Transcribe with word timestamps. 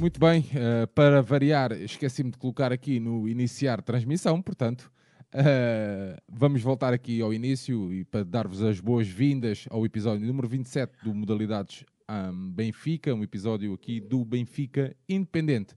Muito 0.00 0.18
bem, 0.18 0.40
uh, 0.40 0.86
para 0.94 1.20
variar, 1.20 1.72
esqueci-me 1.72 2.30
de 2.30 2.38
colocar 2.38 2.72
aqui 2.72 2.98
no 2.98 3.28
iniciar 3.28 3.82
transmissão, 3.82 4.40
portanto, 4.40 4.90
uh, 5.34 6.18
vamos 6.26 6.62
voltar 6.62 6.94
aqui 6.94 7.20
ao 7.20 7.34
início 7.34 7.92
e 7.92 8.02
para 8.02 8.24
dar-vos 8.24 8.62
as 8.62 8.80
boas-vindas 8.80 9.66
ao 9.68 9.84
episódio 9.84 10.26
número 10.26 10.48
27 10.48 11.04
do 11.04 11.12
Modalidades 11.14 11.84
um, 12.08 12.50
Benfica, 12.50 13.14
um 13.14 13.22
episódio 13.22 13.74
aqui 13.74 14.00
do 14.00 14.24
Benfica 14.24 14.96
Independente. 15.06 15.74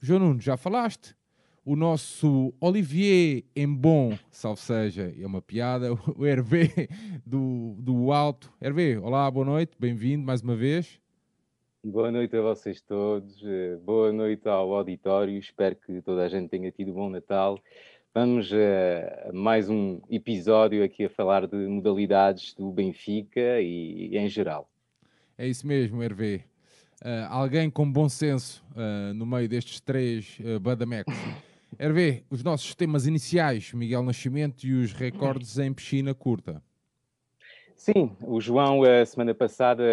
João 0.00 0.20
Nuno, 0.20 0.40
já 0.40 0.56
falaste? 0.56 1.16
O 1.64 1.74
nosso 1.74 2.54
Olivier 2.60 3.42
Embon, 3.56 4.16
salve 4.30 4.60
seja, 4.60 5.12
é 5.18 5.26
uma 5.26 5.42
piada, 5.42 5.92
o 6.16 6.24
Hervé 6.24 6.86
do, 7.26 7.74
do 7.80 8.12
Alto. 8.12 8.52
Hervé, 8.62 9.00
olá, 9.00 9.28
boa 9.28 9.44
noite, 9.44 9.72
bem-vindo 9.80 10.24
mais 10.24 10.42
uma 10.42 10.54
vez. 10.54 11.00
Boa 11.84 12.10
noite 12.10 12.36
a 12.36 12.40
vocês 12.40 12.80
todos, 12.80 13.40
eh, 13.44 13.76
boa 13.76 14.12
noite 14.12 14.48
ao 14.48 14.74
auditório, 14.74 15.38
espero 15.38 15.76
que 15.76 16.02
toda 16.02 16.24
a 16.24 16.28
gente 16.28 16.48
tenha 16.48 16.72
tido 16.72 16.90
um 16.90 16.94
bom 16.94 17.08
Natal. 17.08 17.56
Vamos 18.12 18.50
a 18.52 19.32
mais 19.32 19.70
um 19.70 20.00
episódio 20.10 20.82
aqui 20.82 21.04
a 21.04 21.08
falar 21.08 21.46
de 21.46 21.56
modalidades 21.56 22.52
do 22.52 22.72
Benfica 22.72 23.60
e, 23.60 24.08
e 24.10 24.18
em 24.18 24.28
geral. 24.28 24.68
É 25.38 25.46
isso 25.46 25.64
mesmo, 25.68 26.02
Hervé. 26.02 26.40
Uh, 27.00 27.30
alguém 27.30 27.70
com 27.70 27.90
bom 27.90 28.08
senso 28.08 28.64
uh, 28.72 29.14
no 29.14 29.24
meio 29.24 29.48
destes 29.48 29.80
três 29.80 30.36
uh, 30.40 30.58
badamecos. 30.58 31.14
Hervé, 31.78 32.24
os 32.28 32.42
nossos 32.42 32.74
temas 32.74 33.06
iniciais, 33.06 33.72
Miguel 33.72 34.02
Nascimento 34.02 34.66
e 34.66 34.74
os 34.74 34.92
recordes 34.92 35.58
em 35.58 35.72
piscina 35.72 36.12
curta. 36.12 36.60
Sim, 37.78 38.10
o 38.26 38.40
João, 38.40 38.82
a 38.82 39.06
semana 39.06 39.32
passada, 39.32 39.84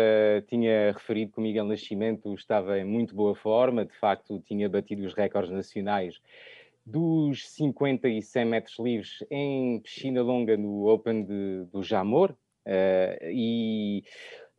tinha 0.48 0.92
referido 0.92 1.34
que 1.34 1.38
o 1.38 1.42
Miguel 1.42 1.66
Nascimento 1.66 2.34
estava 2.34 2.80
em 2.80 2.84
muito 2.84 3.14
boa 3.14 3.36
forma, 3.36 3.86
de 3.86 3.94
facto, 3.94 4.40
tinha 4.40 4.68
batido 4.68 5.06
os 5.06 5.14
recordes 5.14 5.52
nacionais 5.52 6.20
dos 6.84 7.48
50 7.52 8.10
e 8.10 8.24
100 8.24 8.46
metros 8.46 8.80
livres 8.80 9.24
em 9.30 9.80
piscina 9.82 10.24
longa 10.24 10.58
no 10.58 10.88
Open 10.88 11.24
de, 11.26 11.66
do 11.72 11.84
Jamor. 11.84 12.32
Uh, 12.66 13.30
e 13.32 14.04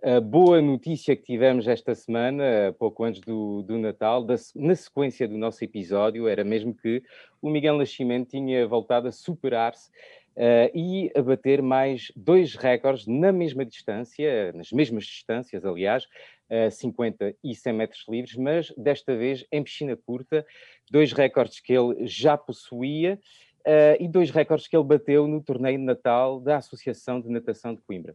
a 0.01 0.21
boa 0.21 0.63
notícia 0.63 1.17
que 1.17 1.25
tivemos 1.25 1.67
esta 1.67 1.97
semana, 1.97 2.73
pouco 2.79 3.03
antes 3.03 3.21
do, 3.23 3.61
do 3.63 3.77
Natal, 3.77 4.23
da, 4.23 4.37
na 4.55 4.77
sequência 4.77 5.27
do 5.27 5.37
nosso 5.37 5.65
episódio, 5.65 6.29
era 6.29 6.45
mesmo 6.45 6.73
que 6.73 7.03
o 7.43 7.51
Miguel 7.51 7.77
Nascimento 7.77 8.29
tinha 8.31 8.69
voltado 8.69 9.09
a 9.09 9.13
superar-se 9.13 9.91
Uh, 10.37 10.69
e 10.75 11.11
a 11.17 11.23
bater 11.23 11.63
mais 11.63 12.13
dois 12.15 12.57
recordes 12.57 13.07
na 13.07 13.33
mesma 13.33 13.65
distância, 13.65 14.53
nas 14.53 14.71
mesmas 14.71 15.05
distâncias, 15.05 15.65
aliás, 15.65 16.05
uh, 16.51 16.71
50 16.71 17.35
e 17.43 17.55
100 17.55 17.73
metros 17.73 18.05
livres, 18.07 18.37
mas 18.37 18.71
desta 18.77 19.17
vez 19.17 19.47
em 19.51 19.63
piscina 19.63 19.97
curta, 19.97 20.45
dois 20.91 21.15
recordes 21.15 21.59
que 21.59 21.73
ele 21.73 22.07
já 22.07 22.37
possuía 22.37 23.19
uh, 23.61 23.97
e 23.99 24.07
dois 24.07 24.31
recordes 24.31 24.69
que 24.69 24.77
ele 24.77 24.85
bateu 24.85 25.27
no 25.27 25.43
torneio 25.43 25.79
de 25.79 25.85
Natal 25.85 26.39
da 26.39 26.59
Associação 26.59 27.19
de 27.19 27.31
Natação 27.31 27.75
de 27.75 27.81
Coimbra. 27.81 28.15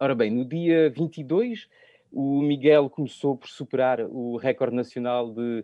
Ora 0.00 0.14
bem, 0.14 0.30
no 0.30 0.46
dia 0.46 0.88
22, 0.88 1.68
o 2.10 2.40
Miguel 2.40 2.88
começou 2.88 3.36
por 3.36 3.48
superar 3.50 4.00
o 4.00 4.38
recorde 4.38 4.74
nacional 4.74 5.30
de 5.30 5.62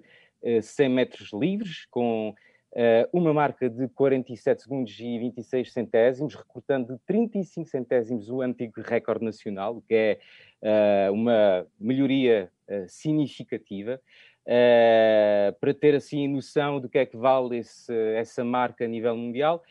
100 0.62 0.88
metros 0.90 1.30
livres, 1.32 1.86
com 1.90 2.34
uma 3.12 3.34
marca 3.34 3.68
de 3.68 3.88
47 3.88 4.62
segundos 4.62 4.98
e 5.00 5.18
26 5.18 5.72
centésimos, 5.72 6.34
recortando 6.34 6.94
de 6.94 7.00
35 7.06 7.68
centésimos 7.68 8.30
o 8.30 8.40
antigo 8.40 8.80
recorde 8.80 9.24
nacional, 9.24 9.82
que 9.88 9.94
é 9.94 10.18
uh, 11.08 11.12
uma 11.12 11.66
melhoria 11.78 12.50
uh, 12.68 12.88
significativa. 12.88 14.00
para 15.60 15.74
ter 15.74 15.94
assim 15.94 16.28
noção 16.28 16.80
do 16.80 16.88
que 16.88 16.98
é 16.98 17.06
que 17.06 17.16
vale 17.16 17.58
esse, 17.58 17.92
essa 18.14 18.44
marca 18.44 18.84
a 18.84 18.88
nível 18.88 19.16
mundial, 19.16 19.62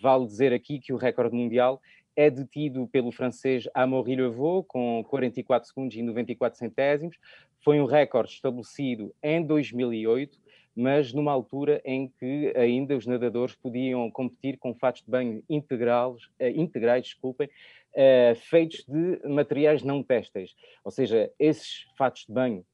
vale 0.00 0.26
dizer 0.26 0.52
aqui 0.52 0.78
que 0.78 0.92
o 0.92 0.96
recorde 0.96 1.34
mundial 1.34 1.80
é 2.16 2.30
detido 2.30 2.86
pelo 2.88 3.10
francês 3.10 3.68
Amaury 3.74 4.16
Levaux, 4.16 4.66
com 4.68 5.02
44 5.08 5.68
segundos 5.68 5.96
e 5.96 6.02
94 6.02 6.58
centésimos. 6.58 7.16
Foi 7.60 7.80
um 7.80 7.84
recorde 7.84 8.32
estabelecido 8.32 9.14
em 9.22 9.42
2008 9.42 10.41
mas 10.74 11.12
numa 11.12 11.32
altura 11.32 11.80
em 11.84 12.08
que 12.08 12.52
ainda 12.56 12.96
os 12.96 13.06
nadadores 13.06 13.54
podiam 13.54 14.10
competir 14.10 14.58
com 14.58 14.74
fatos 14.74 15.02
de 15.02 15.10
banho 15.10 15.42
integrais, 15.48 16.24
uh, 16.40 16.46
integrais 16.54 17.04
desculpem, 17.04 17.48
uh, 17.48 18.34
feitos 18.34 18.84
de 18.86 19.20
materiais 19.28 19.82
não 19.82 20.02
têxteis. 20.02 20.54
Ou 20.84 20.90
seja, 20.90 21.30
esses 21.38 21.86
fatos 21.96 22.24
de 22.26 22.32
banho 22.32 22.64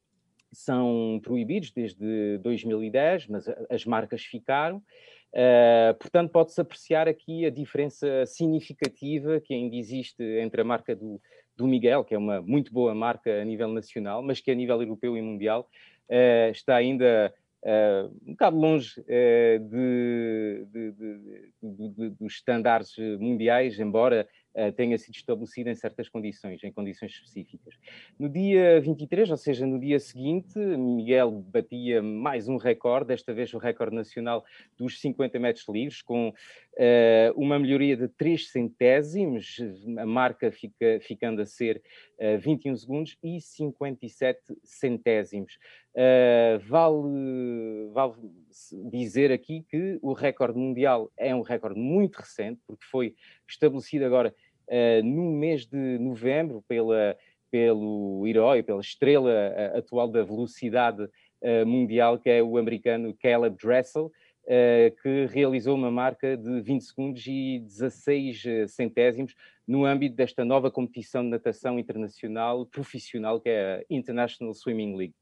são 0.52 1.20
proibidos 1.22 1.70
desde 1.70 2.38
2010, 2.38 3.26
mas 3.28 3.48
as 3.68 3.84
marcas 3.84 4.22
ficaram. 4.22 4.82
Uh, 5.30 5.92
portanto, 5.98 6.30
pode-se 6.30 6.60
apreciar 6.60 7.06
aqui 7.06 7.44
a 7.44 7.50
diferença 7.50 8.24
significativa 8.24 9.40
que 9.40 9.52
ainda 9.52 9.76
existe 9.76 10.22
entre 10.40 10.62
a 10.62 10.64
marca 10.64 10.96
do, 10.96 11.20
do 11.54 11.66
Miguel, 11.66 12.04
que 12.04 12.14
é 12.14 12.18
uma 12.18 12.40
muito 12.40 12.72
boa 12.72 12.94
marca 12.94 13.42
a 13.42 13.44
nível 13.44 13.68
nacional, 13.68 14.22
mas 14.22 14.40
que 14.40 14.50
a 14.50 14.54
nível 14.54 14.80
europeu 14.80 15.16
e 15.16 15.22
mundial 15.22 15.68
uh, 16.08 16.50
está 16.50 16.76
ainda 16.76 17.34
Uh, 17.60 18.14
um 18.24 18.30
bocado 18.32 18.56
longe 18.56 19.00
uh, 19.00 19.58
de, 19.58 20.64
de, 20.70 20.92
de, 21.60 22.10
dos 22.10 22.34
estándares 22.34 22.96
mundiais, 23.18 23.80
embora 23.80 24.28
uh, 24.54 24.70
tenha 24.72 24.96
sido 24.96 25.16
estabelecido 25.16 25.68
em 25.68 25.74
certas 25.74 26.08
condições, 26.08 26.62
em 26.62 26.70
condições 26.70 27.10
específicas. 27.10 27.74
No 28.16 28.28
dia 28.28 28.80
23, 28.80 29.28
ou 29.32 29.36
seja, 29.36 29.66
no 29.66 29.80
dia 29.80 29.98
seguinte, 29.98 30.56
Miguel 30.56 31.32
batia 31.32 32.00
mais 32.00 32.46
um 32.46 32.58
recorde, 32.58 33.08
desta 33.08 33.34
vez 33.34 33.52
o 33.52 33.58
recorde 33.58 33.96
nacional 33.96 34.44
dos 34.78 35.00
50 35.00 35.36
metros 35.40 35.66
livres, 35.68 36.00
com 36.00 36.32
uma 37.34 37.58
melhoria 37.58 37.96
de 37.96 38.06
3 38.06 38.50
centésimos, 38.50 39.56
a 39.98 40.06
marca 40.06 40.52
fica, 40.52 41.00
ficando 41.00 41.42
a 41.42 41.46
ser 41.46 41.82
21 42.40 42.76
segundos 42.76 43.16
e 43.22 43.40
57 43.40 44.40
centésimos. 44.64 45.58
Uh, 45.94 46.58
vale, 46.66 47.90
vale 47.92 48.14
dizer 48.90 49.30
aqui 49.32 49.64
que 49.68 49.98
o 50.02 50.12
recorde 50.12 50.58
mundial 50.58 51.10
é 51.16 51.34
um 51.34 51.42
recorde 51.42 51.78
muito 51.78 52.16
recente, 52.16 52.60
porque 52.66 52.84
foi 52.84 53.14
estabelecido 53.48 54.04
agora 54.04 54.34
uh, 54.68 55.02
no 55.04 55.30
mês 55.32 55.66
de 55.66 55.98
novembro 55.98 56.62
pela, 56.66 57.16
pelo 57.50 58.26
herói, 58.26 58.62
pela 58.62 58.80
estrela 58.80 59.32
atual 59.74 60.08
da 60.08 60.22
velocidade 60.22 61.08
mundial, 61.64 62.18
que 62.18 62.28
é 62.28 62.42
o 62.42 62.58
americano 62.58 63.14
Caleb 63.14 63.56
Dressel, 63.62 64.10
que 65.02 65.26
realizou 65.26 65.74
uma 65.74 65.90
marca 65.90 66.36
de 66.36 66.60
20 66.62 66.80
segundos 66.82 67.26
e 67.26 67.58
16 67.60 68.42
centésimos 68.68 69.34
no 69.66 69.84
âmbito 69.84 70.16
desta 70.16 70.44
nova 70.44 70.70
competição 70.70 71.22
de 71.22 71.28
natação 71.28 71.78
internacional 71.78 72.64
profissional, 72.64 73.38
que 73.38 73.50
é 73.50 73.76
a 73.76 73.84
International 73.90 74.54
Swimming 74.54 74.96
League. 74.96 75.14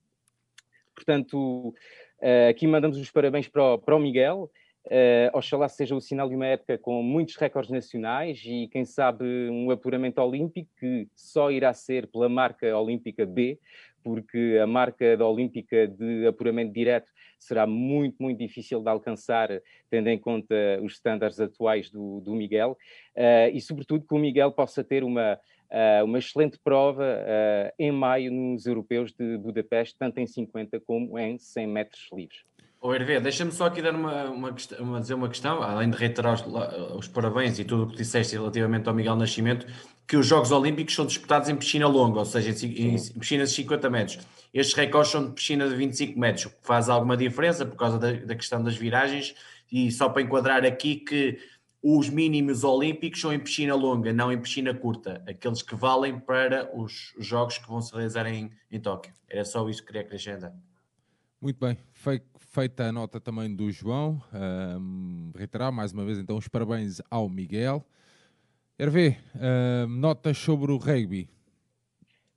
Portanto, 0.96 1.74
uh, 2.22 2.48
aqui 2.48 2.66
mandamos 2.66 2.96
os 2.96 3.10
parabéns 3.10 3.46
para 3.48 3.74
o, 3.74 3.78
para 3.78 3.94
o 3.94 3.98
Miguel. 3.98 4.50
Uh, 4.86 5.36
oxalá 5.36 5.68
seja 5.68 5.96
o 5.96 6.00
sinal 6.00 6.28
de 6.28 6.36
uma 6.36 6.46
época 6.46 6.78
com 6.78 7.02
muitos 7.02 7.34
recordes 7.36 7.72
nacionais 7.72 8.40
e, 8.44 8.68
quem 8.68 8.84
sabe, 8.84 9.24
um 9.50 9.70
apuramento 9.70 10.20
olímpico 10.22 10.70
que 10.78 11.08
só 11.14 11.50
irá 11.50 11.72
ser 11.72 12.06
pela 12.06 12.28
marca 12.28 12.76
olímpica 12.78 13.26
B, 13.26 13.58
porque 14.04 14.58
a 14.62 14.66
marca 14.66 15.16
da 15.16 15.26
olímpica 15.26 15.88
de 15.88 16.24
apuramento 16.28 16.72
direto 16.72 17.10
será 17.36 17.66
muito, 17.66 18.22
muito 18.22 18.38
difícil 18.38 18.80
de 18.80 18.88
alcançar, 18.88 19.48
tendo 19.90 20.08
em 20.08 20.18
conta 20.18 20.54
os 20.80 20.92
estándares 20.92 21.40
atuais 21.40 21.90
do, 21.90 22.20
do 22.20 22.32
Miguel, 22.34 22.78
uh, 23.16 23.50
e, 23.52 23.60
sobretudo, 23.60 24.06
que 24.06 24.14
o 24.14 24.18
Miguel 24.18 24.52
possa 24.52 24.84
ter 24.84 25.02
uma 25.02 25.36
uh, 25.70 26.04
uma 26.04 26.18
excelente 26.18 26.58
prova 26.58 27.02
uh, 27.02 27.72
em 27.78 27.90
maio 27.90 28.32
nos 28.32 28.66
europeus 28.66 29.12
de 29.12 29.36
Budapeste, 29.38 29.96
tanto 29.98 30.18
em 30.18 30.26
50 30.26 30.80
como 30.80 31.18
em 31.18 31.38
100 31.38 31.66
metros 31.66 32.08
livres. 32.12 32.44
O 32.86 32.94
Hervé, 32.94 33.18
deixa-me 33.18 33.50
só 33.50 33.66
aqui 33.66 33.82
dar 33.82 33.96
uma, 33.96 34.30
uma, 34.30 34.54
uma, 34.78 35.00
dizer 35.00 35.14
uma 35.14 35.28
questão, 35.28 35.60
além 35.60 35.90
de 35.90 35.96
reiterar 35.96 36.34
os, 36.34 36.44
os 36.96 37.08
parabéns 37.08 37.58
e 37.58 37.64
tudo 37.64 37.82
o 37.82 37.88
que 37.88 37.96
disseste 37.96 38.36
relativamente 38.36 38.88
ao 38.88 38.94
Miguel 38.94 39.16
Nascimento, 39.16 39.66
que 40.06 40.16
os 40.16 40.24
Jogos 40.24 40.52
Olímpicos 40.52 40.94
são 40.94 41.04
disputados 41.04 41.48
em 41.48 41.56
piscina 41.56 41.88
longa, 41.88 42.20
ou 42.20 42.24
seja, 42.24 42.64
em, 42.64 42.94
em 42.94 43.12
piscinas 43.18 43.48
de 43.48 43.56
50 43.56 43.90
metros. 43.90 44.18
Estes 44.54 44.76
recordes 44.76 45.10
são 45.10 45.26
de 45.26 45.32
piscina 45.32 45.68
de 45.68 45.74
25 45.74 46.16
metros, 46.16 46.46
o 46.46 46.50
que 46.50 46.58
faz 46.62 46.88
alguma 46.88 47.16
diferença 47.16 47.66
por 47.66 47.74
causa 47.74 47.98
da, 47.98 48.12
da 48.12 48.36
questão 48.36 48.62
das 48.62 48.76
viragens. 48.76 49.34
E 49.72 49.90
só 49.90 50.08
para 50.08 50.22
enquadrar 50.22 50.64
aqui 50.64 50.94
que 50.94 51.40
os 51.82 52.08
mínimos 52.08 52.62
olímpicos 52.62 53.20
são 53.20 53.32
em 53.32 53.40
piscina 53.40 53.74
longa, 53.74 54.12
não 54.12 54.30
em 54.30 54.40
piscina 54.40 54.72
curta, 54.72 55.24
aqueles 55.26 55.60
que 55.60 55.74
valem 55.74 56.20
para 56.20 56.70
os 56.72 57.12
jogos 57.18 57.58
que 57.58 57.66
vão 57.66 57.80
se 57.80 57.92
realizar 57.92 58.28
em, 58.28 58.52
em 58.70 58.78
Tóquio. 58.78 59.12
Era 59.28 59.44
só 59.44 59.68
isso 59.68 59.80
que 59.80 59.88
queria 59.88 60.02
acrescentar. 60.02 60.54
Muito 61.42 61.58
bem, 61.58 61.76
feita 62.56 62.84
a 62.84 62.92
nota 62.92 63.20
também 63.20 63.54
do 63.54 63.70
João, 63.70 64.18
um, 64.32 65.30
reiterar 65.36 65.70
mais 65.70 65.92
uma 65.92 66.06
vez 66.06 66.18
então 66.18 66.38
os 66.38 66.48
parabéns 66.48 67.02
ao 67.10 67.28
Miguel. 67.28 67.84
Hervé, 68.78 69.18
um, 69.34 69.86
notas 69.86 70.38
sobre 70.38 70.72
o 70.72 70.78
rugby. 70.78 71.28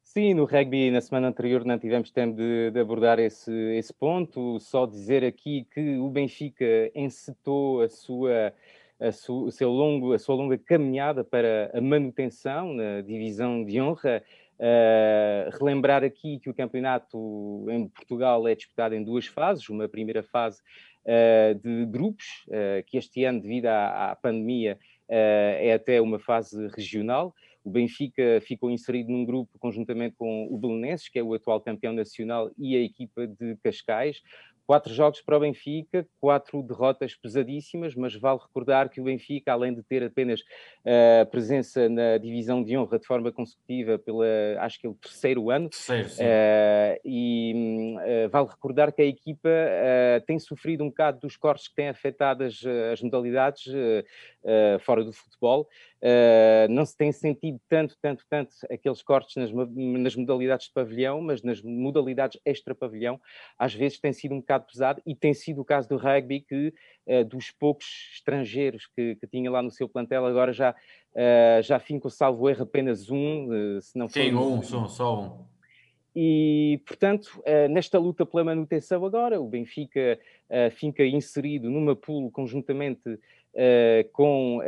Sim, 0.04 0.34
no 0.34 0.44
rugby 0.44 0.92
na 0.92 1.00
semana 1.00 1.30
anterior 1.30 1.64
não 1.64 1.80
tivemos 1.80 2.12
tempo 2.12 2.36
de, 2.36 2.70
de, 2.70 2.80
abordar 2.82 3.18
esse, 3.18 3.50
esse 3.78 3.94
ponto. 3.94 4.60
Só 4.60 4.86
dizer 4.86 5.24
aqui 5.24 5.66
que 5.74 5.98
o 5.98 6.10
Benfica 6.10 6.66
encetou 6.94 7.82
a 7.82 7.88
sua, 7.88 8.54
a, 9.00 9.14
su, 9.14 9.50
seu 9.52 9.70
longo, 9.70 10.12
a 10.12 10.20
sua 10.20 10.36
longa 10.36 10.58
caminhada 10.58 11.24
para 11.24 11.72
a 11.74 11.80
manutenção 11.80 12.74
na 12.74 13.00
divisão 13.00 13.64
de 13.64 13.80
honra. 13.80 14.22
Uh, 14.60 15.58
relembrar 15.58 16.04
aqui 16.04 16.38
que 16.38 16.50
o 16.50 16.54
campeonato 16.54 17.66
em 17.70 17.88
Portugal 17.88 18.46
é 18.46 18.54
disputado 18.54 18.94
em 18.94 19.02
duas 19.02 19.26
fases. 19.26 19.70
Uma 19.70 19.88
primeira 19.88 20.22
fase 20.22 20.62
uh, 21.06 21.56
de 21.56 21.86
grupos, 21.86 22.26
uh, 22.50 22.84
que 22.86 22.98
este 22.98 23.24
ano, 23.24 23.42
devido 23.42 23.68
à, 23.68 24.12
à 24.12 24.16
pandemia, 24.16 24.78
é 25.12 25.74
até 25.74 26.00
uma 26.00 26.20
fase 26.20 26.68
regional. 26.68 27.34
O 27.64 27.72
Benfica 27.72 28.40
ficou 28.42 28.70
inserido 28.70 29.12
num 29.12 29.26
grupo 29.26 29.58
conjuntamente 29.58 30.16
com 30.16 30.48
o 30.52 30.58
Belenenses, 30.58 31.10
que 31.10 31.18
é 31.18 31.24
o 31.24 31.34
atual 31.34 31.60
campeão 31.60 31.94
nacional, 31.94 32.52
e 32.58 32.76
a 32.76 32.80
equipa 32.80 33.26
de 33.26 33.56
Cascais. 33.64 34.22
Quatro 34.70 34.94
jogos 34.94 35.20
para 35.20 35.36
o 35.36 35.40
Benfica, 35.40 36.08
quatro 36.22 36.62
derrotas 36.62 37.16
pesadíssimas, 37.16 37.96
mas 37.96 38.14
vale 38.14 38.38
recordar 38.40 38.88
que 38.88 39.02
o 39.02 39.04
Benfica, 39.04 39.52
além 39.52 39.74
de 39.74 39.82
ter 39.82 40.04
apenas 40.04 40.42
uh, 40.42 41.26
presença 41.32 41.90
na 41.90 42.20
divisão 42.20 42.64
de 42.64 42.78
honra 42.78 43.00
de 43.00 43.08
forma 43.08 43.32
consecutiva 43.32 43.98
pela, 43.98 44.28
acho 44.60 44.80
que 44.80 44.86
é 44.86 44.90
o 44.92 44.94
terceiro 44.94 45.50
ano, 45.50 45.70
terceiro, 45.70 46.22
uh, 46.22 47.02
e 47.04 47.96
uh, 47.98 48.30
vale 48.30 48.48
recordar 48.48 48.94
que 48.94 49.02
a 49.02 49.06
equipa 49.06 49.50
tem 50.28 50.38
sofrido 50.38 50.84
um 50.84 50.90
bocado 50.90 51.20
dos 51.22 51.36
cortes 51.36 51.68
que 51.68 51.74
têm 51.74 51.90
afetado 51.90 52.44
as, 52.44 52.64
as 52.94 53.02
modalidades 53.02 53.64
fora 54.82 55.04
do 55.04 55.12
futebol. 55.12 55.68
Não 56.70 56.86
se 56.86 56.96
tem 56.96 57.12
sentido 57.12 57.60
tanto, 57.68 57.96
tanto, 58.02 58.26
tanto 58.30 58.52
aqueles 58.72 59.02
cortes 59.02 59.36
nas, 59.36 59.52
nas 59.52 60.16
modalidades 60.16 60.68
de 60.68 60.74
pavilhão, 60.74 61.22
mas 61.22 61.42
nas 61.44 61.62
modalidades 61.62 62.40
extra-pavilhão, 62.46 63.20
às 63.58 63.74
vezes 63.74 64.00
tem 64.00 64.14
sido 64.14 64.34
um 64.34 64.40
bocado 64.40 64.66
pesado, 64.66 65.02
e 65.06 65.16
tem 65.16 65.34
sido 65.34 65.62
o 65.62 65.66
caso 65.66 65.90
do 65.90 65.98
rugby, 65.98 66.42
que 66.42 66.74
uh, 67.08 67.26
dos 67.26 67.52
poucos 67.52 67.86
estrangeiros 68.14 68.88
que, 68.96 69.16
que, 69.16 69.28
tinha 69.28 69.50
lá 69.52 69.62
no 69.62 69.72
seu 69.72 69.90
plantel, 69.90 70.26
agora 70.26 70.54
já, 70.54 70.72
uh, 70.72 71.62
já 71.62 71.80
finco, 71.80 72.10
salvo 72.10 72.50
erro, 72.50 72.64
apenas 72.64 73.10
um, 73.10 73.48
uh, 73.48 73.82
se 73.82 73.98
não 73.98 74.08
for... 74.08 74.14
Sim, 74.14 74.34
um, 74.36 74.62
só, 74.62 74.88
só 74.88 75.22
um. 75.22 75.60
E, 76.16 76.82
portanto, 76.88 77.42
nesta 77.70 78.00
luta 78.00 78.26
pela 78.26 78.44
manutenção 78.44 79.06
agora, 79.06 79.40
o 79.40 79.48
Benfica 79.48 80.20
fica 80.72 81.06
inserido 81.06 81.70
numa 81.70 81.96
pool 81.96 82.32
conjuntamente 82.32 83.20
com 84.14 84.60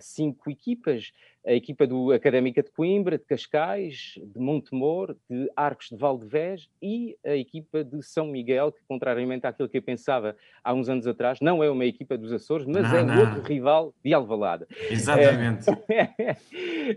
cinco 0.00 0.50
equipas, 0.50 1.12
a 1.46 1.52
equipa 1.52 1.86
do 1.86 2.10
Académica 2.10 2.62
de 2.62 2.70
Coimbra, 2.70 3.18
de 3.18 3.24
Cascais, 3.24 4.14
de 4.16 4.40
Montemor, 4.40 5.14
de 5.28 5.50
Arcos 5.54 5.88
de 5.90 5.96
Valdevez 5.96 6.68
e 6.80 7.16
a 7.24 7.36
equipa 7.36 7.84
de 7.84 8.02
São 8.02 8.26
Miguel, 8.26 8.72
que 8.72 8.80
contrariamente 8.88 9.46
àquilo 9.46 9.68
que 9.68 9.76
eu 9.76 9.82
pensava 9.82 10.34
há 10.62 10.72
uns 10.72 10.88
anos 10.88 11.06
atrás, 11.06 11.38
não 11.40 11.62
é 11.62 11.70
uma 11.70 11.84
equipa 11.84 12.16
dos 12.16 12.32
Açores, 12.32 12.66
mas 12.66 12.90
não, 12.90 12.96
é 12.96 13.04
não. 13.04 13.20
outro 13.20 13.42
rival 13.42 13.94
de 14.02 14.14
Alvalade. 14.14 14.64
Exatamente. 14.90 15.66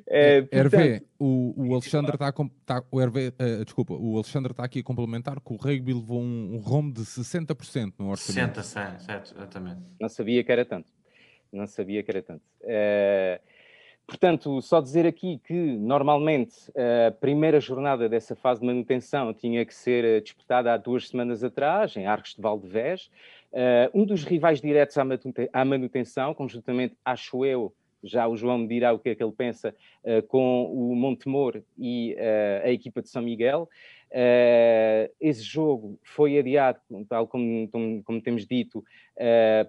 É, 0.10 0.40
é, 0.40 0.42
portanto... 0.42 0.74
Hervé, 0.82 1.02
o, 1.18 1.54
o 1.56 1.74
Alexandre 1.74 2.16
está 2.16 2.34
tá, 2.66 2.84
o 2.92 3.02
Hervé, 3.02 3.30
uh, 3.30 3.64
desculpa, 3.64 3.94
o 3.94 4.16
Alexandre 4.16 4.52
está 4.52 4.66
aqui 4.66 4.80
a 4.80 4.84
complementar 4.84 5.40
que 5.40 5.54
o 5.54 5.56
rugby 5.56 5.94
levou 5.94 6.22
um, 6.22 6.56
um 6.56 6.58
rombo 6.58 6.94
de 6.94 7.02
60% 7.02 7.94
no 7.98 8.10
orçamento. 8.10 8.62
60, 8.62 9.00
certo, 9.00 9.34
exatamente. 9.34 9.82
Não 10.00 10.10
sabia 10.10 10.44
que 10.44 10.52
era 10.52 10.66
tanto. 10.66 10.92
Não 11.52 11.68
sabia 11.68 12.04
que 12.04 12.12
era 12.12 12.22
tanto. 12.22 12.44
Uh, 12.64 13.40
Portanto, 14.08 14.62
só 14.62 14.80
dizer 14.80 15.06
aqui 15.06 15.38
que 15.44 15.54
normalmente 15.54 16.56
a 17.08 17.12
primeira 17.12 17.60
jornada 17.60 18.08
dessa 18.08 18.38
fase 18.38 18.62
de 18.62 18.66
manutenção 18.66 19.34
tinha 19.34 19.66
que 19.66 19.76
ser 19.76 20.06
eh, 20.06 20.22
disputada 20.22 20.74
há 20.74 20.78
duas 20.78 21.10
semanas 21.10 21.44
atrás, 21.44 21.98
em 21.98 22.08
Arcos 22.08 22.34
de 22.34 22.42
Valdevez. 22.42 23.12
Uh, 23.52 23.92
um 23.94 24.06
dos 24.06 24.24
rivais 24.24 24.62
diretos 24.62 24.98
à 24.98 25.66
manutenção, 25.66 26.34
conjuntamente, 26.34 26.96
acho 27.04 27.46
eu, 27.46 27.74
já 28.08 28.28
o 28.28 28.36
João 28.36 28.60
me 28.60 28.68
dirá 28.68 28.94
o 28.94 29.00
que 29.00 29.10
é 29.10 29.16
que 29.16 29.24
ele 29.24 29.32
pensa, 29.32 29.76
uh, 30.04 30.22
com 30.28 30.66
o 30.72 30.96
Montemor 30.96 31.62
e 31.78 32.16
uh, 32.16 32.66
a 32.68 32.72
equipa 32.72 33.02
de 33.02 33.10
São 33.10 33.22
Miguel. 33.22 33.70
Uh, 34.10 35.12
esse 35.20 35.44
jogo 35.44 36.00
foi 36.02 36.40
adiado, 36.40 36.80
tal 37.10 37.28
como, 37.28 37.68
como, 37.70 38.02
como 38.04 38.22
temos 38.22 38.46
dito, 38.46 38.84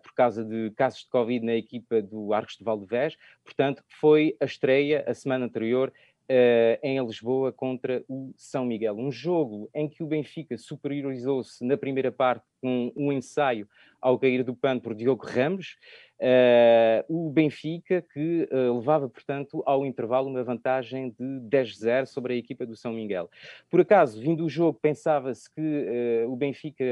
por 0.03 0.15
causa 0.15 0.45
de 0.45 0.71
casos 0.77 1.01
de 1.01 1.09
Covid 1.09 1.45
na 1.45 1.55
equipa 1.55 2.03
do 2.03 2.33
Arcos 2.33 2.57
de 2.57 2.65
Valdevez. 2.65 3.17
Portanto, 3.43 3.83
foi 3.89 4.37
a 4.41 4.45
estreia, 4.45 5.05
a 5.09 5.15
semana 5.15 5.47
anterior, 5.47 5.93
uh, 6.31 6.79
em 6.83 7.05
Lisboa 7.05 7.53
contra 7.53 8.05
o 8.09 8.33
São 8.37 8.65
Miguel. 8.65 8.97
Um 8.97 9.11
jogo 9.11 9.71
em 9.75 9.89
que 9.89 10.03
o 10.03 10.07
Benfica 10.07 10.59
superiorizou-se 10.59 11.65
na 11.65 11.77
primeira 11.77 12.13
parte 12.13 12.45
com 12.61 12.93
um 12.97 13.13
ensaio 13.13 13.69
ao 14.01 14.19
cair 14.19 14.45
do 14.45 14.55
pano 14.55 14.81
por 14.81 14.95
Diogo 14.95 15.27
Ramos. 15.27 15.77
Uh, 16.21 17.05
o 17.09 17.31
Benfica, 17.31 18.03
que 18.13 18.49
uh, 18.51 18.77
levava, 18.77 19.09
portanto, 19.09 19.63
ao 19.65 19.87
intervalo 19.87 20.29
uma 20.29 20.43
vantagem 20.43 21.11
de 21.11 21.25
10-0 21.49 22.07
sobre 22.07 22.35
a 22.35 22.37
equipa 22.37 22.67
do 22.67 22.75
São 22.75 22.93
Miguel. 22.93 23.31
Por 23.71 23.81
acaso, 23.81 24.21
vindo 24.21 24.45
o 24.45 24.49
jogo, 24.49 24.81
pensava-se 24.83 25.49
que 25.49 25.61
uh, 25.61 26.33
o 26.33 26.35
Benfica 26.35 26.85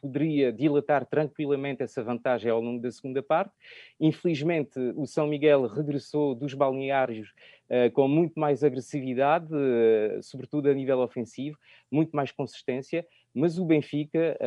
poderia 0.00 0.52
dilatar 0.52 1.04
tranquilamente 1.06 1.82
essa 1.82 2.04
vantagem 2.04 2.52
ao 2.52 2.60
longo 2.60 2.80
da 2.80 2.92
segunda 2.92 3.20
parte. 3.20 3.52
Infelizmente, 3.98 4.78
o 4.94 5.06
São 5.06 5.26
Miguel 5.26 5.66
regressou 5.66 6.32
dos 6.32 6.54
balneários 6.54 7.34
com 7.94 8.06
muito 8.06 8.38
mais 8.38 8.62
agressividade, 8.62 9.48
sobretudo 10.22 10.68
a 10.68 10.74
nível 10.74 10.98
ofensivo, 11.00 11.58
muito 11.90 12.14
mais 12.14 12.30
consistência, 12.30 13.06
mas 13.34 13.58
o 13.58 13.64
Benfica 13.64 14.38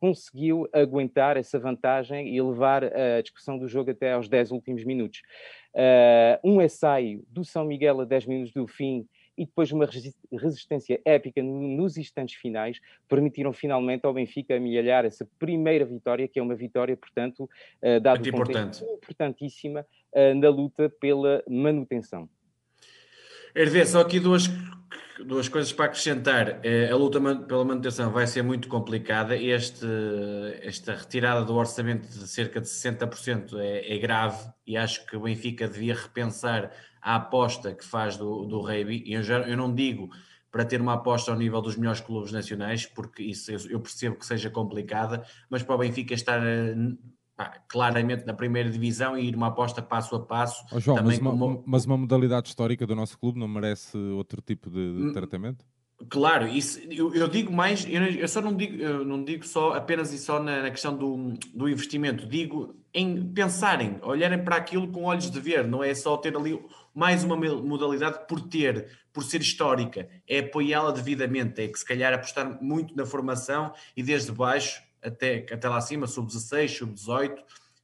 conseguiu 0.00 0.68
aguentar 0.70 1.38
essa 1.38 1.58
vantagem 1.58 2.34
e 2.34 2.42
levar 2.42 2.84
a 2.84 3.22
discussão 3.22 3.56
do 3.56 3.66
jogo 3.66 3.90
até 3.90 4.12
aos 4.12 4.28
10 4.28 4.50
últimos 4.50 4.84
minutos. 4.84 5.22
Um 6.44 6.60
ensaio 6.60 7.24
do 7.30 7.42
São 7.42 7.64
Miguel 7.64 8.02
a 8.02 8.04
10 8.04 8.26
minutos 8.26 8.52
do 8.52 8.66
fim 8.66 9.08
e 9.36 9.46
depois 9.46 9.72
uma 9.72 9.88
resistência 10.30 11.00
épica 11.04 11.42
nos 11.42 11.96
instantes 11.96 12.36
finais 12.36 12.78
permitiram 13.08 13.52
finalmente 13.52 14.04
ao 14.04 14.12
Benfica 14.12 14.56
amealhar 14.56 15.04
essa 15.06 15.26
primeira 15.38 15.86
vitória, 15.86 16.28
que 16.28 16.38
é 16.38 16.42
uma 16.42 16.54
vitória, 16.54 16.96
portanto, 16.96 17.48
dado 18.02 18.28
importante. 18.28 18.84
importantíssima 18.84 19.86
na 20.36 20.50
luta 20.50 20.88
pela 21.00 21.42
manutenção. 21.48 22.28
Hervé, 23.54 23.84
só 23.86 24.00
aqui 24.00 24.18
duas 24.18 24.48
duas 25.24 25.48
coisas 25.48 25.72
para 25.72 25.86
acrescentar. 25.86 26.60
Eh, 26.64 26.90
a 26.90 26.96
luta 26.96 27.20
pela 27.46 27.64
manutenção 27.64 28.10
vai 28.10 28.26
ser 28.26 28.42
muito 28.42 28.68
complicada. 28.68 29.36
Este, 29.36 29.86
esta 30.60 30.94
retirada 30.94 31.44
do 31.44 31.54
orçamento 31.54 32.08
de 32.08 32.26
cerca 32.28 32.60
de 32.60 32.66
60% 32.66 33.56
é, 33.58 33.94
é 33.94 33.98
grave 33.98 34.44
e 34.66 34.76
acho 34.76 35.06
que 35.06 35.16
o 35.16 35.20
Benfica 35.20 35.68
devia 35.68 35.94
repensar 35.94 36.72
a 37.00 37.16
aposta 37.16 37.72
que 37.72 37.84
faz 37.84 38.16
do, 38.16 38.44
do 38.44 38.60
Reiby. 38.60 39.04
Eu, 39.06 39.22
já, 39.22 39.38
eu 39.40 39.56
não 39.56 39.72
digo 39.72 40.10
para 40.50 40.64
ter 40.64 40.80
uma 40.80 40.94
aposta 40.94 41.30
ao 41.30 41.38
nível 41.38 41.60
dos 41.60 41.76
melhores 41.76 42.00
clubes 42.00 42.32
nacionais, 42.32 42.86
porque 42.86 43.22
isso 43.22 43.50
eu, 43.50 43.58
eu 43.70 43.80
percebo 43.80 44.16
que 44.16 44.26
seja 44.26 44.50
complicada, 44.50 45.24
mas 45.50 45.62
para 45.62 45.74
o 45.74 45.78
Benfica 45.78 46.14
estar 46.14 46.40
claramente 47.68 48.24
na 48.24 48.32
primeira 48.32 48.70
divisão 48.70 49.18
e 49.18 49.28
ir 49.28 49.36
uma 49.36 49.48
aposta 49.48 49.82
passo 49.82 50.14
a 50.14 50.20
passo. 50.20 50.64
Oh, 50.72 50.78
João, 50.78 51.02
mas, 51.02 51.18
como... 51.18 51.46
uma, 51.46 51.62
mas, 51.66 51.84
uma, 51.84 51.96
modalidade 51.96 52.48
histórica 52.48 52.86
do 52.86 52.94
nosso 52.94 53.18
clube 53.18 53.38
não 53.38 53.48
merece 53.48 53.96
outro 53.96 54.40
tipo 54.40 54.70
de, 54.70 54.96
de 54.96 55.02
hum, 55.08 55.12
tratamento? 55.12 55.64
Claro, 56.08 56.46
isso, 56.46 56.80
eu, 56.90 57.14
eu 57.14 57.28
digo 57.28 57.52
mais, 57.52 57.86
eu, 57.88 58.02
eu, 58.02 58.28
só 58.28 58.40
não 58.40 58.54
digo, 58.54 59.04
não 59.04 59.24
digo 59.24 59.46
só 59.46 59.74
apenas 59.74 60.12
e 60.12 60.18
só 60.18 60.40
na, 60.42 60.62
na, 60.62 60.70
questão 60.70 60.96
do, 60.96 61.34
do 61.54 61.68
investimento, 61.68 62.26
digo 62.26 62.74
em 62.92 63.32
pensarem, 63.32 63.98
olharem 64.02 64.42
para 64.42 64.56
aquilo 64.56 64.88
com 64.88 65.04
olhos 65.04 65.30
de 65.30 65.40
ver, 65.40 65.66
não 65.66 65.82
é 65.82 65.94
só 65.94 66.16
ter 66.16 66.36
ali 66.36 66.60
mais 66.94 67.24
uma 67.24 67.36
modalidade 67.36 68.26
por 68.28 68.40
ter, 68.40 68.88
por 69.12 69.24
ser 69.24 69.40
histórica, 69.40 70.08
é 70.28 70.40
apoiá-la 70.40 70.92
devidamente, 70.92 71.60
é 71.62 71.68
que 71.68 71.78
se 71.78 71.84
calhar 71.84 72.12
apostar 72.12 72.62
muito 72.62 72.94
na 72.96 73.06
formação 73.06 73.72
e 73.96 74.02
desde 74.02 74.30
baixo 74.30 74.82
até, 75.04 75.46
até 75.50 75.68
lá 75.68 75.76
acima, 75.76 76.06
sub-16, 76.06 76.78
sub-18, 76.78 77.36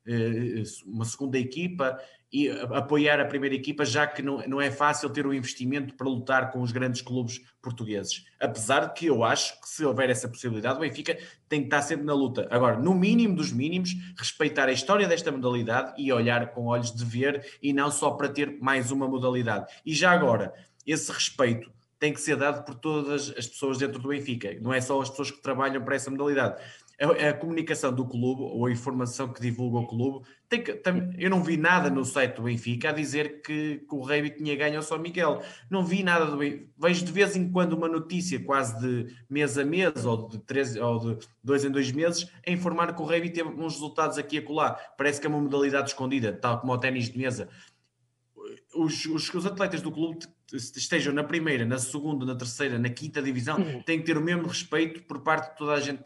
eh, 0.07 0.63
uma 0.87 1.05
segunda 1.05 1.39
equipa 1.39 1.99
e 2.33 2.49
apoiar 2.49 3.21
a 3.21 3.25
primeira 3.25 3.55
equipa, 3.55 3.85
já 3.85 4.07
que 4.07 4.23
não, 4.23 4.39
não 4.47 4.61
é 4.61 4.71
fácil 4.71 5.11
ter 5.11 5.27
o 5.27 5.31
um 5.31 5.35
investimento 5.35 5.95
para 5.95 6.09
lutar 6.09 6.53
com 6.53 6.61
os 6.61 6.71
grandes 6.71 7.03
clubes 7.03 7.41
portugueses. 7.61 8.25
Apesar 8.41 8.87
de 8.87 8.95
que 8.95 9.07
eu 9.07 9.25
acho 9.25 9.61
que 9.61 9.69
se 9.69 9.85
houver 9.85 10.09
essa 10.09 10.29
possibilidade, 10.29 10.77
o 10.77 10.81
Benfica 10.81 11.19
tem 11.49 11.61
que 11.61 11.67
estar 11.67 11.83
sempre 11.83 12.07
na 12.07 12.15
luta. 12.15 12.47
Agora, 12.51 12.79
no 12.79 12.95
mínimo 12.95 13.35
dos 13.35 13.53
mínimos, 13.53 13.91
respeitar 14.17 14.69
a 14.69 14.73
história 14.73 15.09
desta 15.09 15.33
modalidade 15.33 15.93
e 16.01 16.13
olhar 16.13 16.53
com 16.53 16.67
olhos 16.67 16.95
de 16.95 17.05
ver 17.05 17.59
e 17.61 17.73
não 17.73 17.91
só 17.91 18.13
para 18.13 18.29
ter 18.29 18.59
mais 18.61 18.93
uma 18.93 19.09
modalidade. 19.09 19.67
E 19.85 19.93
já 19.93 20.13
agora, 20.13 20.55
esse 20.87 21.11
respeito 21.11 21.71
tem 21.99 22.15
que 22.15 22.21
ser 22.21 22.35
dado 22.35 22.65
por 22.65 22.75
todas 22.77 23.29
as 23.37 23.47
pessoas 23.47 23.77
dentro 23.77 24.01
do 24.01 24.09
Benfica, 24.09 24.57
não 24.63 24.73
é 24.73 24.81
só 24.81 24.99
as 25.03 25.11
pessoas 25.11 25.31
que 25.31 25.43
trabalham 25.43 25.85
para 25.85 25.95
essa 25.95 26.11
modalidade 26.11 26.59
a, 27.01 27.31
a, 27.31 27.33
comunicação 27.33 27.93
do 27.93 28.05
clube 28.05 28.43
ou 28.43 28.67
a 28.67 28.71
informação 28.71 29.33
que 29.33 29.41
divulga 29.41 29.79
o 29.79 29.87
clube. 29.87 30.27
Tem 30.49 30.63
que, 30.63 30.83
eu 31.19 31.31
não 31.31 31.43
vi 31.43 31.57
nada 31.57 31.89
no 31.89 32.05
site 32.05 32.37
do 32.37 32.43
Benfica 32.43 32.91
a 32.91 32.93
dizer 32.93 33.41
que, 33.41 33.79
que 33.79 33.95
o 33.95 34.03
Rei 34.03 34.29
tinha 34.29 34.55
ganho 34.55 34.77
ao 34.77 34.83
São 34.83 34.99
Miguel. 34.99 35.43
Não 35.71 35.85
vi 35.85 36.03
nada 36.03 36.27
do 36.27 36.37
Benfica. 36.37 36.69
Vejo 36.79 37.05
de 37.05 37.13
vez 37.13 37.35
em 37.37 37.51
quando 37.51 37.73
uma 37.73 37.89
notícia, 37.89 38.39
quase 38.45 38.79
de 38.81 39.15
mês 39.31 39.57
a 39.57 39.65
mês 39.65 40.05
ou 40.05 40.29
de, 40.29 40.39
três, 40.41 40.77
ou 40.77 40.99
de 40.99 41.27
dois 41.43 41.65
em 41.65 41.71
dois 41.71 41.91
meses, 41.91 42.31
a 42.47 42.51
informar 42.51 42.95
que 42.95 43.01
o 43.01 43.07
Rei 43.07 43.31
teve 43.31 43.49
uns 43.49 43.75
resultados 43.75 44.19
aqui 44.19 44.37
e 44.37 44.39
acolá. 44.41 44.73
Parece 44.99 45.21
que 45.21 45.27
é 45.27 45.31
uma 45.31 45.41
modalidade 45.41 45.89
escondida, 45.89 46.33
tal 46.33 46.61
como 46.61 46.73
o 46.73 46.79
ténis 46.79 47.09
de 47.09 47.17
mesa. 47.17 47.49
Os, 48.75 49.07
os, 49.07 49.33
os, 49.33 49.47
atletas 49.47 49.81
do 49.81 49.91
clube 49.91 50.19
estejam 50.53 51.13
na 51.13 51.25
primeira, 51.25 51.65
na 51.65 51.79
segunda, 51.79 52.25
na 52.27 52.35
terceira, 52.35 52.79
na 52.79 52.89
quinta 52.89 53.23
divisão, 53.23 53.83
têm 53.85 53.99
que 53.99 54.05
ter 54.07 54.17
o 54.17 54.21
mesmo 54.21 54.47
respeito 54.47 55.03
por 55.05 55.21
parte 55.21 55.51
de 55.51 55.57
toda 55.57 55.73
a 55.73 55.81
gente 55.81 56.03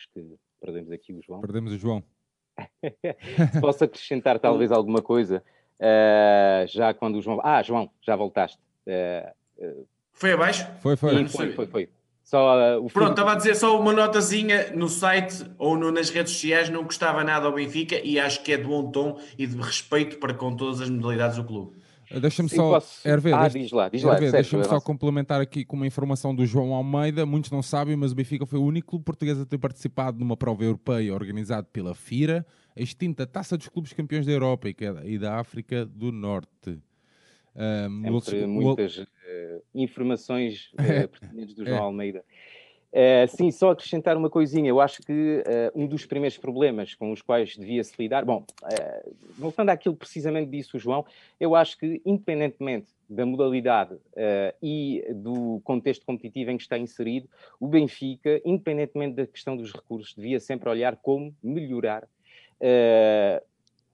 acho 0.00 0.08
que 0.14 0.34
perdemos 0.60 0.90
aqui 0.90 1.12
o 1.12 1.22
João. 1.22 1.40
Perdemos 1.40 1.72
o 1.72 1.78
João. 1.78 2.02
Se 3.52 3.60
posso 3.60 3.84
acrescentar 3.84 4.38
talvez 4.38 4.72
alguma 4.72 5.02
coisa, 5.02 5.42
uh, 5.78 6.66
já 6.66 6.94
quando 6.94 7.16
o 7.16 7.22
João. 7.22 7.40
Ah, 7.44 7.62
João, 7.62 7.90
já 8.00 8.16
voltaste. 8.16 8.58
Uh, 8.86 9.86
foi 10.12 10.32
abaixo? 10.32 10.66
Foi, 10.80 10.96
foi. 10.96 11.16
Sim, 11.16 11.28
foi, 11.28 11.52
foi, 11.52 11.66
foi. 11.66 11.88
Só, 12.22 12.78
uh, 12.78 12.86
Pronto, 12.90 13.10
estava 13.10 13.32
a 13.32 13.34
dizer 13.34 13.54
só 13.54 13.78
uma 13.78 13.92
notazinha 13.92 14.72
no 14.74 14.88
site 14.88 15.44
ou 15.58 15.76
no, 15.76 15.90
nas 15.90 16.10
redes 16.10 16.32
sociais, 16.32 16.68
não 16.68 16.84
gostava 16.84 17.24
nada 17.24 17.46
ao 17.46 17.52
Benfica 17.52 18.00
e 18.02 18.18
acho 18.18 18.42
que 18.42 18.52
é 18.52 18.56
de 18.56 18.64
bom 18.64 18.90
tom 18.90 19.18
e 19.36 19.46
de 19.46 19.56
respeito 19.56 20.18
para 20.18 20.32
com 20.32 20.54
todas 20.54 20.80
as 20.80 20.88
modalidades 20.88 21.36
do 21.36 21.44
clube. 21.44 21.79
Deixa-me 22.18 22.48
só, 22.48 22.72
posso... 22.72 23.06
Hervé, 23.06 23.32
ah, 23.32 23.46
diz 23.46 23.70
lá, 23.70 23.88
diz 23.88 24.02
lá, 24.02 24.18
deixa-me 24.18 24.64
só 24.64 24.80
complementar 24.80 25.40
aqui 25.40 25.64
com 25.64 25.76
uma 25.76 25.86
informação 25.86 26.34
do 26.34 26.44
João 26.44 26.74
Almeida. 26.74 27.24
Muitos 27.24 27.50
não 27.50 27.62
sabem, 27.62 27.94
mas 27.94 28.10
o 28.10 28.14
Benfica 28.16 28.44
foi 28.44 28.58
o 28.58 28.64
único 28.64 28.90
clube 28.90 29.04
português 29.04 29.38
a 29.38 29.46
ter 29.46 29.58
participado 29.58 30.18
numa 30.18 30.36
prova 30.36 30.64
europeia 30.64 31.14
organizada 31.14 31.68
pela 31.72 31.94
FIRA, 31.94 32.44
a 32.76 32.80
extinta 32.80 33.26
Taça 33.26 33.56
dos 33.56 33.68
Clubes 33.68 33.92
Campeões 33.92 34.26
da 34.26 34.32
Europa 34.32 34.68
e 35.04 35.18
da 35.18 35.38
África 35.38 35.86
do 35.86 36.10
Norte. 36.10 36.80
Um, 37.54 38.20
Sempre 38.20 38.46
muitas 38.46 38.98
uh, 38.98 39.06
informações 39.74 40.72
uh, 40.74 40.76
pertinentes 41.08 41.54
do 41.54 41.64
João 41.64 41.78
é. 41.78 41.80
Almeida. 41.80 42.24
Uh, 42.92 43.28
sim, 43.28 43.52
só 43.52 43.70
acrescentar 43.70 44.16
uma 44.16 44.28
coisinha. 44.28 44.68
Eu 44.68 44.80
acho 44.80 45.00
que 45.02 45.12
uh, 45.12 45.80
um 45.80 45.86
dos 45.86 46.04
primeiros 46.06 46.36
problemas 46.36 46.92
com 46.94 47.12
os 47.12 47.22
quais 47.22 47.56
devia-se 47.56 47.94
lidar. 47.96 48.24
Bom, 48.24 48.44
uh, 48.64 49.14
voltando 49.38 49.70
àquilo 49.70 49.94
precisamente 49.94 50.50
disse 50.50 50.76
o 50.76 50.78
João, 50.78 51.06
eu 51.38 51.54
acho 51.54 51.78
que, 51.78 52.02
independentemente 52.04 52.88
da 53.08 53.26
modalidade 53.26 53.96
e 54.62 55.04
do 55.16 55.60
contexto 55.64 56.06
competitivo 56.06 56.52
em 56.52 56.56
que 56.56 56.62
está 56.62 56.78
inserido, 56.78 57.28
o 57.58 57.66
Benfica, 57.66 58.40
independentemente 58.44 59.16
da 59.16 59.26
questão 59.26 59.56
dos 59.56 59.72
recursos, 59.72 60.14
devia 60.14 60.38
sempre 60.38 60.68
olhar 60.68 60.94
como 60.94 61.34
melhorar 61.42 62.06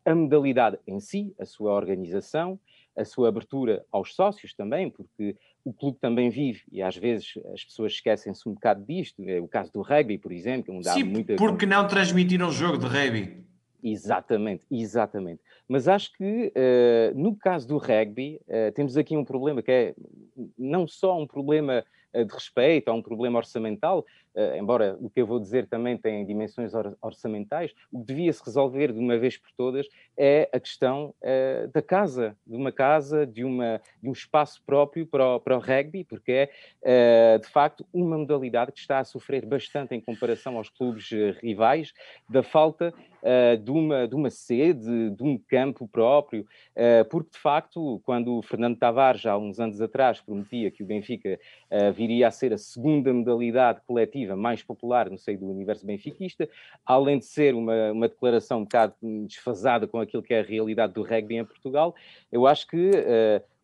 a 0.05 0.15
modalidade 0.15 0.79
em 0.87 1.01
si, 1.01 1.35
a 1.41 1.47
sua 1.47 1.73
organização, 1.73 2.61
a 2.95 3.07
sua 3.07 3.29
abertura 3.29 3.87
aos 3.91 4.15
sócios 4.15 4.53
também, 4.53 4.91
porque 4.91 5.35
o 5.67 5.73
clube 5.73 5.99
também 6.01 6.31
vive, 6.31 6.63
e 6.71 6.81
às 6.81 6.97
vezes 6.97 7.35
as 7.53 7.65
pessoas 7.65 7.91
esquecem-se 7.91 8.49
um 8.49 8.55
bocado 8.55 8.85
disto. 8.87 9.21
É 9.29 9.41
o 9.41 9.49
caso 9.49 9.73
do 9.73 9.83
rugby, 9.83 10.17
por 10.17 10.31
exemplo, 10.31 10.73
onde 10.73 10.89
Sim, 10.89 11.03
há 11.03 11.05
muita. 11.05 11.35
Porque 11.35 11.67
não 11.67 11.89
transmitir 11.89 12.41
um 12.41 12.53
jogo 12.53 12.79
de 12.79 12.87
rugby? 12.87 13.45
Exatamente, 13.83 14.65
exatamente. 14.71 15.41
Mas 15.69 15.89
acho 15.89 16.13
que 16.13 16.53
uh, 16.55 17.19
no 17.19 17.35
caso 17.35 17.67
do 17.67 17.79
rugby 17.79 18.41
uh, 18.47 18.71
temos 18.75 18.97
aqui 18.97 19.17
um 19.17 19.25
problema 19.25 19.61
que 19.61 19.73
é 19.73 19.95
não 20.57 20.87
só 20.87 21.21
um 21.21 21.27
problema 21.27 21.85
uh, 22.15 22.25
de 22.25 22.33
respeito, 22.33 22.89
há 22.89 22.93
um 22.93 23.03
problema 23.03 23.39
orçamental, 23.39 24.07
embora 24.59 24.97
o 25.01 25.09
que 25.09 25.21
eu 25.21 25.27
vou 25.27 25.41
dizer 25.41 25.67
também 25.67 25.97
tenha 25.97 26.25
dimensões 26.25 26.75
or 26.75 26.97
orçamentais, 27.01 27.73
o 27.93 28.01
que 28.01 28.07
devia 28.07 28.33
se 28.33 28.45
resolver 28.45 28.93
de 28.93 28.99
uma 28.99 29.17
vez 29.19 29.37
por 29.37 29.51
todas 29.57 29.87
é 30.17 30.49
a 30.53 30.61
questão 30.61 31.15
da 31.73 31.83
casa, 31.83 32.37
de 32.47 32.57
uma 32.57 32.73
casa, 32.73 33.27
de, 33.27 33.45
uma, 33.45 33.81
de 34.03 34.09
um 34.09 34.13
espaço 34.13 34.63
próprio 34.65 35.07
para 35.07 35.37
o, 35.37 35.41
para 35.41 35.57
o 35.57 35.61
rugby, 35.61 36.05
porque 36.05 36.49
é 36.83 37.39
de 37.39 37.49
facto 37.49 37.87
uma 37.93 38.19
modalidade 38.19 38.73
que 38.73 38.79
está 38.79 38.99
a 38.99 39.05
sofrer 39.05 39.45
bastante 39.47 39.95
em 39.95 40.01
comparação 40.01 40.57
aos 40.57 40.69
clubes 40.69 41.11
rivais 41.41 41.93
da 42.29 42.43
falta 42.43 42.93
uh, 43.23 43.57
de, 43.57 43.71
uma, 43.71 44.07
de 44.07 44.15
uma 44.15 44.31
sede, 44.31 45.11
de 45.11 45.23
um 45.23 45.39
campo 45.39 45.89
próprio, 45.89 46.47
uh, 46.77 47.05
porque 47.09 47.31
de 47.33 47.39
facto, 47.39 48.01
quando 48.05 48.39
o 48.39 48.43
Fernando 48.43 48.79
Tavares, 48.79 49.27
há 49.27 49.37
uns 49.37 49.59
anos 49.59 49.81
atrás, 49.81 50.21
prometia 50.21 50.71
que 50.71 50.83
o 50.83 50.87
Benfica 50.87 51.39
uh, 51.71 51.93
viria 51.93 52.29
a 52.29 52.31
ser 52.31 52.53
a 52.53 52.59
segunda 52.59 53.13
modalidade 53.13 53.81
coletiva 53.87 54.26
mais 54.35 54.63
popular 54.63 55.11
no 55.11 55.19
seio 55.19 55.39
do 55.39 55.47
universo 55.47 55.87
benfiquista, 55.87 56.49
além 56.85 57.19
de 57.19 57.27
ser 57.27 57.55
uma, 57.55 57.93
uma 57.93 58.09
declaração 58.09 58.61
um 58.61 58.63
bocado 58.63 58.95
desfasada 59.27 59.87
com 59.87 60.01
aquilo 60.01 60.23
que 60.23 60.35
é 60.35 60.41
a 60.41 60.43
realidade 60.43 60.95
do 60.95 61.03
rugby 61.03 61.37
em 61.37 61.45
Portugal, 61.45 61.95
eu 62.33 62.47
acho 62.47 62.67
que 62.67 62.91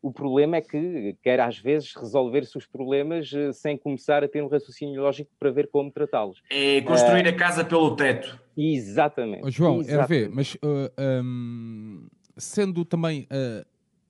o 0.02 0.12
problema 0.12 0.56
é 0.56 0.60
que 0.60 1.16
quer 1.22 1.40
às 1.40 1.56
vezes 1.56 1.94
resolver-se 1.94 2.58
os 2.58 2.66
problemas 2.66 3.30
sem 3.54 3.78
começar 3.78 4.24
a 4.24 4.28
ter 4.28 4.42
um 4.42 4.48
raciocínio 4.48 5.00
lógico 5.00 5.30
para 5.38 5.50
ver 5.52 5.68
como 5.68 5.90
tratá-los. 5.92 6.42
É 6.50 6.80
construir 6.80 7.24
uh, 7.24 7.28
a 7.28 7.32
casa 7.32 7.64
pelo 7.64 7.94
teto. 7.94 8.38
Exatamente. 8.56 9.44
Oh, 9.44 9.50
João, 9.50 9.80
Exatamente. 9.80 10.24
RV, 10.24 10.34
mas 10.34 10.54
uh, 10.56 10.92
um, 11.24 12.08
sendo 12.36 12.84
também 12.84 13.28
uh, 13.30 13.64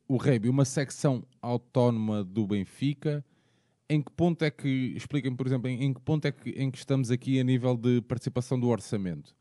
o 0.08 0.16
Rugby 0.16 0.48
uma 0.48 0.64
secção 0.64 1.22
autónoma 1.42 2.24
do 2.24 2.46
Benfica, 2.46 3.22
em 3.92 4.02
que 4.02 4.10
ponto 4.12 4.44
é 4.44 4.50
que, 4.50 4.94
expliquem 4.96 5.34
por 5.34 5.46
exemplo, 5.46 5.68
em, 5.68 5.84
em, 5.84 5.92
que 5.92 6.00
ponto 6.00 6.26
é 6.26 6.32
que, 6.32 6.50
em 6.50 6.70
que 6.70 6.78
estamos 6.78 7.10
aqui 7.10 7.40
a 7.40 7.44
nível 7.44 7.76
de 7.76 8.00
participação 8.02 8.58
do 8.58 8.68
orçamento? 8.68 9.34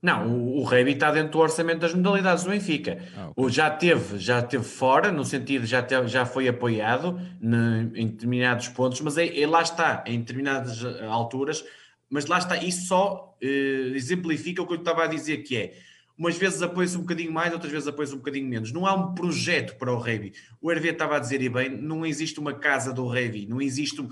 Não, 0.00 0.28
o, 0.28 0.58
o 0.58 0.62
Rugby 0.62 0.92
está 0.92 1.10
dentro 1.10 1.32
do 1.32 1.38
orçamento 1.38 1.80
das 1.80 1.92
modalidades 1.92 2.44
do 2.44 2.50
Benfica. 2.50 2.98
Ah, 3.16 3.30
okay. 3.34 3.52
Já 3.52 3.70
teve, 3.70 4.18
já 4.18 4.40
teve 4.40 4.64
fora, 4.64 5.10
no 5.10 5.24
sentido 5.24 5.66
já 5.66 5.82
teve, 5.82 6.06
já 6.06 6.24
foi 6.24 6.48
apoiado 6.48 7.20
ne, 7.40 7.90
em 7.94 8.06
determinados 8.06 8.68
pontos, 8.68 9.00
mas 9.00 9.18
é, 9.18 9.40
é, 9.40 9.46
lá 9.46 9.62
está, 9.62 10.04
em 10.06 10.20
determinadas 10.20 10.84
alturas 11.08 11.64
mas 12.10 12.26
lá 12.26 12.38
está, 12.38 12.56
isso 12.56 12.86
só 12.86 13.36
uh, 13.42 13.94
exemplifica 13.94 14.62
o 14.62 14.66
que 14.66 14.74
eu 14.74 14.78
estava 14.78 15.04
a 15.04 15.06
dizer, 15.06 15.38
que 15.38 15.56
é 15.56 15.74
umas 16.18 16.36
vezes 16.36 16.60
apoia-se 16.60 16.96
um 16.96 17.02
bocadinho 17.02 17.30
mais, 17.30 17.52
outras 17.52 17.70
vezes 17.70 17.86
apoia-se 17.86 18.12
um 18.12 18.18
bocadinho 18.18 18.48
menos. 18.48 18.72
Não 18.72 18.84
há 18.84 18.94
um 18.94 19.14
projeto 19.14 19.76
para 19.76 19.92
o 19.92 19.98
Revi. 19.98 20.32
O 20.60 20.72
Hervé 20.72 20.88
estava 20.88 21.16
a 21.16 21.18
dizer, 21.20 21.40
e 21.40 21.48
bem, 21.48 21.70
não 21.70 22.04
existe 22.04 22.40
uma 22.40 22.52
casa 22.52 22.92
do 22.92 23.06
Revi, 23.06 23.46
não 23.46 23.62
existem 23.62 24.08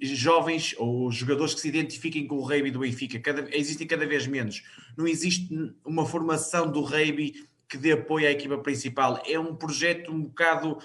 jovens 0.00 0.74
ou 0.78 1.10
jogadores 1.10 1.52
que 1.52 1.60
se 1.60 1.68
identifiquem 1.68 2.26
com 2.26 2.36
o 2.36 2.44
Revi 2.44 2.70
do 2.70 2.78
Benfica, 2.78 3.18
cada, 3.18 3.48
existem 3.54 3.86
cada 3.86 4.06
vez 4.06 4.26
menos. 4.28 4.62
Não 4.96 5.08
existe 5.08 5.48
uma 5.84 6.06
formação 6.06 6.70
do 6.70 6.82
Revi 6.82 7.48
que 7.68 7.76
dê 7.76 7.92
apoio 7.92 8.28
à 8.28 8.30
equipa 8.30 8.58
principal. 8.58 9.22
É 9.26 9.38
um 9.38 9.54
projeto 9.54 10.12
um 10.12 10.22
bocado 10.22 10.78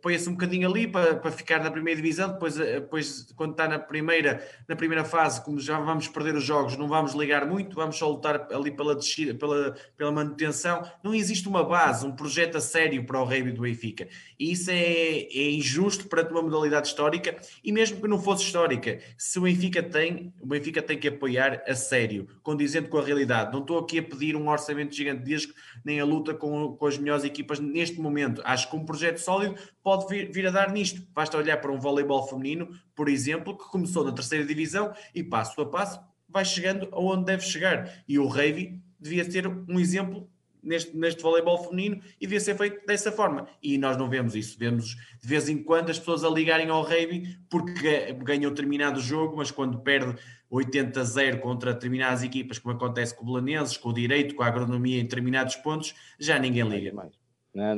põe-se 0.00 0.26
um 0.28 0.32
bocadinho 0.32 0.68
ali 0.68 0.88
para, 0.88 1.16
para 1.16 1.30
ficar 1.30 1.62
na 1.62 1.70
primeira 1.70 2.00
divisão, 2.00 2.32
depois, 2.32 2.58
eh, 2.58 2.80
depois 2.80 3.30
quando 3.36 3.50
está 3.50 3.68
na 3.68 3.78
primeira, 3.78 4.42
na 4.66 4.74
primeira 4.74 5.04
fase, 5.04 5.44
como 5.44 5.60
já 5.60 5.78
vamos 5.78 6.08
perder 6.08 6.34
os 6.34 6.44
jogos, 6.44 6.78
não 6.78 6.88
vamos 6.88 7.12
ligar 7.12 7.46
muito, 7.46 7.76
vamos 7.76 7.96
só 7.96 8.08
lutar 8.08 8.48
ali 8.50 8.70
pela, 8.70 8.94
descida, 8.94 9.34
pela, 9.34 9.76
pela 9.98 10.10
manutenção. 10.10 10.82
Não 11.02 11.14
existe 11.14 11.46
uma 11.46 11.62
base, 11.62 12.06
um 12.06 12.12
projeto 12.12 12.56
a 12.56 12.60
sério 12.60 13.04
para 13.04 13.20
o 13.20 13.24
Rei 13.26 13.42
do 13.42 13.60
Benfica. 13.60 14.08
E 14.38 14.52
isso 14.52 14.70
é, 14.70 14.74
é 14.74 15.50
injusto 15.50 16.08
para 16.08 16.26
uma 16.30 16.40
modalidade 16.40 16.88
histórica, 16.88 17.36
e 17.62 17.70
mesmo 17.70 18.00
que 18.00 18.08
não 18.08 18.18
fosse 18.18 18.44
histórica, 18.44 18.98
se 19.18 19.38
o 19.38 19.42
Benfica 19.42 19.82
tem, 19.82 20.32
o 20.40 20.46
Benfica 20.46 20.80
tem 20.80 20.98
que 20.98 21.08
apoiar 21.08 21.62
a 21.66 21.74
sério, 21.74 22.26
condizente 22.42 22.88
com 22.88 22.96
a 22.96 23.04
realidade. 23.04 23.52
Não 23.52 23.60
estou 23.60 23.78
aqui 23.78 23.98
a 23.98 24.02
pedir 24.02 24.36
um 24.36 24.48
orçamento 24.48 24.94
gigantesco, 24.94 25.52
nem 25.84 26.00
a 26.00 26.04
luta 26.04 26.32
com, 26.32 26.74
com 26.76 26.86
as 26.86 26.96
melhores 26.96 27.24
equipas 27.24 27.60
neste 27.60 28.00
momento. 28.00 28.40
Acho 28.42 28.70
que 28.70 28.76
um 28.76 28.86
projeto 28.86 29.18
só 29.18 29.33
sólido 29.34 29.54
pode 29.82 30.06
vir, 30.08 30.30
vir, 30.30 30.46
a 30.46 30.50
dar 30.50 30.70
nisto. 30.70 31.06
Basta 31.12 31.36
olhar 31.36 31.56
para 31.58 31.72
um 31.72 31.78
voleibol 31.78 32.26
feminino, 32.26 32.68
por 32.94 33.08
exemplo, 33.08 33.56
que 33.56 33.64
começou 33.64 34.04
na 34.04 34.12
terceira 34.12 34.44
divisão 34.44 34.92
e 35.14 35.22
passo 35.22 35.60
a 35.60 35.66
passo 35.66 36.00
vai 36.28 36.44
chegando 36.44 36.88
aonde 36.92 37.26
deve 37.26 37.42
chegar. 37.42 38.02
E 38.08 38.18
o 38.18 38.26
Reivi 38.26 38.80
devia 38.98 39.24
ter 39.28 39.46
um 39.46 39.78
exemplo 39.78 40.28
neste, 40.62 40.96
neste 40.96 41.22
voleibol 41.22 41.62
feminino 41.62 42.00
e 42.20 42.26
devia 42.26 42.40
ser 42.40 42.56
feito 42.56 42.84
dessa 42.86 43.12
forma. 43.12 43.46
E 43.62 43.78
nós 43.78 43.96
não 43.96 44.08
vemos 44.08 44.34
isso. 44.34 44.58
Vemos 44.58 44.96
de 45.20 45.28
vez 45.28 45.48
em 45.48 45.62
quando 45.62 45.90
as 45.90 45.98
pessoas 45.98 46.24
a 46.24 46.28
ligarem 46.28 46.68
ao 46.70 46.82
Reivi 46.82 47.38
porque 47.48 48.12
ganham 48.14 48.50
determinado 48.50 49.00
jogo, 49.00 49.36
mas 49.36 49.50
quando 49.50 49.78
perde 49.78 50.16
80 50.50 51.00
a 51.00 51.04
0 51.04 51.38
contra 51.38 51.72
determinadas 51.72 52.22
equipas, 52.22 52.58
como 52.58 52.74
acontece 52.74 53.14
com 53.14 53.22
o 53.22 53.26
Belenenses, 53.26 53.76
com 53.76 53.90
o 53.90 53.94
Direito, 53.94 54.34
com 54.34 54.42
a 54.42 54.46
Agronomia 54.46 54.98
em 54.98 55.04
determinados 55.04 55.54
pontos, 55.56 55.94
já 56.18 56.38
ninguém 56.38 56.68
liga. 56.68 56.92
mais. 56.92 57.23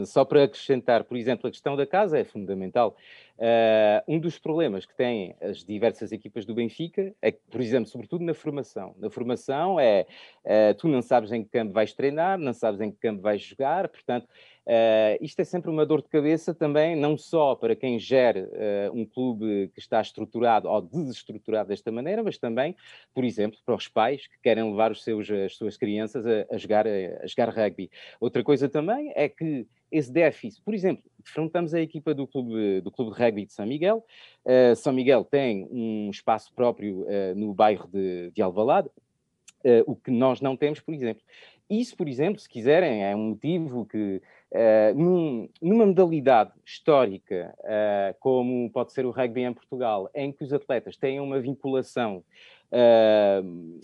Só 0.06 0.25
para 0.25 0.45
acrescentar, 0.45 1.04
por 1.04 1.16
exemplo, 1.16 1.47
a 1.47 1.50
questão 1.50 1.76
da 1.76 1.87
casa 1.87 2.18
é 2.18 2.25
fundamental. 2.25 2.97
Uh, 3.38 4.00
um 4.09 4.18
dos 4.18 4.38
problemas 4.38 4.87
que 4.87 4.95
têm 4.95 5.37
as 5.42 5.62
diversas 5.62 6.11
equipas 6.11 6.47
do 6.47 6.54
Benfica 6.54 7.14
é 7.21 7.30
que, 7.30 7.40
por 7.50 7.61
exemplo, 7.61 7.87
sobretudo 7.87 8.25
na 8.25 8.33
formação. 8.33 8.95
Na 8.99 9.11
formação 9.11 9.78
é 9.78 10.06
uh, 10.45 10.75
tu 10.78 10.88
não 10.88 11.02
sabes 11.02 11.30
em 11.33 11.45
que 11.45 11.50
campo 11.50 11.75
vais 11.75 11.92
treinar, 11.92 12.38
não 12.38 12.54
sabes 12.54 12.80
em 12.80 12.90
que 12.90 12.97
campo 12.97 13.21
vais 13.21 13.42
jogar, 13.42 13.88
portanto, 13.88 14.26
Uh, 14.66 15.14
isto 15.20 15.38
é 15.38 15.44
sempre 15.44 15.70
uma 15.70 15.87
dor 15.87 16.02
de 16.02 16.08
cabeça 16.08 16.52
também, 16.52 16.96
não 16.96 17.16
só 17.16 17.54
para 17.54 17.76
quem 17.76 18.00
gere 18.00 18.40
uh, 18.40 18.92
um 18.92 19.06
clube 19.06 19.70
que 19.73 19.78
está 19.78 20.00
estruturado 20.00 20.68
ou 20.68 20.82
desestruturado 20.82 21.68
desta 21.68 21.92
maneira, 21.92 22.20
mas 22.20 22.37
também, 22.37 22.75
por 23.14 23.25
exemplo, 23.25 23.61
para 23.64 23.76
os 23.76 23.87
pais 23.87 24.26
que 24.26 24.37
querem 24.42 24.68
levar 24.68 24.90
os 24.90 25.04
seus, 25.04 25.30
as 25.30 25.54
suas 25.54 25.76
crianças 25.76 26.26
a, 26.26 26.46
a 26.52 26.58
jogar, 26.58 26.85
a, 26.85 26.90
a 27.23 27.26
jogar 27.28 27.49
rugby. 27.50 27.88
Outra 28.18 28.42
coisa 28.42 28.68
também 28.68 29.12
é 29.14 29.28
que 29.28 29.68
esse 29.92 30.12
déficit, 30.12 30.61
por 30.64 30.75
exemplo, 30.75 31.04
defrontamos 31.25 31.73
a 31.73 31.80
equipa 31.80 32.12
do 32.12 32.26
clube, 32.26 32.80
do 32.80 32.90
clube 32.90 33.14
de 33.14 33.23
rugby 33.23 33.46
de 33.46 33.52
São 33.52 33.66
Miguel. 33.66 34.04
Uh, 34.44 34.75
São 34.75 34.92
Miguel 34.92 35.25
tem 35.25 35.68
um 35.70 36.11
espaço 36.11 36.52
próprio 36.52 37.06
no 37.37 37.54
bairro 37.54 37.88
de, 37.88 38.32
de 38.32 38.42
Alvalade, 38.42 38.90
o 39.87 39.94
que 39.94 40.11
nós 40.11 40.40
não 40.40 40.56
temos, 40.56 40.80
por 40.80 40.92
exemplo. 40.92 41.23
Isso, 41.68 41.96
por 41.96 42.08
exemplo, 42.08 42.40
se 42.40 42.49
quiserem, 42.49 43.04
é 43.04 43.14
um 43.14 43.30
motivo 43.30 43.85
que, 43.85 44.23
uh, 44.52 44.94
num, 44.94 45.48
numa 45.60 45.86
modalidade 45.86 46.52
histórica, 46.64 47.54
uh, 47.60 48.16
como 48.20 48.70
pode 48.70 48.92
ser 48.92 49.06
o 49.06 49.10
rugby 49.10 49.42
em 49.42 49.52
Portugal, 49.52 50.10
em 50.14 50.32
que 50.32 50.44
os 50.44 50.52
atletas 50.52 50.96
têm 50.96 51.20
uma 51.20 51.40
vinculação 51.40 52.22
uh, 52.72 53.80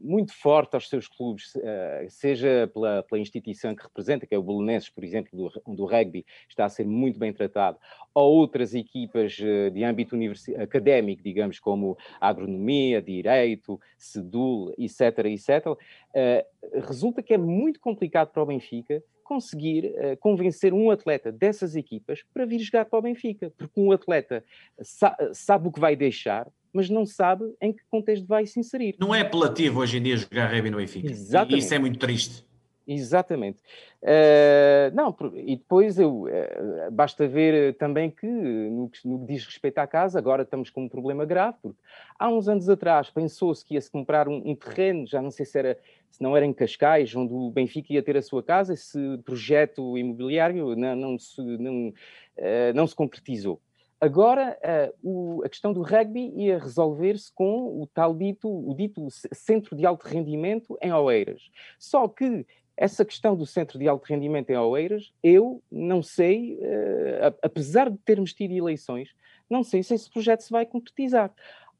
muito 0.00 0.32
forte 0.32 0.74
aos 0.74 0.88
seus 0.88 1.06
clubes, 1.06 1.54
eh, 1.56 2.06
seja 2.08 2.70
pela, 2.72 3.02
pela, 3.02 3.20
instituição 3.20 3.74
que 3.74 3.82
representa, 3.82 4.26
que 4.26 4.34
é 4.34 4.38
o 4.38 4.42
Belenenses, 4.42 4.88
por 4.88 5.04
exemplo, 5.04 5.30
do, 5.36 5.74
do 5.74 5.84
rugby, 5.84 6.24
está 6.48 6.64
a 6.64 6.68
ser 6.68 6.86
muito 6.86 7.18
bem 7.18 7.32
tratado, 7.32 7.78
ou 8.14 8.32
outras 8.38 8.74
equipas 8.74 9.36
eh, 9.40 9.70
de 9.70 9.84
âmbito 9.84 10.16
académico, 10.58 11.22
digamos, 11.22 11.60
como 11.60 11.98
agronomia, 12.20 13.02
direito, 13.02 13.78
sedul, 13.98 14.72
etc., 14.78 15.26
etc., 15.26 15.78
eh, 16.14 16.46
resulta 16.82 17.22
que 17.22 17.34
é 17.34 17.38
muito 17.38 17.78
complicado 17.78 18.30
para 18.32 18.42
o 18.42 18.46
Benfica 18.46 19.02
conseguir 19.22 19.94
convencer 20.18 20.74
um 20.74 20.90
atleta 20.90 21.30
dessas 21.30 21.76
equipas 21.76 22.20
para 22.34 22.44
vir 22.44 22.58
jogar 22.58 22.86
para 22.86 22.98
o 22.98 23.02
Benfica, 23.02 23.52
porque 23.56 23.80
um 23.80 23.92
atleta 23.92 24.44
sa 24.82 25.16
sabe 25.32 25.68
o 25.68 25.72
que 25.72 25.78
vai 25.78 25.94
deixar, 25.94 26.50
mas 26.72 26.88
não 26.88 27.04
sabe 27.04 27.44
em 27.60 27.72
que 27.72 27.82
contexto 27.90 28.26
vai 28.26 28.46
se 28.46 28.60
inserir. 28.60 28.96
Não 28.98 29.14
é 29.14 29.20
apelativo 29.20 29.80
hoje 29.80 29.98
em 29.98 30.02
dia 30.02 30.16
jogar 30.16 30.50
rugby 30.52 30.70
no 30.70 30.76
Benfica. 30.76 31.10
Exatamente. 31.10 31.54
E 31.54 31.58
isso 31.58 31.74
é 31.74 31.78
muito 31.78 31.98
triste. 31.98 32.50
Exatamente. 32.92 33.60
Uh, 34.02 34.94
não, 34.94 35.16
e 35.36 35.54
depois 35.54 35.96
eu, 35.96 36.22
uh, 36.22 36.90
basta 36.90 37.28
ver 37.28 37.76
também 37.76 38.10
que, 38.10 38.26
no 38.26 38.88
que, 38.88 39.06
no 39.06 39.20
que 39.20 39.32
diz 39.32 39.46
respeito 39.46 39.78
à 39.78 39.86
casa, 39.86 40.18
agora 40.18 40.42
estamos 40.42 40.70
com 40.70 40.84
um 40.84 40.88
problema 40.88 41.24
grave, 41.24 41.56
porque 41.62 41.78
há 42.18 42.28
uns 42.28 42.48
anos 42.48 42.68
atrás 42.68 43.08
pensou-se 43.08 43.64
que 43.64 43.74
ia-se 43.74 43.88
comprar 43.88 44.26
um, 44.26 44.42
um, 44.44 44.56
terreno, 44.56 45.06
já 45.06 45.22
não 45.22 45.30
sei 45.30 45.46
se, 45.46 45.56
era, 45.56 45.78
se 46.10 46.20
não 46.20 46.36
era 46.36 46.44
em 46.44 46.52
Cascais, 46.52 47.14
onde 47.14 47.32
o 47.32 47.50
Benfica 47.50 47.92
ia 47.92 48.02
ter 48.02 48.16
a 48.16 48.22
sua 48.22 48.42
casa, 48.42 48.74
esse 48.74 48.98
projeto 49.24 49.96
imobiliário 49.96 50.74
não, 50.74 50.96
não, 50.96 51.18
se, 51.18 51.40
não, 51.40 51.88
uh, 51.90 52.74
não 52.74 52.86
se 52.88 52.94
concretizou. 52.96 53.60
Agora, 54.00 54.58
uh, 54.64 55.38
o, 55.38 55.44
a 55.44 55.48
questão 55.48 55.74
do 55.74 55.82
rugby 55.82 56.32
ia 56.34 56.58
resolver-se 56.58 57.30
com 57.34 57.82
o 57.82 57.86
tal 57.86 58.14
dito, 58.14 58.48
o 58.48 58.74
dito 58.74 59.06
centro 59.10 59.76
de 59.76 59.84
alto 59.84 60.06
rendimento 60.06 60.78
em 60.80 60.90
Oeiras. 60.90 61.50
Só 61.78 62.08
que 62.08 62.46
essa 62.74 63.04
questão 63.04 63.36
do 63.36 63.44
centro 63.44 63.78
de 63.78 63.86
alto 63.86 64.06
rendimento 64.06 64.48
em 64.48 64.56
Oeiras, 64.56 65.12
eu 65.22 65.62
não 65.70 66.02
sei, 66.02 66.54
uh, 66.54 67.36
apesar 67.42 67.90
de 67.90 67.98
termos 67.98 68.32
tido 68.32 68.52
eleições, 68.52 69.10
não 69.50 69.62
sei 69.62 69.82
se 69.82 69.92
esse 69.92 70.08
projeto 70.08 70.40
se 70.40 70.50
vai 70.50 70.64
concretizar. 70.64 71.30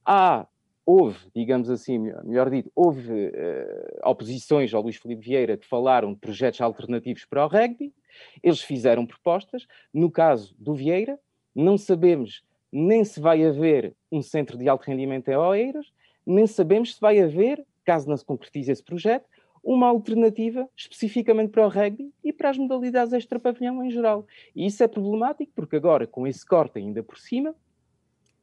Há, 0.05 0.47
houve, 0.85 1.19
digamos 1.35 1.71
assim, 1.71 1.99
melhor 2.23 2.51
dito, 2.51 2.71
houve 2.75 3.29
uh, 3.29 4.11
oposições 4.11 4.75
ao 4.75 4.83
Luís 4.83 4.97
Filipe 4.97 5.25
Vieira 5.25 5.57
que 5.57 5.67
falaram 5.67 6.13
de 6.13 6.19
projetos 6.19 6.61
alternativos 6.61 7.25
para 7.25 7.47
o 7.47 7.49
rugby, 7.49 7.95
eles 8.43 8.61
fizeram 8.61 9.07
propostas. 9.07 9.67
No 9.95 10.11
caso 10.11 10.55
do 10.59 10.75
Vieira, 10.75 11.19
não 11.61 11.79
sabemos 11.79 12.43
nem 12.73 13.05
se 13.05 13.21
vai 13.21 13.45
haver 13.45 13.95
um 14.11 14.23
centro 14.23 14.57
de 14.57 14.69
alto 14.69 14.87
rendimento 14.87 15.29
em 15.29 15.37
Oeiras, 15.37 15.93
nem 16.25 16.47
sabemos 16.47 16.95
se 16.95 17.01
vai 17.01 17.21
haver, 17.21 17.65
caso 17.85 18.09
não 18.09 18.17
se 18.17 18.25
concretize 18.25 18.71
esse 18.71 18.83
projeto, 18.83 19.27
uma 19.63 19.89
alternativa 19.89 20.69
especificamente 20.77 21.51
para 21.51 21.67
o 21.67 21.69
rugby 21.69 22.13
e 22.25 22.33
para 22.33 22.51
as 22.51 22.57
modalidades 22.57 23.13
extra-pavilhão 23.13 23.85
em 23.85 23.91
geral. 23.91 24.27
E 24.55 24.67
isso 24.67 24.83
é 24.83 24.89
problemático 24.89 25.53
porque 25.55 25.77
agora, 25.77 26.07
com 26.07 26.27
esse 26.27 26.47
corte 26.47 26.79
ainda 26.79 27.03
por 27.03 27.19
cima, 27.19 27.55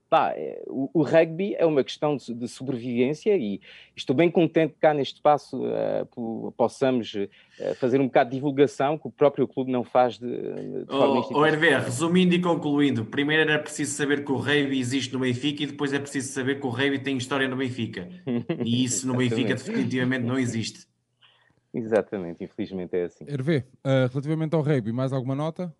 pá, 0.09 0.31
é, 0.35 0.63
o, 0.67 0.89
o, 0.93 1.03
rugby 1.03 1.55
é 1.55 1.65
uma 1.65 1.83
questão 1.83 2.15
de, 2.15 2.33
de, 2.33 2.47
sobrevivência 2.47 3.35
e 3.35 3.59
estou 3.95 4.15
bem 4.15 4.31
contente 4.31 4.73
que 4.73 4.79
cá 4.79 4.93
neste 4.93 5.15
espaço 5.15 5.61
uh, 5.65 6.51
possamos 6.55 7.13
uh, 7.13 7.75
fazer 7.75 7.99
um 7.99 8.05
bocado 8.05 8.29
de 8.29 8.37
divulgação 8.37 8.97
que 8.97 9.07
o 9.07 9.11
próprio 9.11 9.47
clube 9.47 9.71
não 9.71 9.83
faz 9.83 10.17
de, 10.17 10.27
de 10.27 10.85
forma 10.85 11.19
oh, 11.19 11.39
oh 11.39 11.45
Hervé, 11.45 11.77
resumindo 11.77 12.35
e 12.35 12.41
concluindo, 12.41 13.05
primeiro 13.05 13.43
era 13.43 13.59
preciso 13.59 13.93
saber 13.93 14.23
que 14.23 14.31
o 14.31 14.37
rugby 14.37 14.79
existe 14.79 15.13
no 15.13 15.19
Benfica 15.19 15.63
e 15.63 15.67
depois 15.67 15.93
é 15.93 15.99
preciso 15.99 16.31
saber 16.31 16.59
que 16.59 16.65
o 16.65 16.69
rugby 16.69 16.99
tem 16.99 17.17
história 17.17 17.47
no 17.47 17.57
Benfica. 17.57 18.07
E 18.63 18.83
isso 18.83 19.07
no 19.07 19.15
Benfica 19.15 19.53
definitivamente 19.55 20.25
não 20.25 20.37
existe. 20.37 20.87
Exatamente, 21.73 22.43
infelizmente 22.43 22.95
é 22.95 23.03
assim. 23.03 23.25
Hervé, 23.27 23.65
uh, 23.85 24.09
relativamente 24.09 24.55
ao 24.55 24.61
rugby, 24.61 24.91
mais 24.91 25.13
alguma 25.13 25.35
nota? 25.35 25.73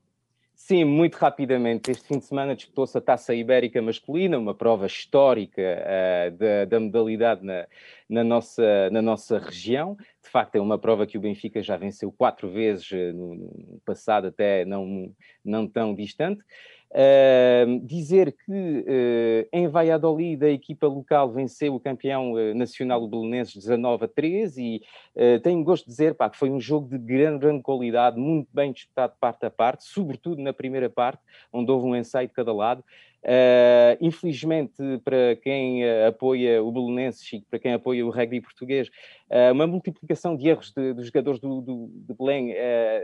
Sim, 0.60 0.86
muito 0.86 1.15
rapidamente. 1.17 1.91
Este 1.91 2.08
fim 2.08 2.17
de 2.17 2.26
semana 2.26 2.56
disputou-se 2.56 2.98
a 2.98 3.00
Taça 3.00 3.34
Ibérica 3.34 3.80
Masculina, 3.80 4.39
uma 4.39 4.56
prova 4.56 4.88
histórica 4.88 5.62
uh, 5.62 6.32
da, 6.36 6.65
da, 6.65 6.80
modalidade 6.80 7.46
na, 7.46 7.67
na, 8.10 8.24
nossa, 8.24 8.89
na 8.89 9.00
nossa 9.00 9.38
região. 9.38 9.96
De 9.96 10.28
facto, 10.30 10.56
é 10.56 10.60
uma 10.60 10.80
prova 10.80 11.06
que 11.06 11.15
o 11.15 11.22
Benfica 11.22 11.62
já 11.62 11.78
venceu 11.78 12.12
quatro 12.12 12.50
vezes 12.50 12.89
uh, 12.91 13.13
no, 13.13 13.36
no, 13.36 13.82
passado, 13.86 14.28
até 14.28 14.65
não, 14.65 15.13
não 15.46 15.67
tão 15.67 15.93
distante. 15.93 16.43
Uh, 16.89 17.82
dizer 17.86 18.32
que 18.32 18.52
uh, 18.54 19.50
em 19.52 19.67
Valladolid 19.67 20.41
a 20.45 20.50
equipa 20.50 20.88
local 20.88 21.30
venceu 21.30 21.76
o 21.76 21.80
campeão 21.82 22.32
uh, 22.32 22.56
nacional 22.56 23.04
o 23.04 23.08
Belenenses 23.10 23.56
19 23.56 24.06
a 24.06 24.08
13 24.08 24.63
e 24.63 25.39
tenho 25.43 25.63
gosto 25.65 25.84
de 25.84 25.91
dizer 25.91 26.15
pá, 26.15 26.30
que 26.30 26.38
foi 26.38 26.50
um 26.50 26.62
jogo 26.62 26.88
de 26.88 26.97
grande, 26.97 27.39
grande 27.39 27.62
qualidade, 27.62 28.17
muito 28.17 28.47
bem 28.54 28.71
disputado 28.71 29.13
parte 29.19 29.45
a 29.45 29.50
parte, 29.50 29.84
sobretudo 29.84 30.41
na 30.41 30.54
primeira 30.54 30.89
parte, 30.89 31.21
onde 31.52 31.69
houve 31.71 31.88
um 31.88 31.95
ensaio 31.95 32.28
de 32.28 32.34
cada 32.34 32.54
lado. 32.54 32.84
Uh, 33.27 33.97
infelizmente, 33.99 34.81
para 35.03 35.35
quem 35.43 35.83
uh, 35.83 36.07
apoia 36.07 36.63
o 36.63 36.71
Belenenses 36.71 37.33
e 37.33 37.41
para 37.41 37.59
quem 37.59 37.73
apoia 37.73 38.05
o 38.05 38.09
rugby 38.09 38.39
português, 38.39 38.87
uh, 39.29 39.51
uma 39.51 39.67
multiplicação 39.67 40.33
de 40.33 40.47
erros 40.47 40.71
dos 40.71 41.07
jogadores 41.07 41.37
do, 41.37 41.59
do, 41.59 41.89
de 41.93 42.13
Belém 42.13 42.55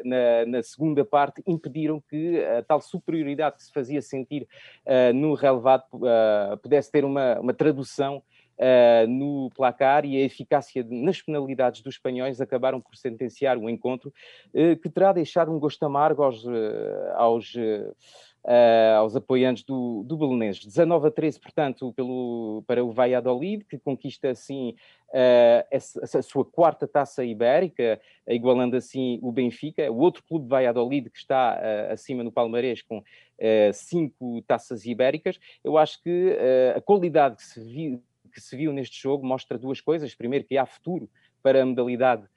na, 0.06 0.46
na, 0.46 0.64
segunda 0.64 1.04
parte 1.04 1.44
impediram 1.46 2.02
que 2.10 2.42
a 2.42 2.64
tal 2.64 2.80
superioridade 2.80 3.58
que 3.58 3.64
se 3.64 3.74
fazia 3.74 4.02
sentir 4.02 4.48
no 5.14 5.34
relevado 5.34 5.84
pudesse 6.62 6.90
ter 6.90 7.04
uma, 7.04 7.40
uma 7.40 7.54
tradução 7.54 8.24
Uh, 8.54 9.08
no 9.08 9.50
placar 9.56 10.06
e 10.06 10.16
a 10.16 10.24
eficácia 10.24 10.84
de, 10.84 10.94
nas 10.94 11.20
penalidades 11.20 11.82
dos 11.82 11.96
espanhóis 11.96 12.40
acabaram 12.40 12.80
por 12.80 12.96
sentenciar 12.96 13.58
o 13.58 13.68
encontro, 13.68 14.14
uh, 14.54 14.78
que 14.78 14.90
terá 14.92 15.12
deixado 15.12 15.52
um 15.52 15.58
gosto 15.58 15.84
amargo 15.84 16.22
aos, 16.22 16.46
uh, 16.46 16.52
aos 17.16 17.52
uh, 18.46 18.98
aos 18.98 19.16
apoiantes 19.16 19.64
do, 19.64 20.04
do 20.04 20.18
Belenenses. 20.18 20.66
19 20.66 21.08
a 21.08 21.12
13, 21.12 21.40
portanto, 21.40 21.94
pelo, 21.94 22.64
para 22.68 22.84
o 22.84 22.92
Valladolid, 22.92 23.64
que 23.66 23.78
conquista 23.78 24.30
assim 24.30 24.76
uh, 25.10 25.68
essa, 25.72 26.20
a 26.20 26.22
sua 26.22 26.46
quarta 26.46 26.88
taça 26.88 27.24
ibérica, 27.24 28.00
igualando 28.28 28.76
assim 28.76 29.20
o 29.22 29.32
Benfica, 29.32 29.92
o 29.92 29.98
outro 29.98 30.24
clube 30.24 30.46
de 30.46 30.50
Valladolid 30.50 31.10
que 31.10 31.20
está 31.20 31.58
uh, 31.58 31.94
acima 31.94 32.24
no 32.24 32.32
Palmarés 32.32 32.82
com 32.82 33.04
cinco 33.74 34.42
taças 34.44 34.86
ibéricas. 34.86 35.38
Eu 35.62 35.78
acho 35.78 36.02
que 36.02 36.38
a 36.74 36.80
qualidade 36.80 37.36
que 37.36 37.44
se, 37.44 37.62
viu, 37.62 38.02
que 38.32 38.40
se 38.40 38.56
viu 38.56 38.72
neste 38.72 39.02
jogo 39.02 39.26
mostra 39.26 39.58
duas 39.58 39.82
coisas. 39.82 40.16
Primeiro, 40.16 40.46
que 40.46 40.58
há 40.58 40.66
futuro 40.66 41.10
para 41.44 41.62
a 41.62 41.66
modalidade 41.66 42.24
eh, 42.24 42.30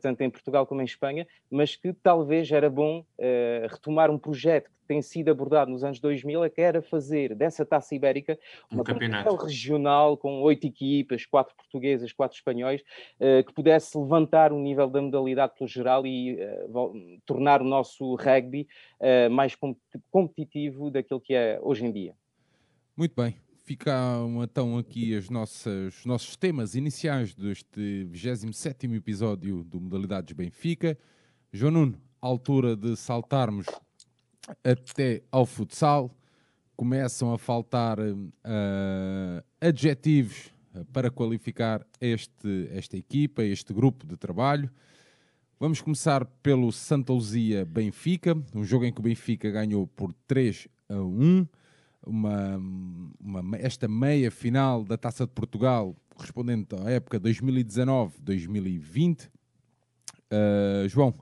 tanto 0.00 0.22
em 0.22 0.30
Portugal 0.30 0.66
como 0.66 0.80
em 0.80 0.84
Espanha, 0.84 1.26
mas 1.50 1.76
que 1.76 1.92
talvez 1.92 2.50
era 2.50 2.70
bom 2.70 3.00
uh, 3.00 3.66
retomar 3.68 4.10
um 4.10 4.18
projeto 4.18 4.70
que 4.70 4.86
tem 4.86 5.00
sido 5.00 5.30
abordado 5.30 5.70
nos 5.70 5.82
anos 5.82 5.98
2000, 6.00 6.50
que 6.50 6.60
era 6.60 6.82
fazer 6.82 7.34
dessa 7.34 7.64
taça 7.64 7.94
ibérica 7.94 8.38
uma 8.70 8.82
um 8.82 8.84
campeonato 8.84 9.34
regional 9.36 10.16
com 10.16 10.40
oito 10.42 10.66
equipas, 10.66 11.24
quatro 11.24 11.54
portuguesas, 11.56 12.12
quatro 12.12 12.36
espanhóis, 12.36 12.82
uh, 13.20 13.44
que 13.44 13.52
pudesse 13.52 13.96
levantar 13.96 14.52
o 14.52 14.58
nível 14.58 14.88
da 14.88 15.00
modalidade 15.00 15.54
pelo 15.56 15.68
geral 15.68 16.06
e 16.06 16.34
uh, 16.34 17.20
tornar 17.24 17.62
o 17.62 17.64
nosso 17.64 18.14
rugby 18.16 18.66
mais 19.30 19.56
competitivo 20.10 20.90
daquilo 20.90 21.20
que 21.20 21.34
é 21.34 21.58
hoje 21.60 21.84
em 21.84 21.90
dia. 21.90 22.14
Muito 22.96 23.14
bem 23.16 23.34
ficam 23.64 24.42
então 24.42 24.76
aqui 24.76 25.14
as 25.14 25.30
nossas, 25.30 25.98
os 25.98 26.04
nossos 26.04 26.36
temas 26.36 26.74
iniciais 26.74 27.34
deste 27.34 28.04
27 28.04 28.86
episódio 28.94 29.62
do 29.64 29.80
Modalidades 29.80 30.32
Benfica. 30.34 30.98
João 31.52 31.72
Nuno, 31.72 32.00
altura 32.20 32.76
de 32.76 32.96
saltarmos 32.96 33.66
até 34.64 35.22
ao 35.30 35.46
futsal. 35.46 36.10
começam 36.76 37.32
a 37.32 37.38
faltar 37.38 37.98
uh, 38.00 39.44
adjetivos 39.60 40.50
para 40.92 41.10
qualificar 41.10 41.86
este, 42.00 42.68
esta 42.72 42.96
equipa, 42.96 43.44
este 43.44 43.72
grupo 43.72 44.06
de 44.06 44.16
trabalho. 44.16 44.70
Vamos 45.60 45.80
começar 45.80 46.24
pelo 46.42 46.72
Santa 46.72 47.12
Luzia 47.12 47.64
Benfica, 47.64 48.36
um 48.54 48.64
jogo 48.64 48.84
em 48.84 48.92
que 48.92 48.98
o 48.98 49.02
Benfica 49.02 49.50
ganhou 49.50 49.86
por 49.86 50.12
3 50.26 50.66
a 50.88 51.00
1. 51.00 51.46
Uma, 52.04 52.60
uma, 53.20 53.56
esta 53.58 53.86
meia 53.86 54.28
final 54.30 54.84
da 54.84 54.96
Taça 54.96 55.24
de 55.24 55.32
Portugal, 55.32 55.94
correspondente 56.14 56.74
à 56.74 56.90
época 56.90 57.20
2019-2020. 57.20 59.28
Uh, 60.32 60.88
João, 60.88 61.14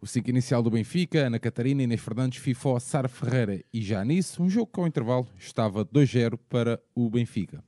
o 0.00 0.06
5 0.06 0.30
inicial 0.30 0.62
do 0.62 0.70
Benfica, 0.70 1.26
Ana 1.26 1.38
Catarina, 1.38 1.82
Inês 1.82 2.00
Fernandes, 2.00 2.38
Fifó, 2.38 2.78
Sara 2.78 3.08
Ferreira 3.08 3.62
e 3.72 3.82
Janice. 3.82 4.40
Um 4.40 4.48
jogo 4.48 4.70
com 4.72 4.86
intervalo 4.86 5.26
estava 5.36 5.84
2-0 5.84 6.38
para 6.48 6.80
o 6.94 7.10
Benfica. 7.10 7.62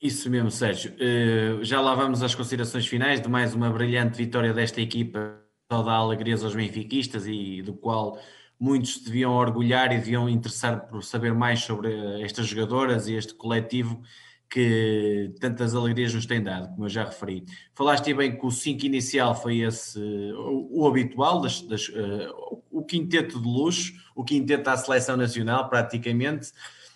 Isso 0.00 0.28
mesmo, 0.28 0.50
Sérgio. 0.50 0.92
Uh, 0.92 1.64
já 1.64 1.80
lá 1.80 1.94
vamos 1.94 2.22
às 2.22 2.34
considerações 2.34 2.86
finais 2.86 3.22
de 3.22 3.28
mais 3.28 3.54
uma 3.54 3.70
brilhante 3.70 4.18
vitória 4.18 4.52
desta 4.52 4.80
equipa, 4.80 5.40
só 5.72 5.82
dá 5.82 5.92
alegrias 5.92 6.44
aos 6.44 6.54
benfiquistas 6.54 7.26
e 7.26 7.62
do 7.62 7.72
qual 7.72 8.20
muitos 8.64 8.98
deviam 8.98 9.32
orgulhar 9.32 9.92
e 9.92 9.98
deviam 9.98 10.26
interessar 10.26 10.86
por 10.86 11.04
saber 11.04 11.34
mais 11.34 11.60
sobre 11.60 12.22
estas 12.22 12.46
jogadoras 12.46 13.06
e 13.06 13.14
este 13.14 13.34
coletivo 13.34 14.00
que 14.48 15.34
tantas 15.38 15.74
alegrias 15.74 16.14
nos 16.14 16.24
tem 16.24 16.42
dado, 16.42 16.68
como 16.70 16.86
eu 16.86 16.88
já 16.88 17.04
referi. 17.04 17.44
Falaste 17.74 18.14
bem 18.14 18.38
que 18.38 18.46
o 18.46 18.50
5 18.50 18.86
inicial 18.86 19.34
foi 19.34 19.58
esse, 19.58 19.98
o, 19.98 20.82
o 20.82 20.88
habitual, 20.88 21.42
das, 21.42 21.60
das, 21.60 21.88
uh, 21.88 22.62
o 22.70 22.82
quinteto 22.84 23.38
de 23.38 23.46
luxo, 23.46 23.92
o 24.14 24.24
quinteto 24.24 24.70
à 24.70 24.76
seleção 24.76 25.16
nacional, 25.16 25.68
praticamente, 25.68 26.52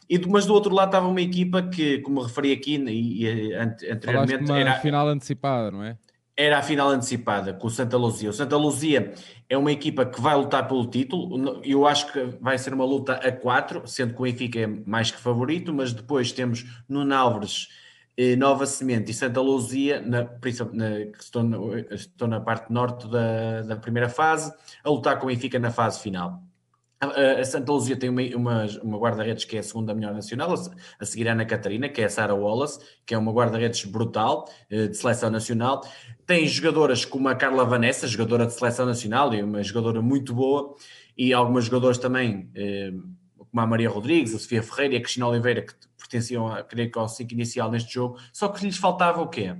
e, 0.08 0.18
mas 0.26 0.46
do 0.46 0.54
outro 0.54 0.74
lado 0.74 0.88
estava 0.88 1.06
uma 1.06 1.20
equipa 1.20 1.62
que, 1.62 1.98
como 1.98 2.22
referi 2.22 2.52
aqui 2.52 2.76
e, 2.76 3.24
e 3.24 3.54
anteriormente, 3.54 4.44
uma 4.44 4.58
era 4.58 4.74
final 4.80 5.06
antecipada, 5.08 5.70
não 5.70 5.82
é? 5.82 5.98
Era 6.40 6.60
a 6.60 6.62
final 6.62 6.88
antecipada 6.88 7.52
com 7.52 7.66
o 7.66 7.70
Santa 7.70 7.96
Luzia. 7.96 8.30
O 8.30 8.32
Santa 8.32 8.56
Luzia 8.56 9.12
é 9.48 9.58
uma 9.58 9.72
equipa 9.72 10.06
que 10.06 10.20
vai 10.20 10.36
lutar 10.36 10.68
pelo 10.68 10.86
título. 10.86 11.60
Eu 11.64 11.84
acho 11.84 12.12
que 12.12 12.24
vai 12.40 12.56
ser 12.56 12.72
uma 12.72 12.84
luta 12.84 13.14
a 13.14 13.32
quatro, 13.32 13.82
sendo 13.88 14.14
que 14.14 14.20
o 14.20 14.22
Benfica 14.22 14.60
é 14.60 14.66
mais 14.68 15.10
que 15.10 15.18
favorito, 15.18 15.74
mas 15.74 15.92
depois 15.92 16.30
temos 16.30 16.64
no 16.88 17.12
Álvares, 17.12 17.66
eh, 18.16 18.36
Nova 18.36 18.66
Semente 18.66 19.10
e 19.10 19.14
Santa 19.14 19.40
Luzia, 19.40 20.00
na, 20.00 20.22
na, 20.22 20.26
que 20.28 21.18
estão, 21.18 21.42
na, 21.42 21.80
estão 21.90 22.28
na 22.28 22.40
parte 22.40 22.72
norte 22.72 23.08
da, 23.08 23.62
da 23.62 23.76
primeira 23.76 24.08
fase, 24.08 24.54
a 24.84 24.90
lutar 24.90 25.18
com 25.18 25.26
o 25.26 25.28
Benfica 25.30 25.58
na 25.58 25.72
fase 25.72 25.98
final. 25.98 26.40
A 27.00 27.44
Santa 27.44 27.70
Luzia 27.70 27.96
tem 27.96 28.10
uma, 28.10 28.22
uma, 28.34 28.66
uma 28.82 28.98
guarda-redes 28.98 29.44
que 29.44 29.56
é 29.56 29.60
a 29.60 29.62
segunda 29.62 29.94
melhor 29.94 30.12
nacional, 30.12 30.52
a 30.98 31.04
seguir 31.04 31.28
a 31.28 31.32
Ana 31.32 31.44
Catarina, 31.44 31.88
que 31.88 32.00
é 32.00 32.06
a 32.06 32.08
Sara 32.08 32.34
Wallace, 32.34 32.80
que 33.06 33.14
é 33.14 33.18
uma 33.18 33.30
guarda-redes 33.30 33.84
brutal, 33.84 34.48
eh, 34.68 34.88
de 34.88 34.96
seleção 34.96 35.30
nacional. 35.30 35.80
Tem 36.26 36.44
jogadoras 36.48 37.04
como 37.04 37.28
a 37.28 37.36
Carla 37.36 37.64
Vanessa, 37.64 38.08
jogadora 38.08 38.46
de 38.46 38.52
seleção 38.52 38.84
nacional 38.84 39.32
e 39.32 39.40
uma 39.40 39.62
jogadora 39.62 40.02
muito 40.02 40.34
boa, 40.34 40.74
e 41.16 41.32
algumas 41.32 41.66
jogadoras 41.66 41.98
também, 41.98 42.50
eh, 42.56 42.92
como 43.36 43.60
a 43.60 43.66
Maria 43.66 43.88
Rodrigues, 43.88 44.34
a 44.34 44.38
Sofia 44.40 44.62
Ferreira 44.62 44.94
e 44.94 44.96
a 44.96 45.00
Cristina 45.00 45.28
Oliveira, 45.28 45.62
que 45.62 45.74
pertenciam, 45.96 46.48
a, 46.48 46.64
creio 46.64 46.90
que, 46.90 46.98
ao 46.98 47.08
5 47.08 47.32
inicial 47.32 47.70
neste 47.70 47.94
jogo, 47.94 48.18
só 48.32 48.48
que 48.48 48.64
lhes 48.64 48.76
faltava 48.76 49.22
o 49.22 49.28
quê? 49.28 49.54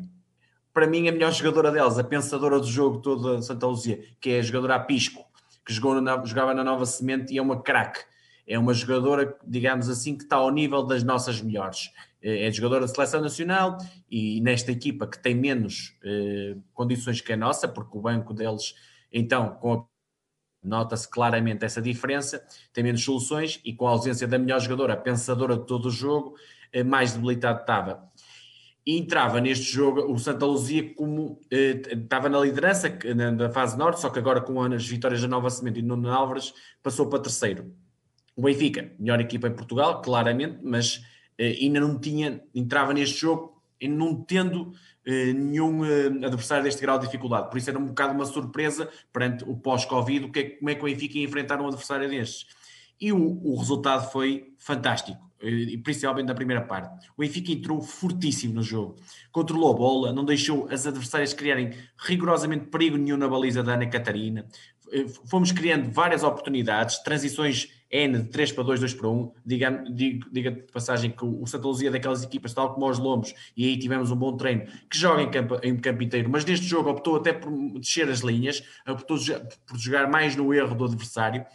Para 0.73 0.89
mim, 0.89 1.09
a 1.09 1.13
melhor 1.13 1.33
jogadora 1.33 1.71
delas, 1.71 1.99
a 2.01 2.05
pensadora 2.05 2.59
do 2.59 2.67
jogo 2.67 2.99
todo 2.99 3.37
da 3.37 3.43
Santa 3.43 3.67
Luzia, 3.67 4.01
que 4.21 4.31
é 4.31 4.39
a 4.41 4.43
jogadora 4.43 4.75
Apisco, 4.75 5.28
que 5.69 5.75
jogou 5.75 6.01
na, 6.01 6.25
jogava 6.25 6.55
na 6.55 6.65
Nova 6.65 6.87
Semente 6.87 7.35
e 7.35 7.37
é 7.37 7.43
uma 7.43 7.63
craque. 7.63 8.01
É 8.47 8.59
uma 8.59 8.73
jogadora, 8.73 9.39
digamos 9.47 9.91
assim, 9.91 10.17
que 10.17 10.25
está 10.25 10.37
ao 10.37 10.51
nível 10.51 10.83
das 10.83 11.05
nossas 11.05 11.43
melhores. 11.43 11.93
É, 12.23 12.47
é 12.47 12.51
jogadora 12.51 12.87
de 12.87 12.91
seleção 12.91 13.21
nacional 13.21 13.77
e 14.11 14.41
nesta 14.41 14.73
equipa 14.73 15.07
que 15.07 15.19
tem 15.19 15.35
menos 15.35 15.95
eh, 16.03 16.57
condições 16.73 17.21
que 17.21 17.35
a 17.35 17.37
nossa, 17.37 17.69
porque 17.69 17.99
o 17.99 18.01
banco 18.01 18.33
deles, 18.33 18.75
então, 19.13 19.57
com 19.57 19.75
a 19.75 19.85
nota-se 20.65 21.07
claramente 21.07 21.67
essa 21.67 21.83
diferença, 21.83 22.43
tem 22.73 22.83
menos 22.83 23.05
soluções 23.05 23.61
e 23.63 23.75
com 23.75 23.87
a 23.87 23.91
ausência 23.91 24.27
da 24.27 24.39
melhor 24.39 24.61
jogadora, 24.61 24.97
pensadora 24.97 25.55
de 25.59 25.67
todo 25.67 25.87
o 25.87 25.91
jogo, 25.91 26.35
eh, 26.73 26.83
mais 26.83 27.13
debilitado 27.13 27.61
estava 27.61 28.08
e 28.87 28.99
entrava 28.99 29.41
neste 29.41 29.71
jogo 29.71 30.11
o 30.11 30.19
Santa 30.19 30.47
Luzia 30.47 30.95
como 30.95 31.41
eh, 31.51 31.81
estava 31.93 32.29
na 32.29 32.41
liderança 32.41 32.99
na, 33.15 33.31
na, 33.31 33.51
fase 33.51 33.77
norte, 33.77 34.01
só 34.01 34.09
que 34.09 34.19
agora 34.19 34.41
com 34.41 34.61
as 34.63 34.87
vitórias 34.87 35.21
da 35.21 35.29
Nova 35.29 35.51
Semente 35.51 35.81
e 35.81 35.83
Nuno 35.83 36.11
Álvares 36.11 36.55
passou 36.83 37.09
para 37.09 37.21
terceiro. 37.21 37.75
O 38.35 38.43
Benfica, 38.43 38.93
melhor 38.99 39.21
equipa 39.21 39.49
em 39.49 39.55
Portugal, 39.55 40.01
claramente, 40.01 40.59
mas 40.63 41.03
eh, 41.37 41.57
ainda 41.61 41.81
não 41.81 41.99
tinha, 41.99 42.43
entrava 42.55 42.95
neste 42.95 43.21
jogo 43.21 43.59
não 43.87 44.25
tendo 44.25 44.73
eh, 45.07 45.33
nenhum 45.33 45.85
eh, 45.85 46.07
adversário 46.27 46.65
deste 46.65 46.81
grau 46.81 46.99
de 46.99 47.07
dificuldade. 47.07 47.49
Por 47.49 47.59
isso 47.59 47.71
era 47.71 47.79
um 47.79 47.87
bocado 47.87 48.15
uma 48.15 48.25
surpresa 48.25 48.89
perante 49.13 49.45
o 49.45 49.57
pós-Covid, 49.57 50.31
é, 50.39 50.51
como 50.51 50.71
é 50.71 50.75
que 50.75 50.81
o 50.81 50.85
Benfica 50.85 51.19
ia 51.19 51.25
enfrentar 51.25 51.61
um 51.61 51.69
adversário 51.69 52.09
destes. 52.09 52.47
E 53.01 53.13
o, 53.13 53.41
o 53.45 53.57
resultado 53.57 54.11
foi 54.11 54.53
fantástico 54.59 55.29
e 55.41 55.79
principalmente 55.79 56.27
na 56.27 56.35
primeira 56.35 56.63
parte. 56.63 57.09
O 57.17 57.21
Benfica 57.21 57.53
entrou 57.53 57.81
fortíssimo 57.81 58.55
no 58.55 58.63
jogo, 58.63 58.97
controlou 59.31 59.73
a 59.73 59.75
bola, 59.75 60.13
não 60.13 60.25
deixou 60.25 60.69
as 60.71 60.87
adversárias 60.87 61.33
criarem 61.33 61.73
rigorosamente 61.97 62.67
perigo 62.67 62.97
nenhum 62.97 63.17
na 63.17 63.29
baliza 63.29 63.63
da 63.63 63.75
Ana 63.75 63.87
Catarina. 63.87 64.47
Eh, 64.91 65.07
fomos 65.27 65.53
criando 65.53 65.91
várias 65.93 66.25
oportunidades, 66.25 66.99
transições 67.03 67.69
N 67.91 68.19
de 68.19 68.29
3 68.31 68.53
para 68.53 68.65
2, 68.65 68.81
2 68.81 68.95
para 68.95 69.09
1. 69.09 69.33
Diga, 69.47 69.85
diga, 69.91 70.27
diga 70.33 70.51
de 70.51 70.63
passagem 70.73 71.11
que 71.11 71.25
o 71.25 71.47
Santa 71.47 71.69
Luzia 71.69 71.89
é 71.89 71.93
daquelas 71.93 72.25
equipas, 72.25 72.53
tal 72.53 72.75
como 72.75 72.89
os 72.89 72.99
Lombos, 72.99 73.33
e 73.57 73.67
aí 73.67 73.79
tivemos 73.79 74.11
um 74.11 74.17
bom 74.17 74.37
treino, 74.37 74.67
que 74.91 74.99
joga 74.99 75.23
em 75.23 75.31
campo, 75.31 75.59
em 75.63 75.77
campo 75.77 76.03
inteiro, 76.03 76.29
mas 76.29 76.45
neste 76.45 76.67
jogo 76.67 76.91
optou 76.91 77.17
até 77.17 77.33
por 77.33 77.53
descer 77.79 78.09
as 78.09 78.21
linhas, 78.21 78.63
optou 78.89 79.17
por 79.67 79.79
jogar 79.79 80.11
mais 80.11 80.35
no 80.35 80.53
erro 80.53 80.75
do 80.75 80.85
adversário 80.85 81.47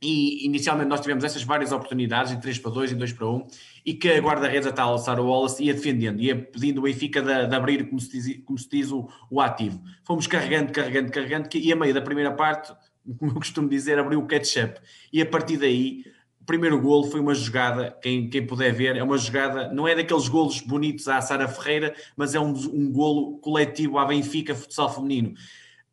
e 0.00 0.46
inicialmente 0.46 0.88
nós 0.88 1.00
tivemos 1.00 1.24
essas 1.24 1.42
várias 1.42 1.72
oportunidades, 1.72 2.32
em 2.32 2.38
3 2.38 2.58
para 2.58 2.70
2, 2.70 2.92
em 2.92 2.96
2 2.96 3.12
para 3.12 3.26
1, 3.26 3.46
e 3.84 3.94
que 3.94 4.08
a 4.08 4.20
guarda-redes 4.20 4.66
a 4.66 4.72
tal 4.72 4.96
Sara 4.98 5.20
Wallace 5.20 5.62
ia 5.64 5.74
defendendo, 5.74 6.20
ia 6.20 6.36
pedindo 6.36 6.78
o 6.78 6.82
Benfica 6.82 7.20
de, 7.20 7.46
de 7.46 7.54
abrir, 7.54 7.88
como 7.88 8.00
se 8.00 8.10
diz, 8.10 8.40
como 8.44 8.58
se 8.58 8.68
diz 8.68 8.92
o, 8.92 9.08
o, 9.28 9.40
ativo. 9.40 9.82
Fomos 10.04 10.26
carregando, 10.26 10.72
carregando, 10.72 11.10
carregando, 11.10 11.48
e 11.54 11.72
a 11.72 11.76
meio 11.76 11.92
da 11.92 12.00
primeira 12.00 12.32
parte, 12.32 12.72
como 13.18 13.32
eu 13.32 13.36
costumo 13.36 13.68
dizer, 13.68 13.98
abriu 13.98 14.20
o 14.20 14.26
catch-up. 14.26 14.80
E 15.12 15.20
a 15.20 15.26
partir 15.26 15.56
daí, 15.56 16.04
o 16.40 16.44
primeiro 16.44 16.80
golo 16.80 17.04
foi 17.10 17.18
uma 17.18 17.34
jogada, 17.34 17.96
quem, 18.00 18.30
quem 18.30 18.46
puder 18.46 18.72
ver, 18.72 18.96
é 18.96 19.02
uma 19.02 19.18
jogada, 19.18 19.72
não 19.72 19.88
é 19.88 19.96
daqueles 19.96 20.28
golos 20.28 20.60
bonitos 20.60 21.08
à 21.08 21.20
Sara 21.20 21.48
Ferreira, 21.48 21.92
mas 22.16 22.36
é 22.36 22.40
um, 22.40 22.52
um 22.52 22.92
golo 22.92 23.38
coletivo 23.38 23.98
à 23.98 24.04
Benfica 24.04 24.54
Futsal 24.54 24.94
Feminino 24.94 25.34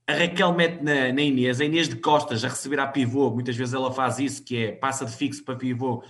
a 0.08 0.14
Raquel 0.14 0.54
mete 0.54 0.84
na, 0.84 1.12
na, 1.12 1.22
Inês, 1.22 1.60
a 1.60 1.66
Inês 1.66 1.90
de 1.90 1.96
Costas 1.96 2.44
a 2.44 2.48
receber 2.48 2.80
a 2.80 2.88
pivô, 2.88 3.32
muitas 3.32 3.56
vezes 3.56 3.74
ela 3.74 3.92
faz 3.92 4.20
isso, 4.20 4.44
que 4.44 4.58
é 4.58 4.72
passa 4.72 5.06
de 5.06 5.16
fixo 5.16 5.44
para 5.44 5.56
pivô 5.56 6.04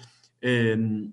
um, 0.44 1.12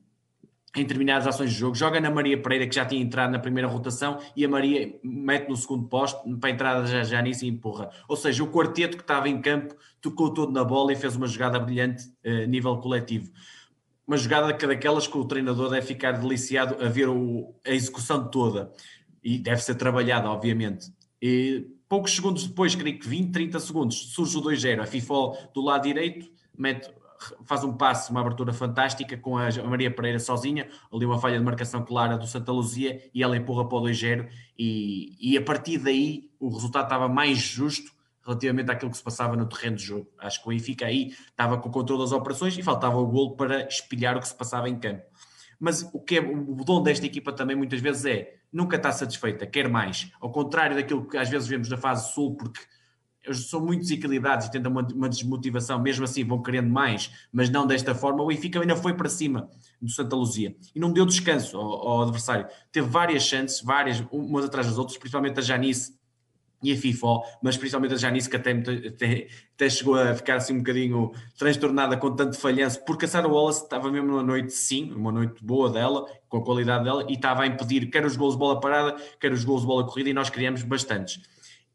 em 0.75 0.83
determinadas 0.83 1.27
ações 1.27 1.51
de 1.51 1.59
jogo, 1.59 1.75
joga 1.75 2.01
na 2.01 2.11
Maria 2.11 2.41
Pereira, 2.41 2.67
que 2.67 2.75
já 2.75 2.85
tinha 2.85 3.01
entrado 3.01 3.31
na 3.31 3.39
primeira 3.39 3.69
rotação, 3.69 4.19
e 4.35 4.45
a 4.45 4.49
Maria 4.49 4.99
mete 5.05 5.49
no 5.49 5.57
segundo 5.57 5.87
posto 5.87 6.37
para 6.39 6.49
a 6.49 6.53
entrada 6.53 6.87
já, 6.87 7.05
já 7.05 7.21
nisso 7.21 7.45
e 7.45 7.49
empurra. 7.49 7.91
Ou 8.09 8.17
seja, 8.17 8.43
o 8.43 8.51
quarteto 8.51 8.97
que 8.97 9.03
estava 9.03 9.29
em 9.29 9.41
campo 9.41 9.77
tocou 10.01 10.33
todo 10.33 10.51
na 10.51 10.65
bola 10.65 10.93
e 10.93 10.97
fez 10.97 11.15
uma 11.15 11.27
jogada 11.27 11.61
brilhante 11.61 12.11
a 12.25 12.45
uh, 12.45 12.47
nível 12.47 12.79
coletivo. 12.79 13.31
Uma 14.07 14.17
jogada 14.17 14.53
daquelas 14.53 15.07
que 15.07 15.17
o 15.17 15.25
treinador 15.27 15.69
deve 15.71 15.87
ficar 15.87 16.13
deliciado 16.13 16.83
a 16.83 16.89
ver 16.89 17.09
o, 17.09 17.55
a 17.67 17.71
execução 17.71 18.29
toda. 18.29 18.73
E 19.23 19.39
deve 19.39 19.63
ser 19.63 19.75
trabalhada, 19.75 20.29
obviamente. 20.29 20.91
E, 21.21 21.67
Poucos 21.93 22.17
segundos 22.17 22.47
depois, 22.47 22.75
creio 22.75 22.99
que 22.99 23.07
20, 23.07 23.33
30 23.33 23.61
segundos, 23.61 24.15
surge 24.15 24.39
o 24.39 24.41
2-0. 24.41 24.81
A 24.81 24.87
FIFA 24.87 25.15
do 25.53 25.61
lado 25.61 25.83
direito 25.83 26.27
mete, 26.57 26.91
faz 27.45 27.63
um 27.65 27.75
passe, 27.75 28.11
uma 28.11 28.23
abertura 28.23 28.51
fantástica 28.51 29.15
com 29.19 29.37
a 29.37 29.51
Maria 29.69 29.91
Pereira 29.91 30.19
sozinha, 30.19 30.71
ali 30.91 31.05
uma 31.05 31.19
falha 31.19 31.37
de 31.37 31.45
marcação 31.45 31.85
clara 31.85 32.17
do 32.17 32.27
Santa 32.27 32.51
Luzia 32.51 33.11
e 33.13 33.23
ela 33.23 33.37
empurra 33.37 33.69
para 33.69 33.77
o 33.77 33.83
2-0 33.83 34.27
e, 34.59 35.15
e 35.21 35.37
a 35.37 35.43
partir 35.43 35.77
daí 35.77 36.31
o 36.41 36.49
resultado 36.49 36.85
estava 36.85 37.11
mais 37.11 37.37
justo 37.37 37.93
relativamente 38.25 38.71
àquilo 38.71 38.91
que 38.91 38.97
se 38.97 39.05
passava 39.05 39.37
no 39.37 39.45
terreno 39.45 39.77
de 39.77 39.83
jogo. 39.83 40.09
Acho 40.17 40.41
que 40.41 40.49
o 40.49 40.51
Benfica 40.51 40.87
aí 40.87 41.15
estava 41.29 41.59
com 41.59 41.69
o 41.69 41.73
controle 41.73 42.01
das 42.01 42.13
operações 42.13 42.57
e 42.57 42.63
faltava 42.63 42.97
o 42.97 43.07
golo 43.07 43.37
para 43.37 43.69
espelhar 43.69 44.17
o 44.17 44.21
que 44.21 44.29
se 44.29 44.35
passava 44.35 44.67
em 44.67 44.79
campo. 44.79 45.03
Mas 45.63 45.89
o 45.93 46.01
que 46.01 46.17
é 46.17 46.21
o 46.21 46.57
dom 46.65 46.83
desta 46.83 47.07
equipa 47.07 47.33
também 47.33 47.55
muitas 47.55 47.81
vezes 47.81 48.05
é 48.05 48.35
nunca 48.53 48.75
está 48.75 48.91
satisfeita, 48.91 49.47
quer 49.47 49.69
mais. 49.69 50.11
Ao 50.21 50.29
contrário 50.29 50.75
daquilo 50.75 51.09
que 51.09 51.17
às 51.17 51.29
vezes 51.29 51.47
vemos 51.47 51.69
na 51.69 51.77
fase 51.77 52.13
sul, 52.13 52.35
porque 52.37 52.61
são 53.33 53.65
muito 53.65 53.83
desequilibrados 53.83 54.49
e 54.49 54.51
tentam 54.51 54.73
uma, 54.73 54.85
uma, 54.93 55.09
desmotivação, 55.09 55.81
mesmo 55.81 56.05
assim 56.05 56.25
vão 56.25 56.43
querendo 56.43 56.69
mais, 56.69 57.13
mas 57.33 57.49
não 57.49 57.65
desta 57.65 57.95
forma. 57.95 58.25
O 58.25 58.27
Benfica 58.27 58.61
ainda 58.61 58.75
foi 58.75 58.95
para 58.95 59.09
cima 59.09 59.49
do 59.81 59.89
Santa 59.89 60.17
Luzia 60.17 60.57
e 60.75 60.81
não 60.81 60.93
deu 60.93 61.07
descanso 61.07 61.57
ao, 61.57 61.89
ao 61.89 62.03
adversário. 62.03 62.49
Teve 62.73 62.89
várias 62.89 63.23
chances, 63.23 63.63
várias, 63.63 64.03
umas 64.11 64.47
atrás 64.47 64.67
das 64.67 64.79
outras, 64.79 64.99
principalmente 64.99 65.39
a 65.39 65.43
Janice, 65.43 65.97
e 66.63 66.73
a 66.73 66.77
FIFA, 66.77 67.07
mas 67.43 67.57
principalmente 67.57 67.95
a 67.95 67.97
Janice, 67.97 68.31
que 68.31 68.37
até, 68.37 68.53
até, 68.53 69.29
até, 69.55 69.71
chegou 69.71 69.97
a 69.97 70.15
ficar 70.15 70.37
assim 70.37 70.55
um 70.55 70.59
bocadinho 70.59 71.11
transtornada 71.37 71.97
com 71.97 72.15
tanto 72.15 72.39
falhanço, 72.39 72.85
porque 72.85 73.05
a 73.05 73.09
Sarah 73.09 73.29
Wallace 73.29 73.65
estava 73.65 73.91
mesmo 73.91 74.09
numa 74.09 74.23
noite, 74.23 74.53
sim, 74.53 74.93
uma 74.93 75.11
noite 75.11 75.45
boa 75.45 75.71
dela, 75.71 76.07
com 76.29 76.39
a 76.39 76.45
qualidade 76.45 76.85
dela, 76.85 77.05
e 77.09 77.15
estava 77.15 77.43
a 77.43 77.47
impedir 77.47 77.91
quer 77.91 78.05
os 78.05 78.17
gols 78.17 78.35
de 78.35 78.39
bola 78.39 78.61
parada, 78.61 78.97
quer 79.21 79.33
os 79.33 79.45
gols 79.45 79.63
de 79.63 79.67
bola 79.67 79.85
corrida, 79.85 80.11
e 80.11 80.15
nós 80.15 80.31
criamos 80.31 80.63
bastantes. 80.63 81.21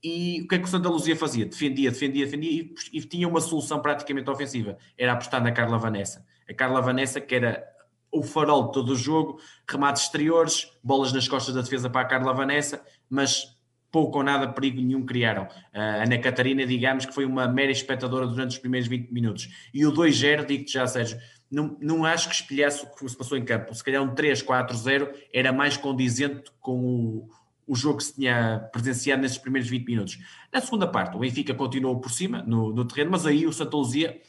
E 0.04 0.42
o 0.44 0.48
que 0.48 0.56
é 0.56 0.60
que 0.60 0.66
o 0.66 0.68
Santa 0.68 0.90
Luzia 0.90 1.16
fazia? 1.16 1.46
Defendia, 1.46 1.92
defendia, 1.92 2.26
defendia, 2.26 2.52
e, 2.52 2.74
e 2.94 3.02
tinha 3.02 3.28
uma 3.28 3.42
solução 3.42 3.82
praticamente 3.82 4.30
ofensiva, 4.30 4.78
era 4.98 5.14
apostar 5.14 5.44
na 5.44 5.52
Carla 5.52 5.78
Vanessa. 5.78 6.26
A 6.50 6.54
Carla 6.54 6.82
Vanessa, 6.82 7.20
que 7.20 7.36
era 7.36 7.64
o 8.12 8.24
farol 8.24 8.68
de 8.68 8.74
todo 8.74 8.94
o 8.94 8.96
jogo, 8.96 9.40
remates 9.70 10.04
exteriores, 10.04 10.72
bolas 10.84 11.12
nas 11.12 11.28
costas 11.28 11.54
da 11.54 11.62
defesa 11.62 11.90
para 11.90 12.02
a 12.02 12.06
Carla 12.06 12.34
Vanessa, 12.34 12.82
mas 13.10 13.57
pouco 13.92 14.18
ou 14.18 14.24
nada 14.24 14.48
perigo 14.48 14.82
nenhum 14.82 15.06
criaram. 15.06 15.48
A 15.74 16.04
Ana 16.04 16.18
Catarina, 16.18 16.66
digamos 16.66 17.06
que 17.06 17.14
foi 17.14 17.26
uma 17.26 17.48
mera 17.48 17.72
espectadora 17.72 18.28
durante 18.28 18.52
os 18.52 18.58
primeiros 18.58 18.88
20 18.88 19.12
minutos. 19.12 19.50
E 19.74 19.86
o 19.86 19.92
2-0, 19.92 20.46
digo-te 20.46 20.74
já, 20.74 20.86
Sérgio, 20.86 21.18
não, 21.50 21.78
não 21.80 22.06
acho 22.06 22.30
que 22.30 22.36
espelhasse 22.36 22.86
o 22.86 22.94
que 22.94 23.08
se 23.08 23.18
passou 23.18 23.38
em 23.38 23.46
campo. 23.46 23.74
Se 23.74 23.84
calhar 23.84 24.04
um 24.04 24.14
3-4-0 24.14 25.10
era 25.34 25.54
mais 25.54 25.78
condizente 25.78 26.52
com 26.60 26.80
o, 26.80 27.30
o 27.66 27.76
jogo 27.76 27.98
que 27.98 28.04
se 28.04 28.16
tinha 28.16 28.70
presenciado 28.72 29.22
nesses 29.22 29.38
primeiros 29.38 29.70
20 29.70 29.86
minutos. 29.86 30.20
Na 30.52 30.60
segunda 30.60 30.88
parte, 30.88 31.16
o 31.16 31.20
Benfica 31.20 31.54
continuou 31.54 32.00
por 32.00 32.12
cima 32.12 32.44
no, 32.44 32.74
no 32.74 32.86
terreno, 32.86 33.12
mas 33.12 33.26
aí 33.26 33.46
o 33.46 33.54
Santa 33.54 33.78
Luzia, 33.78 34.20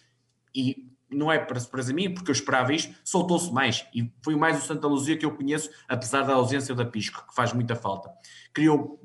e 0.54 0.87
não 1.10 1.30
é 1.30 1.38
para 1.38 1.58
surpresa 1.58 1.92
mim, 1.92 2.12
porque 2.12 2.30
eu 2.30 2.32
esperava 2.32 2.72
isto, 2.72 2.94
soltou-se 3.04 3.52
mais. 3.52 3.86
E 3.94 4.10
foi 4.22 4.36
mais 4.36 4.58
o 4.58 4.66
Santa 4.66 4.86
Luzia 4.86 5.16
que 5.16 5.24
eu 5.24 5.34
conheço, 5.34 5.70
apesar 5.88 6.22
da 6.22 6.34
ausência 6.34 6.74
da 6.74 6.84
Pisco, 6.84 7.26
que 7.26 7.34
faz 7.34 7.52
muita 7.52 7.74
falta. 7.74 8.10
Criou 8.52 9.00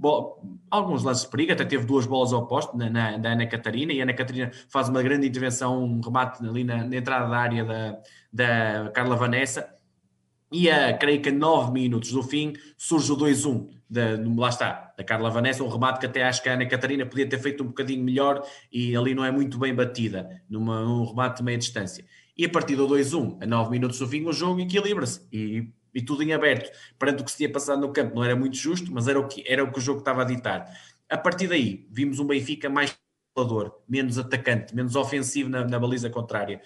alguns 0.69 1.03
lances 1.03 1.23
de 1.23 1.29
perigo, 1.29 1.53
até 1.53 1.65
teve 1.65 1.85
duas 1.85 2.05
bolas 2.05 2.33
ao 2.33 2.47
na, 2.75 2.89
na, 2.89 3.17
da 3.17 3.29
Ana 3.29 3.47
Catarina, 3.47 3.93
e 3.93 3.99
a 3.99 4.03
Ana 4.03 4.13
Catarina 4.13 4.51
faz 4.69 4.89
uma 4.89 5.01
grande 5.01 5.27
intervenção, 5.27 5.83
um 5.83 6.01
remate 6.01 6.45
ali 6.45 6.63
na, 6.63 6.83
na 6.83 6.95
entrada 6.95 7.29
da 7.29 7.37
área 7.37 7.65
da, 7.65 7.99
da 8.31 8.91
Carla 8.91 9.15
Vanessa. 9.15 9.73
E 10.53 10.69
a, 10.69 10.95
creio 10.95 11.19
que 11.19 11.29
a 11.29 11.31
9 11.31 11.71
minutos 11.71 12.11
do 12.11 12.21
fim 12.21 12.53
surge 12.77 13.11
o 13.11 13.17
2-1 13.17 13.69
da, 13.89 14.01
lá 14.37 14.49
está, 14.49 14.93
da 14.95 15.03
Carla 15.03 15.31
Vanessa, 15.31 15.63
um 15.63 15.67
remate 15.67 15.99
que 15.99 16.05
até 16.05 16.23
acho 16.23 16.43
que 16.43 16.47
a 16.47 16.53
Ana 16.53 16.67
Catarina 16.67 17.07
podia 17.07 17.27
ter 17.27 17.39
feito 17.39 17.63
um 17.63 17.67
bocadinho 17.67 18.03
melhor 18.03 18.47
e 18.71 18.95
ali 18.95 19.15
não 19.15 19.25
é 19.25 19.31
muito 19.31 19.57
bem 19.57 19.73
batida, 19.73 20.29
numa, 20.47 20.81
num 20.81 21.05
remate 21.05 21.37
de 21.37 21.43
meia 21.43 21.57
distância. 21.57 22.05
E 22.37 22.45
a 22.45 22.49
partir 22.49 22.75
do 22.75 22.87
2-1, 22.87 23.41
a 23.41 23.47
9 23.47 23.71
minutos 23.71 23.97
do 23.97 24.07
fim, 24.07 24.23
o 24.27 24.31
jogo 24.31 24.59
equilibra-se 24.61 25.27
e, 25.33 25.71
e 25.91 26.01
tudo 26.03 26.21
em 26.21 26.33
aberto. 26.33 26.69
Perante 26.99 27.23
o 27.23 27.25
que 27.25 27.31
se 27.31 27.37
tinha 27.37 27.51
passado 27.51 27.81
no 27.81 27.91
campo, 27.91 28.13
não 28.13 28.23
era 28.23 28.35
muito 28.35 28.55
justo, 28.55 28.93
mas 28.93 29.07
era 29.07 29.19
o 29.19 29.27
que, 29.27 29.43
era 29.47 29.63
o, 29.63 29.71
que 29.71 29.79
o 29.79 29.81
jogo 29.81 29.99
estava 29.99 30.21
a 30.21 30.25
ditar. 30.25 30.71
A 31.09 31.17
partir 31.17 31.47
daí, 31.47 31.87
vimos 31.89 32.19
um 32.19 32.27
Benfica 32.27 32.69
mais 32.69 32.95
menos 33.89 34.19
atacante, 34.19 34.75
menos 34.75 34.95
ofensivo 34.95 35.49
na, 35.49 35.65
na 35.65 35.79
baliza 35.79 36.11
contrária. 36.11 36.61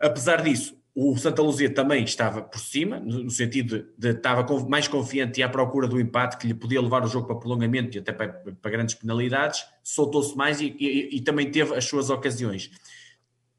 Apesar 0.00 0.42
disso, 0.42 0.76
o 0.98 1.14
Santa 1.18 1.42
Luzia 1.42 1.68
também 1.68 2.02
estava 2.02 2.40
por 2.40 2.58
cima, 2.58 2.98
no 2.98 3.28
sentido 3.28 3.80
de, 3.98 4.12
de 4.12 4.16
estava 4.16 4.46
mais 4.66 4.88
confiante 4.88 5.40
e 5.40 5.42
à 5.42 5.48
procura 5.48 5.86
do 5.86 6.00
empate 6.00 6.38
que 6.38 6.46
lhe 6.46 6.54
podia 6.54 6.80
levar 6.80 7.04
o 7.04 7.06
jogo 7.06 7.26
para 7.26 7.36
prolongamento 7.36 7.98
e 7.98 8.00
até 8.00 8.12
para, 8.12 8.28
para 8.30 8.70
grandes 8.70 8.94
penalidades, 8.94 9.62
soltou-se 9.82 10.34
mais 10.34 10.58
e, 10.58 10.74
e, 10.80 11.16
e, 11.16 11.20
também 11.20 11.50
teve 11.50 11.74
as 11.74 11.84
suas 11.84 12.08
ocasiões. 12.08 12.70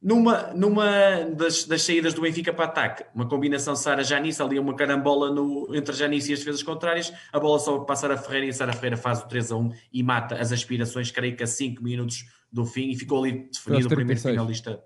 Numa, 0.02 0.52
numa 0.56 0.90
das, 1.36 1.64
das, 1.66 1.84
saídas 1.84 2.16
do 2.16 2.22
Benfica 2.22 2.52
para 2.52 2.66
ataque, 2.66 3.06
uma 3.14 3.28
combinação 3.28 3.76
Sara-Janice, 3.76 4.42
ali 4.42 4.58
uma 4.58 4.76
carambola 4.76 5.30
no, 5.32 5.70
entre 5.76 5.94
Janice 5.94 6.32
e 6.32 6.34
as 6.34 6.40
defesas 6.40 6.64
contrárias, 6.64 7.14
a 7.32 7.40
bola 7.40 7.60
só 7.60 7.78
para 7.80 7.94
a 7.94 7.96
Sara 7.96 8.18
Ferreira 8.18 8.48
e 8.48 8.54
Sara 8.54 8.74
Ferreira 8.74 8.98
faz 8.98 9.22
o 9.22 9.28
3 9.28 9.52
a 9.52 9.58
1 9.58 9.72
e 9.94 10.02
mata 10.02 10.42
as 10.42 10.52
aspirações, 10.52 11.12
creio 11.12 11.36
que 11.36 11.44
a 11.44 11.48
5 11.48 11.84
minutos 11.84 12.26
do 12.52 12.66
fim, 12.66 12.90
e 12.90 12.96
ficou 12.96 13.24
ali 13.24 13.48
definido 13.54 13.86
o 13.86 13.90
primeiro 13.92 14.20
finalista. 14.20 14.84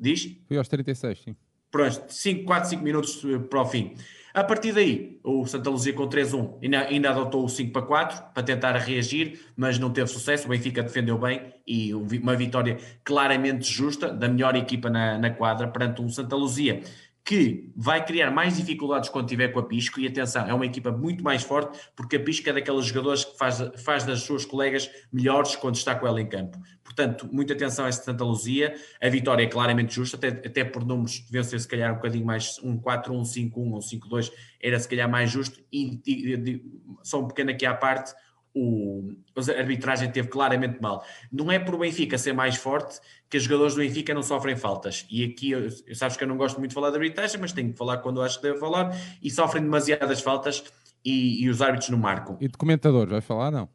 Diz? 0.00 0.38
Foi 0.46 0.56
aos 0.56 0.68
36, 0.68 1.18
sim. 1.18 1.36
Pronto, 1.70 2.04
5, 2.08 2.44
4, 2.44 2.70
5 2.70 2.82
minutos 2.82 3.22
eh, 3.24 3.38
para 3.38 3.62
o 3.62 3.66
fim. 3.66 3.94
A 4.32 4.44
partir 4.44 4.72
daí, 4.72 5.18
o 5.24 5.46
Santa 5.46 5.68
Luzia 5.68 5.92
com 5.92 6.08
3-1 6.08 6.58
ainda, 6.62 6.80
ainda 6.82 7.10
adotou 7.10 7.44
o 7.44 7.48
5 7.48 7.72
para 7.72 7.82
4 7.82 8.22
para 8.32 8.42
tentar 8.42 8.72
reagir, 8.76 9.40
mas 9.56 9.78
não 9.78 9.90
teve 9.90 10.06
sucesso. 10.06 10.46
O 10.46 10.50
Benfica 10.50 10.82
defendeu 10.82 11.18
bem 11.18 11.52
e 11.66 11.92
uma 11.94 12.36
vitória 12.36 12.78
claramente 13.02 13.70
justa 13.70 14.08
da 14.12 14.28
melhor 14.28 14.54
equipa 14.54 14.88
na, 14.88 15.18
na 15.18 15.30
quadra 15.30 15.66
perante 15.66 16.00
um 16.00 16.08
Santa 16.08 16.36
Luzia 16.36 16.82
que 17.28 17.70
vai 17.76 18.02
criar 18.02 18.30
mais 18.30 18.56
dificuldades 18.56 19.10
quando 19.10 19.28
tiver 19.28 19.48
com 19.48 19.58
a 19.58 19.62
Pisco, 19.62 20.00
e 20.00 20.06
atenção, 20.06 20.46
é 20.46 20.54
uma 20.54 20.64
equipa 20.64 20.90
muito 20.90 21.22
mais 21.22 21.42
forte, 21.42 21.78
porque 21.94 22.16
a 22.16 22.20
Pisco 22.20 22.48
é 22.48 22.54
daqueles 22.54 22.86
jogadores 22.86 23.22
que 23.22 23.36
faz, 23.36 23.60
faz 23.84 24.02
das 24.02 24.22
suas 24.22 24.46
colegas 24.46 24.90
melhores 25.12 25.54
quando 25.54 25.74
está 25.74 25.94
com 25.94 26.06
ela 26.06 26.22
em 26.22 26.26
campo. 26.26 26.58
Portanto, 26.82 27.28
muita 27.30 27.52
atenção 27.52 27.84
a 27.84 27.88
esta 27.88 28.02
Santa 28.02 28.24
Luzia, 28.24 28.74
a 28.98 29.10
vitória 29.10 29.44
é 29.44 29.46
claramente 29.46 29.94
justa, 29.94 30.16
até, 30.16 30.28
até 30.28 30.64
por 30.64 30.86
números 30.86 31.20
deviam 31.26 31.44
ser 31.44 31.60
se 31.60 31.68
calhar 31.68 31.92
um 31.92 31.96
bocadinho 31.96 32.24
mais, 32.24 32.58
um 32.62 32.78
4, 32.78 33.12
um 33.12 33.22
5, 33.22 33.60
1 33.60 33.72
ou 33.74 33.82
5, 33.82 34.08
2, 34.08 34.32
era 34.58 34.78
se 34.80 34.88
calhar 34.88 35.10
mais 35.10 35.30
justo, 35.30 35.60
e, 35.70 36.00
e 36.06 36.62
só 37.02 37.20
um 37.20 37.28
pequeno 37.28 37.50
aqui 37.50 37.66
à 37.66 37.74
parte, 37.74 38.14
o, 38.58 39.16
a 39.36 39.58
arbitragem 39.58 40.10
teve 40.10 40.28
claramente 40.28 40.80
mal. 40.80 41.04
Não 41.30 41.50
é 41.50 41.58
por 41.58 41.74
o 41.74 41.78
Benfica 41.78 42.18
ser 42.18 42.32
mais 42.32 42.56
forte 42.56 43.00
que 43.28 43.36
os 43.36 43.44
jogadores 43.44 43.74
do 43.74 43.80
Benfica 43.80 44.12
não 44.14 44.22
sofrem 44.22 44.56
faltas. 44.56 45.06
E 45.10 45.24
aqui, 45.24 45.50
eu, 45.50 45.70
sabes 45.94 46.16
que 46.16 46.24
eu 46.24 46.28
não 46.28 46.36
gosto 46.36 46.58
muito 46.58 46.70
de 46.70 46.74
falar 46.74 46.90
de 46.90 46.96
arbitragem, 46.96 47.40
mas 47.40 47.52
tenho 47.52 47.72
que 47.72 47.78
falar 47.78 47.98
quando 47.98 48.22
acho 48.22 48.36
que 48.40 48.42
devo 48.42 48.58
falar, 48.58 48.96
e 49.22 49.30
sofrem 49.30 49.62
demasiadas 49.62 50.20
faltas 50.20 50.64
e, 51.04 51.44
e 51.44 51.48
os 51.48 51.62
árbitros 51.62 51.90
não 51.90 51.98
marcam. 51.98 52.36
E 52.40 52.48
de 52.48 52.56
comentador, 52.56 53.08
vais 53.08 53.24
falar? 53.24 53.50
Não. 53.50 53.68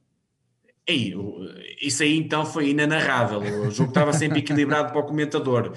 Ei, 0.85 1.13
isso 1.81 2.03
aí 2.03 2.17
então 2.17 2.45
foi 2.45 2.71
inanarrável. 2.71 3.39
O 3.39 3.71
jogo 3.71 3.89
estava 3.89 4.11
sempre 4.11 4.39
equilibrado 4.39 4.91
para 4.91 4.99
o 4.99 5.03
comentador. 5.05 5.71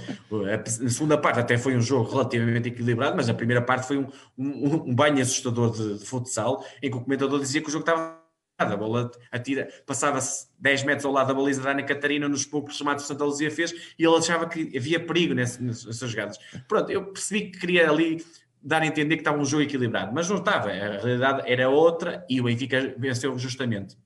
A 0.53 0.69
segunda 0.69 1.17
parte 1.17 1.39
até 1.39 1.57
foi 1.57 1.77
um 1.77 1.81
jogo 1.81 2.11
relativamente 2.11 2.71
equilibrado, 2.71 3.15
mas 3.15 3.29
a 3.29 3.35
primeira 3.35 3.63
parte 3.63 3.87
foi 3.87 3.99
um, 3.99 4.09
um, 4.37 4.91
um 4.91 4.95
banho 4.95 5.23
assustador 5.23 5.71
de, 5.71 6.01
de 6.01 6.05
futsal, 6.05 6.65
em 6.83 6.91
que 6.91 6.97
o 6.97 7.01
comentador 7.01 7.39
dizia 7.39 7.61
que 7.61 7.69
o 7.69 7.71
jogo 7.71 7.85
estava 7.85 8.26
a 8.59 8.77
bola 8.77 9.11
atira, 9.31 9.69
passava-se 9.85 10.49
10 10.59 10.85
metros 10.85 11.05
ao 11.05 11.13
lado 11.13 11.29
da 11.29 11.35
baliza 11.35 11.63
da 11.63 11.73
Ana 11.73 11.83
Catarina 11.83 12.29
nos 12.29 12.47
poucos 12.47 12.79
remates 12.79 13.05
que 13.05 13.09
Santa 13.09 13.25
Luzia 13.25 13.51
fez 13.51 13.73
e 13.99 14.05
ele 14.05 14.17
achava 14.17 14.49
que 14.49 14.73
havia 14.77 14.99
perigo 14.99 15.35
nesse, 15.35 15.63
nessas 15.63 16.11
jogadas. 16.11 16.39
Pronto, 16.67 16.91
eu 16.91 17.05
percebi 17.05 17.51
que 17.51 17.59
queria 17.59 17.91
ali 17.91 18.25
dar 18.63 18.83
a 18.83 18.87
entender 18.87 19.17
que 19.17 19.21
estava 19.21 19.39
um 19.39 19.45
jogo 19.45 19.63
equilibrado, 19.63 20.13
mas 20.15 20.29
não 20.29 20.39
estava, 20.39 20.71
a 20.71 20.73
realidade 20.73 21.43
era 21.45 21.69
outra 21.69 22.25
e 22.29 22.41
o 22.41 22.45
Benfica 22.45 22.95
venceu 22.99 23.39
justamente. 23.39 23.97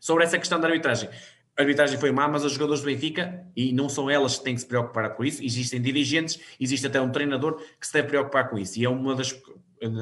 Sobre 0.00 0.24
essa 0.24 0.38
questão 0.38 0.60
da 0.60 0.66
arbitragem, 0.68 1.08
a 1.56 1.62
arbitragem 1.62 1.98
foi 1.98 2.10
má, 2.10 2.26
mas 2.26 2.44
os 2.44 2.52
jogadores 2.52 2.82
do 2.82 2.86
Benfica, 2.86 3.46
e 3.56 3.72
não 3.72 3.88
são 3.88 4.10
elas 4.10 4.38
que 4.38 4.44
têm 4.44 4.54
que 4.54 4.60
se 4.60 4.66
preocupar 4.66 5.14
com 5.14 5.24
isso, 5.24 5.42
existem 5.42 5.80
dirigentes, 5.80 6.38
existe 6.60 6.86
até 6.86 7.00
um 7.00 7.10
treinador 7.10 7.60
que 7.80 7.86
se 7.86 7.92
deve 7.92 8.08
preocupar 8.08 8.48
com 8.50 8.58
isso, 8.58 8.78
e 8.78 8.84
é 8.84 8.88
uma 8.88 9.14
das 9.14 9.32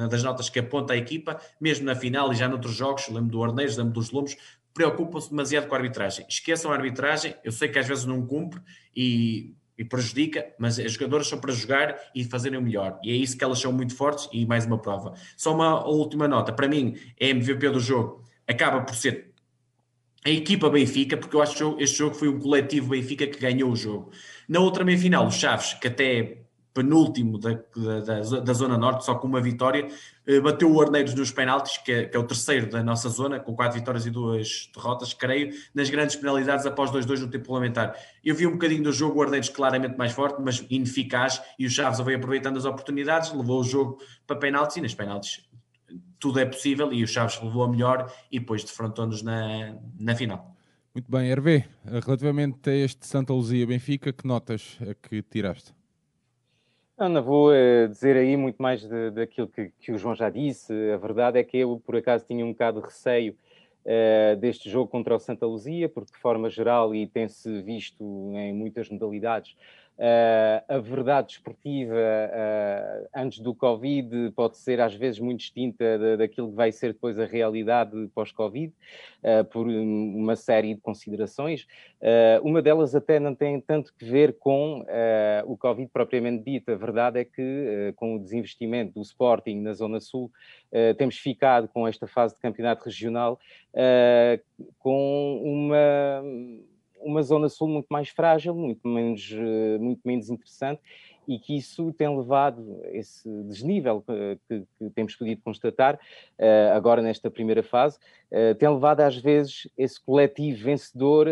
das 0.09 0.23
notas 0.23 0.49
que 0.49 0.59
aponta 0.59 0.93
a 0.93 0.97
equipa, 0.97 1.39
mesmo 1.59 1.85
na 1.85 1.95
final 1.95 2.31
e 2.31 2.35
já 2.35 2.47
noutros 2.47 2.75
jogos, 2.75 3.07
lembro 3.09 3.31
do 3.31 3.39
Orneiros, 3.39 3.77
lembro 3.77 3.93
dos 3.93 4.11
Lobos, 4.11 4.35
preocupam-se 4.73 5.29
demasiado 5.29 5.67
com 5.67 5.75
a 5.75 5.77
arbitragem. 5.77 6.25
Esqueçam 6.27 6.71
a 6.71 6.75
arbitragem, 6.75 7.35
eu 7.43 7.51
sei 7.51 7.69
que 7.69 7.77
às 7.77 7.87
vezes 7.87 8.05
não 8.05 8.25
cumpre 8.25 8.61
e, 8.95 9.53
e 9.77 9.85
prejudica, 9.85 10.53
mas 10.57 10.79
as 10.79 10.93
jogadoras 10.93 11.27
são 11.27 11.39
para 11.39 11.51
jogar 11.51 11.95
e 12.15 12.23
fazerem 12.23 12.57
o 12.57 12.61
melhor. 12.61 12.99
E 13.03 13.11
é 13.11 13.13
isso 13.13 13.37
que 13.37 13.43
elas 13.43 13.59
são 13.59 13.71
muito 13.71 13.95
fortes 13.95 14.27
e 14.31 14.45
mais 14.45 14.65
uma 14.65 14.79
prova. 14.79 15.13
Só 15.37 15.53
uma 15.53 15.85
última 15.85 16.27
nota, 16.27 16.51
para 16.51 16.67
mim, 16.67 16.95
a 17.21 17.25
MVP 17.25 17.69
do 17.69 17.79
jogo 17.79 18.23
acaba 18.47 18.81
por 18.81 18.95
ser 18.95 19.32
a 20.25 20.29
equipa 20.29 20.69
Benfica, 20.69 21.17
porque 21.17 21.35
eu 21.35 21.41
acho 21.41 21.75
que 21.75 21.83
este 21.83 21.97
jogo 21.97 22.15
foi 22.15 22.29
um 22.29 22.39
coletivo 22.39 22.89
Benfica 22.89 23.27
que 23.27 23.39
ganhou 23.39 23.71
o 23.71 23.75
jogo. 23.75 24.11
Na 24.47 24.59
outra 24.59 24.83
meia-final, 24.83 25.27
o 25.27 25.31
Chaves, 25.31 25.73
que 25.73 25.87
até 25.87 26.43
penúltimo 26.73 27.37
da, 27.37 27.51
da, 27.53 28.39
da, 28.39 28.53
Zona 28.53 28.77
Norte, 28.77 29.05
só 29.05 29.15
com 29.15 29.27
uma 29.27 29.39
vitória, 29.39 29.87
eh, 30.25 30.39
bateu 30.39 30.71
o 30.71 30.81
Arneiros 30.81 31.13
nos 31.13 31.31
penaltis, 31.31 31.77
que 31.77 31.91
é, 31.91 32.05
que 32.05 32.17
é, 32.17 32.19
o 32.19 32.23
terceiro 32.23 32.67
da 32.67 32.81
nossa 32.83 33.09
zona, 33.09 33.39
com 33.39 33.55
quatro 33.55 33.77
vitórias 33.77 34.07
e 34.07 34.09
duas 34.09 34.71
derrotas, 34.75 35.13
creio, 35.13 35.53
nas 35.73 35.89
grandes 35.91 36.15
penalidades 36.15 36.65
após 36.65 36.89
2-2 36.89 37.19
no 37.19 37.27
tempo 37.27 37.45
parlamentar. 37.45 37.95
Eu 38.25 38.33
vi 38.33 38.47
um 38.47 38.53
bocadinho 38.53 38.83
do 38.83 38.91
jogo, 38.91 39.19
o 39.19 39.21
Arneiros 39.21 39.49
claramente 39.49 39.97
mais 39.97 40.13
forte, 40.13 40.41
mas 40.41 40.65
ineficaz, 40.67 41.39
e 41.59 41.67
o 41.67 41.69
Chaves 41.69 41.99
veio 41.99 42.17
aproveitando 42.17 42.57
as 42.57 42.65
oportunidades, 42.65 43.31
levou 43.31 43.59
o 43.59 43.63
jogo 43.63 43.99
para 44.25 44.35
penaltis, 44.35 44.77
e 44.77 44.81
nas 44.81 44.95
penaltis 44.95 45.43
tudo 46.23 46.39
é 46.39 46.45
possível, 46.45 46.93
e 46.93 47.03
o 47.03 47.07
Chaves 47.07 47.37
levou 47.41 47.65
a 47.65 47.67
melhor, 47.67 48.09
e 48.31 48.39
depois 48.39 48.63
defrontou-nos 48.63 49.21
na, 49.21 49.75
na 49.99 50.15
final. 50.15 50.55
Muito 50.95 51.11
bem, 51.11 51.29
Hervé, 51.29 51.65
relativamente 51.83 52.69
a 52.69 52.73
este 52.73 53.05
Santa 53.05 53.33
Luzia 53.33 53.67
Benfica, 53.67 54.13
que 54.13 54.25
notas 54.25 54.77
é 54.79 54.93
que 54.93 55.21
tiraste? 55.21 55.73
Ana, 56.97 57.19
vou 57.19 57.49
uh, 57.49 57.89
dizer 57.89 58.15
aí 58.15 58.37
muito 58.37 58.55
mais 58.61 58.87
de, 58.87 59.11
daquilo 59.11 59.49
que, 59.49 59.73
que, 59.77 59.91
o 59.91 59.97
João 59.97 60.15
já 60.15 60.29
disse. 60.29 60.71
A 60.93 60.97
verdade 60.97 61.39
é 61.39 61.43
que 61.43 61.57
eu, 61.57 61.81
por 61.85 61.97
acaso, 61.97 62.23
tinha 62.25 62.45
um 62.45 62.53
bocado 62.53 62.79
de 62.79 62.85
receio 62.85 63.35
uh, 63.83 64.37
deste 64.37 64.69
jogo 64.69 64.89
contra 64.89 65.13
o 65.13 65.19
Santa 65.19 65.45
Luzia, 65.45 65.89
porque, 65.89 66.13
de 66.13 66.19
forma 66.19 66.49
geral, 66.49 66.95
e 66.95 67.05
tem-se 67.05 67.61
visto 67.63 68.01
em 68.37 68.53
muitas 68.53 68.89
modalidades, 68.89 69.55
Uh, 69.55 69.82
a 70.67 70.79
verdade 70.79 71.27
desportiva 71.27 71.93
uh, 71.93 73.07
antes 73.15 73.39
do 73.39 73.53
Covid 73.53 74.31
pode 74.35 74.57
ser 74.57 74.81
às 74.81 74.95
vezes 74.95 75.19
muito 75.19 75.39
distinta 75.39 75.99
da, 75.99 76.15
daquilo 76.15 76.49
que 76.49 76.55
vai 76.55 76.71
ser 76.71 76.93
depois 76.93 77.19
a 77.19 77.25
realidade 77.25 78.09
pós-Covid, 78.15 78.73
uh, 79.23 79.45
por 79.45 79.67
uma 79.67 80.35
série 80.35 80.73
de 80.73 80.81
considerações. 80.81 81.67
uma 82.43 82.61
delas 82.61 82.95
até 82.95 83.19
não 83.19 83.35
tem 83.35 83.61
tanto 83.61 83.93
que 83.93 84.03
ver 84.03 84.37
com 84.39 84.85
o 85.45 85.57
Covid 85.57 85.89
propriamente 85.91 86.43
dito. 86.43 86.71
A 86.71 86.75
verdade 86.75 87.19
é 87.19 87.25
que, 87.25 87.93
com 87.95 88.15
o 88.15 88.19
desinvestimento 88.19 88.93
do 88.93 89.01
Sporting 89.01 89.61
na 89.61 89.73
Zona 89.73 89.99
Sul, 89.99 90.31
temos 90.97 91.17
ficado 91.17 91.67
com 91.67 91.87
esta 91.87 92.07
fase 92.07 92.35
de 92.35 92.41
campeonato 92.41 92.83
regional 92.83 93.39
com 94.79 95.41
uma 95.43 96.21
uma 97.03 97.21
zona 97.21 97.49
sul 97.49 97.67
muito 97.67 97.87
mais 97.89 98.09
frágil, 98.09 98.55
muito 98.55 98.87
menos, 98.87 99.31
eh, 99.31 99.77
muito 99.77 100.01
menos 100.05 100.29
interessante, 100.29 100.81
e 101.27 101.39
que 101.39 101.55
isso 101.55 101.91
tem 101.93 102.15
levado 102.15 102.81
esse 102.91 103.29
desnível 103.43 104.03
que, 104.47 104.65
que 104.77 104.89
temos 104.89 105.15
podido 105.15 105.41
constatar 105.41 105.95
uh, 105.95 106.75
agora 106.75 107.01
nesta 107.01 107.31
primeira 107.31 107.63
fase, 107.63 107.97
uh, 108.31 108.53
tem 108.55 108.67
levado 108.67 109.01
às 109.01 109.15
vezes 109.15 109.69
esse 109.77 110.03
coletivo 110.03 110.65
vencedor 110.65 111.29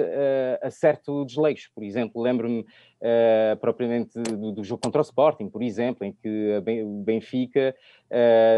a 0.62 0.70
certo 0.70 1.26
desleixo. 1.26 1.70
Por 1.76 1.84
exemplo, 1.84 2.22
lembro-me 2.22 2.66
propriamente 3.60 4.18
do, 4.18 4.52
do, 4.52 4.64
jogo 4.64 4.82
contra 4.82 5.02
o 5.02 5.04
Sporting, 5.04 5.50
por 5.50 5.62
exemplo, 5.62 6.06
em 6.06 6.14
que 6.14 6.62
o 6.86 7.02
Benfica 7.04 7.76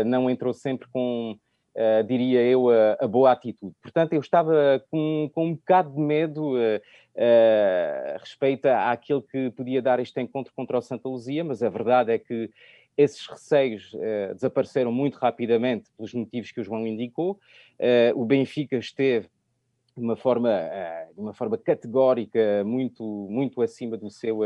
não 0.06 0.30
entrou 0.30 0.54
sempre 0.54 0.88
com 0.89 1.38
Uh, 1.76 2.04
diria 2.04 2.40
eu, 2.42 2.70
a, 2.70 2.98
a, 3.00 3.08
boa 3.08 3.32
atitude. 3.32 3.74
Portanto, 3.82 4.14
eu 4.14 4.22
estava 4.22 4.84
com, 4.92 5.30
com 5.34 5.48
um 5.48 5.56
bocado 5.56 5.92
de 5.92 6.00
medo 6.00 6.54
uh, 6.54 6.78
uh, 6.78 8.20
respeito 8.20 8.68
àquilo 8.68 9.24
que 9.24 9.50
podia 9.50 9.82
dar 9.82 10.00
este 10.00 10.22
encontro 10.22 10.54
contra 10.56 10.78
o 10.78 10.82
Santa 10.82 11.10
Luzia, 11.10 11.44
mas 11.44 11.64
a 11.64 11.70
verdade 11.70 12.12
é 12.12 12.20
que 12.20 12.52
esses 12.96 13.26
receios 13.26 13.92
desapareceram 14.36 14.92
muito 14.92 15.16
rapidamente 15.16 15.90
pelos 15.98 16.14
motivos 16.14 16.52
que 16.52 16.62
o 16.62 16.64
João 16.64 16.86
indicou. 16.86 17.40
o 18.14 18.24
Benfica 18.24 18.78
esteve 18.78 19.28
de 19.96 20.04
uma 20.04 20.16
forma, 20.16 20.50
de 21.14 21.22
uma 21.22 21.34
forma 21.34 21.58
categórica 21.58 22.64
muito, 22.66 23.04
muito 23.30 23.62
acima 23.62 23.96
do 23.96 24.10
seu, 24.10 24.40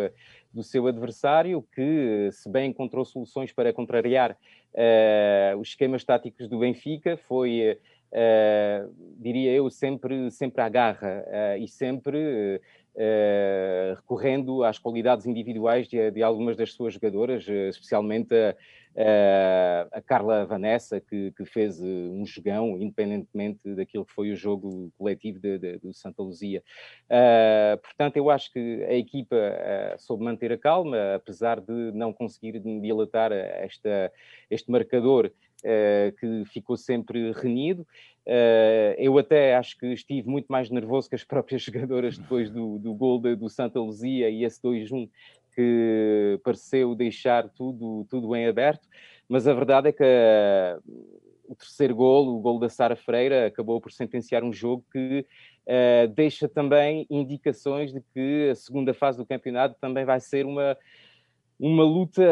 do 0.53 0.63
seu 0.63 0.87
adversário, 0.87 1.65
que 1.73 2.29
se 2.31 2.49
bem 2.49 2.71
encontrou 2.71 3.05
soluções 3.05 3.51
para 3.53 3.71
contrariar 3.71 4.37
uh, 4.73 5.57
os 5.57 5.69
esquemas 5.69 6.03
táticos 6.03 6.47
do 6.47 6.59
Benfica 6.59 7.17
foi, 7.17 7.77
uh, 8.11 8.93
diria 9.17 9.51
eu, 9.51 9.69
sempre, 9.69 10.29
sempre 10.31 10.61
à 10.61 10.69
garra 10.69 11.23
uh, 11.27 11.63
e 11.63 11.67
sempre 11.67 12.61
recorrendo 13.95 14.63
às 14.63 14.79
qualidades 14.79 15.25
individuais 15.25 15.87
de, 15.87 16.11
de, 16.11 16.23
algumas 16.23 16.57
das 16.57 16.73
suas 16.73 16.95
jogadoras, 16.95 17.47
especialmente 17.47 18.33
a, 18.95 19.87
a 19.91 20.01
Carla 20.01 20.45
Vanessa, 20.45 20.99
que, 20.99 21.31
que, 21.37 21.45
fez 21.45 21.79
um 21.79 22.25
jogão, 22.25 22.77
independentemente 22.79 23.75
daquilo 23.75 24.05
que 24.05 24.13
foi 24.13 24.31
o 24.31 24.35
jogo 24.35 24.91
coletivo 24.97 25.39
de, 25.39 25.59
de, 25.59 25.77
do 25.77 25.93
Santa 25.93 26.23
Luzia. 26.23 26.63
portanto, 27.83 28.17
eu 28.17 28.29
acho 28.31 28.51
que 28.51 28.83
a 28.85 28.93
equipa 28.93 29.37
soube 29.99 30.23
manter 30.23 30.51
a 30.51 30.57
calma, 30.57 31.15
apesar 31.15 31.61
de 31.61 31.91
não 31.93 32.11
conseguir 32.11 32.59
dilatar 32.59 33.31
esta, 33.31 34.11
este 34.49 34.71
marcador 34.71 35.31
Uh, 35.46 35.46
que 36.19 36.43
ficou 36.45 36.77
sempre 36.77 37.31
renido. 37.31 37.85
Uh, 38.27 38.91
eu 38.97 39.17
até 39.17 39.55
acho 39.55 39.77
que 39.77 39.85
estive 39.87 40.27
muito 40.27 40.47
mais 40.49 40.69
nervoso 40.69 41.07
que 41.07 41.15
as 41.15 41.23
próprias 41.25 41.61
jogadoras 41.61 42.17
depois 42.17 42.49
do, 42.49 42.77
do 42.77 42.93
gol 42.93 43.21
de, 43.21 43.37
do 43.37 43.49
Santa 43.49 43.79
Luzia 43.79 44.29
e 44.29 44.43
esse 44.43 44.61
2-1 44.61 45.09
que 45.55 46.37
pareceu 46.43 46.93
deixar 46.93 47.47
tudo, 47.47 48.05
tudo 48.09 48.35
em 48.35 48.45
aberto, 48.45 48.85
mas 49.29 49.47
a 49.47 49.53
verdade 49.53 49.89
é 49.89 49.91
que 49.93 50.03
uh, 50.03 51.17
o 51.47 51.55
terceiro 51.55 51.95
gol, 51.95 52.27
o 52.27 52.39
gol 52.41 52.59
da 52.59 52.67
Sara 52.67 52.97
Freira, 52.97 53.47
acabou 53.47 53.79
por 53.79 53.93
sentenciar 53.93 54.43
um 54.43 54.51
jogo 54.51 54.83
que 54.91 55.25
deixa 56.15 56.47
também 56.47 57.05
indicações 57.09 57.91
de 57.91 58.01
que 58.13 58.49
a 58.49 58.55
segunda 58.55 58.93
fase 58.93 59.17
do 59.17 59.25
campeonato 59.25 59.75
também 59.81 60.05
vai 60.05 60.19
ser 60.19 60.45
uma 60.45 60.77
uma 61.59 61.83
luta, 61.83 62.23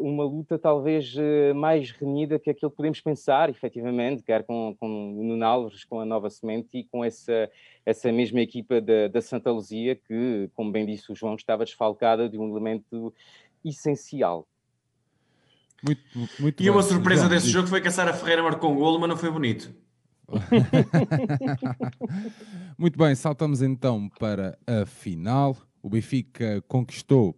uma 0.00 0.24
luta 0.24 0.58
talvez 0.58 1.14
eh, 1.16 1.52
mais 1.52 1.92
renhida 1.92 2.36
que 2.36 2.50
aquilo 2.50 2.70
que 2.70 2.76
podemos 2.76 3.00
pensar, 3.00 3.48
efetivamente, 3.48 4.24
quer 4.24 4.42
com, 4.42 4.76
com 4.80 4.88
o 4.88 5.22
Nuno 5.22 5.44
Alves, 5.44 5.84
com 5.84 6.00
a 6.00 6.04
Nova 6.04 6.28
Semente 6.30 6.78
e 6.78 6.84
com 6.84 7.04
essa, 7.04 7.48
essa 7.84 8.10
mesma 8.10 8.40
equipa 8.40 8.80
da, 8.80 9.06
da 9.06 9.22
Santa 9.22 9.52
Luzia, 9.52 9.94
que, 9.94 10.50
como 10.54 10.72
bem 10.72 10.84
disse 10.84 11.12
o 11.12 11.14
João, 11.14 11.36
estava 11.36 11.64
desfalcada 11.64 12.28
de 12.28 12.36
um 12.36 12.50
elemento 12.50 13.14
essencial. 13.64 14.48
Muito, 15.84 16.02
muito 16.40 16.62
e 16.62 16.68
uma 16.68 16.82
surpresa 16.82 17.28
desse 17.28 17.48
jogo 17.48 17.68
foi 17.68 17.80
que 17.80 17.86
a 17.86 17.92
Sara 17.92 18.12
Ferreira 18.12 18.42
marcou 18.42 18.72
um 18.72 18.76
golo, 18.76 18.98
mas 18.98 19.08
não 19.08 19.16
foi 19.16 19.30
bonito. 19.30 19.72
muito 22.76 22.98
bem, 22.98 23.14
saltamos 23.14 23.62
então 23.62 24.08
para 24.18 24.58
a 24.66 24.84
final. 24.84 25.56
O 25.80 25.88
Benfica 25.88 26.60
conquistou 26.66 27.36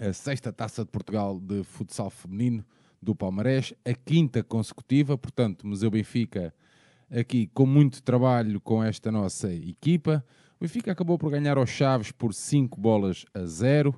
a 0.00 0.12
sexta 0.12 0.52
taça 0.52 0.84
de 0.84 0.90
Portugal 0.90 1.38
de 1.38 1.62
futsal 1.62 2.10
feminino 2.10 2.64
do 3.00 3.14
Palmarés, 3.14 3.74
a 3.84 3.92
quinta 3.92 4.42
consecutiva, 4.42 5.16
portanto, 5.16 5.66
Museu 5.66 5.90
Benfica 5.90 6.54
aqui 7.10 7.48
com 7.54 7.66
muito 7.66 8.02
trabalho 8.02 8.60
com 8.60 8.82
esta 8.82 9.12
nossa 9.12 9.52
equipa. 9.52 10.24
O 10.58 10.64
Benfica 10.64 10.92
acabou 10.92 11.18
por 11.18 11.30
ganhar 11.30 11.58
aos 11.58 11.70
Chaves 11.70 12.10
por 12.10 12.32
5 12.32 12.80
bolas 12.80 13.24
a 13.34 13.44
0, 13.44 13.94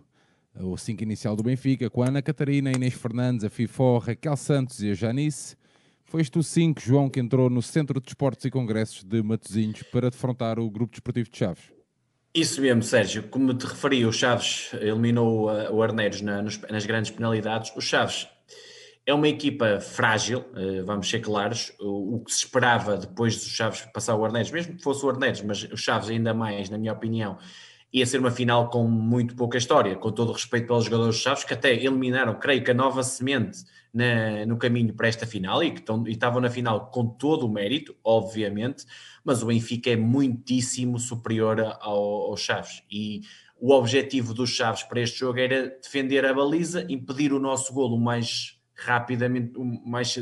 o 0.58 0.76
5 0.76 1.02
inicial 1.02 1.36
do 1.36 1.42
Benfica, 1.42 1.88
com 1.88 2.02
a 2.02 2.08
Ana 2.08 2.22
Catarina, 2.22 2.72
Inês 2.72 2.94
Fernandes, 2.94 3.44
a 3.44 3.50
Fifó, 3.50 3.98
Raquel 3.98 4.36
Santos 4.36 4.82
e 4.82 4.90
a 4.90 4.94
Janice. 4.94 5.56
Foi 6.04 6.20
este 6.20 6.38
o 6.38 6.42
5, 6.42 6.80
João, 6.80 7.10
que 7.10 7.20
entrou 7.20 7.50
no 7.50 7.62
Centro 7.62 8.00
de 8.00 8.08
Esportes 8.08 8.44
e 8.44 8.50
Congressos 8.50 9.02
de 9.02 9.22
Matosinhos 9.22 9.82
para 9.84 10.10
defrontar 10.10 10.58
o 10.58 10.70
Grupo 10.70 10.92
Desportivo 10.92 11.30
de 11.30 11.38
Chaves. 11.38 11.75
Isso 12.36 12.60
mesmo, 12.60 12.82
Sérgio. 12.82 13.22
Como 13.30 13.54
te 13.54 13.66
referi, 13.66 14.04
o 14.04 14.12
Chaves 14.12 14.70
eliminou 14.74 15.46
o 15.46 15.82
Arneiros 15.82 16.20
na, 16.20 16.42
nas 16.42 16.84
grandes 16.84 17.10
penalidades. 17.10 17.72
O 17.74 17.80
Chaves 17.80 18.28
é 19.06 19.14
uma 19.14 19.26
equipa 19.26 19.80
frágil, 19.80 20.44
eh, 20.54 20.82
vamos 20.82 21.08
ser 21.08 21.20
claros. 21.20 21.72
O, 21.80 22.20
que 22.22 22.30
se 22.30 22.44
esperava 22.44 22.98
depois 22.98 23.36
do 23.36 23.48
Chaves 23.48 23.88
passar 23.90 24.14
o 24.16 24.22
Arneiros, 24.22 24.50
mesmo 24.50 24.76
que 24.76 24.82
fosse 24.82 25.02
o 25.06 25.08
Arneiros, 25.08 25.40
mas 25.40 25.62
o 25.62 25.78
Chaves 25.78 26.10
ainda 26.10 26.34
mais, 26.34 26.68
na 26.68 26.76
minha 26.76 26.92
opinião, 26.92 27.38
ia 27.90 28.04
ser 28.04 28.18
uma 28.18 28.30
final 28.30 28.68
com 28.68 28.86
muito 28.86 29.34
pouca 29.34 29.56
história, 29.56 29.96
com 29.96 30.12
todo 30.12 30.28
o 30.28 30.32
respeito 30.34 30.66
pelos 30.66 30.84
jogadores 30.84 31.16
Chaves, 31.16 31.42
que 31.42 31.54
até 31.54 31.72
eliminaram, 31.72 32.38
creio 32.38 32.62
que 32.62 32.70
a 32.70 32.74
nova 32.74 33.02
semente 33.02 33.64
na, 33.94 34.44
no 34.44 34.58
caminho 34.58 34.92
para 34.92 35.08
esta 35.08 35.26
final 35.26 35.64
e 35.64 35.70
que 35.70 35.80
estão, 35.80 36.06
e 36.06 36.10
estavam 36.10 36.38
na 36.38 36.50
final 36.50 36.90
com 36.90 37.06
todo 37.06 37.46
o 37.46 37.48
mérito, 37.48 37.96
obviamente, 38.04 38.84
mas 39.26 39.42
o 39.42 39.46
Benfica 39.46 39.90
é 39.90 39.96
muitíssimo 39.96 41.00
superior 41.00 41.60
ao, 41.80 42.30
ao 42.30 42.36
Chaves 42.36 42.84
e 42.88 43.22
o 43.60 43.72
objetivo 43.72 44.32
dos 44.32 44.50
Chaves 44.50 44.84
para 44.84 45.00
este 45.00 45.18
jogo 45.18 45.40
era 45.40 45.76
defender 45.82 46.24
a 46.24 46.32
baliza, 46.32 46.86
impedir 46.88 47.32
o 47.32 47.40
nosso 47.40 47.74
golo 47.74 47.96
o 47.96 48.00
mais 48.00 48.56
rapidamente, 48.76 49.58
o 49.58 49.64
mais, 49.64 50.16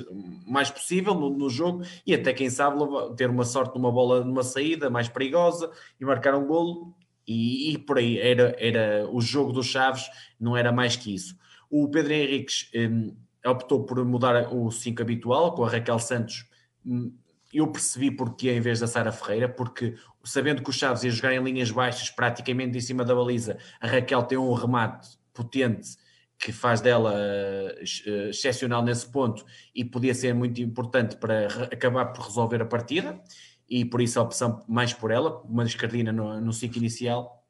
mais 0.46 0.70
possível 0.70 1.14
no, 1.14 1.28
no, 1.28 1.50
jogo 1.50 1.82
e 2.06 2.14
até 2.14 2.32
quem 2.32 2.48
sabe 2.48 2.78
ter 3.16 3.28
uma 3.28 3.44
sorte 3.44 3.74
numa 3.74 3.92
bola 3.92 4.24
numa 4.24 4.42
saída 4.42 4.88
mais 4.88 5.08
perigosa 5.08 5.70
e 6.00 6.04
marcar 6.04 6.34
um 6.34 6.46
golo 6.46 6.94
e, 7.26 7.72
e, 7.72 7.78
por 7.78 7.98
aí 7.98 8.18
era, 8.18 8.56
era 8.58 9.08
o 9.10 9.20
jogo 9.20 9.52
dos 9.52 9.66
Chaves, 9.66 10.08
não 10.40 10.56
era 10.56 10.70
mais 10.70 10.94
que 10.94 11.14
isso. 11.14 11.36
O 11.70 11.88
Pedro 11.88 12.12
Henriques 12.12 12.70
um, 12.74 13.14
optou 13.44 13.84
por 13.84 14.02
mudar 14.04 14.52
o 14.54 14.70
5 14.70 15.02
habitual 15.02 15.54
com 15.54 15.64
a 15.64 15.70
Raquel 15.70 15.98
Santos. 15.98 16.46
Hum, 16.84 17.12
eu 17.54 17.66
percebi 17.68 18.10
porque 18.10 18.50
em 18.50 18.60
vez 18.60 18.80
da 18.80 18.86
Sara 18.86 19.12
Ferreira, 19.12 19.48
porque 19.48 19.94
sabendo 20.24 20.62
que 20.62 20.70
o 20.70 20.72
Chaves 20.72 21.04
ia 21.04 21.10
jogar 21.10 21.32
em 21.32 21.42
linhas 21.42 21.70
baixas, 21.70 22.10
praticamente 22.10 22.76
em 22.76 22.80
cima 22.80 23.04
da 23.04 23.14
baliza, 23.14 23.58
a 23.80 23.86
Raquel 23.86 24.22
tem 24.24 24.36
um 24.38 24.52
remate 24.52 25.18
potente 25.32 25.96
que 26.38 26.52
faz 26.52 26.80
dela 26.80 27.14
uh, 27.14 28.28
excepcional 28.28 28.82
nesse 28.82 29.10
ponto 29.10 29.44
e 29.74 29.84
podia 29.84 30.14
ser 30.14 30.34
muito 30.34 30.60
importante 30.60 31.16
para 31.16 31.46
acabar 31.72 32.06
por 32.06 32.26
resolver 32.26 32.60
a 32.60 32.66
partida 32.66 33.20
e 33.68 33.84
por 33.84 34.00
isso 34.00 34.18
a 34.18 34.22
opção 34.22 34.62
mais 34.68 34.92
por 34.92 35.10
ela, 35.10 35.40
uma 35.42 35.64
descardina 35.64 36.12
no, 36.12 36.40
no 36.40 36.52
ciclo 36.52 36.78
inicial, 36.78 37.44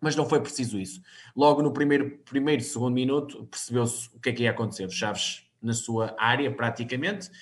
mas 0.00 0.14
não 0.14 0.26
foi 0.26 0.40
preciso 0.40 0.78
isso. 0.78 1.02
Logo 1.36 1.62
no 1.62 1.72
primeiro, 1.72 2.18
primeiro 2.24 2.62
segundo 2.62 2.94
minuto 2.94 3.44
percebeu-se 3.46 4.08
o 4.14 4.20
que 4.20 4.30
é 4.30 4.32
que 4.32 4.42
ia 4.44 4.50
acontecer. 4.50 4.86
O 4.86 4.90
Chaves 4.90 5.48
na 5.60 5.72
sua 5.72 6.14
área 6.18 6.50
praticamente, 6.50 7.28
eh, 7.28 7.32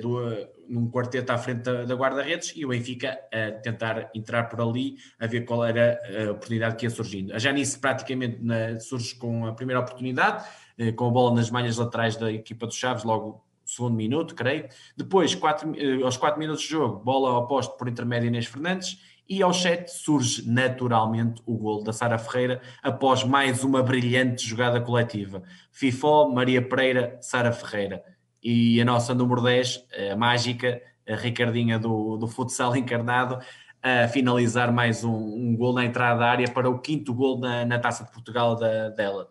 do, 0.00 0.20
num 0.68 0.90
quarteto 0.90 1.32
à 1.32 1.38
frente 1.38 1.62
da, 1.62 1.84
da 1.84 1.94
guarda-redes 1.94 2.52
e 2.54 2.64
o 2.64 2.68
Benfica 2.68 3.18
a 3.32 3.50
tentar 3.50 4.10
entrar 4.14 4.44
por 4.44 4.60
ali 4.60 4.96
a 5.18 5.26
ver 5.26 5.42
qual 5.42 5.64
era 5.64 5.98
a 6.06 6.30
oportunidade 6.30 6.76
que 6.76 6.86
ia 6.86 6.90
surgindo. 6.90 7.34
A 7.34 7.38
Janice 7.38 7.78
praticamente 7.78 8.38
na, 8.42 8.78
surge 8.78 9.14
com 9.16 9.46
a 9.46 9.52
primeira 9.52 9.80
oportunidade, 9.80 10.46
eh, 10.78 10.92
com 10.92 11.06
a 11.06 11.10
bola 11.10 11.34
nas 11.34 11.50
malhas 11.50 11.76
laterais 11.76 12.16
da 12.16 12.30
equipa 12.30 12.66
dos 12.66 12.76
Chaves, 12.76 13.04
logo 13.04 13.44
segundo 13.64 13.94
minuto, 13.94 14.34
creio. 14.34 14.68
Depois, 14.96 15.34
quatro, 15.34 15.72
eh, 15.76 16.02
aos 16.02 16.16
4 16.16 16.38
minutos 16.38 16.62
de 16.62 16.68
jogo, 16.68 17.02
bola 17.02 17.30
ao 17.30 17.46
por 17.46 17.88
intermédio 17.88 18.28
Inês 18.28 18.46
Fernandes. 18.46 18.98
E 19.28 19.44
aos 19.44 19.62
7 19.62 19.88
surge 19.92 20.50
naturalmente 20.50 21.40
o 21.46 21.56
gol 21.56 21.84
da 21.84 21.92
Sara 21.92 22.18
Ferreira 22.18 22.60
após 22.82 23.22
mais 23.22 23.62
uma 23.62 23.80
brilhante 23.80 24.44
jogada 24.44 24.80
coletiva. 24.80 25.44
Fifó, 25.70 26.28
Maria 26.28 26.60
Pereira, 26.60 27.16
Sara 27.20 27.52
Ferreira. 27.52 28.02
E 28.42 28.80
a 28.80 28.84
nossa 28.84 29.14
número 29.14 29.42
10, 29.42 29.86
a 30.12 30.16
mágica, 30.16 30.80
a 31.08 31.14
Ricardinha 31.14 31.78
do, 31.78 32.16
do 32.16 32.26
futsal 32.26 32.76
encarnado, 32.76 33.38
a 33.82 34.08
finalizar 34.08 34.72
mais 34.72 35.04
um, 35.04 35.12
um 35.12 35.56
gol 35.56 35.72
na 35.72 35.84
entrada 35.84 36.20
da 36.20 36.30
área 36.30 36.50
para 36.50 36.68
o 36.68 36.78
quinto 36.78 37.14
gol 37.14 37.38
na, 37.38 37.64
na 37.64 37.78
Taça 37.78 38.04
de 38.04 38.12
Portugal 38.12 38.56
da, 38.56 38.90
dela. 38.90 39.30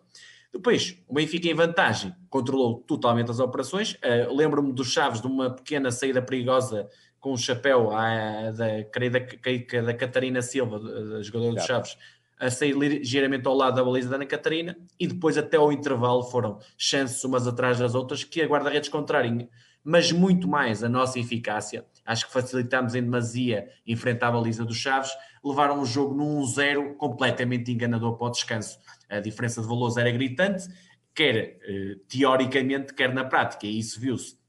Depois, 0.52 0.98
o 1.08 1.14
Benfica 1.14 1.48
em 1.48 1.54
vantagem 1.54 2.12
controlou 2.28 2.80
totalmente 2.80 3.30
as 3.30 3.38
operações. 3.38 3.94
Uh, 3.94 4.34
Lembro-me 4.34 4.72
dos 4.72 4.92
Chaves 4.92 5.20
de 5.20 5.28
uma 5.28 5.50
pequena 5.50 5.92
saída 5.92 6.20
perigosa 6.20 6.88
com 7.20 7.32
o 7.32 7.38
chapéu 7.38 7.90
à, 7.92 8.50
da, 8.50 8.66
da, 8.82 9.82
da 9.82 9.94
Catarina 9.94 10.42
Silva, 10.42 10.80
jogadora 11.22 11.54
dos 11.54 11.64
Chaves, 11.64 11.96
a 12.40 12.50
sair 12.50 12.74
ligeiramente 12.74 13.46
ao 13.46 13.54
lado 13.54 13.76
da 13.76 13.84
baliza 13.84 14.08
da 14.08 14.16
Ana 14.16 14.26
Catarina 14.26 14.76
e 14.98 15.06
depois 15.06 15.36
até 15.36 15.58
ao 15.58 15.70
intervalo 15.70 16.22
foram 16.24 16.58
chances 16.76 17.22
umas 17.22 17.46
atrás 17.46 17.78
das 17.78 17.94
outras 17.94 18.24
que 18.24 18.40
a 18.40 18.46
guarda-redes 18.46 18.88
contrário, 18.88 19.46
mas 19.84 20.10
muito 20.10 20.48
mais 20.48 20.82
a 20.82 20.88
nossa 20.88 21.18
eficácia. 21.18 21.84
Acho 22.04 22.26
que 22.26 22.32
facilitámos 22.32 22.94
em 22.94 23.02
demasia 23.02 23.68
enfrentar 23.86 24.28
a 24.28 24.32
baliza 24.32 24.64
dos 24.64 24.78
Chaves, 24.78 25.10
levaram 25.44 25.80
o 25.80 25.84
jogo 25.84 26.14
num 26.14 26.40
1-0 26.40 26.96
completamente 26.96 27.70
enganador 27.70 28.16
para 28.16 28.28
o 28.28 28.30
descanso. 28.30 28.78
A 29.08 29.20
diferença 29.20 29.60
de 29.60 29.68
valores 29.68 29.98
era 29.98 30.10
gritante, 30.10 30.66
quer 31.14 31.58
eh, 31.62 31.96
teoricamente, 32.08 32.94
quer 32.94 33.12
na 33.12 33.24
prática, 33.24 33.66
e 33.66 33.78
isso 33.78 34.00
viu-se 34.00 34.39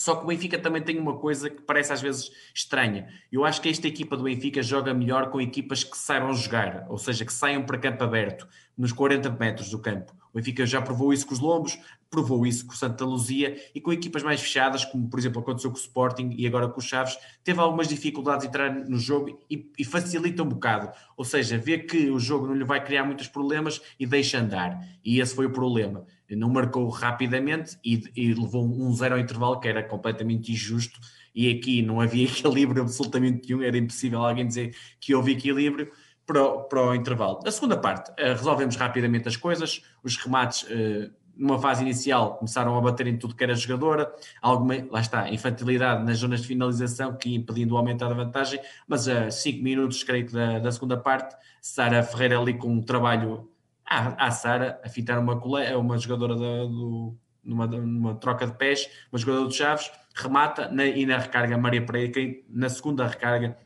só 0.00 0.16
que 0.16 0.24
o 0.24 0.28
Benfica 0.28 0.58
também 0.58 0.80
tem 0.80 0.98
uma 0.98 1.18
coisa 1.18 1.50
que 1.50 1.60
parece 1.60 1.92
às 1.92 2.00
vezes 2.00 2.30
estranha. 2.54 3.06
Eu 3.30 3.44
acho 3.44 3.60
que 3.60 3.68
esta 3.68 3.86
equipa 3.86 4.16
do 4.16 4.24
Benfica 4.24 4.62
joga 4.62 4.94
melhor 4.94 5.28
com 5.28 5.38
equipas 5.42 5.84
que 5.84 5.94
saibam 5.94 6.32
jogar, 6.32 6.86
ou 6.88 6.96
seja, 6.96 7.22
que 7.22 7.30
saiam 7.30 7.64
para 7.64 7.76
campo 7.76 8.02
aberto, 8.02 8.48
nos 8.78 8.92
40 8.92 9.28
metros 9.32 9.68
do 9.68 9.78
campo. 9.78 10.10
O 10.32 10.38
Benfica 10.38 10.64
já 10.64 10.80
provou 10.80 11.12
isso 11.12 11.26
com 11.26 11.34
os 11.34 11.38
Lombos, 11.38 11.78
provou 12.08 12.46
isso 12.46 12.66
com 12.66 12.72
o 12.72 12.76
Santa 12.76 13.04
Luzia 13.04 13.54
e 13.74 13.80
com 13.80 13.92
equipas 13.92 14.22
mais 14.22 14.40
fechadas, 14.40 14.86
como 14.86 15.06
por 15.06 15.20
exemplo 15.20 15.42
aconteceu 15.42 15.70
com 15.70 15.76
o 15.76 15.80
Sporting 15.80 16.30
e 16.34 16.46
agora 16.46 16.66
com 16.66 16.80
o 16.80 16.82
Chaves, 16.82 17.18
teve 17.44 17.60
algumas 17.60 17.86
dificuldades 17.86 18.44
de 18.44 18.48
entrar 18.48 18.72
no 18.72 18.96
jogo 18.96 19.38
e, 19.50 19.70
e 19.78 19.84
facilita 19.84 20.42
um 20.42 20.48
bocado. 20.48 20.90
Ou 21.14 21.26
seja, 21.26 21.58
vê 21.58 21.76
que 21.76 22.10
o 22.10 22.18
jogo 22.18 22.46
não 22.46 22.54
lhe 22.54 22.64
vai 22.64 22.82
criar 22.82 23.04
muitos 23.04 23.28
problemas 23.28 23.82
e 23.98 24.06
deixa 24.06 24.38
andar. 24.38 24.80
E 25.04 25.20
esse 25.20 25.34
foi 25.34 25.44
o 25.44 25.52
problema 25.52 26.06
não 26.36 26.48
marcou 26.48 26.88
rapidamente 26.88 27.78
e, 27.84 28.02
e 28.16 28.34
levou 28.34 28.64
um 28.64 28.92
zero 28.94 29.14
ao 29.14 29.20
intervalo 29.20 29.60
que 29.60 29.68
era 29.68 29.82
completamente 29.82 30.52
injusto. 30.52 30.98
E 31.34 31.50
aqui 31.50 31.82
não 31.82 32.00
havia 32.00 32.26
equilíbrio 32.28 32.82
absolutamente 32.82 33.48
nenhum, 33.48 33.62
era 33.62 33.76
impossível 33.76 34.24
alguém 34.24 34.46
dizer 34.46 34.74
que 35.00 35.14
houve 35.14 35.32
equilíbrio 35.32 35.90
para 36.26 36.42
o, 36.42 36.64
para 36.64 36.82
o 36.82 36.94
intervalo. 36.94 37.40
A 37.44 37.50
segunda 37.50 37.76
parte, 37.76 38.10
uh, 38.10 38.34
resolvemos 38.36 38.76
rapidamente 38.76 39.28
as 39.28 39.36
coisas, 39.36 39.82
os 40.02 40.16
remates 40.16 40.62
uh, 40.62 41.10
numa 41.40 41.58
fase 41.58 41.82
inicial 41.82 42.36
começaram 42.36 42.76
a 42.76 42.80
bater 42.80 43.06
em 43.06 43.16
tudo 43.16 43.34
que 43.34 43.42
era 43.42 43.54
jogadora, 43.54 44.12
alguma, 44.42 44.74
lá 44.90 45.00
está, 45.00 45.28
infantilidade 45.30 46.04
nas 46.04 46.18
zonas 46.18 46.42
de 46.42 46.48
finalização 46.48 47.16
que 47.16 47.34
impedindo 47.34 47.74
o 47.74 47.78
aumentar 47.78 48.10
a 48.10 48.14
vantagem, 48.14 48.60
mas 48.86 49.08
a 49.08 49.30
5 49.30 49.62
minutos, 49.62 50.02
creio 50.02 50.26
que 50.26 50.32
da, 50.32 50.58
da 50.58 50.70
segunda 50.70 50.98
parte, 50.98 51.34
Sara 51.60 52.02
Ferreira 52.02 52.38
ali 52.38 52.54
com 52.54 52.68
um 52.68 52.82
trabalho 52.82 53.48
à, 53.90 54.26
à 54.26 54.30
Sara 54.30 54.80
a 54.84 54.88
fitar 54.88 55.18
uma, 55.18 55.34
uma 55.34 55.98
jogadora 55.98 56.36
do, 56.36 57.18
numa, 57.42 57.66
numa, 57.66 58.14
troca 58.14 58.46
de 58.46 58.56
pés, 58.56 58.88
uma 59.12 59.18
jogadora 59.18 59.46
dos 59.46 59.56
Chaves, 59.56 59.90
remata 60.14 60.68
na, 60.68 60.86
e 60.86 61.04
na 61.04 61.18
recarga 61.18 61.58
Maria 61.58 61.84
Pereira, 61.84 62.12
que 62.12 62.44
na 62.48 62.68
segunda 62.68 63.06
recarga 63.06 63.58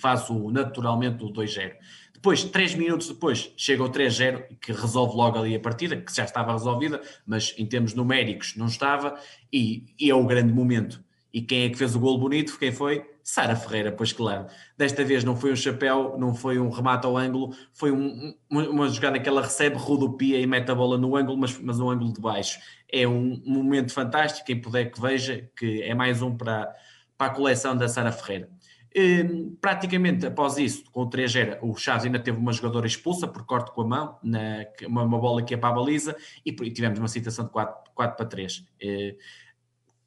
faz 0.00 0.30
o, 0.30 0.50
naturalmente 0.52 1.24
o 1.24 1.32
2-0. 1.32 1.72
Depois, 2.14 2.44
três 2.44 2.74
minutos 2.74 3.08
depois, 3.08 3.52
chega 3.56 3.82
o 3.82 3.90
3-0, 3.90 4.58
que 4.60 4.72
resolve 4.72 5.16
logo 5.16 5.38
ali 5.38 5.54
a 5.54 5.60
partida, 5.60 5.96
que 5.96 6.14
já 6.14 6.24
estava 6.24 6.52
resolvida, 6.52 7.00
mas 7.26 7.54
em 7.58 7.66
termos 7.66 7.94
numéricos 7.94 8.56
não 8.56 8.66
estava, 8.66 9.18
e, 9.52 9.86
e 9.98 10.10
é 10.10 10.14
o 10.14 10.26
grande 10.26 10.52
momento. 10.52 11.02
E 11.32 11.42
quem 11.42 11.64
é 11.64 11.68
que 11.68 11.76
fez 11.76 11.94
o 11.94 12.00
gol 12.00 12.18
bonito? 12.18 12.58
Quem 12.58 12.72
foi? 12.72 13.04
Sara 13.22 13.54
Ferreira, 13.54 13.92
pois 13.92 14.10
claro. 14.10 14.46
Desta 14.76 15.04
vez 15.04 15.22
não 15.22 15.36
foi 15.36 15.52
um 15.52 15.56
chapéu, 15.56 16.16
não 16.18 16.34
foi 16.34 16.58
um 16.58 16.70
remate 16.70 17.04
ao 17.04 17.14
ângulo, 17.14 17.54
foi 17.74 17.92
um, 17.92 18.34
uma 18.50 18.88
jogada 18.88 19.20
que 19.20 19.28
ela 19.28 19.42
recebe, 19.42 19.76
rodopia 19.76 20.40
e 20.40 20.46
mete 20.46 20.70
a 20.70 20.74
bola 20.74 20.96
no 20.96 21.14
ângulo, 21.14 21.36
mas, 21.36 21.58
mas 21.58 21.78
no 21.78 21.90
ângulo 21.90 22.10
de 22.10 22.20
baixo. 22.22 22.58
É 22.90 23.06
um, 23.06 23.42
momento 23.44 23.92
fantástico, 23.92 24.46
quem 24.46 24.58
puder 24.58 24.90
que 24.90 24.98
veja, 24.98 25.46
que 25.54 25.82
é 25.82 25.94
mais 25.94 26.22
um 26.22 26.34
para, 26.34 26.74
para 27.18 27.30
a 27.30 27.34
coleção 27.34 27.76
da 27.76 27.86
Sara 27.86 28.10
Ferreira. 28.10 28.48
Hum, 28.96 29.54
praticamente 29.60 30.26
após 30.26 30.56
isso, 30.56 30.90
com 30.90 31.02
o 31.02 31.10
3 31.10 31.30
0 31.30 31.58
o 31.60 31.76
Chaves 31.76 32.06
ainda 32.06 32.18
teve 32.18 32.38
uma 32.38 32.54
jogadora 32.54 32.86
expulsa 32.86 33.28
por 33.28 33.44
corte 33.44 33.70
com 33.72 33.82
a 33.82 33.86
mão, 33.86 34.18
na, 34.22 34.64
uma, 34.86 35.02
uma 35.02 35.18
bola 35.18 35.42
que 35.42 35.52
ia 35.52 35.58
para 35.58 35.68
a 35.68 35.72
baliza, 35.72 36.16
e, 36.46 36.48
e 36.48 36.70
tivemos 36.70 36.98
uma 36.98 37.08
situação 37.08 37.44
de 37.44 37.50
4, 37.50 37.92
4 37.94 38.16
para 38.16 38.26
3 38.26 38.64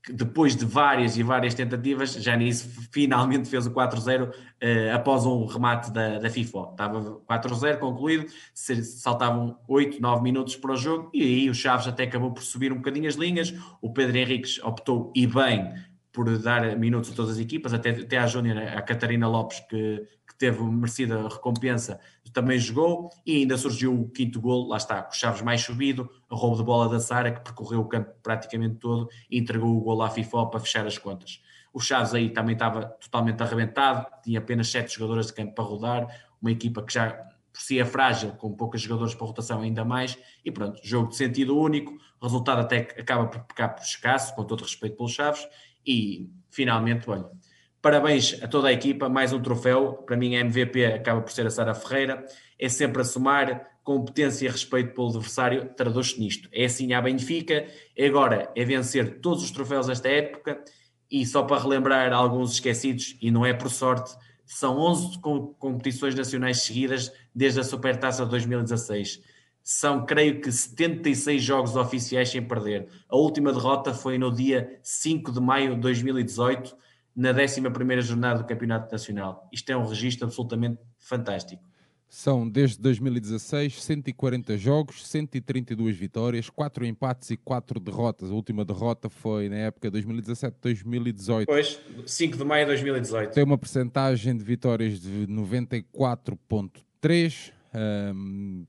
depois 0.09 0.55
de 0.55 0.65
várias 0.65 1.15
e 1.15 1.23
várias 1.23 1.53
tentativas, 1.53 2.15
nisso 2.37 2.67
finalmente 2.91 3.47
fez 3.47 3.67
o 3.67 3.71
4-0 3.71 4.29
uh, 4.29 4.33
eh, 4.59 4.91
após 4.91 5.25
um 5.25 5.45
remate 5.45 5.91
da, 5.91 6.17
da 6.17 6.29
FIFA. 6.29 6.69
Estava 6.71 7.21
4-0 7.29 7.77
concluído, 7.77 8.25
saltavam 8.53 9.59
8, 9.67 10.01
9 10.01 10.23
minutos 10.23 10.55
para 10.55 10.71
o 10.71 10.75
jogo 10.75 11.11
e 11.13 11.21
aí 11.21 11.49
o 11.49 11.53
Chaves 11.53 11.87
até 11.87 12.03
acabou 12.03 12.31
por 12.31 12.41
subir 12.41 12.71
um 12.71 12.77
bocadinho 12.77 13.07
as 13.07 13.15
linhas. 13.15 13.53
O 13.79 13.93
Pedro 13.93 14.17
Henriques 14.17 14.59
optou 14.63 15.11
e 15.15 15.27
bem 15.27 15.71
por 16.11 16.37
dar 16.37 16.77
minutos 16.77 17.11
a 17.11 17.15
todas 17.15 17.31
as 17.31 17.39
equipas, 17.39 17.73
até, 17.73 17.91
até 17.91 18.17
à 18.17 18.27
Júnior, 18.27 18.57
a 18.57 18.81
Catarina 18.81 19.27
Lopes, 19.27 19.59
que, 19.61 20.07
que 20.27 20.35
teve 20.37 20.61
merecida 20.63 21.27
recompensa, 21.27 21.99
também 22.33 22.57
jogou 22.57 23.09
e 23.25 23.37
ainda 23.37 23.57
surgiu 23.57 23.93
o 23.93 24.09
quinto 24.09 24.39
gol, 24.39 24.67
lá 24.67 24.77
está, 24.77 25.01
com 25.01 25.11
o 25.11 25.15
Chaves 25.15 25.41
mais 25.41 25.61
subido, 25.61 26.09
o 26.29 26.35
roubo 26.35 26.57
de 26.57 26.63
bola 26.63 26.89
da 26.89 26.99
Sara, 26.99 27.31
que 27.31 27.41
percorreu 27.41 27.81
o 27.81 27.85
campo 27.85 28.11
praticamente 28.23 28.75
todo 28.75 29.09
e 29.29 29.37
entregou 29.37 29.75
o 29.77 29.81
gol 29.81 30.01
à 30.01 30.09
FIFA 30.09 30.47
para 30.47 30.59
fechar 30.59 30.85
as 30.87 30.97
contas. 30.97 31.41
O 31.73 31.79
Chaves 31.79 32.13
aí 32.13 32.29
também 32.29 32.53
estava 32.53 32.85
totalmente 32.85 33.41
arrebentado, 33.41 34.05
tinha 34.23 34.39
apenas 34.39 34.69
sete 34.69 34.95
jogadores 34.95 35.27
de 35.27 35.33
campo 35.33 35.53
para 35.53 35.63
rodar, 35.63 36.07
uma 36.41 36.51
equipa 36.51 36.81
que 36.83 36.93
já 36.93 37.09
por 37.51 37.61
si 37.61 37.79
é 37.79 37.85
frágil, 37.85 38.31
com 38.31 38.53
poucos 38.53 38.81
jogadores 38.81 39.13
para 39.13 39.27
rotação 39.27 39.61
ainda 39.61 39.83
mais, 39.83 40.17
e 40.43 40.49
pronto, 40.49 40.79
jogo 40.81 41.09
de 41.09 41.17
sentido 41.17 41.57
único, 41.57 41.97
resultado 42.21 42.61
até 42.61 42.77
acaba 42.97 43.27
por 43.27 43.41
pecar 43.41 43.75
por 43.75 43.83
escasso, 43.83 44.33
com 44.35 44.45
todo 44.45 44.61
respeito 44.61 44.95
pelos 44.95 45.11
Chaves, 45.11 45.45
e 45.85 46.29
finalmente, 46.49 47.09
olha, 47.09 47.25
parabéns 47.81 48.37
a 48.41 48.47
toda 48.47 48.67
a 48.67 48.73
equipa, 48.73 49.09
mais 49.09 49.33
um 49.33 49.41
troféu, 49.41 49.93
para 50.05 50.17
mim 50.17 50.35
a 50.35 50.41
MVP 50.41 50.85
acaba 50.85 51.21
por 51.21 51.31
ser 51.31 51.47
a 51.47 51.49
Sara 51.49 51.73
Ferreira, 51.73 52.25
é 52.59 52.69
sempre 52.69 53.01
a 53.01 53.05
somar, 53.05 53.69
competência 53.83 54.45
e 54.45 54.49
respeito 54.49 54.93
pelo 54.93 55.09
adversário, 55.09 55.73
traduz-se 55.75 56.19
nisto. 56.19 56.47
É 56.51 56.65
assim 56.65 56.93
a 56.93 57.01
Benfica, 57.01 57.65
agora 57.99 58.51
é 58.55 58.63
vencer 58.63 59.19
todos 59.19 59.43
os 59.43 59.51
troféus 59.51 59.87
desta 59.87 60.07
época, 60.07 60.63
e 61.09 61.25
só 61.25 61.43
para 61.43 61.61
relembrar 61.61 62.13
alguns 62.13 62.53
esquecidos, 62.53 63.17
e 63.21 63.31
não 63.31 63.45
é 63.45 63.53
por 63.53 63.69
sorte, 63.69 64.15
são 64.45 64.77
11 64.77 65.19
competições 65.57 66.13
nacionais 66.13 66.61
seguidas 66.63 67.11
desde 67.33 67.61
a 67.61 67.63
Supertaça 67.63 68.23
de 68.23 68.31
2016 68.31 69.30
são, 69.63 70.05
creio 70.05 70.41
que, 70.41 70.51
76 70.51 71.41
jogos 71.41 71.75
oficiais 71.75 72.29
sem 72.29 72.41
perder. 72.41 72.87
A 73.07 73.15
última 73.15 73.53
derrota 73.53 73.93
foi 73.93 74.17
no 74.17 74.33
dia 74.33 74.79
5 74.81 75.31
de 75.31 75.39
maio 75.39 75.75
de 75.75 75.81
2018, 75.81 76.75
na 77.15 77.31
11 77.31 78.01
jornada 78.01 78.39
do 78.39 78.47
Campeonato 78.47 78.91
Nacional. 78.91 79.47
Isto 79.51 79.71
é 79.71 79.77
um 79.77 79.85
registro 79.85 80.25
absolutamente 80.25 80.79
fantástico. 80.97 81.63
São, 82.13 82.49
desde 82.49 82.77
2016, 82.79 83.81
140 83.81 84.57
jogos, 84.57 85.07
132 85.07 85.95
vitórias, 85.95 86.49
4 86.49 86.85
empates 86.85 87.31
e 87.31 87.37
4 87.37 87.79
derrotas. 87.79 88.29
A 88.29 88.33
última 88.33 88.65
derrota 88.65 89.09
foi 89.09 89.47
na 89.47 89.55
época 89.55 89.89
2017-2018. 89.89 91.45
Pois, 91.45 91.79
5 92.05 92.37
de 92.37 92.43
maio 92.43 92.65
de 92.65 92.71
2018. 92.71 93.33
Tem 93.33 93.45
uma 93.45 93.57
percentagem 93.57 94.35
de 94.35 94.43
vitórias 94.43 94.99
de 94.99 95.25
94,3%. 95.27 97.53
Um, 97.73 98.65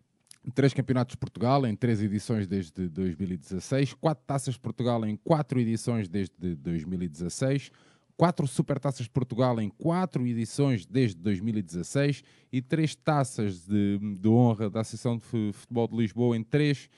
três 0.51 0.75
campeonatos 0.75 1.13
de 1.13 1.19
Portugal 1.19 1.67
em 1.67 1.77
três 1.77 2.03
edições 2.03 2.47
desde 2.47 2.89
2016, 2.89 3.95
quatro 3.95 4.25
taças 4.27 4.55
de 4.55 4.61
Portugal 4.61 5.05
em 5.07 5.17
quatro 5.17 5.61
edições 5.61 6.09
desde 6.09 6.57
2016, 6.57 7.71
quatro 8.17 8.47
supertaças 8.47 9.05
de 9.05 9.11
Portugal 9.11 9.61
em 9.61 9.69
quatro 9.69 10.27
edições 10.27 10.85
desde 10.85 11.17
2016 11.17 12.25
e 12.53 12.61
três 12.61 12.95
taças 12.95 13.67
de, 13.67 13.99
de 13.99 14.29
honra 14.29 14.69
da 14.69 14.81
Associação 14.81 15.17
de 15.17 15.25
Futebol 15.53 15.89
de 15.89 15.97
Lisboa 15.97 16.37
em 16.37 16.43
três 16.43 16.89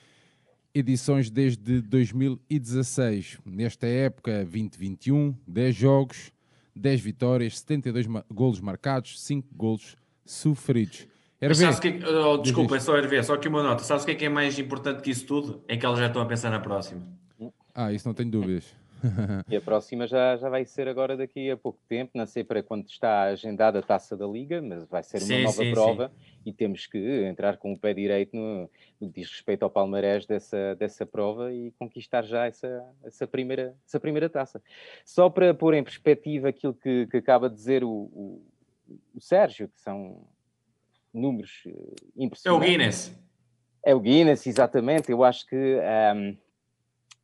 edições 0.73 1.29
desde 1.29 1.81
2016. 1.81 3.39
Nesta 3.45 3.87
época, 3.87 4.43
2021, 4.43 5.35
10 5.47 5.75
jogos, 5.75 6.31
10 6.75 7.01
vitórias, 7.01 7.59
72 7.59 8.07
golos 8.33 8.59
marcados, 8.59 9.21
5 9.21 9.55
golos 9.55 9.95
sofridos. 10.25 11.07
Hervé. 11.41 11.79
Que, 11.79 12.05
oh, 12.05 12.37
desculpa, 12.37 12.77
é 12.77 12.79
só 12.79 12.97
Hervé, 12.97 13.21
só 13.21 13.37
que 13.37 13.47
uma 13.47 13.61
nota. 13.61 13.83
Sabes 13.83 14.03
o 14.03 14.05
que 14.05 14.13
é 14.13 14.15
que 14.15 14.25
é 14.25 14.29
mais 14.29 14.57
importante 14.57 15.01
que 15.01 15.11
isso 15.11 15.25
tudo? 15.25 15.63
É 15.67 15.75
que 15.75 15.85
elas 15.85 15.99
já 15.99 16.07
estão 16.07 16.21
a 16.21 16.25
pensar 16.25 16.49
na 16.49 16.59
próxima. 16.59 17.01
Ah, 17.73 17.91
isso 17.91 18.07
não 18.07 18.15
tenho 18.15 18.31
dúvidas. 18.31 18.73
e 19.49 19.55
a 19.55 19.61
próxima 19.61 20.07
já, 20.07 20.37
já 20.37 20.49
vai 20.49 20.65
ser 20.65 20.87
agora 20.87 21.17
daqui 21.17 21.49
a 21.51 21.57
pouco 21.57 21.79
tempo, 21.87 22.11
não 22.15 22.25
sei 22.25 22.43
para 22.43 22.63
quando 22.63 22.87
está 22.87 23.23
agendada 23.23 23.79
a 23.79 23.81
taça 23.81 24.15
da 24.15 24.25
Liga, 24.25 24.61
mas 24.61 24.87
vai 24.87 25.03
ser 25.03 25.17
uma 25.17 25.25
sim, 25.25 25.43
nova 25.43 25.63
sim, 25.63 25.71
prova 25.71 26.07
sim. 26.09 26.41
e 26.45 26.53
temos 26.53 26.87
que 26.87 26.97
entrar 27.25 27.57
com 27.57 27.73
o 27.73 27.77
pé 27.77 27.93
direito 27.93 28.35
no, 28.35 28.69
no 28.99 29.11
que 29.11 29.21
diz 29.21 29.29
respeito 29.29 29.63
ao 29.63 29.69
palmarés 29.69 30.25
dessa, 30.25 30.75
dessa 30.75 31.05
prova 31.05 31.53
e 31.53 31.71
conquistar 31.77 32.23
já 32.23 32.45
essa, 32.45 32.83
essa, 33.03 33.27
primeira, 33.27 33.75
essa 33.85 33.99
primeira 33.99 34.29
taça. 34.29 34.61
Só 35.03 35.29
para 35.29 35.53
pôr 35.53 35.73
em 35.73 35.83
perspectiva 35.83 36.49
aquilo 36.49 36.73
que, 36.73 37.07
que 37.07 37.17
acaba 37.17 37.49
de 37.49 37.55
dizer 37.55 37.83
o, 37.83 37.89
o, 37.91 38.41
o 39.13 39.21
Sérgio, 39.21 39.67
que 39.67 39.79
são 39.81 40.25
números 41.15 41.63
impressionantes. 42.15 42.45
Eh, 42.45 42.49
é 42.49 42.53
o 42.53 42.59
Guinness. 42.59 43.19
É 43.83 43.95
o 43.95 43.99
Guinness, 43.99 44.47
exatamente. 44.47 45.11
Eu 45.11 45.23
acho 45.23 45.45
que 45.47 45.55
um, 45.55 46.29
uh, 46.31 46.37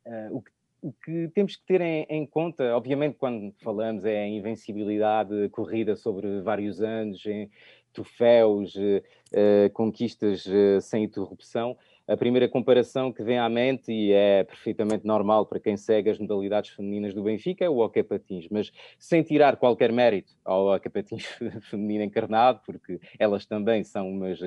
eh, 0.06 0.28
o 0.30 0.42
que 0.42 0.52
o 0.82 0.92
que 0.92 1.28
temos 1.32 1.54
que 1.54 1.64
ter 1.64 1.80
em, 1.80 2.04
em, 2.10 2.26
conta, 2.26 2.76
obviamente, 2.76 3.16
quando 3.16 3.54
falamos 3.62 4.04
é 4.04 4.24
a 4.24 4.28
invencibilidade 4.28 5.48
corrida 5.50 5.94
sobre 5.94 6.40
vários 6.40 6.82
anos, 6.82 7.24
em 7.24 7.48
troféus, 7.92 8.74
eh, 8.76 9.02
eh 9.32 9.70
conquistas 9.72 10.44
eh, 10.46 10.80
sem 10.80 11.04
interrupção, 11.04 11.76
a 12.06 12.16
primeira 12.16 12.48
comparação 12.48 13.12
que 13.12 13.22
vem 13.22 13.38
à 13.38 13.48
mente, 13.48 13.92
e 13.92 14.12
é 14.12 14.44
perfeitamente 14.44 15.06
normal 15.06 15.46
para 15.46 15.60
quem 15.60 15.76
segue 15.76 16.10
as 16.10 16.18
modalidades 16.18 16.70
femininas 16.70 17.14
do 17.14 17.22
Benfica, 17.22 17.64
é 17.64 17.68
o 17.68 17.78
hockey 17.78 18.02
patins, 18.02 18.48
mas 18.50 18.72
sem 18.98 19.22
tirar 19.22 19.56
qualquer 19.56 19.92
mérito 19.92 20.32
ao 20.44 20.66
hockey 20.66 20.88
patins 20.88 21.24
feminino 21.70 22.04
encarnado, 22.04 22.60
porque 22.66 23.00
elas 23.18 23.46
também 23.46 23.84
são 23.84 24.10
umas, 24.10 24.38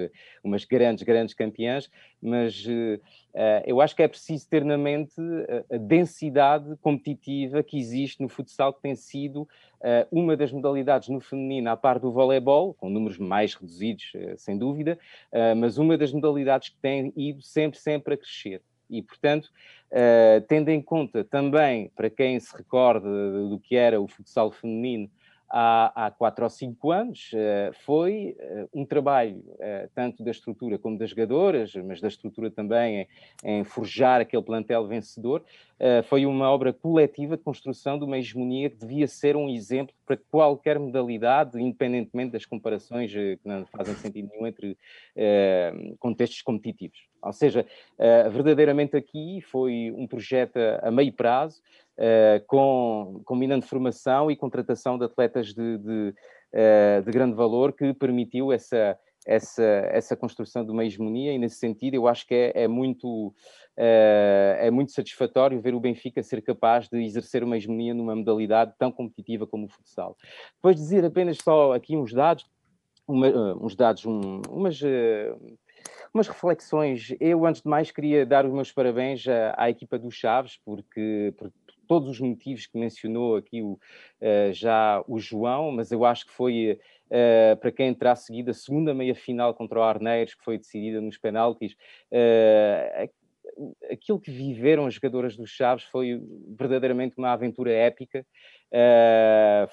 umas 0.44 0.66
grandes, 0.66 1.04
grandes 1.04 1.34
campeãs, 1.34 1.90
mas 2.22 2.66
uh, 2.66 3.00
eu 3.66 3.80
acho 3.80 3.96
que 3.96 4.04
é 4.04 4.08
preciso 4.08 4.50
ter 4.50 4.66
na 4.66 4.78
mente 4.78 5.16
a, 5.72 5.78
densidade 5.78 6.76
competitiva 6.78 7.64
que 7.64 7.78
existe 7.78 8.22
no 8.22 8.28
futsal, 8.30 8.74
que 8.74 8.82
tem 8.82 8.96
sido 8.96 9.48
uma 10.12 10.36
das 10.36 10.52
modalidades 10.52 11.10
no 11.10 11.20
feminino, 11.20 11.70
à 11.70 11.78
par 11.78 12.00
do 12.00 12.12
voleibol, 12.12 12.74
com 12.74 12.90
números 12.90 13.18
mais 13.18 13.54
reduzidos, 13.54 14.12
uh, 14.16 14.38
sem 14.38 14.58
dúvida, 14.58 14.98
mas 15.58 15.78
uma 15.78 15.98
das 15.98 16.12
modalidades 16.12 16.70
que 16.70 16.78
tem 16.78 17.14
ido 17.16 17.42
sempre, 17.42 17.80
sempre 17.80 18.14
a 18.16 18.18
crescer. 18.18 18.62
E, 18.90 19.02
portanto, 19.02 19.50
tendo 20.48 20.70
em 20.70 20.82
conta 20.82 21.24
também, 21.24 21.90
para 21.96 22.10
quem 22.10 22.40
se 22.40 22.56
recorda 22.56 23.08
do 23.48 23.60
que 23.60 23.76
era 23.76 24.00
o 24.00 24.08
futsal 24.08 24.52
feminino 24.52 25.10
há, 25.50 26.06
há 26.06 26.12
quatro 26.12 26.44
ou 26.44 26.50
cinco 26.50 26.92
anos, 26.92 27.32
foi 27.84 28.36
um 28.74 28.86
trabalho 28.86 29.44
tanto 29.96 30.24
da 30.24 30.32
estrutura 30.32 30.78
como 30.78 31.00
das 31.00 31.10
jogadoras, 31.10 31.74
mas 31.76 32.00
da 32.00 32.08
estrutura 32.08 32.52
também 32.52 33.08
em 33.44 33.64
forjar 33.64 34.22
aquele 34.22 34.44
plantel 34.44 34.86
vencedor, 34.88 35.44
foi 36.06 36.26
uma 36.26 36.50
obra 36.50 36.72
coletiva 36.72 37.36
de 37.36 37.44
construção 37.44 37.98
de 37.98 38.06
uma 38.06 38.18
hegemonia 38.18 38.70
que 38.70 38.78
devia 38.78 39.08
ser 39.08 39.36
um 39.36 39.50
exemplo 39.50 39.94
para 40.06 40.18
qualquer 40.32 40.80
modalidade, 40.80 41.62
independentemente 41.62 42.32
das 42.32 42.46
comparações 42.46 43.12
que 43.12 43.40
não 43.44 43.66
fazem 43.66 43.94
sentido 43.96 44.30
nenhum 44.32 44.48
entre 44.48 44.78
contextos 46.00 46.42
competitivos. 46.42 46.98
Ou 47.22 47.34
seja, 47.34 47.66
verdadeiramente 48.32 48.96
aqui 48.96 49.42
foi 49.42 49.92
um 49.96 50.08
projeto 50.08 50.58
a, 50.82 50.90
meio 50.92 51.12
prazo, 51.12 51.62
com, 52.48 53.22
combinando 53.26 53.66
formação 53.66 54.30
e 54.32 54.36
contratação 54.36 54.98
de 54.98 55.06
atletas 55.06 55.54
de, 55.54 55.78
de, 55.78 56.14
de 57.04 57.12
grande 57.12 57.36
valor, 57.36 57.74
que 57.74 57.94
permitiu 57.94 58.52
essa, 58.52 58.98
essa, 59.26 59.64
essa 59.64 60.16
construção 60.16 60.64
de 60.64 60.72
uma 60.72 60.86
hegemonia, 60.86 61.34
e 61.34 61.40
nesse 61.40 61.56
sentido 61.56 61.96
eu 61.96 62.08
acho 62.08 62.28
que 62.28 62.36
é, 62.36 62.64
é 62.64 62.68
muito, 62.68 63.34
é 63.78 64.72
muito 64.72 64.92
satisfatório 64.92 65.60
ver 65.60 65.74
o 65.74 65.80
Benfica 65.80 66.24
ser 66.24 66.42
capaz 66.42 66.88
de 66.88 67.04
exercer 67.04 67.44
uma 67.44 67.58
hegemonia 67.58 67.94
numa 67.94 68.16
modalidade 68.16 68.74
tão 68.78 68.92
competitiva 68.92 69.46
como 69.46 69.66
o 69.66 69.70
futsal. 69.70 70.18
Depois 70.56 70.76
dizer 70.76 71.04
apenas 71.04 71.38
só 71.44 71.74
aqui 71.74 71.98
uns 71.98 72.14
dados, 72.14 72.46
uma, 73.08 73.28
uns 73.62 73.76
dados, 73.76 74.06
um, 74.06 74.42
umas 74.50 74.82
umas 76.16 76.30
reflexões. 76.30 77.14
Eu, 77.20 77.46
antes 77.46 77.62
de 77.62 77.68
mais, 77.68 77.92
queria 77.92 78.26
dar 78.26 78.46
os 78.46 78.54
meus 78.54 78.72
parabéns 78.72 79.28
à, 79.28 79.54
à 79.58 79.70
equipa 79.70 80.00
dos 80.00 80.16
Chaves, 80.16 80.58
porque, 80.64 81.34
por 81.38 81.52
todos 81.88 82.10
os 82.10 82.20
motivos 82.20 82.66
que 82.66 82.80
mencionou 82.80 83.36
aqui 83.36 83.62
o, 83.62 83.74
uh, 83.74 84.54
já 84.54 85.04
o 85.08 85.20
João, 85.20 85.72
mas 85.72 85.92
eu 85.92 86.04
acho 86.06 86.26
que 86.26 86.32
foi, 86.32 86.80
uh, 87.08 87.58
para 87.58 87.72
quem 87.72 87.96
a 88.00 88.16
seguir, 88.16 88.50
a 88.50 88.54
segunda 88.54 88.94
meia-final 88.94 89.54
contra 89.54 89.80
o 89.80 89.84
Arneiros, 89.84 90.34
que 90.34 90.44
foi 90.44 90.58
decidida 90.58 91.02
nos 91.02 91.18
penaltis. 91.18 91.74
Uh, 92.12 93.10
aquilo 93.90 94.20
que 94.20 94.32
viveram 94.32 94.86
as 94.86 94.94
jogadoras 94.96 95.36
dos 95.36 95.50
Chaves 95.50 95.84
foi 95.86 96.22
verdadeiramente 96.58 97.18
uma 97.18 97.32
aventura 97.32 97.72
épica. 97.72 98.26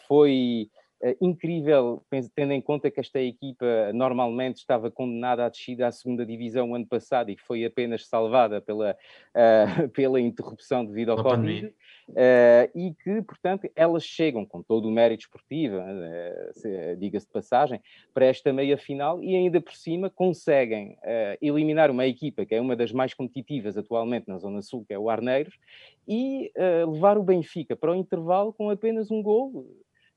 foi 0.07 0.68
uh, 0.68 0.82
incrível, 1.20 2.03
tendo 2.34 2.53
em 2.53 2.61
conta 2.61 2.90
que 2.90 3.00
esta 3.00 3.20
equipa 3.20 3.92
normalmente 3.92 4.59
estava 4.59 4.90
condenada 4.90 5.44
à 5.44 5.48
descida 5.48 5.86
à 5.86 5.92
segunda 5.92 6.24
divisão 6.24 6.74
ano 6.74 6.86
passado 6.86 7.30
e 7.30 7.36
foi 7.36 7.64
apenas 7.64 8.07
salvada 8.07 8.61
pela, 8.61 8.96
uh, 9.34 9.88
pela 9.90 10.20
interrupção 10.20 10.84
devido 10.84 11.12
ao 11.12 11.22
Covid. 11.22 11.74
Uh, 12.09 12.68
e 12.74 12.94
que, 13.03 13.22
portanto, 13.22 13.68
elas 13.74 14.05
chegam 14.05 14.44
com 14.44 14.62
todo 14.62 14.88
o 14.88 14.90
mérito 14.90 15.22
esportivo, 15.22 15.76
uh, 15.78 16.96
diga-se 16.98 17.26
de 17.26 17.32
passagem, 17.32 17.80
para 18.12 18.26
esta 18.26 18.53
meia 18.53 18.76
final 18.76 19.22
e 19.22 19.34
ainda 19.34 19.61
por 19.61 19.74
cima 19.74 20.11
conseguem 20.11 20.96
eliminar 21.40 21.90
uma 21.90 22.07
equipa 22.07 22.44
que 22.44 22.55
é 22.55 22.61
uma 22.61 22.76
das 22.76 22.92
mais 22.92 23.14
competitivas 23.14 23.76
atualmente 23.76 24.28
na 24.28 24.38
Zona 24.38 24.62
Sul, 24.62 24.84
que 24.86 24.92
é 24.92 24.98
o 24.98 25.09
Arneiros, 25.09 25.59
e 26.07 26.53
levar 26.92 27.16
o 27.16 27.22
Benfica 27.22 27.74
para 27.74 27.92
o 27.92 27.94
intervalo 27.94 28.53
com 28.53 28.70
apenas 28.70 29.11
um 29.11 29.22
gol 29.22 29.66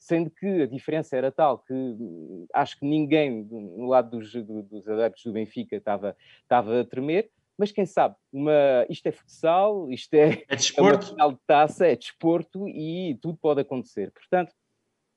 sendo 0.06 0.30
que 0.30 0.62
a 0.62 0.68
diferença 0.68 1.18
era 1.18 1.32
tal 1.32 1.58
que 1.58 1.74
hum, 1.74 2.46
acho 2.54 2.80
que 2.80 2.86
ninguém 2.86 3.44
no 3.44 3.88
lado 3.88 4.12
dos, 4.12 4.32
dos 4.34 4.88
adeptos 4.88 5.24
do 5.24 5.34
Benfica 5.34 5.76
estava, 5.76 6.16
estava 6.44 6.82
a 6.82 6.86
tremer, 6.86 7.32
mas 7.58 7.72
quem 7.72 7.88
sabe, 7.88 8.16
uma, 8.32 8.86
isto 8.88 9.08
é 9.08 9.12
futsal, 9.12 9.90
isto 9.92 10.14
é, 10.14 10.44
é, 10.48 10.56
desporto. 10.56 10.78
é 10.78 10.94
uma 10.94 11.02
final 11.02 11.32
de 11.32 11.40
taça, 11.48 11.88
é 11.88 11.96
desporto 11.96 12.68
e 12.68 13.18
tudo 13.20 13.38
pode 13.42 13.62
acontecer. 13.62 14.12
Portanto, 14.12 14.54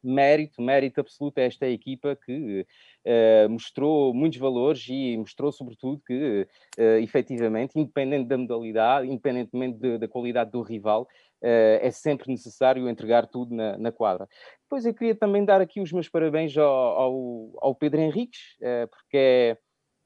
mérito, 0.03 0.63
mérito 0.63 1.01
absoluto 1.01 1.39
a 1.39 1.43
esta 1.43 1.67
equipa 1.69 2.17
que 2.17 2.65
uh, 3.05 3.51
mostrou 3.51 4.15
muitos 4.15 4.39
valores 4.39 4.87
e 4.89 5.17
mostrou 5.19 5.53
sobretudo 5.53 6.01
que, 6.07 6.47
uh, 6.79 6.83
efetivamente, 7.03 7.79
independente 7.79 8.29
da 8.29 8.39
modalidade, 8.39 9.09
independentemente 9.09 9.79
de, 9.79 9.99
da 9.99 10.09
qualidade 10.09 10.51
do 10.51 10.63
rival, 10.63 11.07
é 11.41 11.91
sempre 11.91 12.31
necessário 12.31 12.89
entregar 12.89 13.27
tudo 13.27 13.55
na, 13.55 13.79
na, 13.79 13.93
quadra. 13.93 14.29
Depois 14.63 14.85
eu 14.85 14.95
queria 14.95 15.15
também 15.15 15.45
dar 15.45 15.61
aqui 15.61 15.81
os 15.81 15.93
meus 15.93 16.09
parabéns 16.09 16.57
ao, 16.57 16.67
ao, 16.67 17.51
ao 17.59 17.75
Pedro 17.75 18.01
Henriques, 18.01 18.41
uh, 18.61 18.89
porque 18.89 19.17
é 19.17 19.59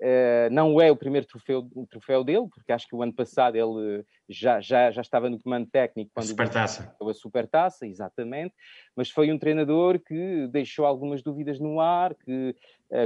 Uh, 0.02 0.50
não 0.50 0.80
é 0.80 0.90
o 0.90 0.96
primeiro 0.96 1.24
troféu, 1.28 1.64
o 1.76 1.86
troféu 1.86 2.24
dele, 2.24 2.48
porque 2.52 2.72
acho 2.72 2.88
que 2.88 2.94
o 2.96 3.04
ano 3.04 3.12
passado 3.12 3.54
ele 3.54 4.04
já, 4.28 4.60
já, 4.60 4.90
já 4.90 5.00
estava 5.00 5.30
no 5.30 5.40
comando 5.40 5.70
técnico. 5.70 6.10
Quando 6.12 6.24
a 6.24 6.28
supertaça. 6.28 6.96
A 7.00 7.14
supertaça, 7.14 7.86
exatamente. 7.86 8.52
Mas 8.96 9.10
foi 9.10 9.30
um 9.30 9.38
treinador 9.38 10.00
que 10.00 10.48
deixou 10.48 10.86
algumas 10.86 11.22
dúvidas 11.22 11.60
no 11.60 11.78
ar, 11.78 12.16
que 12.16 12.32
eh, 12.50 12.54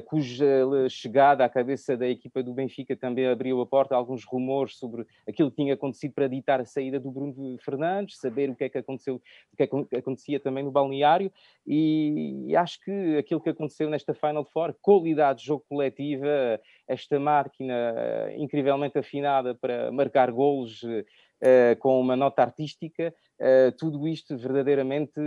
cuja 0.06 0.88
chegada 0.88 1.44
à 1.44 1.48
cabeça 1.48 1.96
da 1.96 2.08
equipa 2.08 2.42
do 2.42 2.52
Benfica 2.52 2.96
também 2.96 3.26
abriu 3.26 3.60
a 3.60 3.66
porta. 3.66 3.94
A 3.94 3.98
alguns 3.98 4.24
rumores 4.24 4.76
sobre 4.76 5.06
aquilo 5.28 5.50
que 5.50 5.56
tinha 5.56 5.74
acontecido 5.74 6.12
para 6.12 6.28
ditar 6.28 6.60
a 6.60 6.64
saída 6.64 6.98
do 6.98 7.10
Bruno 7.10 7.56
Fernandes, 7.58 8.18
saber 8.18 8.50
o 8.50 8.56
que 8.56 8.64
é 8.64 8.68
que 8.68 8.78
aconteceu, 8.78 9.16
o 9.52 9.56
que 9.56 9.62
é 9.62 9.66
que 9.66 9.96
acontecia 9.96 10.40
também 10.40 10.64
no 10.64 10.70
balneário, 10.70 11.32
e 11.66 12.54
acho 12.56 12.80
que 12.80 13.16
aquilo 13.16 13.40
que 13.40 13.50
aconteceu 13.50 13.90
nesta 13.90 14.14
Final 14.14 14.44
Four, 14.44 14.74
qualidade 14.80 15.40
de 15.40 15.46
jogo 15.46 15.64
coletiva, 15.68 16.60
esta 16.86 17.18
máquina 17.18 17.74
eh, 17.96 18.36
incrivelmente 18.38 18.98
afinada 18.98 19.54
para 19.54 19.90
marcar 19.90 20.30
golos 20.30 20.82
uh, 20.82 21.76
com 21.78 22.00
uma 22.00 22.16
nota 22.16 22.42
artística, 22.42 23.12
uh, 23.40 23.72
tudo 23.76 24.06
isto 24.06 24.36
verdadeiramente 24.36 25.20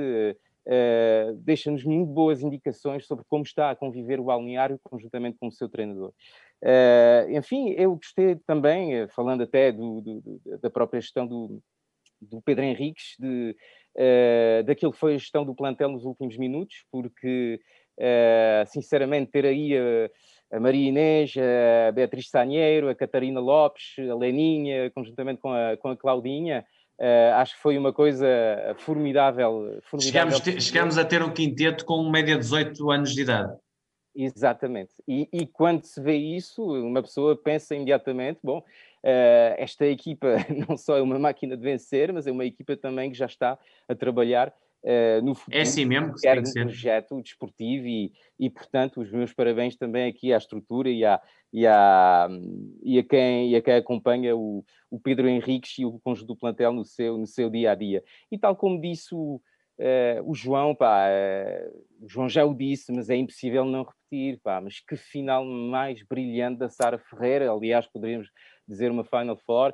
uh, 0.69 1.33
deixa-nos 1.37 1.83
muito 1.83 2.07
boas 2.07 2.41
indicações 2.41 3.05
sobre 3.05 3.25
como 3.27 3.43
está 3.43 3.71
a 3.71 3.75
conviver 3.75 4.19
o 4.19 4.25
balneário 4.25 4.79
conjuntamente 4.83 5.37
com 5.39 5.47
o 5.47 5.51
seu 5.51 5.67
treinador. 5.67 6.13
Uh, 6.61 7.31
enfim, 7.31 7.69
eu 7.71 7.95
gostei 7.95 8.35
também, 8.45 9.07
falando 9.09 9.43
até 9.43 9.71
do, 9.71 10.01
do, 10.01 10.41
da 10.61 10.69
própria 10.69 11.01
gestão 11.01 11.25
do, 11.25 11.61
do 12.21 12.41
Pedro 12.41 12.65
Henriques, 12.65 13.15
de, 13.17 13.55
uh, 13.95 14.63
daquilo 14.63 14.91
que 14.91 14.99
foi 14.99 15.15
a 15.15 15.17
gestão 15.17 15.45
do 15.45 15.55
plantel 15.55 15.89
nos 15.89 16.05
últimos 16.05 16.37
minutos, 16.37 16.85
porque, 16.91 17.59
uh, 17.97 18.67
sinceramente, 18.67 19.31
ter 19.31 19.45
aí 19.45 19.73
a, 19.77 20.57
a, 20.57 20.59
Maria 20.59 20.89
Inês, 20.89 21.33
a 21.37 21.91
Beatriz 21.91 22.29
Sanheiro, 22.29 22.89
a 22.89 22.95
Catarina 22.95 23.39
Lopes, 23.39 23.95
a 24.09 24.15
Leninha, 24.15 24.91
conjuntamente 24.91 25.41
com 25.41 25.51
a, 25.51 25.77
com 25.77 25.89
a 25.89 25.97
Claudinha, 25.97 26.65
Uh, 26.99 27.33
acho 27.35 27.55
que 27.55 27.61
foi 27.61 27.77
uma 27.77 27.93
coisa 27.93 28.27
formidável. 28.79 29.79
formidável 29.83 30.01
chegámos, 30.01 30.39
te, 30.41 30.61
chegámos, 30.61 30.97
a 30.97 31.05
ter 31.05 31.23
um 31.23 31.31
quinteto 31.31 31.85
com 31.85 32.09
média 32.09 32.35
de 32.35 32.41
18 32.41 32.91
anos 32.91 33.15
de 33.15 33.21
idade. 33.21 33.57
Exatamente. 34.13 34.91
E, 35.07 35.29
e, 35.31 35.45
quando 35.47 35.85
se 35.85 36.01
vê 36.01 36.17
isso, 36.17 36.61
uma 36.61 37.01
pessoa 37.01 37.37
pensa 37.37 37.73
imediatamente: 37.73 38.39
bom, 38.43 38.59
uh, 38.59 39.55
esta 39.57 39.85
equipa 39.85 40.27
não 40.67 40.75
só 40.75 40.97
é 40.97 41.01
uma 41.01 41.17
máquina 41.17 41.55
de 41.55 41.63
vencer, 41.63 42.11
mas 42.11 42.27
é 42.27 42.31
uma 42.31 42.43
equipa 42.43 42.75
também 42.75 43.09
que 43.09 43.17
já 43.17 43.27
está 43.27 43.57
a 43.87 43.95
trabalhar 43.95 44.53
uh, 44.83 45.21
no 45.23 45.35
futuro. 45.35 45.57
É 45.57 45.61
assim 45.61 45.85
mesmo 45.85 46.13
que 46.13 46.21
quer 46.21 46.39
um 46.39 46.43
projeto 46.43 47.21
desportivo 47.21 47.87
e, 47.87 48.11
e, 48.39 48.49
portanto, 48.49 49.01
os 49.01 49.11
meus 49.11 49.33
parabéns 49.33 49.75
também 49.75 50.09
aqui 50.09 50.33
à 50.33 50.37
estrutura 50.37 50.89
e, 50.89 51.05
à, 51.05 51.21
e, 51.51 51.65
à, 51.65 52.27
e, 52.83 52.99
a, 52.99 53.03
quem, 53.03 53.51
e 53.51 53.55
a 53.55 53.61
quem 53.61 53.75
acompanha 53.75 54.35
o, 54.35 54.63
o 54.89 54.99
Pedro 54.99 55.27
Henriques 55.27 55.77
e 55.79 55.85
o 55.85 55.99
conjunto 55.99 56.27
do 56.27 56.37
plantel 56.37 56.73
no 56.73 56.85
seu, 56.85 57.17
no 57.17 57.27
seu 57.27 57.49
dia 57.49 57.71
a 57.71 57.75
dia. 57.75 58.03
E 58.31 58.37
tal 58.37 58.55
como 58.55 58.79
disse 58.79 59.13
o 59.13 59.41
Uh, 59.79 60.19
o 60.29 60.35
João, 60.35 60.75
pá, 60.75 61.07
uh, 61.07 61.85
o 62.05 62.09
João 62.09 62.27
já 62.27 62.43
o 62.43 62.53
disse, 62.53 62.91
mas 62.91 63.09
é 63.09 63.15
impossível 63.15 63.63
não 63.63 63.85
repetir, 63.85 64.37
pá, 64.43 64.59
mas 64.59 64.81
que 64.81 64.97
final 64.97 65.45
mais 65.45 66.03
brilhante 66.03 66.59
da 66.59 66.67
Sara 66.67 66.99
Ferreira, 66.99 67.49
aliás, 67.49 67.87
poderíamos 67.87 68.29
dizer 68.67 68.91
uma 68.91 69.05
Final 69.05 69.37
Four, 69.37 69.73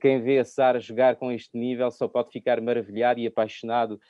quem 0.00 0.22
vê 0.22 0.38
a 0.38 0.44
Sara 0.44 0.78
jogar 0.78 1.16
com 1.16 1.32
este 1.32 1.56
nível 1.56 1.90
só 1.90 2.06
pode 2.06 2.30
ficar 2.30 2.60
maravilhado 2.60 3.20
e 3.20 3.26
apaixonado, 3.26 4.00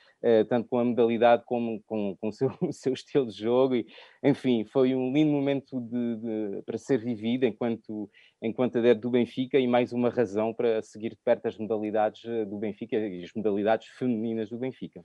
tanto 0.49 0.69
com 0.69 0.79
a 0.79 0.85
modalidade 0.85 1.43
como 1.45 1.81
com, 1.85 2.15
com 2.19 2.27
o, 2.27 2.31
seu, 2.31 2.49
o 2.61 2.71
seu 2.71 2.93
estilo 2.93 3.27
de 3.27 3.37
jogo, 3.37 3.75
e, 3.75 3.85
enfim, 4.23 4.65
foi 4.65 4.93
um 4.93 5.11
lindo 5.11 5.31
momento 5.31 5.81
de, 5.81 6.15
de, 6.17 6.61
para 6.63 6.77
ser 6.77 6.99
vivido 6.99 7.45
enquanto, 7.45 8.09
enquanto 8.41 8.77
adepto 8.77 9.01
do 9.01 9.11
Benfica 9.11 9.59
e 9.59 9.67
mais 9.67 9.91
uma 9.91 10.09
razão 10.09 10.53
para 10.53 10.81
seguir 10.81 11.09
de 11.09 11.19
perto 11.23 11.47
as 11.47 11.57
modalidades 11.57 12.21
do 12.47 12.57
Benfica 12.57 12.95
e 12.95 13.23
as 13.23 13.31
modalidades 13.33 13.87
femininas 13.87 14.49
do 14.49 14.57
Benfica. 14.57 15.03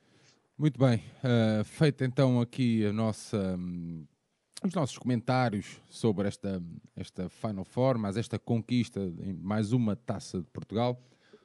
Muito 0.58 0.76
bem, 0.76 0.96
uh, 1.22 1.62
feita 1.62 2.04
então 2.04 2.40
aqui 2.40 2.84
a 2.84 2.92
nossa, 2.92 3.56
um, 3.56 4.04
os 4.66 4.74
nossos 4.74 4.98
comentários 4.98 5.80
sobre 5.88 6.26
esta, 6.26 6.62
esta 6.96 7.28
Final 7.28 7.64
Four, 7.64 7.98
mas 7.98 8.16
esta 8.16 8.38
conquista 8.38 9.00
em 9.22 9.32
mais 9.32 9.72
uma 9.72 9.94
taça 9.94 10.40
de 10.40 10.46
Portugal. 10.50 11.00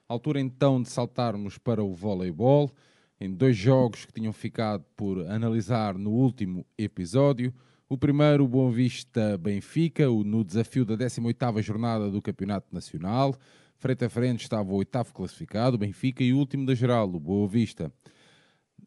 Altura 0.07 0.39
então 0.39 0.82
de 0.82 0.89
saltarmos 0.89 1.57
para 1.57 1.84
o 1.84 1.93
voleibol, 1.93 2.72
em 3.20 3.32
dois 3.32 3.55
jogos 3.55 4.05
que 4.05 4.14
tinham 4.14 4.34
ficado 4.34 4.84
por 4.95 5.20
analisar 5.28 5.97
no 5.97 6.11
último 6.11 6.66
episódio. 6.78 7.53
O 7.88 7.97
primeiro, 7.97 8.45
o 8.45 8.47
Boa 8.47 8.72
Vista 8.72 9.38
Benfica, 9.38 10.07
no 10.07 10.43
desafio 10.43 10.84
da 10.84 10.97
18ª 10.97 11.61
jornada 11.61 12.09
do 12.09 12.22
Campeonato 12.22 12.68
Nacional. 12.74 13.36
Frente 13.78 14.05
a 14.05 14.09
frente 14.09 14.41
estava 14.41 14.72
o 14.72 14.76
oitavo 14.76 15.14
classificado, 15.14 15.78
Benfica, 15.78 16.24
e 16.24 16.34
o 16.34 16.38
último 16.38 16.66
da 16.66 16.74
geral, 16.74 17.07
o 17.07 17.20
Boa 17.20 17.47
Vista. 17.47 17.91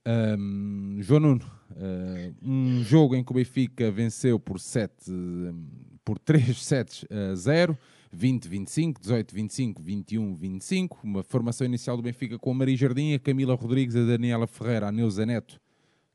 Um, 0.07 0.99
João 1.01 1.19
Nuno, 1.21 1.45
uh, 1.73 2.35
um 2.41 2.81
jogo 2.85 3.17
em 3.17 3.25
que 3.25 3.33
o 3.33 3.35
Benfica 3.35 3.91
venceu 3.91 4.39
por, 4.39 4.61
7, 4.61 4.95
por 6.05 6.17
3 6.21 6.57
sets 6.63 7.05
a 7.11 7.35
0, 7.35 7.77
20-25, 8.17 8.99
18-25, 9.01 9.83
21-25. 9.83 10.99
Uma 11.03 11.25
formação 11.25 11.67
inicial 11.67 11.97
do 11.97 12.05
Benfica 12.05 12.39
com 12.39 12.53
a 12.53 12.55
Maria 12.55 12.77
Jardim, 12.77 13.15
a 13.15 13.19
Camila 13.19 13.57
Rodrigues, 13.57 13.97
a 13.97 14.05
Daniela 14.05 14.47
Ferreira, 14.47 14.87
a 14.87 14.93
Neuza 14.93 15.27
Neto, 15.27 15.61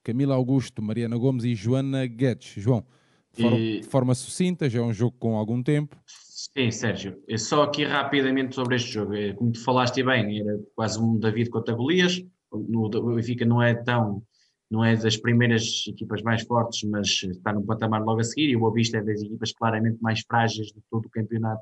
Camila 0.02 0.36
Augusto, 0.36 0.82
Mariana 0.82 1.18
Gomes 1.18 1.44
e 1.44 1.54
Joana 1.54 2.06
Guedes. 2.06 2.54
João, 2.56 2.86
de 3.34 3.42
forma, 3.42 3.60
e... 3.60 3.80
de 3.82 3.88
forma 3.88 4.16
sucinta, 4.16 4.70
já 4.70 4.80
é 4.80 4.84
um 4.84 4.94
jogo 4.94 5.18
com 5.20 5.36
algum 5.36 5.62
tempo. 5.62 5.98
Sim, 6.06 6.72
Sérgio. 6.72 7.22
Só 7.38 7.64
aqui 7.64 7.84
rapidamente 7.84 8.56
sobre 8.56 8.78
este 8.78 8.89
jogo. 8.89 9.14
É, 9.14 9.34
como 9.34 9.52
tu 9.52 9.62
falaste 9.62 10.02
bem, 10.02 10.39
era 10.39 10.58
quase 10.76 10.98
um 10.98 11.20
David 11.20 11.50
contra 11.50 11.76
Golias 11.76 12.24
no, 12.52 12.86
o 12.86 13.16
Benfica 13.16 13.45
não 13.45 13.62
é 13.62 13.74
tão 13.74 14.24
não 14.72 14.86
é 14.86 14.95
das 14.95 15.18
primeiras 15.18 15.84
equipas 15.86 16.22
mais 16.22 16.43
fortes, 16.43 16.89
mas 16.89 17.24
está 17.24 17.52
no 17.52 17.66
patamar 17.66 18.02
logo 18.02 18.22
a 18.22 18.24
seguir, 18.24 18.49
e 18.49 18.56
o 18.56 18.62
Boa 18.62 18.74
Vista 18.74 18.99
é 18.99 19.04
das 19.04 19.22
equipas 19.22 19.52
claramente 19.52 20.02
mais 20.02 20.22
frágeis 20.22 20.68
de 20.68 20.82
todo 20.89 21.08
o 21.08 21.10
campeonato 21.10 21.62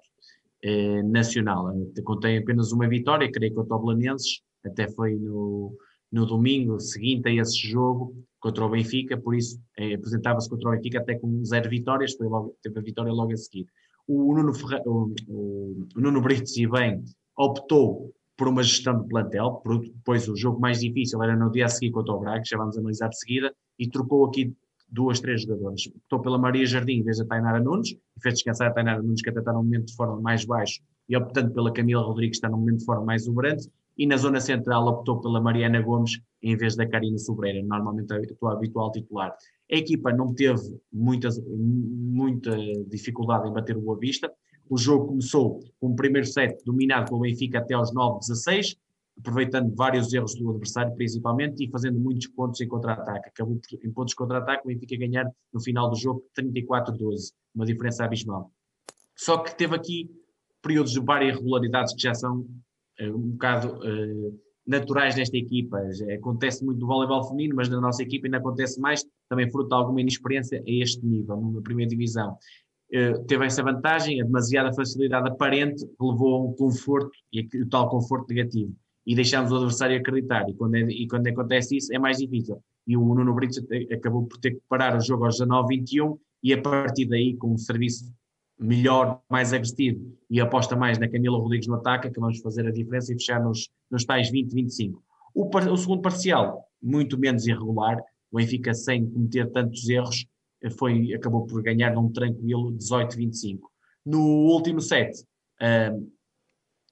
eh, 0.63 1.01
nacional. 1.01 1.73
Contém 2.03 2.37
apenas 2.37 2.71
uma 2.71 2.87
vitória, 2.87 3.31
creio 3.31 3.55
contra 3.55 3.75
o 3.75 3.83
Belenenses, 3.83 4.41
até 4.63 4.87
foi 4.87 5.15
no, 5.15 5.75
no 6.11 6.27
domingo 6.27 6.79
seguinte 6.79 7.27
a 7.29 7.33
esse 7.33 7.57
jogo 7.57 8.15
contra 8.39 8.63
o 8.63 8.69
Benfica, 8.69 9.17
por 9.17 9.33
isso 9.33 9.59
eh, 9.75 9.95
apresentava-se 9.95 10.47
contra 10.47 10.69
o 10.69 10.71
Benfica 10.73 10.99
até 10.99 11.15
com 11.15 11.43
zero 11.43 11.67
vitórias, 11.67 12.13
foi 12.13 12.27
logo, 12.27 12.55
teve 12.61 12.77
a 12.77 12.83
vitória 12.83 13.11
logo 13.11 13.33
a 13.33 13.37
seguir. 13.37 13.65
O 14.07 14.35
Nuno, 14.35 14.53
Ferre... 14.53 14.83
o, 14.85 15.11
o, 15.27 15.87
o 15.95 15.99
Nuno 15.99 16.21
Brites, 16.21 16.55
e 16.57 16.67
bem, 16.67 17.03
optou 17.35 18.13
por 18.39 18.47
uma 18.47 18.63
gestão 18.63 19.01
de 19.01 19.07
plantel, 19.09 19.61
depois 19.65 20.29
o 20.29 20.35
jogo 20.35 20.61
mais 20.61 20.79
difícil 20.79 21.21
era 21.21 21.35
no 21.35 21.51
dia 21.51 21.65
a 21.65 21.67
seguir 21.67 21.91
contra 21.91 22.13
o 22.13 22.19
Braga, 22.21 22.41
que 22.41 22.47
já 22.47 22.57
vamos 22.57 22.77
analisar 22.77 23.09
de 23.09 23.19
seguida, 23.19 23.53
e 23.77 23.85
trocou 23.85 24.25
aqui 24.25 24.55
duas, 24.87 25.19
três 25.19 25.41
jogadores. 25.41 25.87
Optou 25.87 26.21
pela 26.21 26.37
Maria 26.37 26.65
Jardim 26.65 26.93
em 26.93 27.03
vez 27.03 27.17
da 27.17 27.25
Tainara 27.25 27.59
Nunes, 27.59 27.91
e 27.91 28.21
fez 28.21 28.35
descansar 28.35 28.69
a 28.69 28.73
Tainara 28.73 29.03
Nunes, 29.03 29.21
que 29.21 29.29
até 29.29 29.39
está 29.39 29.51
num 29.51 29.61
momento 29.61 29.87
de 29.87 29.95
forma 29.95 30.21
mais 30.21 30.45
baixo, 30.45 30.81
e 31.09 31.17
optando 31.17 31.51
pela 31.51 31.73
Camila 31.73 32.01
Rodrigues, 32.01 32.39
que 32.39 32.45
está 32.45 32.49
num 32.49 32.59
momento 32.59 32.79
de 32.79 32.85
forma 32.85 33.03
mais 33.03 33.23
exuberante, 33.23 33.69
e 33.97 34.07
na 34.07 34.15
zona 34.15 34.39
central 34.39 34.87
optou 34.87 35.19
pela 35.19 35.41
Mariana 35.41 35.81
Gomes 35.81 36.21
em 36.41 36.55
vez 36.55 36.77
da 36.77 36.87
Karina 36.87 37.17
Sobreira, 37.17 37.61
normalmente 37.67 38.13
a 38.13 38.21
tua 38.39 38.53
habitual 38.53 38.89
titular. 38.93 39.35
A 39.69 39.75
equipa 39.75 40.13
não 40.13 40.33
teve 40.33 40.79
muitas, 40.93 41.37
muita 41.45 42.55
dificuldade 42.87 43.49
em 43.49 43.51
bater 43.51 43.75
o 43.75 43.81
Boa 43.81 43.99
Vista, 43.99 44.31
o 44.70 44.78
jogo 44.78 45.07
começou 45.07 45.59
com 45.80 45.88
o 45.88 45.95
primeiro 45.95 46.28
set 46.28 46.63
dominado 46.63 47.07
pelo 47.09 47.22
Benfica 47.22 47.57
até 47.59 47.74
aos 47.74 47.91
9-16, 47.91 48.78
aproveitando 49.17 49.76
vários 49.76 50.13
erros 50.13 50.36
do 50.36 50.49
adversário, 50.51 50.95
principalmente, 50.95 51.65
e 51.65 51.70
fazendo 51.70 51.99
muitos 51.99 52.28
pontos 52.28 52.61
em 52.61 52.67
contra-ataque. 52.67 53.30
Acabou 53.30 53.59
em 53.84 53.91
pontos 53.91 54.13
contra-ataque, 54.13 54.63
o 54.63 54.67
Benfica 54.67 54.95
ganhar 54.95 55.30
no 55.51 55.61
final 55.61 55.89
do 55.89 55.97
jogo 55.97 56.24
34-12, 56.38 57.34
uma 57.53 57.65
diferença 57.65 58.05
abismal. 58.05 58.51
Só 59.15 59.39
que 59.39 59.57
teve 59.57 59.76
aqui 59.76 60.09
períodos 60.61 60.93
de 60.93 60.99
várias 60.99 61.36
irregularidades 61.36 61.93
que 61.93 62.01
já 62.01 62.13
são 62.13 62.39
uh, 63.01 63.15
um 63.15 63.32
bocado 63.32 63.80
uh, 63.80 64.39
naturais 64.65 65.15
nesta 65.15 65.36
equipa. 65.36 65.82
Acontece 66.13 66.63
muito 66.63 66.80
no 66.80 66.88
voleibol 66.88 67.28
feminino, 67.28 67.55
mas 67.55 67.67
na 67.70 67.82
nossa 67.82 68.03
equipa 68.03 68.28
ainda 68.28 68.38
acontece 68.38 68.80
mais, 68.80 69.03
também 69.28 69.49
fruto 69.49 69.70
de 69.70 69.76
alguma 69.76 69.99
inexperiência 69.99 70.59
a 70.59 70.63
este 70.72 71.05
nível, 71.05 71.41
na 71.41 71.61
primeira 71.61 71.89
divisão. 71.89 72.38
Eh, 72.91 73.13
teve 73.27 73.45
essa 73.45 73.61
vantagem, 73.61 74.21
a 74.21 74.25
demasiada 74.25 74.73
facilidade 74.73 75.29
aparente 75.29 75.85
levou 75.99 76.35
a 76.35 76.43
um 76.45 76.53
conforto 76.53 77.11
e 77.31 77.47
o 77.61 77.69
tal 77.69 77.89
conforto 77.89 78.27
negativo. 78.29 78.73
E 79.05 79.15
deixámos 79.15 79.51
o 79.51 79.55
adversário 79.55 79.97
acreditar. 79.97 80.47
E 80.49 80.53
quando, 80.53 80.75
é, 80.75 80.81
e 80.81 81.07
quando 81.07 81.27
acontece 81.27 81.77
isso, 81.77 81.93
é 81.93 81.99
mais 81.99 82.17
difícil. 82.17 82.61
E 82.87 82.97
o 82.97 83.13
Nuno 83.13 83.33
Brito 83.33 83.59
acabou 83.93 84.25
por 84.25 84.37
ter 84.39 84.51
que 84.51 84.61
parar 84.67 84.97
o 84.97 85.01
jogo 85.01 85.25
aos 85.25 85.39
19-21 85.39 86.17
e 86.41 86.53
a 86.53 86.61
partir 86.61 87.05
daí, 87.05 87.35
com 87.35 87.53
um 87.53 87.57
serviço 87.57 88.11
melhor, 88.59 89.21
mais 89.29 89.53
agressivo 89.53 90.17
e 90.29 90.41
aposta 90.41 90.75
mais 90.75 90.97
na 90.97 91.07
Camila 91.07 91.37
Rodrigues 91.37 91.67
no 91.67 91.75
ataque, 91.75 92.09
que 92.09 92.19
vamos 92.19 92.39
fazer 92.41 92.67
a 92.67 92.71
diferença 92.71 93.11
e 93.11 93.15
fechar 93.15 93.41
nos, 93.41 93.69
nos 93.89 94.03
tais 94.03 94.31
20-25. 94.31 94.95
O, 95.33 95.47
o 95.47 95.77
segundo 95.77 96.01
parcial, 96.01 96.65
muito 96.81 97.17
menos 97.17 97.47
irregular, 97.47 97.97
o 98.31 98.37
Benfica 98.37 98.73
sem 98.73 99.09
cometer 99.09 99.49
tantos 99.51 99.87
erros, 99.87 100.25
foi, 100.78 101.14
acabou 101.14 101.45
por 101.45 101.62
ganhar 101.62 101.93
num 101.93 102.12
tranquilo 102.12 102.74
18-25. 102.74 103.60
No 104.05 104.20
último 104.20 104.82
set, 104.82 105.24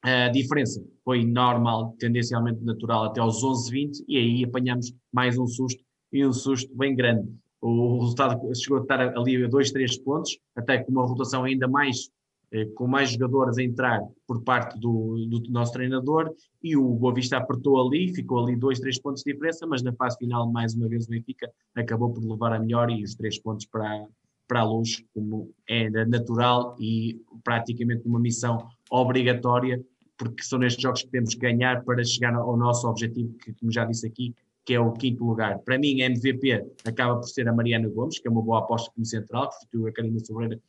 a 0.03 0.30
diferença 0.30 0.84
foi 1.03 1.26
normal, 1.26 1.95
tendencialmente 1.99 2.63
natural, 2.63 3.05
até 3.05 3.20
aos 3.20 3.43
11-20, 3.43 4.05
e 4.07 4.18
aí 4.18 4.43
apanhamos 4.43 4.93
mais 5.11 5.38
um 5.38 5.47
susto, 5.47 5.84
e 6.13 6.26
um 6.26 6.32
susto 6.32 6.74
bem 6.76 6.95
grande. 6.95 7.28
O 7.59 7.99
resultado 7.99 8.39
chegou 8.55 8.78
a 8.78 8.82
estar 8.82 9.18
ali 9.18 9.43
a 9.43 9.47
2, 9.47 9.72
3 9.72 9.97
pontos, 9.99 10.38
até 10.55 10.78
com 10.78 10.91
uma 10.91 11.05
rotação 11.05 11.43
ainda 11.43 11.68
mais 11.68 12.09
com 12.75 12.87
mais 12.87 13.11
jogadores 13.11 13.57
a 13.57 13.63
entrar 13.63 14.01
por 14.25 14.41
parte 14.41 14.79
do, 14.79 15.25
do, 15.27 15.51
nosso 15.51 15.73
treinador 15.73 16.33
e 16.63 16.77
o 16.77 16.95
Boa 16.95 17.13
Vista 17.13 17.37
apertou 17.37 17.85
ali, 17.85 18.13
ficou 18.13 18.43
ali 18.43 18.55
dois, 18.55 18.79
três 18.79 18.99
pontos 18.99 19.23
de 19.23 19.33
diferença, 19.33 19.67
mas 19.67 19.83
na 19.83 19.93
fase 19.93 20.17
final, 20.17 20.49
mais 20.49 20.73
uma 20.73 20.87
vez, 20.87 21.05
o 21.05 21.09
Benfica 21.09 21.51
acabou 21.75 22.13
por 22.13 22.23
levar 22.23 22.53
a 22.53 22.59
melhor 22.59 22.89
e 22.89 23.03
os 23.03 23.15
três 23.15 23.37
pontos 23.39 23.65
para, 23.65 24.07
para 24.47 24.61
a 24.61 24.63
luz, 24.63 25.03
como 25.13 25.51
era 25.67 26.05
natural 26.05 26.75
e 26.79 27.21
praticamente 27.43 28.07
uma 28.07 28.19
missão 28.19 28.65
obrigatória, 28.89 29.83
porque 30.17 30.43
são 30.43 30.57
nestes 30.57 30.81
jogos 30.81 31.03
que 31.03 31.09
temos 31.09 31.33
que 31.33 31.41
ganhar 31.41 31.83
para 31.83 32.03
chegar 32.03 32.33
ao 32.33 32.57
nosso 32.57 32.87
objetivo, 32.87 33.33
que, 33.37 33.53
como 33.53 33.71
já 33.71 33.83
disse 33.83 34.07
aqui, 34.07 34.33
que 34.65 34.73
é 34.73 34.79
o 34.79 34.91
quinto 34.91 35.23
lugar. 35.23 35.59
Para 35.59 35.77
mim, 35.77 36.01
a 36.01 36.07
MVP 36.07 36.65
acaba 36.85 37.15
por 37.15 37.27
ser 37.27 37.47
a 37.47 37.53
Mariana 37.53 37.87
Gomes, 37.87 38.19
que 38.19 38.27
é 38.27 38.31
uma 38.31 38.41
boa 38.41 38.59
aposta 38.59 38.91
como 38.93 39.05
central, 39.05 39.49
que 39.49 39.55
substituiu 39.55 39.87
a 39.87 39.93
Karina 39.93 40.19
Sobreira 40.19 40.59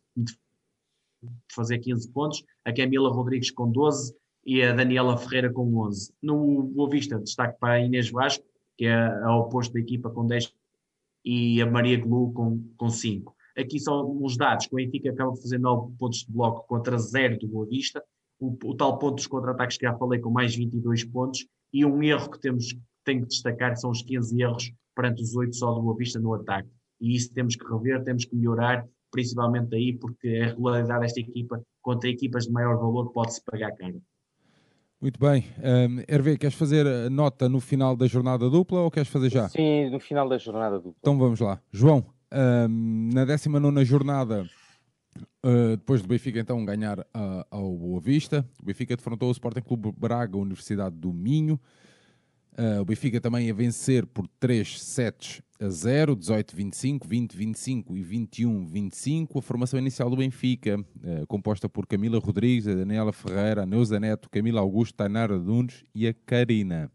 fazer 1.52 1.78
15 1.78 2.10
pontos, 2.10 2.44
a 2.64 2.72
Camila 2.72 3.10
Rodrigues 3.10 3.50
com 3.50 3.70
12 3.70 4.14
e 4.44 4.62
a 4.62 4.72
Daniela 4.72 5.16
Ferreira 5.16 5.52
com 5.52 5.74
11. 5.76 6.12
No 6.22 6.62
Boa 6.62 6.88
Vista, 6.88 7.18
destaque 7.18 7.58
para 7.58 7.74
a 7.74 7.80
Inês 7.80 8.10
Vasco, 8.10 8.44
que 8.76 8.86
é 8.86 8.94
a 8.94 9.36
oposto 9.36 9.72
da 9.74 9.80
equipa 9.80 10.10
com 10.10 10.26
10 10.26 10.52
e 11.24 11.60
a 11.60 11.66
Maria 11.66 11.98
Glu 11.98 12.32
com, 12.32 12.62
com 12.76 12.88
5. 12.88 13.34
Aqui 13.56 13.80
são 13.80 14.22
os 14.22 14.36
dados, 14.36 14.66
que 14.66 14.74
o 14.74 14.76
Benfica 14.76 15.10
acaba 15.10 15.32
de 15.32 15.42
fazer 15.42 15.58
9 15.58 15.92
pontos 15.98 16.20
de 16.20 16.32
bloco 16.32 16.66
contra 16.68 16.96
0 16.96 17.38
do 17.38 17.48
Boa 17.48 17.66
Vista, 17.66 18.02
o, 18.38 18.56
o 18.64 18.74
tal 18.74 18.98
ponto 18.98 19.16
dos 19.16 19.26
contra-ataques 19.26 19.76
que 19.76 19.84
já 19.84 19.96
falei 19.96 20.20
com 20.20 20.30
mais 20.30 20.54
22 20.54 21.04
pontos, 21.04 21.46
e 21.72 21.84
um 21.84 22.02
erro 22.02 22.30
que 22.30 22.40
temos 22.40 22.74
tenho 23.04 23.22
que 23.22 23.28
destacar 23.28 23.76
são 23.76 23.90
os 23.90 24.02
15 24.02 24.40
erros 24.40 24.72
perante 24.94 25.22
os 25.22 25.34
8 25.34 25.56
só 25.56 25.72
do 25.72 25.82
Boa 25.82 25.96
Vista 25.96 26.20
no 26.20 26.34
ataque. 26.34 26.68
E 27.00 27.14
isso 27.14 27.32
temos 27.32 27.56
que 27.56 27.64
rever, 27.64 28.04
temos 28.04 28.24
que 28.24 28.36
melhorar 28.36 28.86
principalmente 29.10 29.74
aí, 29.74 29.92
porque 29.92 30.28
a 30.42 30.46
regularidade 30.48 31.00
desta 31.00 31.20
equipa 31.20 31.62
contra 31.82 32.08
equipas 32.08 32.44
de 32.44 32.52
maior 32.52 32.76
valor 32.76 33.10
pode-se 33.12 33.42
pagar 33.44 33.72
caro. 33.76 34.02
Muito 35.00 35.18
bem. 35.20 35.44
Um, 35.58 36.02
Hervé, 36.08 36.36
queres 36.36 36.56
fazer 36.56 36.86
a 36.86 37.08
nota 37.08 37.48
no 37.48 37.60
final 37.60 37.94
da 37.94 38.06
jornada 38.06 38.50
dupla 38.50 38.80
ou 38.80 38.90
queres 38.90 39.08
fazer 39.08 39.30
já? 39.30 39.48
Sim, 39.48 39.90
no 39.90 40.00
final 40.00 40.28
da 40.28 40.38
jornada 40.38 40.76
dupla. 40.76 40.96
Então 40.98 41.16
vamos 41.16 41.38
lá. 41.38 41.60
João, 41.70 42.04
um, 42.32 43.10
na 43.14 43.24
19 43.24 43.84
jornada, 43.84 44.44
uh, 45.44 45.76
depois 45.76 46.02
do 46.02 46.08
Benfica 46.08 46.40
então 46.40 46.64
ganhar 46.64 46.98
uh, 46.98 47.44
ao 47.48 47.76
Boa 47.76 48.00
Vista, 48.00 48.44
o 48.60 48.66
Benfica 48.66 48.96
defrontou 48.96 49.28
o 49.28 49.32
Sporting 49.32 49.60
Clube 49.60 49.92
Braga, 49.96 50.36
Universidade 50.36 50.96
do 50.96 51.12
Minho. 51.12 51.60
Uh, 52.58 52.80
o 52.80 52.84
Benfica 52.84 53.20
também 53.20 53.48
a 53.48 53.54
vencer 53.54 54.04
por 54.04 54.26
3 54.40 54.82
sets 54.82 55.40
a 55.60 55.68
0, 55.68 56.16
18-25, 56.16 57.06
20-25 57.06 57.96
e 57.96 58.02
21-25. 58.02 59.38
A 59.38 59.42
formação 59.42 59.78
inicial 59.78 60.10
do 60.10 60.16
Benfica, 60.16 60.76
uh, 60.76 61.26
composta 61.28 61.68
por 61.68 61.86
Camila 61.86 62.18
Rodrigues, 62.18 62.66
a 62.66 62.74
Daniela 62.74 63.12
Ferreira, 63.12 63.62
a 63.62 63.66
Neuza 63.66 64.00
Neto, 64.00 64.28
Camila 64.28 64.60
Augusto, 64.60 64.96
Tainara 64.96 65.38
Dunes 65.38 65.84
e 65.94 66.08
a 66.08 66.12
Karina. 66.12 66.90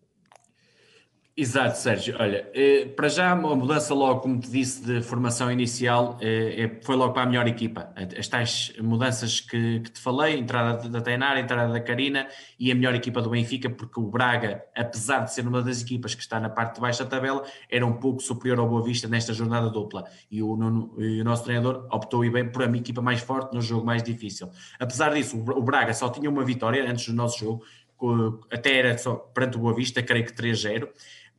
Exato, 1.36 1.80
Sérgio. 1.80 2.16
Olha, 2.20 2.48
eh, 2.54 2.86
para 2.96 3.08
já 3.08 3.34
uma 3.34 3.56
mudança 3.56 3.92
logo, 3.96 4.20
como 4.20 4.40
te 4.40 4.52
disse, 4.52 4.86
de 4.86 5.02
formação 5.02 5.52
inicial, 5.52 6.16
eh, 6.22 6.80
foi 6.84 6.96
logo 6.96 7.12
para 7.12 7.24
a 7.24 7.26
melhor 7.26 7.48
equipa. 7.48 7.92
As 8.16 8.28
tais 8.28 8.72
mudanças 8.80 9.40
que, 9.40 9.80
que 9.80 9.90
te 9.90 10.00
falei, 10.00 10.38
entrada 10.38 10.88
da 10.88 11.02
Tainara, 11.02 11.40
entrada 11.40 11.74
da 11.74 11.82
Karina 11.82 12.28
e 12.60 12.72
a 12.72 12.76
melhor 12.76 12.94
equipa 12.94 13.20
do 13.20 13.32
Benfica, 13.32 13.68
porque 13.68 14.00
o 14.00 14.04
Braga, 14.12 14.64
apesar 14.76 15.22
de 15.22 15.34
ser 15.34 15.48
uma 15.48 15.64
das 15.64 15.82
equipas 15.82 16.14
que 16.14 16.22
está 16.22 16.40
na 16.40 16.52
parte 16.52 16.76
de 16.76 16.82
baixo 16.82 17.04
da 17.04 17.10
tabela, 17.10 17.44
era 17.68 17.84
um 17.84 17.94
pouco 17.94 18.22
superior 18.22 18.60
ao 18.60 18.70
Boa 18.70 18.84
Vista 18.84 19.08
nesta 19.08 19.34
jornada 19.34 19.72
dupla. 19.72 20.04
E 20.30 20.44
o, 20.44 20.56
e 21.00 21.20
o 21.20 21.24
nosso 21.24 21.46
treinador 21.46 21.88
optou 21.92 22.24
e 22.24 22.30
bem 22.30 22.48
por 22.48 22.62
a 22.62 22.68
minha 22.68 22.80
equipa 22.80 23.02
mais 23.02 23.22
forte 23.22 23.56
no 23.56 23.62
jogo 23.62 23.84
mais 23.84 24.04
difícil. 24.04 24.52
Apesar 24.80 25.12
disso, 25.12 25.36
o 25.40 25.64
Braga 25.64 25.96
só 25.96 26.10
tinha 26.10 26.30
uma 26.30 26.46
vitória 26.46 26.88
antes 26.88 27.08
do 27.08 27.16
nosso 27.16 27.40
jogo, 27.40 27.66
até 28.52 28.78
era 28.78 28.98
só 28.98 29.16
perante 29.16 29.58
o 29.58 29.62
Boa 29.62 29.74
Vista, 29.74 30.04
creio 30.04 30.26
que 30.26 30.34
3-0 30.34 30.90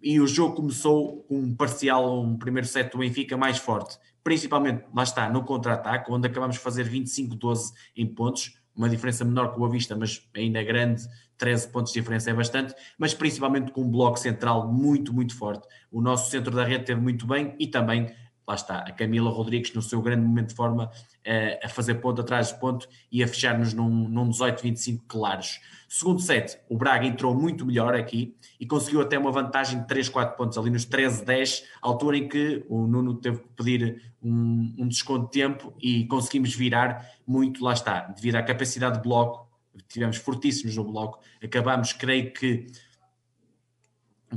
e 0.05 0.21
o 0.21 0.27
jogo 0.27 0.55
começou 0.55 1.23
com 1.23 1.39
um 1.39 1.57
parcial, 1.57 2.23
um 2.23 2.37
primeiro 2.37 2.69
set 2.69 2.93
do 2.93 2.99
Benfica 2.99 3.39
mais 3.39 3.57
forte, 3.57 3.99
principalmente, 4.23 4.85
lá 4.95 5.03
está, 5.03 5.31
no 5.31 5.43
contra-ataque, 5.45 6.13
onde 6.13 6.29
acabamos 6.29 6.57
de 6.57 6.63
fazer 6.63 6.87
25-12 6.87 7.73
em 7.97 8.07
pontos, 8.07 8.61
uma 8.77 8.89
diferença 8.89 9.25
menor 9.25 9.55
que 9.55 9.59
o 9.59 9.69
Vista, 9.69 9.97
mas 9.97 10.29
ainda 10.37 10.63
grande, 10.63 11.03
13 11.39 11.69
pontos 11.69 11.91
de 11.91 12.01
diferença 12.01 12.31
é 12.31 12.35
bastante, 12.35 12.75
mas 12.99 13.15
principalmente 13.15 13.73
com 13.73 13.81
um 13.83 13.91
bloco 13.91 14.19
central 14.19 14.71
muito, 14.71 15.11
muito 15.13 15.35
forte. 15.35 15.67
O 15.91 16.03
nosso 16.03 16.31
centro 16.31 16.55
da 16.55 16.65
rede 16.65 16.85
teve 16.85 17.01
muito 17.01 17.27
bem 17.27 17.55
e 17.59 17.67
também, 17.67 18.13
lá 18.47 18.55
está, 18.55 18.79
a 18.79 18.93
Camila 18.93 19.31
Rodrigues 19.31 19.73
no 19.73 19.83
seu 19.83 20.03
grande 20.03 20.23
momento 20.23 20.49
de 20.49 20.55
forma, 20.55 20.91
eh, 21.25 21.59
a 21.63 21.69
fazer 21.69 21.95
ponto 21.95 22.21
atrás 22.21 22.49
de 22.49 22.61
ponto 22.61 22.89
e 23.11 23.23
a 23.23 23.29
fechar-nos 23.29 23.73
num, 23.73 24.09
num 24.09 24.29
18-25 24.29 25.03
claros. 25.09 25.61
Segundo 25.89 26.21
set, 26.21 26.59
o 26.69 26.77
Braga 26.77 27.07
entrou 27.07 27.35
muito 27.35 27.65
melhor 27.65 27.95
aqui 27.95 28.37
e 28.61 28.67
conseguiu 28.67 29.01
até 29.01 29.19
uma 29.19 29.31
vantagem 29.33 29.81
de 29.81 29.87
3, 29.87 30.09
4 30.09 30.37
pontos 30.37 30.59
ali 30.59 30.71
nos 30.71 30.87
13-10, 30.87 31.65
altura 31.81 32.19
em 32.19 32.29
que 32.29 32.65
o 32.69 32.87
Nuno 32.87 33.15
teve 33.15 33.39
que 33.39 33.49
pedir 33.57 34.03
um, 34.23 34.75
um, 34.79 34.89
desconto 34.89 35.27
de 35.27 35.41
tempo 35.41 35.75
e 35.81 36.05
conseguimos 36.07 36.55
virar 36.55 37.09
muito, 37.27 37.65
lá 37.65 37.73
está, 37.73 38.01
devido 38.01 38.37
à 38.37 38.43
capacidade 38.43 38.97
de 38.97 39.03
bloco, 39.03 39.49
tivemos 39.89 40.17
fortíssimos 40.17 40.77
no 40.77 40.85
bloco, 40.85 41.21
acabamos, 41.43 41.93
creio 41.93 42.33
que 42.33 42.67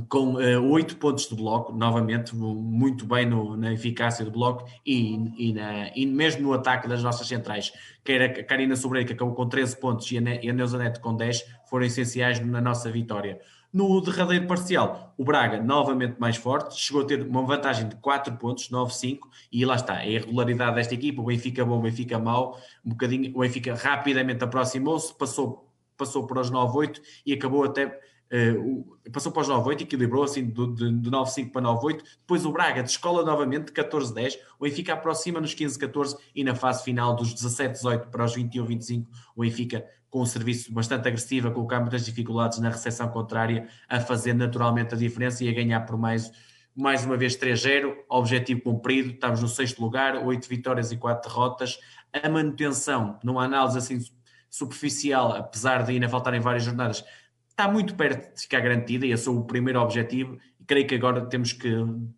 com 0.08 0.34
uh, 0.34 0.70
oito 0.70 0.96
pontos 0.96 1.28
de 1.28 1.34
bloco, 1.34 1.72
novamente, 1.72 2.34
muito 2.34 3.06
bem 3.06 3.26
no, 3.26 3.56
na 3.56 3.72
eficácia 3.72 4.24
do 4.24 4.30
bloco 4.30 4.68
e, 4.84 5.14
e, 5.36 5.52
na, 5.52 5.88
e, 5.94 6.06
mesmo 6.06 6.42
no 6.42 6.52
ataque 6.52 6.88
das 6.88 7.02
nossas 7.02 7.26
centrais. 7.26 7.72
Quer 8.04 8.22
a 8.22 8.44
Karina 8.44 8.76
Sobreira, 8.76 9.06
que 9.06 9.12
acabou 9.12 9.34
com 9.34 9.48
13 9.48 9.78
pontos, 9.80 10.10
e 10.12 10.18
a, 10.18 10.20
e 10.20 10.50
a 10.50 10.52
Neuza 10.52 10.78
Neto 10.78 11.00
com 11.00 11.16
10, 11.16 11.44
foram 11.68 11.86
essenciais 11.86 12.40
na 12.40 12.60
nossa 12.60 12.90
vitória. 12.90 13.40
No 13.70 14.00
derradeiro 14.00 14.46
parcial, 14.46 15.14
o 15.18 15.24
Braga, 15.24 15.62
novamente 15.62 16.18
mais 16.18 16.36
forte, 16.36 16.74
chegou 16.80 17.02
a 17.02 17.04
ter 17.04 17.22
uma 17.22 17.44
vantagem 17.44 17.86
de 17.86 17.96
4 17.96 18.34
pontos, 18.36 18.70
9-5, 18.70 19.18
e 19.52 19.64
lá 19.66 19.74
está, 19.74 19.98
a 19.98 20.06
irregularidade 20.06 20.76
desta 20.76 20.94
equipa, 20.94 21.20
o 21.20 21.26
Benfica 21.26 21.66
bom, 21.66 21.78
o 21.78 21.82
Benfica 21.82 22.18
mau, 22.18 22.58
um 22.82 22.90
bocadinho, 22.90 23.30
o 23.36 23.40
Benfica 23.40 23.74
rapidamente 23.74 24.42
aproximou-se, 24.42 25.12
passou, 25.14 25.70
passou 25.98 26.26
para 26.26 26.40
os 26.40 26.50
9-8 26.50 26.98
e 27.26 27.34
acabou 27.34 27.62
até 27.64 28.00
Uh, 28.30 28.98
passou 29.10 29.32
para 29.32 29.42
os 29.42 29.48
9-8, 29.48 29.82
equilibrou 29.82 30.22
assim 30.22 30.46
de, 30.46 30.74
de, 30.74 31.00
de 31.00 31.10
9-5 31.10 31.50
para 31.50 31.62
9-8. 31.62 32.02
Depois 32.20 32.44
o 32.44 32.52
Braga 32.52 32.82
descola 32.82 33.24
novamente 33.24 33.66
de 33.66 33.72
14-10. 33.72 34.34
O 34.58 34.64
Benfica 34.64 34.92
aproxima 34.92 35.40
nos 35.40 35.54
15-14 35.54 36.16
e 36.34 36.44
na 36.44 36.54
fase 36.54 36.84
final 36.84 37.16
dos 37.16 37.34
17-18 37.34 38.06
para 38.10 38.24
os 38.24 38.36
21-25, 38.36 39.06
o 39.34 39.40
Benfica 39.40 39.84
com 40.10 40.22
um 40.22 40.26
serviço 40.26 40.72
bastante 40.72 41.06
agressivo, 41.06 41.48
a 41.48 41.50
colocar 41.50 41.80
muitas 41.80 42.04
dificuldades 42.04 42.58
na 42.58 42.70
recepção 42.70 43.08
contrária, 43.08 43.68
a 43.88 44.00
fazer 44.00 44.32
naturalmente 44.32 44.94
a 44.94 44.96
diferença 44.96 45.44
e 45.44 45.48
a 45.48 45.52
ganhar 45.52 45.80
por 45.80 45.98
mais, 45.98 46.32
mais 46.74 47.04
uma 47.04 47.16
vez 47.16 47.36
3-0. 47.36 47.94
Objetivo 48.08 48.62
cumprido, 48.62 49.10
estamos 49.10 49.42
no 49.42 49.48
sexto 49.48 49.80
lugar, 49.80 50.16
8 50.16 50.48
vitórias 50.48 50.92
e 50.92 50.96
4 50.96 51.30
derrotas. 51.30 51.78
A 52.12 52.28
manutenção, 52.28 53.18
numa 53.22 53.44
análise 53.44 53.76
assim 53.76 53.98
superficial, 54.48 55.32
apesar 55.32 55.82
de 55.82 55.92
ainda 55.92 56.08
faltarem 56.08 56.40
várias 56.40 56.64
jornadas, 56.64 57.04
está 57.58 57.66
muito 57.66 57.96
perto 57.96 58.32
de 58.32 58.40
ficar 58.40 58.60
garantida 58.60 59.04
e 59.04 59.10
esse 59.10 59.28
é 59.28 59.32
o 59.32 59.42
primeiro 59.42 59.80
objetivo. 59.80 60.38
E 60.60 60.64
creio 60.64 60.86
que 60.86 60.94
agora 60.94 61.26
temos 61.26 61.52
que 61.52 61.68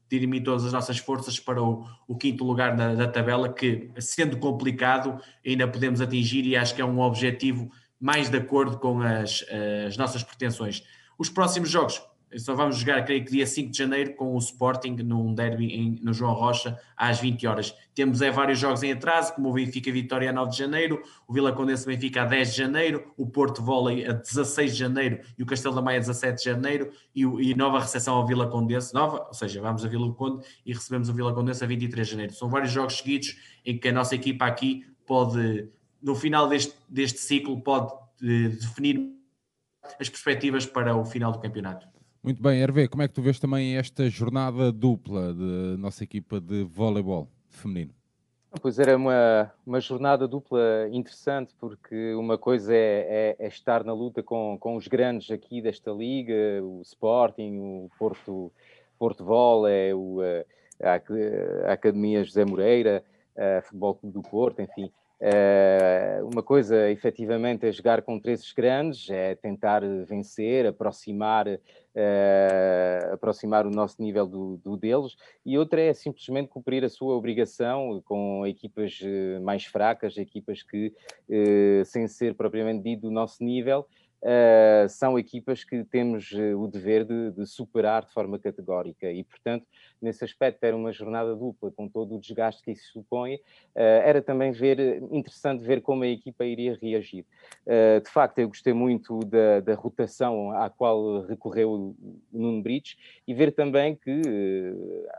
dirimir 0.06 0.44
todas 0.44 0.66
as 0.66 0.72
nossas 0.72 0.98
forças 0.98 1.40
para 1.40 1.62
o, 1.62 1.86
o 2.06 2.14
quinto 2.14 2.44
lugar 2.44 2.76
da, 2.76 3.08
tabela, 3.08 3.50
que 3.50 3.90
sendo 3.98 4.36
complicado 4.36 5.18
ainda 5.44 5.66
podemos 5.66 6.02
atingir 6.02 6.44
e 6.46 6.54
acho 6.54 6.74
que 6.74 6.82
é 6.82 6.84
um 6.84 7.00
objetivo 7.00 7.70
mais 7.98 8.28
de 8.28 8.36
acordo 8.36 8.78
com 8.78 9.00
as, 9.00 9.42
as 9.86 9.96
nossas 9.96 10.22
pretensões. 10.22 10.82
Os 11.18 11.30
próximos 11.30 11.70
jogos, 11.70 12.02
só 12.38 12.54
vamos 12.54 12.76
jogar, 12.76 13.04
creio 13.04 13.24
que 13.24 13.32
dia 13.32 13.46
5 13.46 13.72
de 13.72 13.78
janeiro, 13.78 14.14
com 14.14 14.34
o 14.34 14.38
Sporting 14.38 14.96
num 15.02 15.34
derby 15.34 15.66
em, 15.66 15.98
no 16.02 16.12
João 16.12 16.32
Rocha, 16.32 16.78
às 16.96 17.20
20 17.20 17.46
horas. 17.46 17.74
Temos 17.94 18.22
é, 18.22 18.30
vários 18.30 18.58
jogos 18.58 18.82
em 18.82 18.92
atraso, 18.92 19.34
como 19.34 19.50
o 19.50 19.52
Benfica 19.52 19.90
Vitória 19.90 20.30
a 20.30 20.32
9 20.32 20.52
de 20.52 20.58
janeiro, 20.58 21.02
o 21.26 21.32
Vila 21.32 21.52
Condense 21.52 21.86
Benfica 21.86 22.22
a 22.22 22.24
10 22.26 22.52
de 22.52 22.58
janeiro, 22.58 23.12
o 23.16 23.26
Porto 23.26 23.62
Volley 23.62 24.06
a 24.06 24.12
16 24.12 24.72
de 24.72 24.78
janeiro 24.78 25.20
e 25.36 25.42
o 25.42 25.46
Castelo 25.46 25.74
da 25.74 25.82
Maia 25.82 25.98
a 25.98 26.00
17 26.00 26.38
de 26.38 26.44
janeiro 26.44 26.92
e, 27.14 27.22
e 27.22 27.54
nova 27.54 27.80
recepção 27.80 28.14
ao 28.14 28.26
Vila 28.26 28.46
Condense, 28.48 28.94
nova, 28.94 29.26
ou 29.26 29.34
seja, 29.34 29.60
vamos 29.60 29.84
a 29.84 29.88
Vila 29.88 30.12
Conde 30.14 30.46
e 30.64 30.72
recebemos 30.72 31.08
o 31.08 31.14
Vila 31.14 31.34
Condense 31.34 31.64
a 31.64 31.66
23 31.66 32.06
de 32.06 32.12
janeiro. 32.12 32.32
São 32.34 32.48
vários 32.48 32.70
jogos 32.70 32.98
seguidos 32.98 33.36
em 33.64 33.76
que 33.76 33.88
a 33.88 33.92
nossa 33.92 34.14
equipa 34.14 34.46
aqui 34.46 34.86
pode, 35.04 35.68
no 36.00 36.14
final 36.14 36.48
deste, 36.48 36.74
deste 36.88 37.18
ciclo, 37.18 37.60
pode 37.60 37.92
eh, 38.22 38.50
definir 38.50 39.10
as 39.98 40.08
perspectivas 40.08 40.64
para 40.64 40.94
o 40.94 41.04
final 41.04 41.32
do 41.32 41.40
campeonato. 41.40 41.88
Muito 42.22 42.42
bem, 42.42 42.60
Hervé, 42.60 42.86
como 42.86 43.02
é 43.02 43.08
que 43.08 43.14
tu 43.14 43.22
vês 43.22 43.40
também 43.40 43.78
esta 43.78 44.10
jornada 44.10 44.70
dupla 44.70 45.32
da 45.32 45.78
nossa 45.78 46.04
equipa 46.04 46.38
de 46.38 46.64
voleibol 46.64 47.26
feminino? 47.48 47.94
Pois 48.60 48.78
era 48.78 48.94
uma, 48.94 49.50
uma 49.64 49.80
jornada 49.80 50.28
dupla 50.28 50.86
interessante, 50.92 51.54
porque 51.58 52.12
uma 52.14 52.36
coisa 52.36 52.74
é, 52.74 53.36
é, 53.38 53.46
é, 53.46 53.48
estar 53.48 53.84
na 53.84 53.94
luta 53.94 54.22
com, 54.22 54.58
com 54.58 54.76
os 54.76 54.86
grandes 54.86 55.30
aqui 55.30 55.62
desta 55.62 55.92
liga, 55.92 56.62
o 56.62 56.82
Sporting, 56.82 57.58
o 57.58 57.90
Porto, 57.98 58.52
Porto 58.98 59.24
Volley, 59.24 59.94
o, 59.94 60.18
a, 60.82 61.70
a 61.70 61.72
Academia 61.72 62.22
José 62.22 62.44
Moreira, 62.44 63.02
a 63.34 63.62
Futebol 63.62 63.94
Clube 63.94 64.14
do 64.14 64.22
Porto, 64.22 64.60
enfim. 64.60 64.92
Uh, 65.20 66.26
uma 66.32 66.42
coisa, 66.42 66.90
efetivamente, 66.90 67.66
é 67.66 67.72
jogar 67.72 68.00
com 68.00 68.18
três 68.18 68.52
grandes, 68.52 69.10
é 69.10 69.34
tentar 69.34 69.82
vencer, 70.06 70.66
aproximar, 70.66 71.46
uh, 71.46 73.12
aproximar 73.12 73.66
o 73.66 73.70
nosso 73.70 74.00
nível 74.00 74.26
do, 74.26 74.56
do, 74.56 74.78
deles, 74.78 75.16
e 75.44 75.58
outra 75.58 75.82
é 75.82 75.92
simplesmente 75.92 76.48
cumprir 76.48 76.82
a 76.86 76.88
sua 76.88 77.14
obrigação 77.14 78.00
com 78.06 78.46
equipas 78.46 78.98
eh, 79.02 79.38
mais 79.40 79.66
fracas, 79.66 80.16
equipas 80.16 80.62
que, 80.62 80.94
uh, 81.28 81.84
sem 81.84 82.08
ser 82.08 82.34
propriamente 82.34 82.82
dito 82.82 83.02
do 83.02 83.10
nosso 83.10 83.44
nível, 83.44 83.86
uh, 84.22 84.88
são 84.88 85.18
equipas 85.18 85.64
que 85.64 85.84
temos 85.84 86.30
uh, 86.32 86.58
o 86.58 86.68
dever 86.68 87.04
de, 87.04 87.30
de, 87.32 87.46
superar 87.46 88.04
de 88.04 88.12
forma 88.12 88.38
categórica 88.38 89.10
e, 89.10 89.24
portanto, 89.24 89.66
nesse 90.00 90.24
aspecto 90.24 90.62
era 90.64 90.76
uma 90.76 90.92
jornada 90.92 91.34
dupla 91.34 91.70
com 91.70 91.88
todo 91.88 92.16
o 92.16 92.20
desgaste 92.20 92.62
que 92.62 92.72
isso 92.72 92.92
supõe, 92.92 93.36
uh, 93.36 93.40
era 93.74 94.22
também 94.22 94.52
ver, 94.52 95.02
interessante 95.10 95.64
ver 95.64 95.80
como 95.80 96.04
a 96.04 96.08
equipa 96.08 96.44
iria 96.44 96.78
reagir. 96.80 97.24
de 98.02 98.10
facto, 98.10 98.38
eu 98.38 98.48
gostei 98.48 98.72
muito 98.72 99.20
da, 99.20 99.60
da, 99.60 99.74
rotação 99.74 100.52
à 100.52 100.68
qual 100.68 101.22
recorreu 101.22 101.72
o 101.72 101.96
Nuno 102.32 102.62
Brites 102.62 102.96
e 103.26 103.34
ver 103.34 103.52
também 103.52 103.94
que 103.94 104.20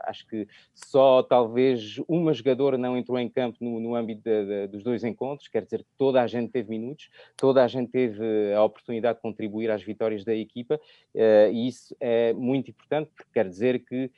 acho 0.04 0.26
que 0.26 0.46
só 0.74 1.22
talvez 1.22 2.00
uma 2.08 2.32
jogadora 2.32 2.76
não 2.78 2.96
entrou 2.96 3.18
em 3.18 3.28
campo 3.28 3.58
no, 3.60 3.80
no 3.80 3.94
âmbito 3.94 4.22
de, 4.22 4.44
de, 4.44 4.66
dos 4.68 4.82
dois 4.82 5.04
encontros, 5.04 5.48
quer 5.48 5.64
dizer 5.64 5.78
que 5.78 5.90
toda 5.96 6.20
a 6.20 6.26
gente 6.26 6.50
teve 6.50 6.68
minutos, 6.70 7.08
toda 7.36 7.62
a 7.62 7.68
gente 7.68 7.90
teve 7.90 8.52
a 8.54 8.62
oportunidade 8.62 8.91
oportunidade 8.92 9.16
de 9.16 9.22
contribuir 9.22 9.70
às 9.70 9.82
vitórias 9.82 10.24
da 10.24 10.34
equipa, 10.34 10.80
e 11.52 11.68
isso 11.68 11.96
é 12.00 12.32
muito 12.32 12.70
importante, 12.70 13.10
porque 13.14 13.30
quer 13.32 13.48
dizer 13.48 13.84
que 13.84 14.10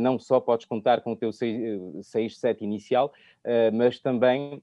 não 0.00 0.18
só 0.18 0.40
podes 0.40 0.66
contar 0.66 1.00
com 1.02 1.12
o 1.12 1.16
teu 1.16 1.30
6-7 1.30 2.62
inicial, 2.62 3.12
mas 3.72 4.00
também 4.00 4.62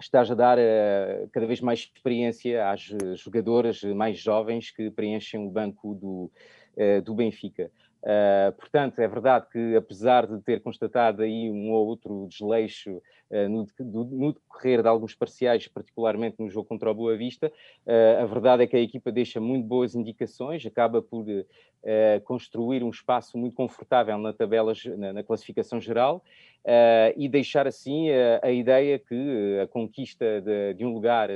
estás 0.00 0.30
a 0.30 0.34
dar 0.34 0.58
uh, 0.58 1.28
cada 1.32 1.46
vez 1.46 1.60
mais 1.60 1.90
experiência 1.94 2.68
às 2.68 2.90
jogadoras 3.16 3.82
mais 3.82 4.18
jovens 4.18 4.70
que 4.70 4.90
preenchem 4.90 5.46
o 5.46 5.50
banco 5.50 5.94
do, 5.94 6.30
uh, 6.76 7.02
do 7.02 7.14
Benfica. 7.14 7.70
Uh, 8.02 8.50
portanto, 8.54 8.98
é 8.98 9.06
verdade 9.06 9.46
que, 9.48 9.76
apesar 9.76 10.26
de 10.26 10.40
ter 10.42 10.60
constatado 10.60 11.22
aí 11.22 11.48
um 11.48 11.70
ou 11.70 11.86
outro 11.86 12.26
desleixo 12.28 13.00
uh, 13.30 13.48
no, 13.48 13.64
do, 13.78 14.04
no, 14.04 14.32
decorrer 14.32 14.82
de 14.82 14.88
alguns 14.88 15.14
parciais, 15.14 15.68
particularmente 15.68 16.34
no 16.40 16.50
jogo 16.50 16.66
contra 16.66 16.90
o 16.90 16.94
Boa 16.94 17.16
Vista, 17.16 17.46
uh, 17.86 18.22
a 18.22 18.26
verdade 18.26 18.64
é 18.64 18.66
que 18.66 18.76
a 18.76 18.80
equipa 18.80 19.12
deixa 19.12 19.40
muito 19.40 19.68
boas 19.68 19.94
indicações, 19.94 20.66
acaba 20.66 21.00
por 21.00 21.24
construir 22.24 22.84
um 22.84 22.90
espaço 22.90 23.36
muito 23.36 23.56
confortável 23.56 24.16
na 24.16 24.32
tabela, 24.32 24.72
na, 24.96 25.12
na 25.14 25.22
classificação 25.24 25.80
geral 25.80 26.22
e 27.16 27.28
deixar 27.28 27.66
assim 27.66 28.08
a 28.40 28.52
ideia 28.52 29.00
que 29.00 29.58
a 29.60 29.66
conquista 29.66 30.40
de, 30.40 30.74
de 30.74 30.84
um 30.84 30.92
lugar 30.92 31.28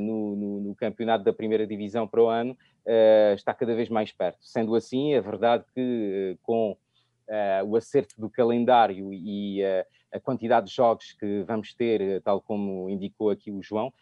no, 0.00 0.34
no, 0.34 0.60
no 0.60 0.74
campeonato 0.74 1.22
da 1.22 1.32
primeira 1.32 1.64
divisão 1.64 2.04
para 2.04 2.20
o 2.20 2.26
ano 2.26 2.56
está 3.34 3.54
cada 3.54 3.74
vez 3.74 3.88
mais 3.88 4.12
perto. 4.12 4.38
Sendo 4.42 4.74
assim, 4.74 5.14
é 5.14 5.20
verdade 5.20 5.64
que 5.74 6.34
uh, 6.34 6.38
com 6.42 6.72
uh, 6.72 7.64
o 7.66 7.76
acerto 7.76 8.14
do 8.18 8.28
calendário 8.28 9.12
e 9.12 9.62
a 10.12 10.20
quantidade 10.20 10.66
de 10.66 10.74
jogos 10.74 11.12
que 11.12 11.42
vamos 11.42 11.74
ter, 11.74 12.22
tal 12.22 12.40
como 12.40 12.88
indicou 12.88 13.30
aqui 13.30 13.50
o 13.50 13.60
João, 13.60 13.92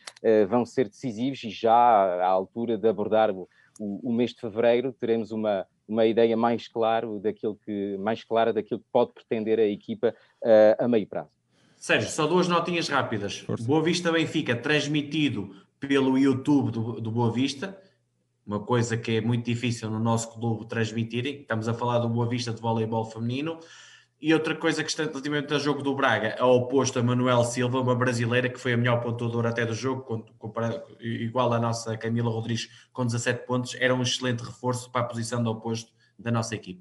vão 0.47 0.66
ser 0.66 0.87
decisivos 0.87 1.43
e 1.43 1.49
já 1.49 1.74
à 1.74 2.26
altura 2.26 2.76
de 2.76 2.87
abordar 2.87 3.30
o, 3.30 3.49
o 3.80 4.12
mês 4.12 4.33
de 4.35 4.41
fevereiro 4.41 4.93
teremos 4.93 5.30
uma, 5.30 5.66
uma 5.89 6.05
ideia 6.05 6.37
mais, 6.37 6.68
claro 6.68 7.18
daquilo 7.18 7.59
que, 7.64 7.97
mais 7.97 8.22
clara 8.22 8.53
daquilo 8.53 8.80
que 8.80 8.87
pode 8.93 9.12
pretender 9.14 9.59
a 9.59 9.64
equipa 9.64 10.14
a 10.78 10.87
meio 10.87 11.07
prazo. 11.07 11.30
Sérgio, 11.78 12.11
só 12.11 12.26
duas 12.26 12.47
notinhas 12.47 12.89
rápidas. 12.89 13.39
Força. 13.39 13.66
Boa 13.66 13.83
Vista 13.83 14.12
Benfica, 14.12 14.55
transmitido 14.55 15.57
pelo 15.80 16.16
YouTube 16.16 16.70
do, 16.70 17.01
do 17.01 17.11
Boa 17.11 17.33
Vista 17.33 17.76
uma 18.47 18.61
coisa 18.61 18.97
que 18.97 19.16
é 19.16 19.20
muito 19.20 19.45
difícil 19.45 19.90
no 19.90 19.99
nosso 19.99 20.32
clube 20.32 20.66
transmitirem. 20.66 21.43
Estamos 21.43 21.68
a 21.68 21.74
falar 21.74 21.99
do 21.99 22.09
Boa 22.09 22.28
Vista 22.28 22.53
de 22.53 22.61
voleibol 22.61 23.05
feminino. 23.05 23.59
E 24.20 24.32
outra 24.32 24.55
coisa 24.55 24.84
que 24.84 24.90
está 24.90 25.03
relativamente 25.03 25.53
ao 25.53 25.59
jogo 25.59 25.82
do 25.82 25.97
Braga, 25.97 26.28
é 26.28 26.45
oposto 26.45 26.97
a 26.97 27.03
Manuel 27.03 27.43
Silva, 27.43 27.80
uma 27.80 27.97
brasileira 27.97 28.49
que 28.49 28.57
foi 28.59 28.74
a 28.74 28.76
melhor 28.76 29.01
pontuadora 29.01 29.49
até 29.49 29.66
do 29.66 29.74
jogo, 29.74 30.24
igual 31.01 31.53
à 31.53 31.59
nossa 31.59 31.97
Camila 31.97 32.30
Rodrigues 32.30 32.68
com 32.93 33.05
17 33.05 33.45
pontos, 33.45 33.74
era 33.80 33.93
um 33.93 34.01
excelente 34.01 34.45
reforço 34.45 34.93
para 34.93 35.01
a 35.01 35.05
posição 35.05 35.43
do 35.43 35.51
oposto 35.51 35.93
da 36.16 36.30
nossa 36.30 36.55
equipe. 36.55 36.80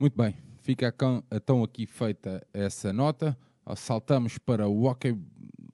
Muito 0.00 0.16
bem, 0.16 0.34
fica 0.62 0.94
então 1.30 1.62
aqui 1.62 1.86
feita 1.86 2.42
essa 2.50 2.94
nota. 2.94 3.36
Saltamos 3.76 4.38
para 4.38 4.66
o 4.66 4.84
hockey, 4.84 5.14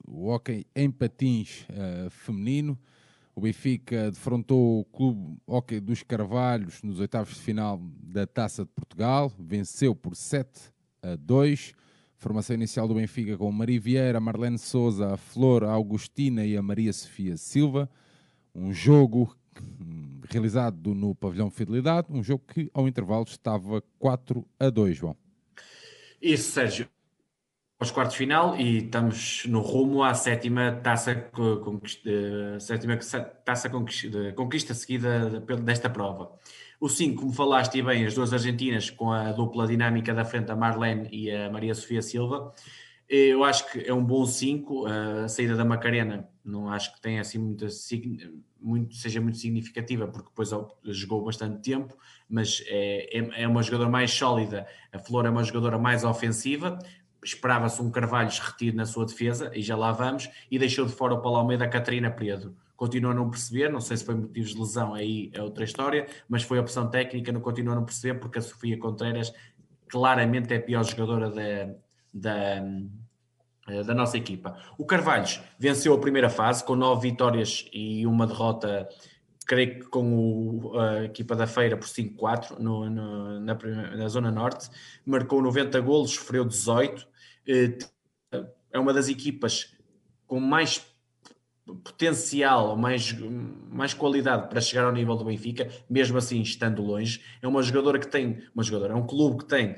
o 0.05 0.27
hockey 0.27 0.67
em 0.75 0.91
patins 0.91 1.65
uh, 1.69 2.09
feminino. 2.09 2.77
O 3.39 3.41
Benfica 3.41 4.11
defrontou 4.11 4.81
o 4.81 4.83
Clube 4.83 5.37
Hockey 5.47 5.79
dos 5.79 6.03
Carvalhos 6.03 6.83
nos 6.83 6.99
oitavos 6.99 7.35
de 7.35 7.39
final 7.39 7.79
da 8.03 8.27
Taça 8.27 8.65
de 8.65 8.71
Portugal, 8.71 9.31
venceu 9.39 9.95
por 9.95 10.13
7 10.13 10.49
a 11.01 11.15
2. 11.15 11.71
Formação 12.17 12.53
inicial 12.53 12.85
do 12.85 12.95
Benfica 12.95 13.37
com 13.37 13.49
Maria 13.49 13.79
Vieira, 13.79 14.19
Marlene 14.19 14.57
Souza, 14.57 15.13
a 15.13 15.15
Flor, 15.15 15.63
a 15.63 15.71
Augustina 15.71 16.45
e 16.45 16.57
a 16.57 16.61
Maria 16.61 16.91
Sofia 16.91 17.37
Silva. 17.37 17.89
Um 18.53 18.73
jogo 18.73 19.33
realizado 20.29 20.93
no 20.93 21.15
pavilhão 21.15 21.49
Fidelidade, 21.49 22.07
um 22.09 22.21
jogo 22.21 22.43
que 22.45 22.69
ao 22.73 22.89
intervalo 22.89 23.23
estava 23.23 23.81
4 23.97 24.45
a 24.59 24.69
2, 24.69 24.97
João. 24.97 25.15
Isso, 26.21 26.51
Sérgio 26.51 26.89
aos 27.79 27.91
quartos 27.91 28.13
de 28.13 28.17
final 28.17 28.57
e 28.59 28.79
estamos 28.79 29.43
no 29.45 29.61
rumo 29.61 30.03
à 30.03 30.13
sétima 30.13 30.73
taça, 30.83 31.15
conquista, 31.15 32.09
sétima 32.59 32.97
taça 33.45 33.69
conquista, 33.69 34.33
conquista 34.33 34.73
seguida 34.73 35.39
desta 35.61 35.89
prova. 35.89 36.29
O 36.81 36.89
5, 36.89 37.21
como 37.21 37.33
falaste 37.33 37.81
bem, 37.81 38.05
as 38.05 38.13
duas 38.13 38.33
argentinas 38.33 38.89
com 38.89 39.11
a 39.11 39.31
dupla 39.31 39.65
dinâmica 39.65 40.13
da 40.13 40.25
frente, 40.25 40.51
a 40.51 40.55
Marlene 40.57 41.07
e 41.09 41.31
a 41.31 41.49
Maria 41.49 41.73
Sofia 41.73 42.01
Silva. 42.01 42.53
Eu 43.07 43.43
acho 43.43 43.71
que 43.71 43.79
é 43.79 43.93
um 43.93 44.03
bom 44.03 44.25
5. 44.25 44.85
A 44.85 45.27
saída 45.27 45.55
da 45.55 45.65
Macarena 45.65 46.29
não 46.43 46.69
acho 46.69 46.93
que 46.93 47.01
tenha 47.01 47.21
assim 47.21 47.39
muita, 47.39 47.67
muito, 48.61 48.95
seja 48.95 49.19
muito 49.19 49.37
significativa, 49.37 50.07
porque 50.07 50.29
depois 50.29 50.49
jogou 50.85 51.23
bastante 51.23 51.61
tempo, 51.61 51.97
mas 52.29 52.63
é, 52.67 53.17
é, 53.17 53.43
é 53.43 53.47
uma 53.47 53.63
jogadora 53.63 53.89
mais 53.89 54.11
sólida. 54.11 54.67
A 54.91 54.99
Flor 54.99 55.25
é 55.25 55.29
uma 55.29 55.43
jogadora 55.43 55.77
mais 55.77 56.03
ofensiva 56.03 56.77
esperava-se 57.23 57.81
um 57.81 57.91
Carvalho 57.91 58.29
retido 58.29 58.77
na 58.77 58.85
sua 58.85 59.05
defesa, 59.05 59.51
e 59.53 59.61
já 59.61 59.75
lá 59.75 59.91
vamos, 59.91 60.29
e 60.49 60.57
deixou 60.57 60.85
de 60.85 60.91
fora 60.91 61.13
o 61.13 61.21
Paulo 61.21 61.37
Almeida 61.37 61.65
a 61.65 61.69
Catarina 61.69 62.09
Pedro. 62.09 62.55
Continua 62.75 63.11
a 63.11 63.13
não 63.13 63.29
perceber, 63.29 63.69
não 63.69 63.81
sei 63.81 63.97
se 63.97 64.05
foi 64.05 64.15
motivos 64.15 64.51
de 64.51 64.59
lesão, 64.59 64.93
aí 64.93 65.29
é 65.33 65.41
outra 65.41 65.63
história, 65.63 66.07
mas 66.29 66.43
foi 66.43 66.57
opção 66.59 66.89
técnica, 66.89 67.31
não 67.31 67.41
continua 67.41 67.73
a 67.73 67.75
não 67.75 67.85
perceber, 67.85 68.19
porque 68.19 68.39
a 68.39 68.41
Sofia 68.41 68.77
Contreras 68.77 69.33
claramente 69.89 70.53
é 70.53 70.57
a 70.57 70.61
pior 70.61 70.83
jogadora 70.83 71.29
da, 71.29 71.73
da, 72.13 73.83
da 73.83 73.93
nossa 73.93 74.17
equipa. 74.17 74.57
O 74.77 74.85
Carvalhos 74.85 75.41
venceu 75.57 75.93
a 75.93 75.99
primeira 75.99 76.29
fase 76.29 76.63
com 76.63 76.75
nove 76.75 77.09
vitórias 77.09 77.67
e 77.73 78.05
uma 78.07 78.25
derrota 78.25 78.87
creio 79.49 79.79
que 79.79 79.87
com 79.87 80.59
o, 80.63 80.79
a 80.79 81.05
equipa 81.05 81.35
da 81.35 81.47
Feira 81.47 81.75
por 81.75 81.87
5-4 81.87 82.59
no, 82.59 82.87
no, 82.87 83.39
na, 83.39 83.55
na, 83.95 84.07
Zona 84.07 84.29
Norte, 84.29 84.69
marcou 85.03 85.41
90 85.41 85.81
golos, 85.81 86.11
sofreu 86.11 86.45
18, 86.45 87.07
eh, 87.47 87.79
é 88.71 88.77
uma 88.77 88.93
das 88.93 89.09
equipas 89.09 89.75
com 90.27 90.39
mais 90.39 90.85
potencial, 91.65 92.77
mais, 92.77 93.11
mais 93.71 93.91
qualidade 93.91 94.49
para 94.49 94.61
chegar 94.61 94.85
ao 94.85 94.91
nível 94.91 95.15
do 95.15 95.25
Benfica, 95.25 95.67
mesmo 95.89 96.19
assim 96.19 96.41
estando 96.41 96.83
longe. 96.83 97.19
É 97.41 97.47
uma 97.47 97.63
jogadora 97.63 97.97
que 97.97 98.07
tem, 98.07 98.43
uma 98.53 98.63
jogadora, 98.63 98.93
é 98.93 98.95
um 98.95 99.07
clube 99.07 99.39
que 99.39 99.45
tem 99.45 99.77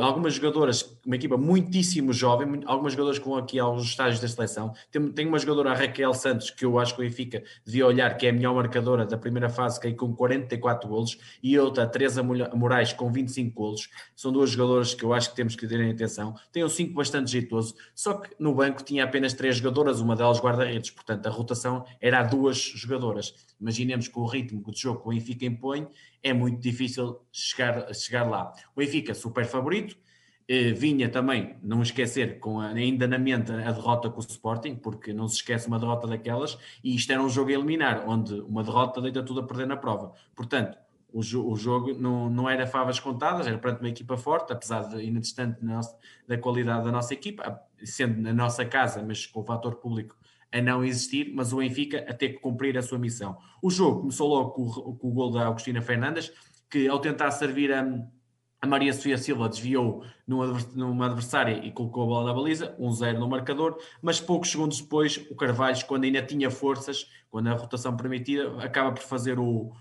algumas 0.00 0.34
jogadoras, 0.34 0.96
uma 1.04 1.16
equipa 1.16 1.36
muitíssimo 1.36 2.12
jovem, 2.12 2.62
algumas 2.64 2.92
jogadoras 2.92 3.18
vão 3.18 3.36
aqui 3.36 3.58
aos 3.58 3.82
estágios 3.82 4.20
da 4.20 4.28
seleção. 4.28 4.72
Tem, 4.90 5.10
tem 5.10 5.26
uma 5.26 5.38
jogadora, 5.38 5.72
a 5.72 5.74
Raquel 5.74 6.14
Santos, 6.14 6.50
que 6.50 6.64
eu 6.64 6.78
acho 6.78 6.94
que 6.94 7.02
o 7.02 7.04
Benfica 7.04 7.42
devia 7.64 7.86
olhar, 7.86 8.16
que 8.16 8.26
é 8.26 8.30
a 8.30 8.32
melhor 8.32 8.54
marcadora 8.54 9.04
da 9.04 9.18
primeira 9.18 9.48
fase, 9.48 9.80
que 9.80 9.88
é 9.88 9.92
com 9.92 10.14
44 10.14 10.88
golos, 10.88 11.18
e 11.42 11.58
outra, 11.58 11.84
a 11.84 11.86
Teresa 11.86 12.22
Moraes, 12.22 12.92
com 12.92 13.10
25 13.10 13.52
golos. 13.52 13.88
São 14.14 14.30
duas 14.32 14.50
jogadoras 14.50 14.94
que 14.94 15.04
eu 15.04 15.12
acho 15.12 15.30
que 15.30 15.36
temos 15.36 15.56
que 15.56 15.66
ter 15.66 15.80
em 15.80 15.90
atenção. 15.90 16.34
Tem 16.52 16.64
um 16.64 16.68
5 16.68 16.94
bastante 16.94 17.32
jeitoso, 17.32 17.74
só 17.94 18.14
que 18.14 18.30
no 18.38 18.54
banco 18.54 18.82
tinha 18.84 19.02
apenas 19.02 19.32
três 19.32 19.56
jogadoras, 19.56 20.00
uma 20.00 20.14
delas 20.14 20.38
guarda-redes, 20.38 20.90
portanto 20.90 21.26
a 21.26 21.30
rotação 21.30 21.84
era 22.00 22.20
a 22.20 22.22
duas 22.22 22.56
jogadoras. 22.56 23.34
Imaginemos 23.60 24.08
que 24.08 24.18
o 24.18 24.26
ritmo 24.26 24.62
de 24.70 24.80
jogo 24.80 25.00
que 25.00 25.08
o 25.08 25.10
Benfica 25.10 25.44
impõe 25.44 25.88
é 26.22 26.32
muito 26.32 26.60
difícil 26.60 27.20
chegar, 27.32 27.92
chegar 27.94 28.28
lá. 28.28 28.52
O 28.74 28.80
Benfica, 28.80 29.14
super 29.14 29.44
favorito, 29.46 29.96
eh, 30.46 30.72
vinha 30.72 31.08
também, 31.08 31.56
não 31.62 31.80
esquecer, 31.80 32.38
com 32.38 32.60
a, 32.60 32.68
ainda 32.68 33.06
na 33.08 33.18
mente 33.18 33.50
a 33.50 33.72
derrota 33.72 34.10
com 34.10 34.18
o 34.18 34.22
Sporting, 34.22 34.76
porque 34.76 35.12
não 35.12 35.26
se 35.26 35.36
esquece 35.36 35.66
uma 35.68 35.78
derrota 35.78 36.06
daquelas, 36.06 36.58
e 36.82 36.94
isto 36.94 37.10
era 37.10 37.22
um 37.22 37.30
jogo 37.30 37.50
a 37.50 37.54
eliminar, 37.54 38.04
onde 38.06 38.34
uma 38.40 38.62
derrota 38.62 39.00
deita 39.00 39.22
tudo 39.22 39.40
a 39.40 39.46
perder 39.46 39.66
na 39.66 39.76
prova. 39.76 40.12
Portanto, 40.34 40.76
o, 41.14 41.22
jo 41.22 41.48
o 41.48 41.56
jogo 41.56 41.94
não, 41.94 42.28
não 42.28 42.50
era 42.50 42.66
favas 42.66 43.00
contadas, 43.00 43.46
era 43.46 43.56
perante 43.56 43.80
uma 43.80 43.88
equipa 43.88 44.16
forte, 44.18 44.52
apesar 44.52 44.82
de 44.88 44.96
ainda 44.96 45.20
distante 45.20 45.60
da 46.28 46.36
qualidade 46.36 46.84
da 46.84 46.92
nossa 46.92 47.14
equipa, 47.14 47.62
sendo 47.82 48.20
na 48.20 48.32
nossa 48.32 48.64
casa, 48.66 49.02
mas 49.02 49.24
com 49.24 49.40
o 49.40 49.44
fator 49.44 49.76
público 49.76 50.16
a 50.54 50.62
não 50.62 50.84
existir, 50.84 51.32
mas 51.34 51.52
o 51.52 51.56
Benfica 51.56 52.06
a 52.08 52.14
ter 52.14 52.28
que 52.28 52.38
cumprir 52.38 52.78
a 52.78 52.82
sua 52.82 52.96
missão. 52.96 53.36
O 53.60 53.68
jogo 53.68 54.02
começou 54.02 54.28
logo 54.28 54.50
com, 54.50 54.62
o, 54.62 54.96
com 54.96 55.08
o 55.08 55.12
gol 55.12 55.32
da 55.32 55.48
Agostina 55.48 55.82
Fernandes, 55.82 56.30
que 56.70 56.86
ao 56.86 57.00
tentar 57.00 57.32
servir 57.32 57.72
a, 57.72 57.84
a 58.62 58.66
Maria 58.66 58.92
Sofia 58.92 59.18
Silva 59.18 59.48
desviou 59.48 60.04
numa, 60.24 61.06
adversária 61.06 61.58
e 61.66 61.72
colocou 61.72 62.04
a 62.04 62.06
bola 62.06 62.26
na 62.26 62.32
baliza, 62.32 62.76
1-0 62.78 63.18
no 63.18 63.28
marcador, 63.28 63.76
mas 64.00 64.20
poucos 64.20 64.48
segundos 64.52 64.80
depois 64.80 65.26
o 65.28 65.34
Carvalho, 65.34 65.84
quando 65.86 66.04
ainda 66.04 66.22
tinha 66.22 66.48
forças, 66.48 67.10
quando 67.28 67.48
a 67.48 67.54
rotação 67.54 67.96
permitida, 67.96 68.56
acaba 68.62 68.92
por 68.92 69.02
fazer 69.02 69.40
o, 69.40 69.72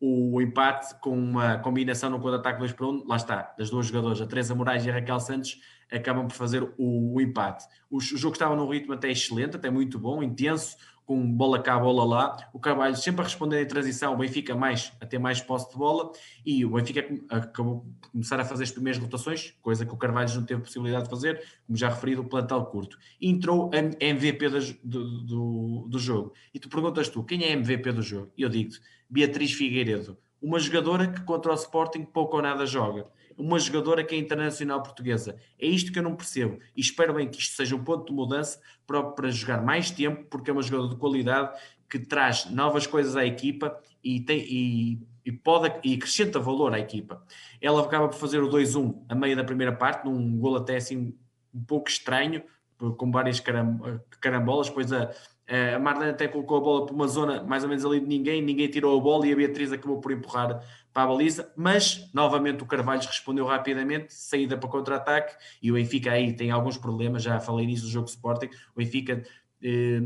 o 0.00 0.40
empate 0.40 0.98
com 1.00 1.16
uma 1.16 1.58
combinação 1.58 2.08
no 2.08 2.18
contra-ataque 2.18 2.58
2 2.58 2.72
para 2.72 2.86
1, 2.86 3.04
lá 3.06 3.16
está, 3.16 3.54
das 3.58 3.68
duas 3.68 3.86
jogadoras, 3.86 4.20
a 4.20 4.26
Teresa 4.26 4.54
Moraes 4.54 4.84
e 4.86 4.90
a 4.90 4.94
Raquel 4.94 5.20
Santos, 5.20 5.60
acabam 5.92 6.26
por 6.26 6.34
fazer 6.34 6.62
o, 6.78 7.14
o 7.14 7.20
empate. 7.20 7.66
O, 7.90 7.98
o, 7.98 8.00
jogo 8.00 8.32
estava 8.32 8.56
num 8.56 8.68
ritmo 8.68 8.94
até 8.94 9.10
excelente, 9.10 9.56
até 9.56 9.68
muito 9.68 9.98
bom, 9.98 10.22
intenso, 10.22 10.76
com 11.04 11.28
bola 11.28 11.60
cá, 11.60 11.76
bola 11.76 12.04
lá, 12.04 12.50
o 12.52 12.60
Carvalho 12.60 12.94
sempre 12.94 13.22
a 13.22 13.24
responder 13.24 13.60
em 13.60 13.66
transição, 13.66 14.14
o 14.14 14.16
Benfica 14.16 14.54
mais, 14.54 14.92
a 15.00 15.06
ter 15.06 15.18
mais 15.18 15.40
posse 15.40 15.68
de 15.68 15.76
bola, 15.76 16.12
e 16.46 16.64
o 16.64 16.70
Benfica 16.70 17.04
acabou 17.28 17.84
por 18.00 18.10
começar 18.12 18.38
a 18.38 18.44
fazer 18.44 18.62
as 18.62 18.70
primeiras 18.70 19.02
rotações, 19.02 19.52
coisa 19.60 19.84
que 19.84 19.92
o 19.92 19.96
Carvalho 19.96 20.32
não 20.32 20.44
teve 20.44 20.62
possibilidade 20.62 21.04
de 21.04 21.10
fazer, 21.10 21.44
como 21.66 21.76
já 21.76 21.88
referido, 21.88 22.22
o 22.22 22.24
plantel 22.24 22.64
curto. 22.66 22.96
Entrou 23.20 23.70
a 23.74 24.04
MVP 24.04 24.48
do, 24.48 24.60
do, 24.84 25.88
do, 25.88 25.98
jogo. 25.98 26.32
E 26.54 26.60
tu 26.60 26.68
perguntas 26.68 27.08
tu, 27.08 27.24
quem 27.24 27.42
é 27.42 27.52
MVP 27.52 27.90
do 27.90 28.02
jogo? 28.02 28.30
E 28.38 28.42
eu 28.42 28.48
digo-te, 28.48 28.80
Beatriz 29.10 29.52
Figueiredo, 29.52 30.16
uma 30.40 30.58
jogadora 30.58 31.08
que 31.08 31.22
contra 31.22 31.52
o 31.52 31.54
Sporting 31.54 32.04
pouco 32.04 32.36
ou 32.36 32.42
nada 32.42 32.64
joga 32.64 33.06
uma 33.40 33.58
jogadora 33.58 34.04
que 34.04 34.14
é 34.14 34.18
internacional 34.18 34.82
portuguesa. 34.82 35.36
É 35.58 35.66
isto 35.66 35.90
que 35.90 35.98
eu 35.98 36.02
não 36.02 36.14
percebo 36.14 36.58
e 36.76 36.80
espero 36.80 37.14
bem 37.14 37.28
que 37.28 37.40
isto 37.40 37.56
seja 37.56 37.74
um 37.74 37.82
ponto 37.82 38.06
de 38.06 38.12
mudança 38.12 38.60
para, 38.86 39.02
para 39.02 39.30
jogar 39.30 39.62
mais 39.62 39.90
tempo, 39.90 40.24
porque 40.30 40.50
é 40.50 40.52
uma 40.52 40.62
jogadora 40.62 40.90
de 40.90 41.00
qualidade 41.00 41.58
que 41.88 41.98
traz 41.98 42.50
novas 42.50 42.86
coisas 42.86 43.16
à 43.16 43.24
equipa 43.24 43.80
e, 44.04 44.20
tem, 44.20 44.38
e, 44.40 45.00
e, 45.24 45.32
pode, 45.32 45.72
e 45.82 45.94
acrescenta 45.94 46.38
valor 46.38 46.74
à 46.74 46.78
equipa. 46.78 47.24
Ela 47.60 47.80
acaba 47.80 48.08
por 48.08 48.18
fazer 48.18 48.42
o 48.42 48.48
2-1 48.48 49.04
a 49.08 49.14
meio 49.14 49.34
da 49.34 49.42
primeira 49.42 49.72
parte, 49.72 50.04
num 50.04 50.38
gol 50.38 50.56
até 50.56 50.76
assim 50.76 51.16
um 51.52 51.64
pouco 51.64 51.88
estranho, 51.88 52.42
com 52.96 53.10
várias 53.10 53.40
carambolas, 54.20 54.68
depois 54.68 54.92
a, 54.92 55.10
a 55.50 55.78
Marlene 55.78 56.12
até 56.12 56.28
colocou 56.28 56.58
a 56.58 56.60
bola 56.60 56.86
para 56.86 56.94
uma 56.94 57.08
zona 57.08 57.42
mais 57.42 57.64
ou 57.64 57.68
menos 57.68 57.84
ali 57.84 57.98
de 57.98 58.06
ninguém, 58.06 58.40
ninguém 58.40 58.68
tirou 58.68 58.96
a 58.96 59.02
bola 59.02 59.26
e 59.26 59.32
a 59.32 59.36
Beatriz 59.36 59.72
acabou 59.72 60.00
por 60.00 60.12
empurrar 60.12 60.62
para 60.92 61.02
a 61.02 61.06
baliza, 61.06 61.52
mas 61.56 62.08
novamente 62.14 62.62
o 62.62 62.66
Carvalho 62.66 63.00
respondeu 63.00 63.44
rapidamente, 63.44 64.14
saída 64.14 64.56
para 64.56 64.68
contra-ataque 64.68 65.34
e 65.60 65.70
o 65.70 65.74
Benfica 65.74 66.12
aí 66.12 66.32
tem 66.32 66.50
alguns 66.50 66.76
problemas, 66.76 67.22
já 67.22 67.40
falei 67.40 67.66
nisso 67.66 67.82
do 67.82 67.90
jogo 67.90 68.08
Sporting, 68.08 68.46
o 68.74 68.78
Benfica 68.78 69.24
eh, 69.62 70.02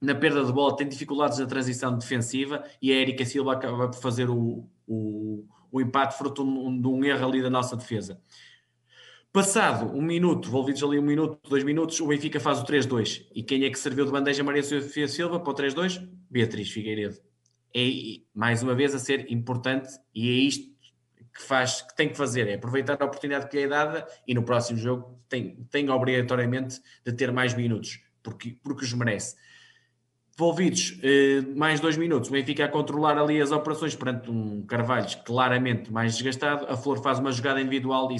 na 0.00 0.14
perda 0.14 0.44
de 0.44 0.52
bola 0.52 0.76
tem 0.76 0.88
dificuldades 0.88 1.38
na 1.38 1.46
transição 1.46 1.96
defensiva 1.96 2.64
e 2.80 2.92
a 2.92 2.96
Erika 2.96 3.24
Silva 3.24 3.52
acaba 3.52 3.88
por 3.88 4.00
fazer 4.00 4.30
o, 4.30 4.64
o, 4.86 5.44
o 5.70 5.80
empate 5.80 6.16
fruto 6.16 6.42
de 6.44 6.88
um 6.88 7.04
erro 7.04 7.28
ali 7.28 7.42
da 7.42 7.50
nossa 7.50 7.76
defesa. 7.76 8.20
Passado 9.32 9.96
um 9.96 10.02
minuto, 10.02 10.48
envolvidos 10.48 10.82
ali 10.82 10.98
um 10.98 11.02
minuto, 11.02 11.38
dois 11.48 11.62
minutos, 11.62 12.00
o 12.00 12.08
Benfica 12.08 12.40
faz 12.40 12.60
o 12.60 12.64
3-2. 12.64 13.28
E 13.32 13.44
quem 13.44 13.64
é 13.64 13.70
que 13.70 13.78
serviu 13.78 14.04
de 14.04 14.10
bandeja 14.10 14.42
Maria 14.42 14.62
Sofia 14.62 15.06
Silva 15.06 15.38
para 15.38 15.52
o 15.52 15.54
3-2? 15.54 16.04
Beatriz 16.28 16.68
Figueiredo. 16.72 17.16
É, 17.72 17.80
mais 18.34 18.60
uma 18.60 18.74
vez, 18.74 18.92
a 18.92 18.98
ser 18.98 19.30
importante 19.30 19.88
e 20.12 20.28
é 20.28 20.32
isto 20.32 20.68
que 21.32 21.42
faz, 21.42 21.80
que 21.80 21.94
tem 21.94 22.08
que 22.08 22.16
fazer, 22.16 22.48
é 22.48 22.54
aproveitar 22.54 23.00
a 23.00 23.04
oportunidade 23.04 23.48
que 23.48 23.56
lhe 23.56 23.62
é 23.62 23.68
dada 23.68 24.04
e 24.26 24.34
no 24.34 24.42
próximo 24.42 24.76
jogo 24.80 25.22
tem, 25.28 25.64
tem 25.70 25.88
obrigatoriamente 25.88 26.80
de 27.06 27.12
ter 27.12 27.30
mais 27.30 27.54
minutos, 27.54 28.00
porque, 28.24 28.58
porque 28.60 28.84
os 28.84 28.92
merece. 28.94 29.36
Envolvidos 30.34 30.98
eh, 31.04 31.42
mais 31.54 31.78
dois 31.78 31.96
minutos, 31.96 32.30
o 32.30 32.32
Benfica 32.32 32.64
a 32.64 32.68
controlar 32.68 33.16
ali 33.16 33.40
as 33.40 33.52
operações 33.52 33.94
perante 33.94 34.28
um 34.28 34.66
Carvalho 34.66 35.06
claramente 35.24 35.92
mais 35.92 36.14
desgastado, 36.14 36.66
a 36.66 36.76
Flor 36.76 37.00
faz 37.00 37.20
uma 37.20 37.30
jogada 37.30 37.60
individual 37.60 38.10
e 38.10 38.16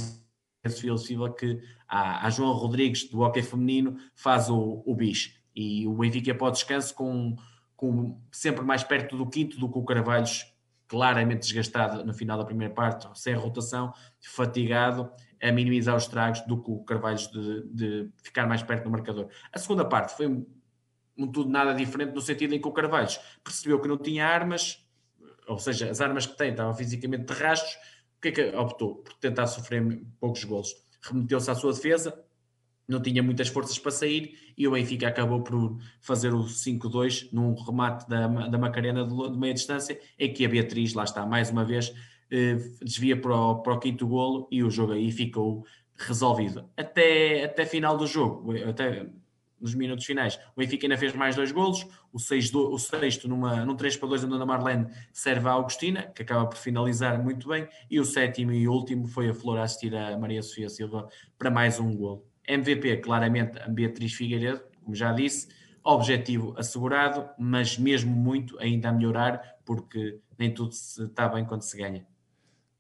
Sofia 0.68 0.96
Silva 0.98 1.32
que 1.32 1.58
a, 1.88 2.26
a, 2.26 2.30
João 2.30 2.52
Rodrigues 2.52 3.08
do 3.08 3.20
hockey 3.20 3.42
feminino 3.42 3.96
faz 4.14 4.50
o, 4.50 4.82
o 4.84 4.94
bis 4.94 5.34
e 5.54 5.86
o 5.86 5.94
Benfica 5.94 6.36
o 6.38 6.50
descanso 6.50 6.94
com, 6.94 7.34
com 7.74 8.20
sempre 8.30 8.62
mais 8.64 8.84
perto 8.84 9.16
do 9.16 9.26
quinto 9.26 9.58
do 9.58 9.70
que 9.70 9.78
o 9.78 9.84
Carvalhos 9.84 10.44
claramente 10.86 11.40
desgastado 11.40 12.04
no 12.04 12.12
final 12.12 12.36
da 12.36 12.44
primeira 12.44 12.74
parte, 12.74 13.08
sem 13.14 13.32
rotação, 13.34 13.94
fatigado, 14.20 15.08
a 15.40 15.52
minimizar 15.52 15.96
os 15.96 16.02
estragos 16.02 16.40
do 16.42 16.61
que 16.61 16.70
o 16.70 16.80
Carvalhos 16.80 17.30
de, 17.30 17.62
de, 17.68 18.11
ficar 18.22 18.46
mais 18.46 18.62
perto 18.62 18.84
do 18.84 18.90
marcador. 18.90 19.28
A 19.52 19.58
segunda 19.58 19.84
parte 19.84 20.16
foi 20.16 20.26
um, 20.26 20.44
um 21.16 21.30
tudo 21.30 21.48
nada 21.48 21.72
diferente 21.72 22.12
no 22.12 22.20
sentido 22.20 22.54
em 22.54 22.61
que 22.61 22.66
o 22.66 22.72
Carvalhos 22.72 23.20
percebeu 23.42 23.80
que 23.80 23.86
não 23.86 23.96
tinha 23.96 24.26
armas, 24.26 24.84
ou 25.46 25.58
seja, 25.58 25.88
as 25.88 26.00
armas 26.00 26.26
que 26.26 26.36
tem 26.36 26.50
estavam 26.50 26.74
fisicamente 26.74 27.24
de 27.24 27.32
rastros, 27.32 27.76
o 28.20 28.22
que 28.22 28.28
é 28.28 28.32
que 28.32 28.56
optou? 28.56 28.96
Por 28.96 29.14
tentar 29.14 29.46
sofrer 29.46 29.82
poucos 30.20 30.44
golos. 30.44 30.74
Remeteu-se 31.02 31.50
à 31.50 31.54
sua 31.54 31.72
defesa, 31.72 32.22
não 32.86 33.00
tinha 33.00 33.22
muitas 33.22 33.48
forças 33.48 33.78
para 33.78 33.90
sair 33.90 34.52
e 34.58 34.68
o 34.68 34.72
Benfica 34.72 35.08
acabou 35.08 35.42
por 35.42 35.78
fazer 36.02 36.34
o 36.34 36.44
5-2 36.44 37.30
num 37.32 37.54
remate 37.54 38.06
da, 38.06 38.26
da 38.26 38.58
Macarena 38.58 39.06
de, 39.06 39.38
meia 39.38 39.54
distância, 39.54 39.98
em 40.18 40.30
que 40.30 40.44
a 40.44 40.48
Beatriz, 40.50 40.92
lá 40.92 41.04
está, 41.04 41.24
mais 41.24 41.48
uma 41.48 41.64
vez, 41.64 41.94
eh, 42.30 42.56
desvia 42.82 43.18
para 43.18 43.34
o, 43.34 43.62
para 43.62 43.72
o 43.72 43.80
quinto 43.80 44.06
golo 44.06 44.46
e 44.50 44.62
o 44.62 44.70
jogo 44.70 44.92
aí 44.92 45.10
ficou 45.10 45.64
resolvido. 45.96 46.68
Até, 46.76 47.44
até 47.44 47.64
final 47.64 47.96
do 47.96 48.06
jogo, 48.06 48.52
até 48.68 49.06
nos 49.61 49.74
minutos 49.74 50.04
finais. 50.04 50.36
O 50.56 50.61
Benfica 50.61 50.86
ainda 50.86 50.96
fez 50.96 51.14
mais 51.14 51.36
dois 51.36 51.52
golos, 51.52 51.86
o, 52.12 52.18
seis, 52.18 52.52
o 52.54 52.78
sexto 52.78 53.28
numa, 53.28 53.64
num 53.64 53.76
3 53.76 53.96
para 53.96 54.08
2 54.08 54.24
onde 54.24 54.42
a 54.42 54.46
Marlene 54.46 54.86
serve 55.12 55.48
a 55.48 55.52
Augustina, 55.52 56.02
que 56.14 56.22
acaba 56.22 56.46
por 56.46 56.56
finalizar 56.56 57.22
muito 57.22 57.48
bem, 57.48 57.68
e 57.90 58.00
o 58.00 58.04
sétimo 58.04 58.52
e 58.52 58.66
último 58.66 59.06
foi 59.06 59.28
a 59.28 59.34
Flor 59.34 59.58
a 59.58 59.64
assistir 59.64 59.94
a 59.94 60.16
Maria 60.18 60.42
Sofia 60.42 60.68
Silva 60.68 61.08
para 61.38 61.50
mais 61.50 61.78
um 61.78 61.94
golo. 61.94 62.24
MVP, 62.48 62.96
claramente, 62.98 63.58
a 63.58 63.68
Beatriz 63.68 64.14
Figueiredo, 64.14 64.62
como 64.82 64.94
já 64.94 65.12
disse, 65.12 65.48
objetivo 65.84 66.54
assegurado, 66.56 67.28
mas 67.38 67.78
mesmo 67.78 68.14
muito 68.14 68.58
ainda 68.58 68.88
a 68.88 68.92
melhorar, 68.92 69.58
porque 69.64 70.20
nem 70.38 70.52
tudo 70.52 70.72
se 70.72 71.04
está 71.04 71.28
bem 71.28 71.44
quando 71.44 71.62
se 71.62 71.76
ganha. 71.76 72.06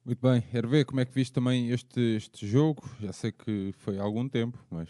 Muito 0.04 0.20
bem, 0.20 0.42
Hervé, 0.52 0.84
como 0.84 1.00
é 1.00 1.04
que 1.04 1.14
viste 1.14 1.32
também 1.32 1.70
este, 1.70 2.00
este 2.16 2.46
jogo? 2.46 2.82
Já 3.00 3.12
sei 3.12 3.32
que 3.32 3.72
foi 3.78 3.98
há 3.98 4.02
algum 4.02 4.28
tempo, 4.28 4.58
mas 4.70 4.88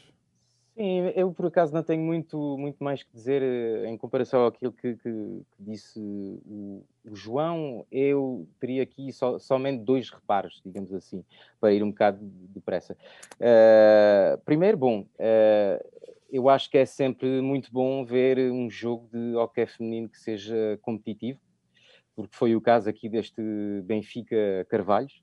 Sim, 0.80 1.12
eu 1.14 1.30
por 1.30 1.44
acaso 1.44 1.74
não 1.74 1.82
tenho 1.82 2.02
muito, 2.02 2.56
muito 2.56 2.82
mais 2.82 3.02
que 3.02 3.12
dizer 3.12 3.42
eh, 3.42 3.86
em 3.86 3.98
comparação 3.98 4.46
àquilo 4.46 4.72
que, 4.72 4.94
que, 4.94 5.12
que 5.12 5.44
disse 5.58 6.00
o, 6.00 6.82
o, 7.04 7.14
João. 7.14 7.84
Eu 7.92 8.48
teria 8.58 8.82
aqui 8.82 9.12
so, 9.12 9.38
somente 9.38 9.84
dois 9.84 10.08
reparos, 10.08 10.62
digamos 10.64 10.90
assim, 10.94 11.22
para 11.60 11.74
ir 11.74 11.82
um 11.82 11.90
bocado 11.90 12.18
depressa. 12.22 12.96
Uh, 13.34 14.40
primeiro, 14.46 14.78
bom, 14.78 15.00
uh, 15.00 16.08
eu 16.32 16.48
acho 16.48 16.70
que 16.70 16.78
é 16.78 16.86
sempre 16.86 17.42
muito 17.42 17.70
bom 17.70 18.02
ver 18.02 18.50
um 18.50 18.70
jogo 18.70 19.06
de 19.12 19.36
hockey 19.36 19.66
feminino 19.66 20.08
que 20.08 20.18
seja 20.18 20.78
competitivo, 20.80 21.38
porque 22.16 22.34
foi 22.34 22.56
o 22.56 22.60
caso 22.60 22.88
aqui 22.88 23.06
deste 23.06 23.42
Benfica 23.84 24.66
Carvalhos. 24.70 25.22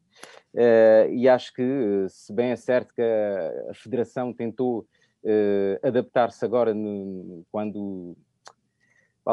Uh, 0.53 1.09
e 1.11 1.27
acho 1.27 1.51
que, 1.51 2.05
se 2.09 2.31
bem 2.31 2.51
é 2.51 2.55
certo 2.55 2.93
que 2.93 3.01
a, 3.01 3.71
a 3.71 3.73
Federação 3.73 4.31
tentou 4.31 4.85
adaptar-se 5.83 6.43
agora 6.45 6.73
no, 6.73 7.45
quando 7.51 8.15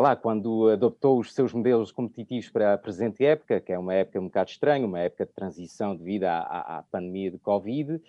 lá, 0.01 0.17
quando 0.17 0.69
adoptou 0.71 1.21
os 1.21 1.33
seus 1.33 1.53
modelos 1.53 1.93
competitivos 1.93 2.51
para 2.51 2.75
a 2.75 2.79
presente 2.79 3.25
época, 3.25 3.61
que 3.61 3.73
é 3.73 3.79
uma 3.79 3.95
época 3.95 4.21
um 4.21 4.25
bocado 4.25 4.51
estranha, 4.51 4.87
uma 4.87 5.01
época 5.01 5.25
de 5.25 5.33
transição 5.33 5.95
devido 5.95 6.25
à, 6.25 6.39
à, 6.39 6.79
à 6.79 6.83
pandemia 6.83 7.31
de 7.31 7.39
Covid, 7.39 7.95
uh, 7.95 8.01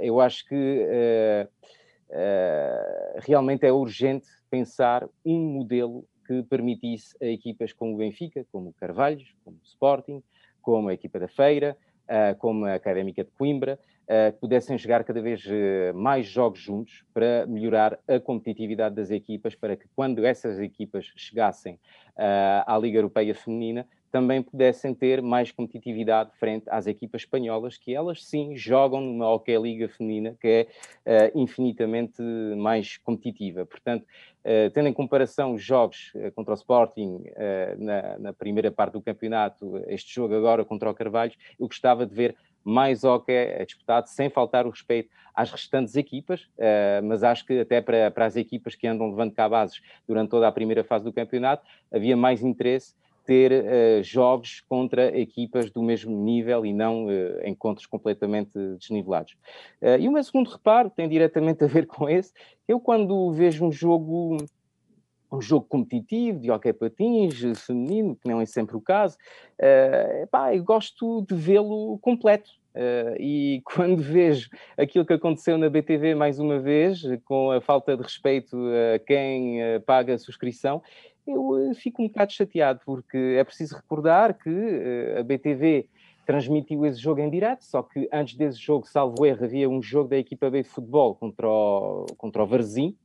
eu 0.00 0.20
acho 0.20 0.46
que 0.46 0.54
uh, 0.54 1.48
uh, 2.10 3.18
realmente 3.18 3.66
é 3.66 3.72
urgente 3.72 4.26
pensar 4.48 5.06
um 5.24 5.38
modelo 5.38 6.06
que 6.26 6.42
permitisse 6.44 7.14
a 7.20 7.26
equipas 7.26 7.72
como 7.72 7.94
o 7.94 7.98
Benfica, 7.98 8.46
como 8.50 8.70
o 8.70 8.72
Carvalhos, 8.72 9.34
como 9.44 9.56
o 9.56 9.66
Sporting, 9.66 10.22
como 10.62 10.88
a 10.88 10.94
equipa 10.94 11.20
da 11.20 11.28
Feira, 11.28 11.76
como 12.38 12.64
a 12.64 12.74
Académica 12.74 13.22
de 13.22 13.30
Coimbra, 13.30 13.78
que 14.06 14.38
pudessem 14.40 14.78
jogar 14.78 15.02
cada 15.02 15.20
vez 15.20 15.44
uh, 15.46 15.94
mais 15.94 16.26
jogos 16.26 16.60
juntos 16.60 17.04
para 17.12 17.44
melhorar 17.46 17.98
a 18.06 18.20
competitividade 18.20 18.94
das 18.94 19.10
equipas, 19.10 19.54
para 19.54 19.76
que 19.76 19.86
quando 19.96 20.24
essas 20.24 20.60
equipas 20.60 21.12
chegassem 21.16 21.74
uh, 21.74 22.62
à 22.66 22.78
Liga 22.78 22.98
Europeia 22.98 23.34
Feminina, 23.34 23.86
também 24.16 24.42
pudessem 24.42 24.94
ter 24.94 25.20
mais 25.20 25.52
competitividade 25.52 26.30
frente 26.38 26.64
às 26.70 26.86
equipas 26.86 27.20
espanholas, 27.20 27.76
que 27.76 27.94
elas 27.94 28.24
sim 28.24 28.56
jogam 28.56 28.98
numa 29.00 29.30
Hockey 29.30 29.58
Liga 29.58 29.88
feminina 29.90 30.34
que 30.40 30.66
é 31.04 31.30
uh, 31.34 31.38
infinitamente 31.38 32.22
mais 32.56 32.96
competitiva. 32.96 33.66
Portanto, 33.66 34.04
uh, 34.04 34.70
tendo 34.72 34.88
em 34.88 34.92
comparação 34.92 35.52
os 35.52 35.62
jogos 35.62 36.12
uh, 36.14 36.32
contra 36.32 36.54
o 36.54 36.56
Sporting 36.56 37.24
na, 37.78 38.18
na, 38.18 38.32
primeira 38.32 38.70
parte 38.70 38.94
do 38.94 39.02
campeonato, 39.02 39.82
este 39.86 40.14
jogo 40.14 40.34
agora 40.34 40.64
contra 40.64 40.90
o 40.90 40.94
Carvalhos, 40.94 41.36
eu 41.58 41.66
gostava 41.66 42.06
de 42.06 42.14
ver 42.14 42.36
mais 42.66 43.04
hockey 43.04 43.32
é 43.32 43.64
disputado, 43.64 44.08
sem 44.08 44.28
faltar 44.28 44.66
o 44.66 44.70
respeito 44.70 45.08
às 45.32 45.52
restantes 45.52 45.94
equipas, 45.94 46.42
uh, 46.58 47.04
mas 47.04 47.22
acho 47.22 47.46
que 47.46 47.60
até 47.60 47.80
para, 47.80 48.10
para 48.10 48.26
as 48.26 48.34
equipas 48.34 48.74
que 48.74 48.88
andam 48.88 49.08
levando 49.08 49.32
cá 49.32 49.48
bases 49.48 49.80
durante 50.08 50.30
toda 50.30 50.48
a 50.48 50.52
primeira 50.52 50.82
fase 50.82 51.04
do 51.04 51.12
campeonato, 51.12 51.64
havia 51.92 52.16
mais 52.16 52.42
interesse 52.42 52.94
ter 53.26 53.52
uh, 53.52 54.02
jogos 54.02 54.62
contra 54.68 55.18
equipas 55.18 55.70
do 55.70 55.82
mesmo 55.82 56.16
nível 56.16 56.64
e 56.64 56.72
não 56.72 57.06
uh, 57.06 57.44
encontros 57.44 57.84
completamente 57.84 58.52
desnivelados. 58.78 59.36
Uh, 59.82 59.98
e 59.98 60.08
o 60.08 60.12
meu 60.12 60.22
segundo 60.22 60.48
reparo 60.48 60.88
tem 60.88 61.08
diretamente 61.08 61.64
a 61.64 61.66
ver 61.66 61.86
com 61.86 62.08
esse. 62.08 62.32
Eu, 62.66 62.80
quando 62.80 63.32
vejo 63.32 63.66
um 63.66 63.72
jogo 63.72 64.38
um 65.30 65.40
jogo 65.40 65.66
competitivo 65.68 66.38
de 66.38 66.50
hockey 66.50 66.72
patins, 66.72 67.40
feminino, 67.64 68.16
que 68.16 68.28
não 68.28 68.40
é 68.40 68.46
sempre 68.46 68.76
o 68.76 68.80
caso, 68.80 69.16
uh, 69.60 70.26
pá, 70.28 70.54
eu 70.54 70.62
gosto 70.64 71.24
de 71.28 71.34
vê-lo 71.34 71.98
completo. 72.00 72.50
Uh, 72.74 73.16
e 73.18 73.62
quando 73.64 74.02
vejo 74.02 74.50
aquilo 74.76 75.06
que 75.06 75.14
aconteceu 75.14 75.56
na 75.56 75.70
BTV 75.70 76.14
mais 76.14 76.38
uma 76.38 76.58
vez, 76.58 77.02
com 77.24 77.50
a 77.50 77.60
falta 77.60 77.96
de 77.96 78.02
respeito 78.02 78.56
a 78.94 78.98
quem 78.98 79.58
paga 79.86 80.14
a 80.14 80.18
subscrição, 80.18 80.82
eu 81.26 81.72
fico 81.74 82.02
um 82.02 82.06
bocado 82.06 82.32
chateado, 82.32 82.80
porque 82.84 83.36
é 83.38 83.42
preciso 83.42 83.74
recordar 83.74 84.34
que 84.34 84.50
a 85.18 85.22
BTV 85.24 85.88
transmitiu 86.26 86.84
esse 86.84 87.00
jogo 87.00 87.20
em 87.20 87.30
direto, 87.30 87.64
só 87.64 87.82
que 87.82 88.08
antes 88.12 88.36
desse 88.36 88.58
jogo, 88.58 88.86
salvo 88.86 89.24
erro, 89.24 89.44
havia 89.44 89.70
um 89.70 89.80
jogo 89.80 90.10
da 90.10 90.18
equipa 90.18 90.50
B 90.50 90.62
de 90.62 90.68
futebol 90.68 91.14
contra 91.14 91.48
o, 91.48 92.06
contra 92.18 92.42
o 92.42 92.46
Varzim, 92.46 92.96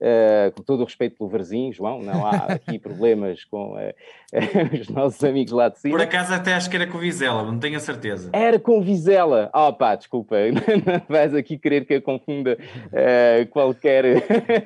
Uh, 0.00 0.50
com 0.52 0.62
todo 0.62 0.80
o 0.80 0.84
respeito 0.84 1.14
pelo 1.18 1.28
Varzim, 1.28 1.70
João, 1.74 2.02
não 2.02 2.24
há 2.24 2.46
aqui 2.46 2.78
problemas 2.80 3.44
com 3.44 3.74
uh, 3.74 3.92
os 4.80 4.88
nossos 4.88 5.22
amigos 5.22 5.52
lá 5.52 5.68
de 5.68 5.78
cima. 5.78 5.94
Por 5.94 6.02
acaso 6.02 6.32
até 6.32 6.54
acho 6.54 6.70
que 6.70 6.76
era 6.76 6.86
com 6.86 6.96
Vizela, 6.98 7.42
não 7.42 7.58
tenho 7.58 7.76
a 7.76 7.80
certeza. 7.80 8.30
Era 8.32 8.58
com 8.58 8.80
Vizela. 8.80 9.50
Oh 9.54 9.74
pá, 9.74 9.94
desculpa, 9.94 10.36
não 10.50 11.02
vais 11.06 11.34
aqui 11.34 11.58
querer 11.58 11.84
que 11.84 11.94
eu 11.94 12.02
confunda 12.02 12.56
uh, 12.86 13.46
qualquer, 13.50 14.04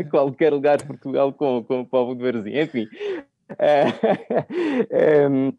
qualquer 0.09 0.53
lugar 0.53 0.77
de 0.77 0.85
Portugal 0.85 1.33
com, 1.33 1.65
com 1.65 1.81
o 1.81 1.87
povo 1.87 2.15
de 2.15 2.23
Varzim. 2.23 2.57
Enfim. 2.57 2.89
Um, 5.29 5.53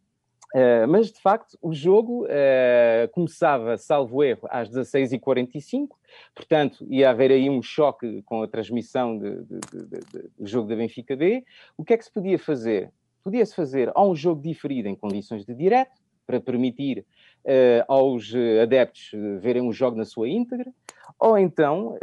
Uh, 0.55 0.87
mas 0.87 1.11
de 1.11 1.19
facto 1.19 1.57
o 1.61 1.73
jogo 1.73 2.23
uh, 2.23 3.09
começava, 3.11 3.75
salvo 3.77 4.23
erro, 4.23 4.47
às 4.49 4.69
16h45, 4.69 5.89
portanto 6.33 6.87
ia 6.89 7.09
haver 7.09 7.29
aí 7.29 7.49
um 7.49 7.61
choque 7.61 8.21
com 8.21 8.41
a 8.41 8.47
transmissão 8.47 9.17
de, 9.17 9.43
de, 9.43 9.59
de, 9.59 10.29
do 10.39 10.47
jogo 10.47 10.69
da 10.69 10.77
Benfica 10.77 11.13
B. 11.13 11.43
O 11.77 11.83
que 11.83 11.93
é 11.93 11.97
que 11.97 12.05
se 12.05 12.13
podia 12.13 12.39
fazer? 12.39 12.89
Podia-se 13.21 13.53
fazer 13.53 13.91
ou 13.93 14.13
um 14.13 14.15
jogo 14.15 14.41
diferido 14.41 14.87
em 14.87 14.95
condições 14.95 15.43
de 15.43 15.53
direto, 15.53 16.01
para 16.25 16.39
permitir 16.39 17.05
uh, 17.43 17.83
aos 17.87 18.33
adeptos 18.63 19.11
verem 19.41 19.67
o 19.67 19.73
jogo 19.73 19.97
na 19.97 20.05
sua 20.05 20.29
íntegra, 20.29 20.73
ou 21.19 21.37
então 21.37 21.97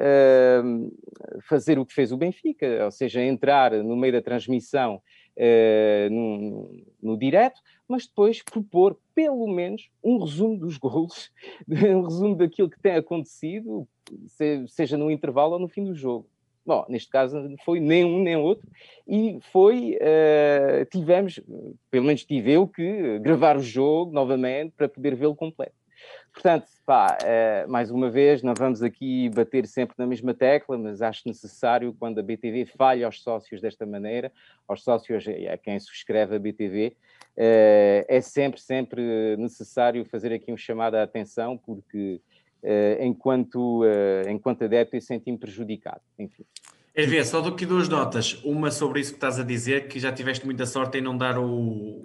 fazer 1.42 1.78
o 1.78 1.84
que 1.84 1.92
fez 1.92 2.12
o 2.12 2.16
Benfica, 2.16 2.84
ou 2.84 2.90
seja, 2.90 3.20
entrar 3.20 3.72
no 3.72 3.96
meio 3.96 4.12
da 4.12 4.22
transmissão 4.22 5.02
no, 6.10 6.84
no 7.02 7.16
direto, 7.16 7.60
mas 7.88 8.06
depois 8.06 8.42
propor 8.42 8.98
pelo 9.14 9.46
menos 9.46 9.90
um 10.02 10.18
resumo 10.18 10.58
dos 10.58 10.76
gols, 10.76 11.30
um 11.68 12.02
resumo 12.02 12.36
daquilo 12.36 12.70
que 12.70 12.80
tem 12.80 12.96
acontecido, 12.96 13.86
seja 14.68 14.96
no 14.96 15.10
intervalo 15.10 15.54
ou 15.54 15.58
no 15.58 15.68
fim 15.68 15.84
do 15.84 15.94
jogo. 15.94 16.26
Bom, 16.64 16.86
neste 16.88 17.10
caso 17.10 17.36
foi 17.64 17.80
nem 17.80 18.04
um 18.04 18.22
nem 18.22 18.36
outro, 18.36 18.68
e 19.06 19.38
foi, 19.50 19.96
uh, 19.96 20.84
tivemos, 20.86 21.40
pelo 21.90 22.06
menos 22.06 22.24
tive 22.24 22.52
eu, 22.52 22.68
que 22.68 23.18
gravar 23.18 23.56
o 23.56 23.62
jogo 23.62 24.12
novamente 24.12 24.72
para 24.76 24.88
poder 24.88 25.16
vê-lo 25.16 25.34
completo. 25.34 25.74
Portanto, 26.32 26.66
pá, 26.86 27.18
uh, 27.22 27.70
mais 27.70 27.90
uma 27.90 28.10
vez, 28.10 28.42
não 28.42 28.54
vamos 28.54 28.82
aqui 28.82 29.28
bater 29.28 29.66
sempre 29.66 29.94
na 29.98 30.06
mesma 30.06 30.32
tecla, 30.32 30.78
mas 30.78 31.02
acho 31.02 31.22
necessário, 31.26 31.94
quando 31.98 32.18
a 32.18 32.22
BTV 32.22 32.64
falha 32.66 33.04
aos 33.04 33.22
sócios 33.22 33.60
desta 33.60 33.84
maneira, 33.84 34.32
aos 34.66 34.82
sócios 34.82 35.24
a 35.28 35.58
quem 35.58 35.78
subscreve 35.78 36.34
a 36.34 36.38
BTV, 36.38 36.96
uh, 37.36 38.04
é 38.08 38.20
sempre, 38.22 38.60
sempre 38.60 39.36
necessário 39.36 40.04
fazer 40.06 40.32
aqui 40.32 40.50
um 40.50 40.56
chamado 40.56 40.94
à 40.94 41.02
atenção, 41.02 41.58
porque 41.58 42.20
uh, 42.62 43.02
enquanto, 43.02 43.82
enquanto 44.28 44.64
adepto 44.64 44.96
eu 44.96 45.02
senti-me 45.02 45.36
prejudicado. 45.36 46.00
Enfim. 46.18 46.44
É 46.94 47.06
ver, 47.06 47.24
só 47.24 47.40
do 47.40 47.56
que 47.56 47.64
duas 47.64 47.88
notas. 47.88 48.38
Uma 48.44 48.70
sobre 48.70 49.00
isso 49.00 49.12
que 49.12 49.16
estás 49.16 49.38
a 49.38 49.42
dizer, 49.42 49.88
que 49.88 49.98
já 49.98 50.12
tiveste 50.12 50.44
muita 50.44 50.66
sorte 50.66 50.98
em 50.98 51.00
não 51.00 51.16
dar 51.16 51.38
o, 51.38 52.02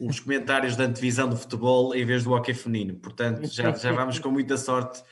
os 0.00 0.18
comentários 0.20 0.76
da 0.76 0.84
antevisão 0.84 1.28
do 1.28 1.36
futebol 1.36 1.94
em 1.94 2.04
vez 2.06 2.24
do 2.24 2.32
hockey 2.32 2.54
feminino. 2.54 2.94
Portanto, 2.96 3.46
já, 3.46 3.70
já 3.72 3.92
vamos 3.92 4.18
com 4.18 4.30
muita 4.30 4.56
sorte. 4.56 5.02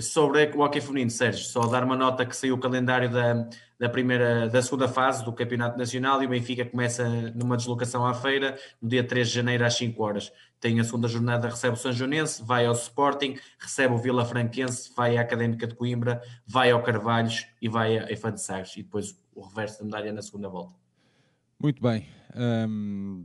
Sobre 0.00 0.44
o 0.56 0.60
hockey 0.60 0.80
feminino, 0.80 1.10
Sérgio, 1.10 1.44
só 1.44 1.60
dar 1.60 1.84
uma 1.84 1.96
nota 1.96 2.26
que 2.26 2.34
saiu 2.34 2.56
o 2.56 2.58
calendário 2.58 3.08
da, 3.08 3.48
da 3.78 3.88
primeira, 3.88 4.48
da 4.48 4.60
segunda 4.60 4.88
fase 4.88 5.24
do 5.24 5.32
Campeonato 5.32 5.78
Nacional 5.78 6.20
e 6.20 6.26
o 6.26 6.28
Benfica 6.28 6.64
começa 6.64 7.08
numa 7.36 7.56
deslocação 7.56 8.04
à 8.04 8.12
feira 8.12 8.58
no 8.82 8.88
dia 8.88 9.06
3 9.06 9.28
de 9.28 9.34
janeiro 9.34 9.64
às 9.64 9.74
5 9.74 10.02
horas 10.02 10.32
tem 10.60 10.80
a 10.80 10.84
segunda 10.84 11.08
jornada, 11.08 11.48
recebe 11.48 11.74
o 11.74 11.78
São 11.78 11.92
Joanense, 11.92 12.42
vai 12.42 12.66
ao 12.66 12.72
Sporting, 12.72 13.38
recebe 13.58 13.94
o 13.94 13.98
Vila 13.98 14.24
Franquense, 14.24 14.90
vai 14.96 15.16
à 15.16 15.20
Académica 15.20 15.66
de 15.66 15.74
Coimbra, 15.74 16.22
vai 16.46 16.70
ao 16.70 16.82
Carvalhos 16.82 17.46
e 17.60 17.68
vai 17.68 17.98
a 17.98 18.10
Efan 18.10 18.32
de 18.32 18.42
Sagres, 18.42 18.76
e 18.76 18.82
depois 18.82 19.18
o 19.34 19.42
reverso 19.42 19.78
da 19.78 19.84
medalha 19.84 20.12
na 20.12 20.22
segunda 20.22 20.48
volta. 20.48 20.74
Muito 21.60 21.82
bem. 21.82 22.06
Um, 22.34 23.24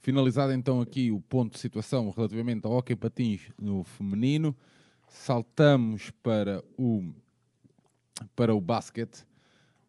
finalizado 0.00 0.52
então 0.52 0.80
aqui 0.80 1.10
o 1.10 1.20
ponto 1.20 1.52
de 1.52 1.58
situação 1.58 2.10
relativamente 2.10 2.66
ao 2.66 2.72
hockey 2.72 2.96
patins 2.96 3.42
no 3.60 3.84
feminino, 3.84 4.56
saltamos 5.08 6.10
para 6.22 6.62
o, 6.78 7.12
para 8.34 8.54
o 8.54 8.60
basquete, 8.60 9.24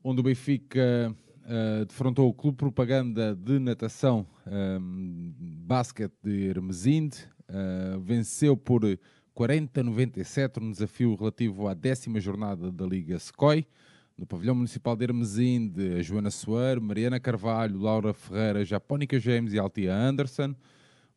onde 0.03 0.19
o 0.19 0.24
Benfica 0.24 1.15
uh, 1.46 1.86
defrontou 1.86 2.30
o 2.30 2.34
Clube 2.34 2.58
Propaganda 2.58 3.36
de 3.36 3.60
Natação 3.60 4.26
um, 4.48 5.34
Basket 5.39 6.12
de 6.24 6.48
Hermesinde, 6.48 7.18
uh, 7.50 8.00
venceu 8.00 8.56
por 8.58 8.82
40-97 9.36 10.62
no 10.62 10.72
desafio 10.72 11.16
relativo 11.16 11.68
à 11.68 11.74
décima 11.74 12.20
jornada 12.20 12.72
da 12.72 12.86
Liga 12.86 13.18
SCOI. 13.18 13.66
No 14.18 14.28
pavilhão 14.28 14.54
municipal 14.54 14.96
de 14.96 15.06
Hermesinde, 15.06 16.04
Joana 16.04 16.30
Soeiro, 16.30 16.82
Mariana 16.82 17.20
Carvalho, 17.20 17.80
Laura 17.80 18.14
Ferreira, 18.14 18.64
Japónica 18.64 19.20
James 19.20 19.54
e 19.54 19.60
Altia 19.60 19.94
Anderson. 19.94 20.54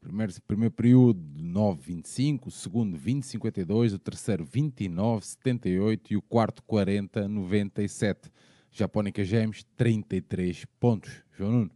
Primeiro, 0.00 0.32
primeiro 0.46 0.74
período 0.74 1.20
9-25, 1.36 2.46
o 2.46 2.50
segundo 2.50 2.96
20-52, 2.96 3.94
o 3.94 3.98
terceiro 3.98 4.46
29-78 4.46 6.00
e 6.10 6.16
o 6.16 6.22
quarto 6.22 6.62
40-97. 6.62 8.30
Japónica 8.78 9.24
James, 9.24 9.64
33 9.76 10.64
pontos. 10.78 11.10
João 11.36 11.50
Nuno. 11.52 11.70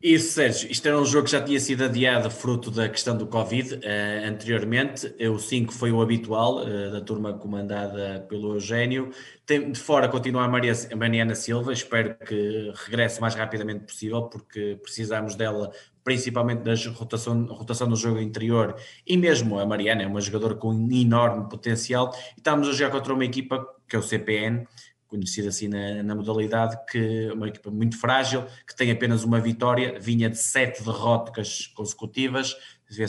Isso, 0.00 0.34
Sérgio. 0.34 0.70
Isto 0.70 0.86
era 0.86 1.00
um 1.00 1.04
jogo 1.04 1.24
que 1.24 1.32
já 1.32 1.42
tinha 1.42 1.58
sido 1.58 1.82
adiado 1.82 2.30
fruto 2.30 2.70
da 2.70 2.88
questão 2.88 3.16
do 3.16 3.26
Covid 3.26 3.74
uh, 3.74 4.28
anteriormente. 4.28 5.12
O 5.28 5.40
5 5.40 5.72
foi 5.72 5.90
o 5.90 6.00
habitual, 6.00 6.62
uh, 6.62 6.92
da 6.92 7.00
turma 7.00 7.32
comandada 7.32 8.24
pelo 8.28 8.54
Eugênio. 8.54 9.10
Tem, 9.44 9.72
de 9.72 9.80
fora 9.80 10.08
continua 10.08 10.44
a, 10.44 10.48
Maria, 10.48 10.72
Mariana 10.96 11.34
Silva. 11.34 11.72
Espero 11.72 12.16
que 12.16 12.72
regresse 12.86 13.18
o 13.18 13.22
mais 13.22 13.34
rapidamente 13.34 13.86
possível, 13.86 14.22
porque 14.22 14.78
precisamos 14.80 15.34
dela, 15.34 15.72
principalmente 16.04 16.60
da 16.62 16.74
rotação, 16.92 17.46
rotação 17.46 17.88
do 17.88 17.96
jogo 17.96 18.20
interior. 18.20 18.76
E 19.04 19.16
mesmo 19.16 19.58
a 19.58 19.66
Mariana 19.66 20.04
é 20.04 20.06
uma 20.06 20.20
jogadora 20.20 20.54
com 20.54 20.72
enorme 20.92 21.48
potencial. 21.48 22.14
E 22.36 22.38
estamos 22.38 22.68
a 22.68 22.72
jogar 22.72 22.92
contra 22.92 23.12
uma 23.12 23.24
equipa 23.24 23.66
que 23.88 23.96
é 23.96 23.98
o 23.98 24.02
CPN 24.02 24.64
conhecida 25.08 25.48
assim 25.48 25.68
na, 25.68 26.02
na, 26.02 26.14
modalidade, 26.14 26.78
que 26.90 27.30
uma 27.32 27.48
equipa 27.48 27.70
muito 27.70 27.98
frágil, 27.98 28.44
que 28.66 28.76
tem 28.76 28.90
apenas 28.90 29.24
uma 29.24 29.40
vitória, 29.40 29.98
vinha 29.98 30.28
de 30.28 30.38
sete 30.38 30.84
derrotas 30.84 31.66
consecutivas, 31.74 32.54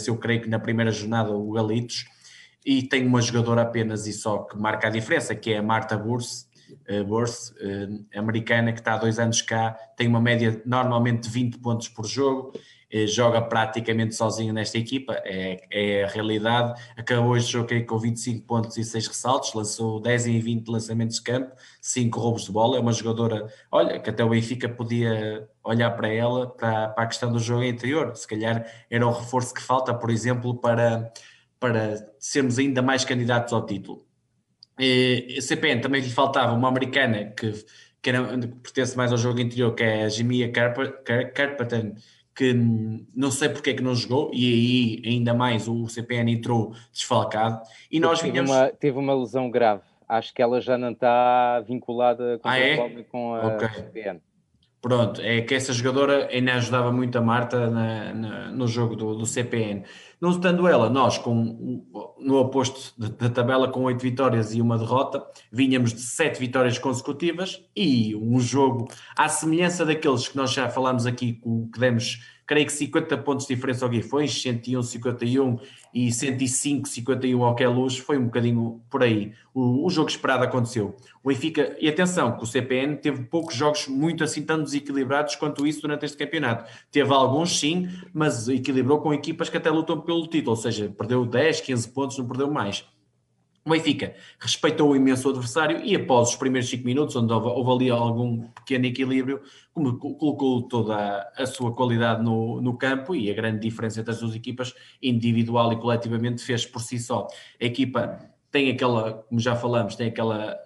eu 0.07 0.17
creio 0.17 0.41
que 0.41 0.49
na 0.49 0.59
primeira 0.59 0.91
jornada 0.91 1.31
o 1.31 1.51
Galitos, 1.51 2.05
e 2.65 2.83
tem 2.83 3.05
uma 3.05 3.21
jogadora 3.21 3.61
apenas 3.61 4.07
e 4.07 4.13
só 4.13 4.39
que 4.39 4.57
marca 4.57 4.87
a 4.87 4.91
diferença, 4.91 5.35
que 5.35 5.51
é 5.51 5.57
a 5.57 5.63
Marta 5.63 5.97
Burse, 5.97 6.45
uh, 6.89 7.03
Burse 7.03 7.53
uh, 7.53 8.05
americana, 8.17 8.73
que 8.73 8.79
está 8.79 8.93
há 8.93 8.97
dois 8.97 9.19
anos 9.19 9.41
cá, 9.41 9.77
tem 9.95 10.07
uma 10.07 10.21
média 10.21 10.61
normalmente 10.65 11.23
de 11.23 11.29
20 11.29 11.59
pontos 11.59 11.87
por 11.87 12.05
jogo, 12.05 12.53
eh, 12.55 12.59
joga 13.07 13.41
praticamente 13.41 14.15
sozinho 14.15 14.53
nesta 14.53 14.77
equipa, 14.77 15.13
é, 15.23 15.61
é 15.71 16.03
a 16.03 16.07
realidade. 16.07 16.81
Acabou 16.97 17.37
este 17.37 17.51
jogo 17.51 17.67
com 17.85 17.97
25 17.99 18.45
pontos 18.45 18.77
e 18.77 18.83
6 18.83 19.07
ressaltos, 19.07 19.53
lançou 19.53 19.99
10 19.99 20.27
em 20.27 20.39
20 20.39 20.67
lançamentos 20.67 21.17
de 21.17 21.23
campo, 21.23 21.55
5 21.81 22.19
roubos 22.19 22.45
de 22.45 22.51
bola. 22.51 22.77
É 22.77 22.79
uma 22.79 22.91
jogadora, 22.91 23.47
olha, 23.71 23.99
que 23.99 24.09
até 24.09 24.23
o 24.23 24.29
Benfica 24.29 24.67
podia 24.67 25.47
olhar 25.63 25.91
para 25.91 26.07
ela, 26.09 26.47
para, 26.47 26.89
para 26.89 27.03
a 27.03 27.07
questão 27.07 27.31
do 27.31 27.39
jogo 27.39 27.63
interior. 27.63 28.15
Se 28.15 28.27
calhar 28.27 28.65
era 28.89 29.05
o 29.05 29.11
reforço 29.11 29.53
que 29.53 29.61
falta, 29.61 29.93
por 29.93 30.09
exemplo, 30.09 30.55
para, 30.55 31.11
para 31.59 32.11
sermos 32.17 32.57
ainda 32.57 32.81
mais 32.81 33.05
candidatos 33.05 33.53
ao 33.53 33.65
título. 33.65 34.03
E, 34.79 35.41
CPN 35.41 35.81
também 35.81 36.01
lhe 36.01 36.09
faltava 36.09 36.53
uma 36.53 36.69
americana 36.69 37.25
que, 37.25 37.53
que, 38.01 38.09
era, 38.09 38.37
que 38.39 38.47
pertence 38.47 38.95
mais 38.97 39.11
ao 39.11 39.17
jogo 39.17 39.39
interior, 39.39 39.75
que 39.75 39.83
é 39.83 40.05
a 40.05 40.09
Jimia 40.09 40.51
Carpenter 40.51 41.95
que 42.35 42.53
não 43.15 43.31
sei 43.31 43.49
porque 43.49 43.71
é 43.71 43.73
que 43.73 43.83
não 43.83 43.95
jogou, 43.95 44.31
e 44.33 45.01
aí 45.05 45.13
ainda 45.13 45.33
mais 45.33 45.67
o 45.67 45.87
CPN 45.87 46.31
entrou 46.31 46.73
desfalcado. 46.91 47.61
E 47.91 47.99
nós 47.99 48.21
teve 48.21 48.39
Uma, 48.39 48.69
teve 48.69 48.97
uma 48.97 49.13
lesão 49.13 49.49
grave. 49.49 49.83
Acho 50.07 50.33
que 50.33 50.41
ela 50.41 50.59
já 50.59 50.77
não 50.77 50.91
está 50.91 51.59
vinculada 51.61 52.39
com, 52.39 52.49
ah, 52.49 52.57
é? 52.57 53.03
com 53.03 53.35
a 53.35 53.47
okay. 53.47 53.69
CPN. 53.69 54.21
Pronto, 54.81 55.21
é 55.21 55.41
que 55.41 55.53
essa 55.53 55.73
jogadora 55.73 56.29
ainda 56.31 56.53
ajudava 56.53 56.89
muito 56.89 57.17
a 57.17 57.21
Marta 57.21 57.69
na, 57.69 58.13
na, 58.13 58.51
no 58.51 58.65
jogo 58.65 58.95
do, 58.95 59.13
do, 59.13 59.25
CPN. 59.25 59.83
Não 60.21 60.29
estando 60.29 60.65
ela, 60.69 60.89
nós 60.89 61.17
com, 61.17 61.85
no 62.21 62.37
oposto 62.37 62.93
da 62.97 63.29
tabela 63.29 63.71
com 63.71 63.83
oito 63.83 64.01
vitórias 64.01 64.53
e 64.53 64.61
uma 64.61 64.77
derrota, 64.77 65.25
vinhamos 65.51 65.93
de 65.93 66.01
sete 66.01 66.39
vitórias 66.39 66.77
consecutivas 66.77 67.63
e 67.75 68.15
um 68.15 68.39
jogo 68.39 68.87
à 69.15 69.29
semelhança 69.29 69.85
daqueles 69.85 70.27
que 70.27 70.37
nós 70.37 70.51
já 70.51 70.69
falámos 70.69 71.05
aqui, 71.05 71.41
que 71.73 71.79
demos 71.79 72.19
creio 72.49 72.65
que 72.65 72.73
50 72.73 73.15
pontos 73.19 73.45
de 73.45 73.53
diferença 73.53 73.85
ao 73.85 73.91
Guifões, 73.91 74.41
101, 74.41 74.81
51 74.81 75.59
e 75.93 76.11
105, 76.11 76.89
51 76.89 77.43
ao 77.43 77.53
Queluz, 77.53 77.99
foi 77.99 78.17
um 78.17 78.25
bocadinho 78.25 78.81
por 78.89 79.03
aí. 79.03 79.33
O, 79.53 79.85
o, 79.85 79.89
jogo 79.91 80.09
esperado 80.09 80.43
aconteceu. 80.43 80.95
O 81.23 81.27
Benfica, 81.27 81.77
e 81.79 81.87
atenção, 81.87 82.35
que 82.35 82.43
o 82.43 82.47
CPN 82.47 82.97
teve 82.97 83.25
poucos 83.25 83.53
jogos 83.53 83.87
muito 83.87 84.23
assim 84.23 84.41
tão 84.41 84.63
desequilibrados 84.63 85.35
quanto 85.35 85.67
isso 85.67 85.83
durante 85.83 86.05
este 86.05 86.17
campeonato. 86.17 86.67
Teve 86.91 87.13
alguns 87.13 87.59
sim, 87.59 87.87
mas 88.11 88.49
equilibrou 88.49 88.99
com 88.99 89.13
equipas 89.13 89.47
que 89.47 89.57
até 89.57 89.69
lutam 89.69 90.01
pelo 90.01 90.25
título, 90.25 90.55
ou 90.55 90.57
seja, 90.57 90.91
perdeu 90.97 91.27
10, 91.27 91.61
15 91.61 91.89
pontos, 91.89 92.17
não 92.17 92.25
perdeu 92.25 92.49
mais. 92.49 92.83
O 93.65 93.69
Benfica 93.71 94.15
respeitou 94.39 94.89
o 94.89 94.95
imenso 94.95 95.29
adversário 95.29 95.81
e 95.83 95.95
após 95.95 96.29
os 96.29 96.35
primeiros 96.35 96.69
5 96.69 96.85
minutos, 96.85 97.15
onde 97.15 97.31
houve, 97.33 97.47
houve, 97.47 97.71
ali 97.71 97.91
algum 97.91 98.47
pequeno 98.49 98.85
equilíbrio, 98.85 99.41
como 99.73 99.97
colocou 99.97 100.61
toda 100.63 100.95
a, 100.95 101.43
a 101.43 101.45
sua 101.45 101.73
qualidade 101.73 102.23
no, 102.23 102.61
no, 102.61 102.77
campo 102.77 103.15
e 103.15 103.29
a 103.29 103.33
grande 103.33 103.59
diferença 103.59 103.99
entre 103.99 104.11
as 104.11 104.19
duas 104.19 104.35
equipas, 104.35 104.73
individual 105.01 105.73
e 105.73 105.77
coletivamente, 105.77 106.43
fez 106.43 106.65
por 106.65 106.81
si 106.81 106.97
só. 106.97 107.27
A 107.61 107.65
equipa 107.65 108.19
tem 108.49 108.71
aquela, 108.71 109.13
como 109.13 109.39
já 109.39 109.55
falamos, 109.55 109.95
tem 109.95 110.07
aquela 110.07 110.57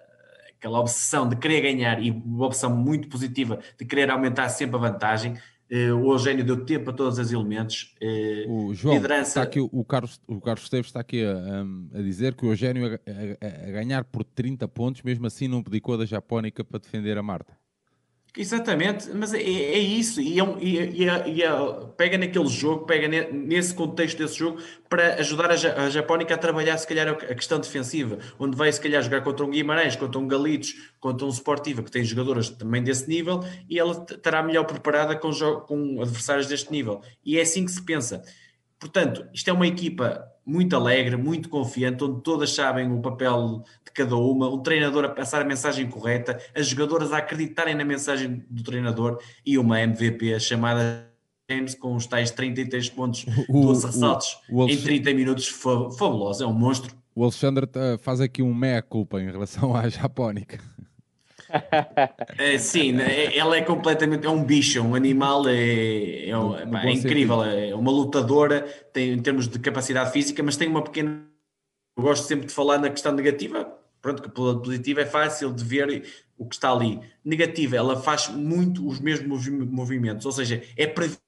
aquela 0.64 0.80
obsessão 0.80 1.28
de 1.28 1.36
querer 1.36 1.60
ganhar 1.60 2.02
e 2.02 2.10
uma 2.10 2.46
opção 2.46 2.74
muito 2.74 3.06
positiva 3.08 3.58
de 3.78 3.84
querer 3.84 4.10
aumentar 4.10 4.48
sempre 4.48 4.76
a 4.76 4.78
vantagem, 4.78 5.36
o 5.70 6.12
Eugênio 6.12 6.44
deu 6.44 6.64
tempo 6.64 6.90
a 6.90 6.92
todos 6.92 7.18
os 7.18 7.32
elementos. 7.32 7.94
Uh, 8.00 8.68
o 8.68 8.74
João, 8.74 8.94
liderança... 8.94 9.28
está 9.28 9.42
aqui, 9.42 9.60
o, 9.60 9.84
Carlos, 9.84 10.20
o 10.26 10.40
Carlos 10.40 10.64
Esteves 10.64 10.86
está 10.86 11.00
aqui 11.00 11.24
a, 11.24 11.98
a, 11.98 12.02
dizer 12.02 12.34
que 12.34 12.44
o 12.44 12.50
Eugênio 12.50 12.86
a, 12.86 12.90
a, 12.94 13.68
a, 13.68 13.70
ganhar 13.72 14.04
por 14.04 14.24
30 14.24 14.68
pontos, 14.68 15.02
mesmo 15.02 15.26
assim 15.26 15.48
não 15.48 15.62
pedicou 15.62 15.96
da 15.96 16.04
Japónica 16.04 16.62
para 16.62 16.78
defender 16.78 17.16
a 17.18 17.22
Marta. 17.22 17.56
Exatamente, 18.36 19.10
mas 19.14 19.32
é, 19.32 19.38
é 19.40 19.78
isso, 19.78 20.20
e, 20.20 20.40
é 20.40 20.44
e, 20.58 21.04
e, 21.04 21.06
e 21.06 21.86
pega 21.96 22.18
naquele 22.18 22.48
jogo, 22.48 22.84
pega 22.84 23.06
ne, 23.06 23.30
nesse 23.30 23.72
contexto 23.72 24.18
desse 24.18 24.36
jogo 24.36 24.60
para 24.88 25.14
ajudar 25.20 25.52
a, 25.52 25.84
a 25.84 25.88
Japónica 25.88 26.34
a 26.34 26.38
trabalhar 26.38 26.76
se 26.76 26.84
calhar 26.84 27.08
a 27.10 27.14
questão 27.14 27.60
defensiva, 27.60 28.18
onde 28.36 28.56
vai 28.56 28.72
se 28.72 28.80
calhar 28.80 29.00
jogar 29.00 29.22
contra 29.22 29.46
um 29.46 29.50
Guimarães, 29.50 29.94
contra 29.94 30.20
um 30.20 30.26
Galitos, 30.26 30.74
contra 30.98 31.24
um 31.24 31.30
Sportiva 31.30 31.80
que 31.84 31.92
tem 31.92 32.02
jogadoras 32.02 32.50
também 32.50 32.82
desse 32.82 33.08
nível 33.08 33.38
e 33.70 33.78
ela 33.78 33.92
estará 33.92 34.42
melhor 34.42 34.64
preparada 34.64 35.14
com, 35.14 35.30
com 35.60 36.02
adversários 36.02 36.48
deste 36.48 36.72
nível. 36.72 37.02
E 37.24 37.38
é 37.38 37.42
assim 37.42 37.64
que 37.64 37.70
se 37.70 37.82
pensa. 37.82 38.20
Portanto, 38.80 39.28
isto 39.32 39.48
é 39.48 39.52
uma 39.52 39.66
equipa 39.68 40.26
muito 40.46 40.76
alegre, 40.76 41.16
muito 41.16 41.48
confiante, 41.48 42.04
onde 42.04 42.22
todas 42.22 42.54
sabem 42.54 42.90
o 42.92 43.00
papel 43.00 43.64
de 43.84 43.92
cada 43.92 44.16
uma, 44.16 44.48
o 44.48 44.58
treinador 44.58 45.04
a 45.04 45.08
passar 45.08 45.42
a 45.42 45.44
mensagem 45.44 45.88
correta, 45.88 46.38
as 46.54 46.66
jogadoras 46.66 47.12
a 47.12 47.18
acreditarem 47.18 47.74
na 47.74 47.84
mensagem 47.84 48.44
do 48.50 48.62
treinador 48.62 49.18
e 49.44 49.56
uma 49.58 49.80
MVP 49.80 50.38
chamada 50.40 51.10
James 51.50 51.74
com 51.74 51.94
os 51.94 52.06
tais 52.06 52.30
33 52.30 52.90
pontos, 52.90 53.26
o, 53.48 53.62
12 53.62 53.86
ressaltos 53.86 54.38
o, 54.50 54.64
o 54.64 54.68
em 54.68 54.76
30 54.76 55.12
minutos, 55.14 55.48
fabuloso, 55.48 56.42
é 56.42 56.46
um 56.46 56.52
monstro. 56.52 56.94
O 57.14 57.22
Alexandre 57.22 57.68
eh, 57.74 57.96
faz 57.98 58.20
aqui 58.20 58.42
um 58.42 58.52
meia-culpa 58.52 59.20
em 59.20 59.30
relação 59.30 59.74
à 59.76 59.88
Japónica. 59.88 60.58
É, 62.38 62.58
sim, 62.58 62.92
né, 62.92 63.36
ela 63.36 63.56
é 63.56 63.62
completamente 63.62 64.26
é 64.26 64.30
um 64.30 64.42
bicho, 64.42 64.80
um 64.82 64.94
animal, 64.94 65.48
é, 65.48 66.28
é, 66.28 66.38
um, 66.38 66.56
é 66.76 66.92
incrível, 66.92 67.42
é 67.44 67.74
uma 67.74 67.90
lutadora 67.90 68.62
tem, 68.92 69.12
em 69.12 69.22
termos 69.22 69.48
de 69.48 69.58
capacidade 69.58 70.12
física, 70.12 70.42
mas 70.42 70.56
tem 70.56 70.68
uma 70.68 70.82
pequena. 70.82 71.24
Eu 71.96 72.02
gosto 72.02 72.26
sempre 72.26 72.46
de 72.46 72.52
falar 72.52 72.78
na 72.78 72.90
questão 72.90 73.12
negativa. 73.12 73.72
Pronto, 74.02 74.22
que 74.22 74.28
pela 74.28 74.60
positiva 74.60 75.00
é 75.00 75.06
fácil 75.06 75.52
de 75.52 75.64
ver 75.64 76.04
o 76.36 76.46
que 76.46 76.54
está 76.54 76.70
ali. 76.70 77.00
Negativa, 77.24 77.76
ela 77.76 78.02
faz 78.02 78.28
muito 78.28 78.86
os 78.86 79.00
mesmos 79.00 79.48
movimentos, 79.48 80.26
ou 80.26 80.32
seja, 80.32 80.62
é 80.76 80.86
previsível 80.86 81.24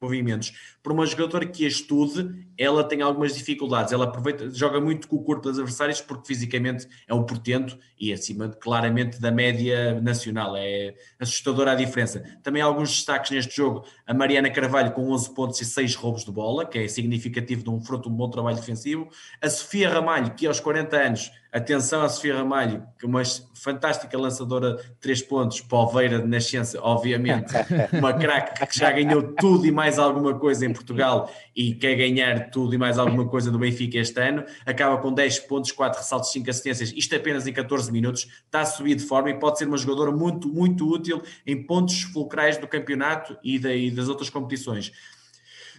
movimentos. 0.00 0.75
Para 0.86 0.92
uma 0.92 1.04
jogadora 1.04 1.44
que 1.44 1.64
a 1.64 1.68
estude, 1.68 2.46
ela 2.56 2.84
tem 2.84 3.02
algumas 3.02 3.34
dificuldades. 3.34 3.92
Ela 3.92 4.04
aproveita, 4.04 4.48
joga 4.50 4.80
muito 4.80 5.08
com 5.08 5.16
o 5.16 5.24
corpo 5.24 5.42
dos 5.42 5.58
adversários 5.58 6.00
porque 6.00 6.28
fisicamente 6.28 6.86
é 7.08 7.12
um 7.12 7.24
portento 7.24 7.76
e 7.98 8.12
acima 8.12 8.50
claramente 8.50 9.20
da 9.20 9.32
média 9.32 10.00
nacional. 10.00 10.54
É 10.56 10.94
assustadora 11.18 11.72
a 11.72 11.74
diferença. 11.74 12.22
Também 12.40 12.62
há 12.62 12.66
alguns 12.66 12.90
destaques 12.90 13.32
neste 13.32 13.56
jogo. 13.56 13.84
A 14.06 14.14
Mariana 14.14 14.48
Carvalho 14.48 14.92
com 14.92 15.10
11 15.10 15.34
pontos 15.34 15.60
e 15.60 15.64
6 15.64 15.96
roubos 15.96 16.24
de 16.24 16.30
bola, 16.30 16.64
que 16.64 16.78
é 16.78 16.86
significativo 16.86 17.64
de 17.64 17.70
um 17.70 17.80
fruto 17.80 18.08
de 18.08 18.14
um 18.14 18.16
bom 18.16 18.30
trabalho 18.30 18.54
defensivo. 18.54 19.08
A 19.42 19.50
Sofia 19.50 19.90
Ramalho, 19.90 20.34
que 20.36 20.46
aos 20.46 20.60
40 20.60 20.96
anos 20.96 21.32
Atenção 21.56 22.02
à 22.02 22.08
Sofia 22.10 22.36
Ramalho, 22.36 22.86
que 22.98 23.06
é 23.06 23.08
uma 23.08 23.22
fantástica 23.54 24.18
lançadora 24.18 24.74
de 24.76 24.82
três 25.00 25.22
pontos, 25.22 25.62
polveira 25.62 26.18
de 26.18 26.26
nascença, 26.26 26.78
obviamente, 26.82 27.50
uma 27.98 28.12
craque 28.12 28.66
que 28.66 28.78
já 28.78 28.92
ganhou 28.92 29.22
tudo 29.22 29.64
e 29.64 29.72
mais 29.72 29.98
alguma 29.98 30.38
coisa 30.38 30.66
em 30.66 30.72
Portugal 30.76 31.32
e 31.54 31.74
quer 31.74 31.94
ganhar 31.96 32.50
tudo 32.50 32.74
e 32.74 32.78
mais 32.78 32.98
alguma 32.98 33.26
coisa 33.26 33.50
no 33.50 33.58
Benfica 33.58 33.98
este 33.98 34.20
ano, 34.20 34.44
acaba 34.64 34.98
com 34.98 35.12
10 35.12 35.40
pontos, 35.40 35.72
4 35.72 36.00
ressaltos, 36.00 36.30
5 36.32 36.50
assistências, 36.50 36.92
isto 36.94 37.14
apenas 37.14 37.46
em 37.46 37.52
14 37.52 37.90
minutos, 37.90 38.28
está 38.44 38.60
a 38.60 38.66
subir 38.66 38.94
de 38.94 39.04
forma 39.04 39.30
e 39.30 39.38
pode 39.38 39.58
ser 39.58 39.66
uma 39.66 39.76
jogadora 39.76 40.10
muito, 40.10 40.48
muito 40.48 40.88
útil 40.88 41.22
em 41.46 41.62
pontos 41.64 42.02
fulcrais 42.02 42.56
do 42.58 42.68
campeonato 42.68 43.36
e, 43.42 43.56
e 43.56 43.90
das 43.90 44.08
outras 44.08 44.30
competições. 44.30 44.92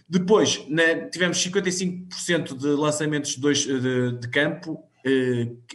Depois, 0.08 0.64
na, 0.68 1.06
tivemos 1.10 1.36
55% 1.44 2.56
de 2.56 2.68
lançamentos 2.68 3.36
de, 3.36 3.80
de, 3.80 4.18
de 4.18 4.28
campo, 4.28 4.87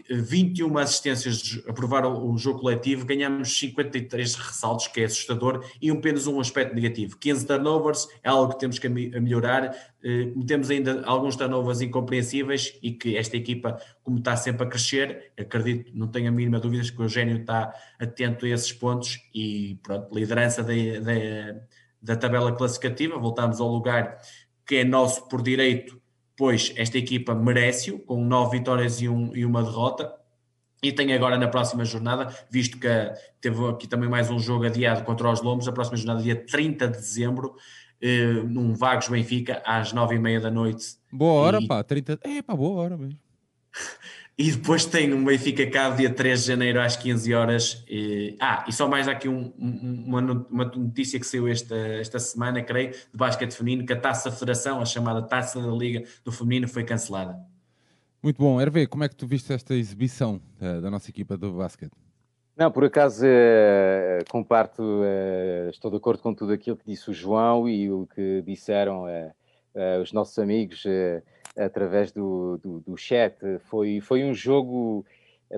21 0.10 0.80
eh, 0.80 0.82
assistências 0.82 1.62
aprovaram 1.68 2.30
o 2.30 2.38
jogo 2.38 2.60
coletivo, 2.60 3.06
ganhamos 3.06 3.58
53 3.58 4.36
ressaltos, 4.36 4.88
que 4.88 5.02
é 5.02 5.06
assustador, 5.06 5.66
e 5.82 5.90
apenas 5.90 6.28
um 6.28 6.40
aspecto 6.40 6.76
negativo. 6.76 7.18
15 7.18 7.46
turnovers 7.46 8.08
é 8.24 8.30
algo 8.30 8.54
que 8.54 8.60
temos 8.60 8.80
que 8.80 8.90
melhorar. 8.90 9.76
Eh, 10.04 10.34
temos 10.46 10.70
ainda 10.70 11.04
alguns 11.06 11.36
turnovers 11.36 11.82
incompreensíveis 11.82 12.78
e 12.82 12.92
que 12.92 13.18
esta 13.18 13.38
equipa, 13.38 13.80
como 14.04 14.18
está 14.18 14.36
sempre 14.36 14.66
a 14.66 14.70
crescer, 14.70 15.32
acredito, 15.40 15.92
não 15.96 16.08
tenho 16.08 16.28
a 16.28 16.32
mínima 16.32 16.60
dúvida 16.60 16.84
que 16.84 17.00
o 17.00 17.06
Eugênio 17.06 17.38
está 17.38 17.74
atento 18.00 18.46
a 18.46 18.50
esses 18.50 18.74
pontos 18.74 19.20
e 19.34 19.80
pronto, 19.82 20.14
liderança 20.14 20.62
da, 20.62 20.74
da, 20.74 21.62
da 22.02 22.16
tabela 22.16 22.52
classificativa. 22.52 23.18
Voltamos 23.18 23.62
ao 23.62 23.70
lugar 23.70 24.20
que 24.66 24.78
é 24.78 24.84
nosso 24.84 25.28
por 25.28 25.42
direito 25.42 26.03
pois 26.36 26.74
esta 26.76 26.98
equipa 26.98 27.36
merece-o, 27.36 28.00
com 28.00 28.24
nove 28.24 28.58
vitórias 28.58 29.02
e, 29.02 29.08
um, 29.08 29.36
e 29.36 29.46
uma 29.46 29.64
derrota. 29.64 30.14
E 30.82 30.92
tem 30.92 31.14
agora 31.14 31.38
na 31.38 31.48
próxima 31.48 31.86
jornada, 31.86 32.36
visto 32.50 32.78
que 32.78 32.88
teve 33.40 33.66
aqui 33.70 33.88
também 33.88 34.10
mais 34.10 34.30
um 34.30 34.38
jogo 34.38 34.66
adiado 34.66 35.04
contra 35.04 35.32
os 35.32 35.42
Lombos, 35.42 35.68
a 35.68 35.72
próxima 35.72 35.96
jornada, 35.96 36.22
dia 36.22 36.36
30 36.36 36.88
de 36.90 36.98
dezembro, 36.98 37.56
eh, 38.02 38.44
num 38.44 38.74
Vagos 38.76 39.08
Benfica, 39.08 39.62
às 39.66 39.94
nove 39.94 40.16
e 40.16 40.20
meia 40.20 40.42
da 40.42 40.52
noite. 40.52 40.98
Boa 41.10 41.34
hora, 41.34 41.60
e... 41.62 41.68
pá, 41.68 41.82
30. 41.82 42.20
É, 42.22 42.42
pá, 42.42 42.54
boa 42.54 42.82
hora 42.82 42.98
mesmo. 42.98 43.18
E 44.36 44.52
depois 44.52 44.84
tem 44.86 45.14
um 45.14 45.24
Benfica 45.24 45.70
cá 45.70 45.92
dia 45.92 46.12
3 46.12 46.42
de 46.42 46.48
janeiro 46.48 46.82
às 46.82 46.96
15 46.96 47.34
horas. 47.36 47.86
E, 47.88 48.36
ah, 48.40 48.66
e 48.68 48.74
só 48.74 48.88
mais 48.88 49.08
aqui 49.08 49.30
um, 49.30 49.54
um, 49.60 50.04
uma, 50.08 50.46
uma, 50.50 50.66
notícia 50.66 51.20
que 51.20 51.26
saiu 51.26 51.48
esta, 51.48 51.76
esta 51.76 52.18
semana, 52.18 52.64
creio, 52.64 52.92
de 52.92 53.16
basquete 53.16 53.54
feminino, 53.54 53.86
que 53.86 53.94
a 53.94 54.00
Taça 54.00 54.32
Federação, 54.32 54.82
a 54.82 54.86
chamada 54.86 55.22
Taça 55.22 55.62
da 55.62 55.72
Liga 55.72 56.04
do 56.26 56.32
Feminino, 56.32 56.68
foi 56.68 56.84
cancelada. 56.84 57.40
Muito 58.24 58.38
bom. 58.38 58.60
Hervé, 58.60 58.88
como 58.88 59.04
é 59.04 59.10
que 59.10 59.16
tu 59.16 59.28
viste 59.28 59.54
esta 59.54 59.76
exibição 59.76 60.42
da, 60.60 60.80
da 60.80 60.90
nossa 60.90 61.12
equipa 61.12 61.38
do 61.38 61.52
basquete? 61.52 61.94
Não, 62.58 62.72
por 62.72 62.86
acaso 62.86 63.26
uh, 63.26 64.30
comparto, 64.30 64.82
uh, 64.82 65.70
estou 65.70 65.92
de 65.92 65.98
acordo 65.98 66.24
com 66.24 66.34
tudo 66.34 66.54
aquilo 66.54 66.78
que 66.78 66.86
disse 66.86 67.10
o 67.10 67.14
João 67.14 67.70
e 67.70 67.92
o 67.92 68.08
que 68.08 68.42
disseram 68.44 69.06
uh, 69.06 70.02
os 70.02 70.12
nossos 70.12 70.38
amigos 70.40 70.84
através 71.58 72.12
do, 72.12 72.58
do, 72.58 72.80
do, 72.80 72.98
chat. 72.98 73.36
Foi, 73.66 74.00
foi 74.02 74.24
um 74.24 74.34
jogo, 74.34 75.06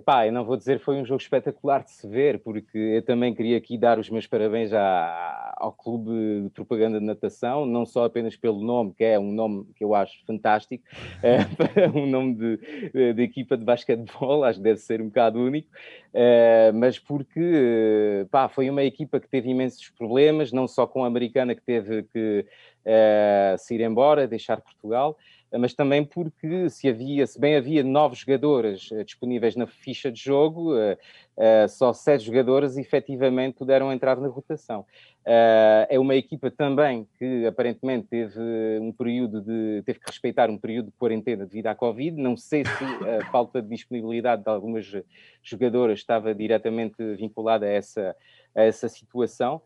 pá, 0.05 0.27
eu 0.27 0.31
não 0.31 0.43
vou 0.43 0.57
dizer 0.57 0.79
foi 0.79 0.95
um 0.97 1.05
jogo 1.05 1.21
espetacular 1.21 1.83
de 1.83 1.91
se 1.91 2.07
ver, 2.07 2.39
porque 2.39 2.77
eu 2.77 3.01
também 3.01 3.33
queria 3.33 3.57
aqui 3.57 3.77
dar 3.77 3.97
os 3.97 4.09
meus 4.09 4.27
parabéns 4.27 4.73
à, 4.73 5.53
ao 5.57 5.71
Clube 5.71 6.43
de 6.43 6.49
Propaganda 6.49 6.99
de 6.99 7.05
Natação, 7.05 7.65
não 7.65 7.85
só 7.85 8.05
apenas 8.05 8.35
pelo 8.35 8.61
nome, 8.61 8.93
que 8.93 9.03
é 9.03 9.17
um 9.17 9.31
nome 9.31 9.65
que 9.75 9.83
eu 9.83 9.95
acho 9.95 10.23
fantástico, 10.25 10.83
é, 11.23 11.39
um 11.95 12.05
nome 12.05 12.35
de, 12.35 13.13
de, 13.13 13.23
equipa 13.23 13.57
de 13.57 13.63
basquetebol, 13.63 14.43
acho 14.43 14.59
que 14.59 14.63
deve 14.63 14.79
ser 14.79 15.01
um 15.01 15.07
bocado 15.07 15.39
único, 15.39 15.69
é, 16.13 16.71
mas 16.73 16.99
porque, 16.99 18.25
foi 18.51 18.69
uma 18.69 18.83
equipa 18.83 19.19
que 19.19 19.29
teve 19.29 19.49
imensos 19.49 19.89
problemas, 19.89 20.51
não 20.51 20.67
só 20.67 20.85
com 20.85 21.03
a 21.03 21.07
americana 21.07 21.55
que 21.55 21.61
teve 21.61 22.03
que 22.03 22.45
é, 22.85 23.55
se 23.57 23.75
ir 23.75 23.81
embora, 23.81 24.27
deixar 24.27 24.61
Portugal, 24.61 25.17
mas 25.59 25.73
também 25.73 26.03
porque 26.03 26.69
se 26.69 26.87
havia, 26.87 27.25
se 27.25 27.39
bem 27.39 27.55
havia 27.55 27.83
nove 27.83 28.15
jogadoras 28.15 28.89
uh, 28.91 29.03
disponíveis 29.03 29.55
na 29.55 29.67
ficha 29.67 30.11
de 30.11 30.21
jogo, 30.21 30.73
uh, 30.73 30.93
uh, 30.93 31.69
só 31.69 31.93
sete 31.93 32.25
jogadoras 32.25 32.77
efetivamente 32.77 33.55
puderam 33.55 33.91
entrar 33.91 34.17
na 34.17 34.27
rotação. 34.27 34.85
é 35.25 35.97
uma 35.99 36.15
equipa 36.15 36.51
também 36.51 37.07
que 37.17 37.45
aparentemente 37.47 38.07
teve 38.07 38.39
um 38.79 38.91
período 38.91 39.41
de 39.41 39.81
teve 39.85 39.99
que 39.99 40.05
respeitar 40.07 40.49
um 40.49 40.57
período 40.57 40.87
de 40.87 40.97
quarentena 40.97 41.45
devido 41.45 41.67
à 41.67 41.75
Covid. 41.75 42.15
Não 42.21 42.37
sei 42.37 42.63
se 42.63 42.83
a 43.19 43.25
falta 43.31 43.61
de 43.61 43.69
disponibilidade 43.69 44.43
de 44.43 44.49
algumas 44.49 44.85
jogadoras 45.41 45.99
estava 45.99 46.33
diretamente 46.35 46.95
vinculada 47.15 47.65
a 47.65 47.69
essa, 47.69 48.15
a 48.55 48.63
essa 48.63 48.87
situação 48.87 49.61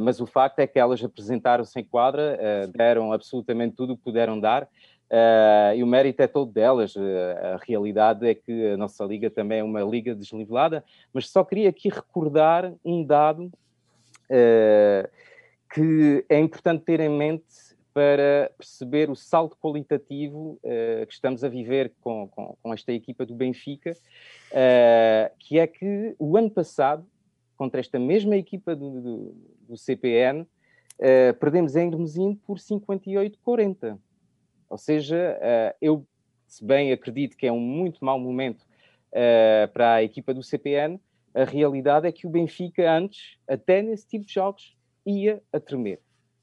mas 0.00 0.20
o 0.20 0.26
facto 0.26 0.60
é 0.60 0.66
que 0.66 0.78
elas 0.78 1.02
apresentaram-se 1.02 1.78
em 1.80 1.84
quadra, 1.84 2.38
deram 2.72 3.12
absolutamente 3.12 3.74
tudo 3.74 3.94
o 3.94 3.96
que 3.96 4.04
puderam 4.04 4.38
dar, 4.38 4.68
uh, 5.10 5.74
e 5.76 5.82
o 5.82 5.86
mérito 5.86 6.22
é 6.22 6.26
todo 6.26 6.52
delas. 6.52 6.94
a 6.96 7.58
realidade 7.66 8.26
é 8.26 8.34
que 8.34 8.68
a 8.68 8.76
nossa 8.76 9.04
liga 9.04 9.30
também 9.30 9.60
é 9.60 9.64
uma 9.64 9.82
liga 9.82 10.14
desnivelada, 10.14 10.84
mas 11.12 11.28
só 11.28 11.44
queria 11.44 11.68
aqui 11.68 11.88
recordar 11.88 12.72
um 12.84 13.04
dado 13.04 13.50
que 15.72 16.24
é 16.28 16.40
importante 16.40 16.84
ter 16.84 16.98
em 16.98 17.08
mente 17.08 17.44
para 17.94 18.50
perceber 18.58 19.08
o 19.08 19.14
salto 19.14 19.56
qualitativo 19.56 20.58
que 21.06 21.12
estamos 21.12 21.44
a 21.44 21.48
viver 21.48 21.92
com, 22.00 22.26
com, 22.28 22.56
com, 22.60 22.74
esta 22.74 22.92
equipa 22.92 23.24
do 23.24 23.36
Benfica, 23.36 23.96
que 25.38 25.60
é 25.60 25.66
que 25.66 26.16
o 26.18 26.36
ano 26.36 26.50
passado, 26.50 27.06
contra 27.56 27.78
esta 27.78 28.00
mesma 28.00 28.36
equipa 28.36 28.74
do, 28.74 29.00
do, 29.00 29.34
do 29.68 29.76
CPN, 29.76 30.44
uh, 30.96 31.34
perdemos 31.38 31.76
em 31.76 31.88
Hermesinde 31.88 32.36
por 32.46 32.58
58-40. 32.58 33.98
Ou 34.68 34.78
seja, 34.78 35.38
uh, 35.38 35.76
eu, 35.80 36.06
se 36.46 36.64
bem 36.64 36.92
acredito 36.92 37.36
que 37.36 37.46
é 37.46 37.52
um 37.52 37.60
muito 37.60 38.04
mau 38.04 38.18
momento 38.18 38.62
uh, 39.12 39.68
para 39.72 39.94
a 39.94 40.02
equipa 40.02 40.34
do 40.34 40.42
CPN, 40.42 41.00
a 41.34 41.44
realidade 41.44 42.06
é 42.06 42.12
que 42.12 42.26
o 42.26 42.30
Benfica 42.30 42.90
antes, 42.90 43.36
até 43.46 43.82
nesse 43.82 44.08
tipo 44.08 44.24
de 44.24 44.32
jogos, 44.32 44.76
ia 45.04 45.42
a 45.52 45.60
tremer. 45.60 46.00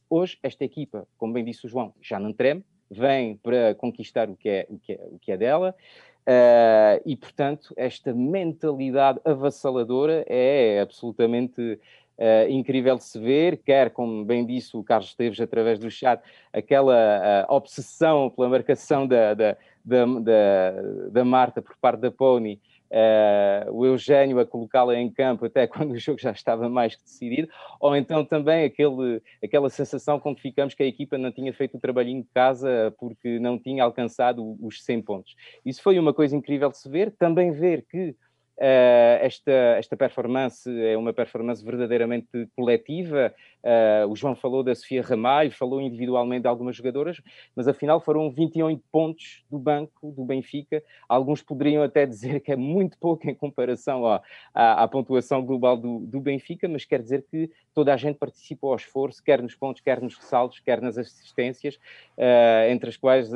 Hoje, 0.09 0.37
esta 0.43 0.63
equipa, 0.63 1.07
como 1.17 1.33
bem 1.33 1.43
disse 1.43 1.65
o 1.65 1.69
João, 1.69 1.93
já 1.99 2.19
não 2.19 2.31
treme, 2.31 2.63
vem 2.89 3.35
para 3.37 3.73
conquistar 3.75 4.29
o 4.29 4.35
que 4.35 4.47
é, 4.47 4.67
o 4.69 4.77
que 4.77 4.93
é, 4.93 5.07
o 5.11 5.19
que 5.19 5.31
é 5.31 5.37
dela. 5.37 5.75
Uh, 6.21 7.01
e, 7.05 7.17
portanto, 7.17 7.73
esta 7.75 8.13
mentalidade 8.13 9.19
avassaladora 9.25 10.23
é 10.27 10.79
absolutamente 10.79 11.79
uh, 12.17 12.49
incrível 12.49 12.95
de 12.95 13.03
se 13.03 13.19
ver, 13.19 13.57
quer, 13.57 13.89
como 13.91 14.23
bem 14.25 14.45
disse 14.45 14.75
o 14.75 14.83
Carlos 14.83 15.09
Esteves 15.09 15.39
através 15.39 15.79
do 15.79 15.89
chat, 15.89 16.21
aquela 16.51 17.45
uh, 17.49 17.53
obsessão 17.53 18.29
pela 18.29 18.49
marcação 18.49 19.07
da, 19.07 19.33
da, 19.33 19.57
da, 19.83 20.05
da, 20.05 20.71
da 21.11 21.25
Marta 21.25 21.61
por 21.61 21.75
parte 21.77 22.01
da 22.01 22.11
Pony, 22.11 22.59
uh, 22.93 23.71
o 23.71 23.85
Eugênio 23.85 24.39
a 24.39 24.45
colocá-la 24.45 24.95
em 24.95 25.09
campo 25.11 25.45
até 25.45 25.65
quando 25.67 25.91
o 25.91 25.97
jogo 25.97 26.19
já 26.19 26.31
estava 26.31 26.69
mais 26.69 26.95
que 26.95 27.03
decidido, 27.03 27.49
ou 27.79 27.95
então 27.95 28.23
também 28.23 28.65
aquele, 28.65 29.21
aquela 29.43 29.69
sensação 29.69 30.19
que 30.19 30.41
ficamos 30.41 30.73
que 30.73 30.83
a 30.83 30.87
equipa 30.87 31.17
não 31.17 31.31
tinha 31.31 31.53
feito 31.53 31.77
o 31.77 31.79
trabalhinho 31.79 32.21
de 32.21 32.29
casa 32.33 32.93
porque 32.99 33.39
não 33.39 33.57
tinha 33.57 33.83
alcançado 33.83 34.57
os 34.61 34.83
100 34.83 35.01
pontos. 35.01 35.35
Isso 35.65 35.81
foi 35.81 35.97
uma 35.97 36.13
coisa 36.13 36.35
incrível 36.35 36.69
de 36.69 36.77
se 36.77 36.89
ver, 36.89 37.11
também 37.11 37.51
ver 37.51 37.85
que 37.89 38.15
Uh, 38.63 39.19
esta, 39.19 39.51
esta 39.51 39.97
performance 39.97 40.69
é 40.85 40.95
uma 40.97 41.11
performance 41.11 41.61
verdadeiramente 41.61 42.47
coletiva. 42.55 43.35
Uh, 43.61 44.07
o 44.09 44.15
João 44.15 44.35
falou 44.35 44.63
da 44.63 44.73
Sofia 44.73 45.01
Ramalho, 45.01 45.51
falou 45.51 45.81
individualmente 45.81 46.43
de 46.43 46.47
algumas 46.47 46.73
jogadoras, 46.73 47.21
mas 47.53 47.67
afinal 47.67 47.99
foram 47.99 48.31
28 48.31 48.81
pontos 48.89 49.43
do 49.51 49.59
banco 49.59 50.13
do 50.13 50.23
Benfica. 50.23 50.81
Alguns 51.09 51.41
poderiam 51.41 51.83
até 51.83 52.05
dizer 52.07 52.39
que 52.39 52.53
é 52.53 52.55
muito 52.55 52.97
pouco 52.97 53.29
em 53.29 53.35
comparação 53.35 54.03
ó, 54.03 54.21
à, 54.53 54.83
à, 54.83 54.87
pontuação 54.87 55.45
global 55.45 55.75
do, 55.75 55.99
do, 55.99 56.21
Benfica, 56.21 56.65
mas 56.65 56.85
quer 56.85 57.01
dizer 57.01 57.25
que 57.29 57.51
toda 57.73 57.93
a 57.93 57.97
gente 57.97 58.15
participou 58.17 58.69
ao 58.69 58.77
esforço, 58.77 59.21
quer 59.21 59.41
nos 59.41 59.55
pontos, 59.55 59.81
quer 59.81 59.99
nos 59.99 60.15
ressaltos, 60.15 60.61
quer 60.61 60.81
nas 60.81 60.97
assistências, 60.97 61.75
uh, 62.17 62.71
entre 62.71 62.87
as 62.87 62.95
quais 62.95 63.29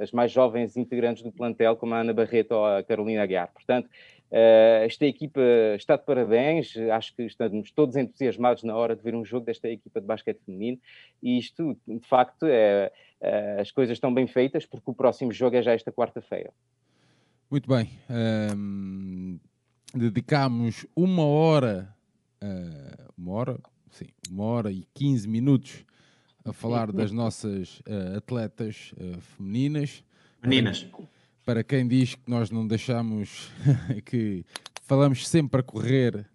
as 0.00 0.10
mais 0.10 0.32
jovens 0.32 0.74
integrantes 0.78 1.22
do 1.22 1.30
plantel, 1.30 1.76
como 1.76 1.92
a 1.92 1.98
Ana 2.00 2.14
Barreto 2.14 2.52
ou 2.52 2.64
a 2.64 2.82
Carolina 2.82 3.22
Aguiar. 3.22 3.52
Portanto, 3.52 3.90
esta 4.30 5.04
equipa 5.06 5.40
está 5.76 5.96
de 5.96 6.04
parabéns, 6.04 6.76
acho 6.92 7.14
que 7.16 7.22
estamos 7.22 7.72
todos 7.72 7.96
entusiasmados 7.96 8.62
na 8.62 8.76
hora 8.76 8.94
de 8.94 9.02
ver 9.02 9.14
um 9.14 9.24
jogo 9.24 9.46
desta 9.46 9.68
equipa 9.68 10.00
de 10.00 10.06
basquete 10.06 10.40
feminino 10.44 10.78
e 11.20 11.36
isto, 11.38 11.76
de 11.86 12.06
facto, 12.06 12.46
é, 12.46 12.92
uh, 13.20 13.60
as 13.60 13.72
coisas 13.72 13.96
estão 13.96 14.14
bem 14.14 14.28
feitas 14.28 14.64
porque 14.64 14.88
o 14.90 14.94
próximo 14.94 15.32
jogo 15.32 15.56
é 15.56 15.62
já 15.62 15.72
esta 15.72 15.90
quarta-feira. 15.90 16.52
Muito 17.50 17.68
bem. 17.68 17.90
Um, 18.56 19.40
dedicamos 19.92 20.86
uma 20.94 21.26
hora, 21.26 21.92
uh, 22.40 23.12
uma 23.18 23.32
hora, 23.32 23.58
sim, 23.90 24.06
uma 24.30 24.44
hora 24.44 24.70
e 24.70 24.86
15 24.94 25.28
minutos 25.28 25.84
a 26.44 26.52
falar 26.52 26.92
das 26.92 27.10
nossas 27.12 27.82
atletas 28.16 28.94
femininas. 29.36 30.02
Meninas 30.42 30.84
para 30.84 31.19
quem 31.64 31.86
diz 31.86 32.14
que 32.14 32.30
nós 32.30 32.50
não 32.50 32.66
deixamos, 32.66 33.50
que 34.06 34.44
falamos 34.82 35.26
sempre 35.28 35.60
a 35.60 35.62
correr 35.62 36.26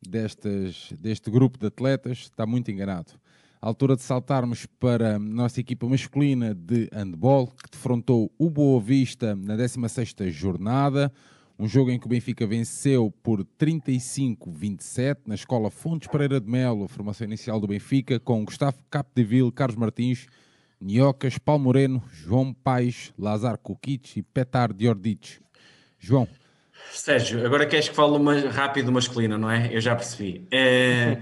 destas, 0.00 0.92
deste 0.98 1.30
grupo 1.30 1.58
de 1.58 1.66
atletas, 1.66 2.18
está 2.18 2.46
muito 2.46 2.70
enganado. 2.70 3.12
A 3.60 3.66
altura 3.66 3.96
de 3.96 4.02
saltarmos 4.02 4.66
para 4.78 5.16
a 5.16 5.18
nossa 5.18 5.60
equipa 5.60 5.88
masculina 5.88 6.54
de 6.54 6.88
handball, 6.92 7.48
que 7.48 7.70
defrontou 7.70 8.30
o 8.38 8.50
Boa 8.50 8.80
Vista 8.80 9.34
na 9.34 9.56
16ª 9.56 10.30
jornada, 10.30 11.12
um 11.58 11.66
jogo 11.66 11.90
em 11.90 11.98
que 11.98 12.06
o 12.06 12.08
Benfica 12.08 12.46
venceu 12.46 13.10
por 13.22 13.42
35-27 13.58 15.20
na 15.26 15.34
Escola 15.34 15.70
Fontes 15.70 16.06
Pereira 16.06 16.38
de 16.38 16.48
Melo, 16.48 16.86
formação 16.86 17.26
inicial 17.26 17.58
do 17.58 17.66
Benfica, 17.66 18.20
com 18.20 18.44
Gustavo 18.44 18.76
Capdeville, 18.90 19.50
Carlos 19.50 19.76
Martins, 19.76 20.26
Niocas, 20.80 21.38
Paulo 21.38 21.64
Moreno, 21.64 22.02
João 22.12 22.52
Paes, 22.52 23.12
Lazar 23.18 23.58
Kukic 23.58 24.18
e 24.18 24.22
Petar 24.22 24.72
Diordic. 24.72 25.40
João. 25.98 26.28
Sérgio, 26.92 27.44
agora 27.44 27.66
queres 27.66 27.88
que 27.88 27.94
fale 27.94 28.16
uma, 28.16 28.38
rápido 28.50 28.92
masculino, 28.92 29.36
não 29.38 29.50
é? 29.50 29.74
Eu 29.74 29.80
já 29.80 29.94
percebi. 29.96 30.46
É, 30.50 31.18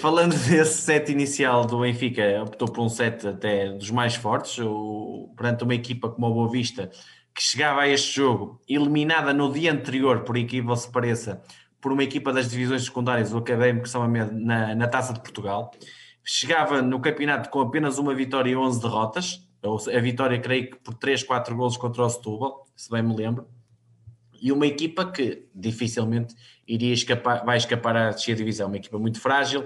falando 0.00 0.32
desse 0.48 0.82
set 0.82 1.10
inicial 1.10 1.64
do 1.64 1.80
Benfica, 1.80 2.42
optou 2.42 2.68
por 2.68 2.84
um 2.84 2.88
set 2.88 3.26
até 3.26 3.72
dos 3.72 3.90
mais 3.90 4.14
fortes, 4.14 4.58
o, 4.58 5.32
perante 5.36 5.64
uma 5.64 5.74
equipa 5.74 6.08
como 6.08 6.26
a 6.26 6.30
Boa 6.30 6.50
Vista, 6.50 6.90
que 7.34 7.42
chegava 7.42 7.82
a 7.82 7.88
este 7.88 8.16
jogo 8.16 8.60
eliminada 8.68 9.32
no 9.32 9.52
dia 9.52 9.72
anterior, 9.72 10.20
por 10.20 10.36
incrível 10.36 10.76
se 10.76 10.90
pareça, 10.90 11.42
por 11.80 11.92
uma 11.92 12.04
equipa 12.04 12.32
das 12.32 12.50
divisões 12.50 12.84
secundárias, 12.84 13.32
o 13.32 13.38
Académico 13.38 13.88
São 13.88 14.02
Amedo, 14.02 14.32
na, 14.32 14.74
na 14.74 14.86
Taça 14.86 15.12
de 15.12 15.20
Portugal 15.20 15.72
chegava 16.24 16.80
no 16.82 17.00
campeonato 17.00 17.50
com 17.50 17.60
apenas 17.60 17.98
uma 17.98 18.14
vitória 18.14 18.50
e 18.50 18.56
11 18.56 18.80
derrotas, 18.80 19.48
a 19.64 20.00
vitória 20.00 20.38
creio 20.40 20.70
que 20.70 20.76
por 20.76 20.94
3, 20.94 21.22
4 21.22 21.54
golos 21.56 21.76
contra 21.76 22.02
o 22.02 22.10
Setúbal, 22.10 22.66
se 22.74 22.90
bem 22.90 23.02
me 23.02 23.14
lembro, 23.14 23.46
e 24.40 24.50
uma 24.50 24.66
equipa 24.66 25.10
que 25.10 25.46
dificilmente 25.54 26.34
iria 26.66 26.92
escapar, 26.92 27.44
vai 27.44 27.56
escapar 27.56 27.96
à 27.96 28.10
descer 28.10 28.34
divisão, 28.34 28.66
uma 28.66 28.76
equipa 28.76 28.98
muito 28.98 29.20
frágil, 29.20 29.64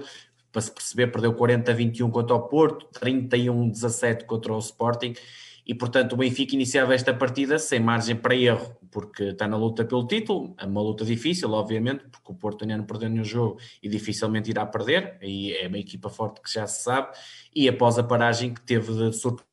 para 0.51 0.61
se 0.61 0.71
perceber, 0.71 1.07
perdeu 1.07 1.33
40-21 1.33 2.09
contra 2.11 2.35
o 2.35 2.41
Porto, 2.41 2.87
31-17 2.99 4.25
contra 4.25 4.53
o 4.53 4.59
Sporting, 4.59 5.13
e 5.67 5.75
portanto 5.75 6.13
o 6.13 6.17
Benfica 6.17 6.55
iniciava 6.55 6.95
esta 6.95 7.13
partida 7.13 7.59
sem 7.59 7.79
margem 7.79 8.15
para 8.15 8.35
erro, 8.35 8.75
porque 8.89 9.23
está 9.25 9.47
na 9.47 9.57
luta 9.57 9.83
pelo 9.83 10.07
título, 10.07 10.55
é 10.57 10.65
uma 10.65 10.81
luta 10.81 11.03
difícil, 11.03 11.51
obviamente, 11.51 12.05
porque 12.09 12.31
o 12.31 12.35
Porto 12.35 12.63
ainda 12.63 12.77
não 12.77 12.85
perdeu 12.85 13.09
nenhum 13.09 13.23
jogo 13.23 13.59
e 13.83 13.89
dificilmente 13.89 14.49
irá 14.49 14.65
perder, 14.65 15.17
e 15.21 15.53
é 15.53 15.67
uma 15.67 15.77
equipa 15.77 16.09
forte 16.09 16.41
que 16.41 16.51
já 16.51 16.65
se 16.65 16.83
sabe, 16.83 17.09
e 17.53 17.67
após 17.67 17.99
a 17.99 18.03
paragem 18.03 18.53
que 18.53 18.61
teve 18.61 18.93
de 18.93 19.13
surpresa 19.13 19.45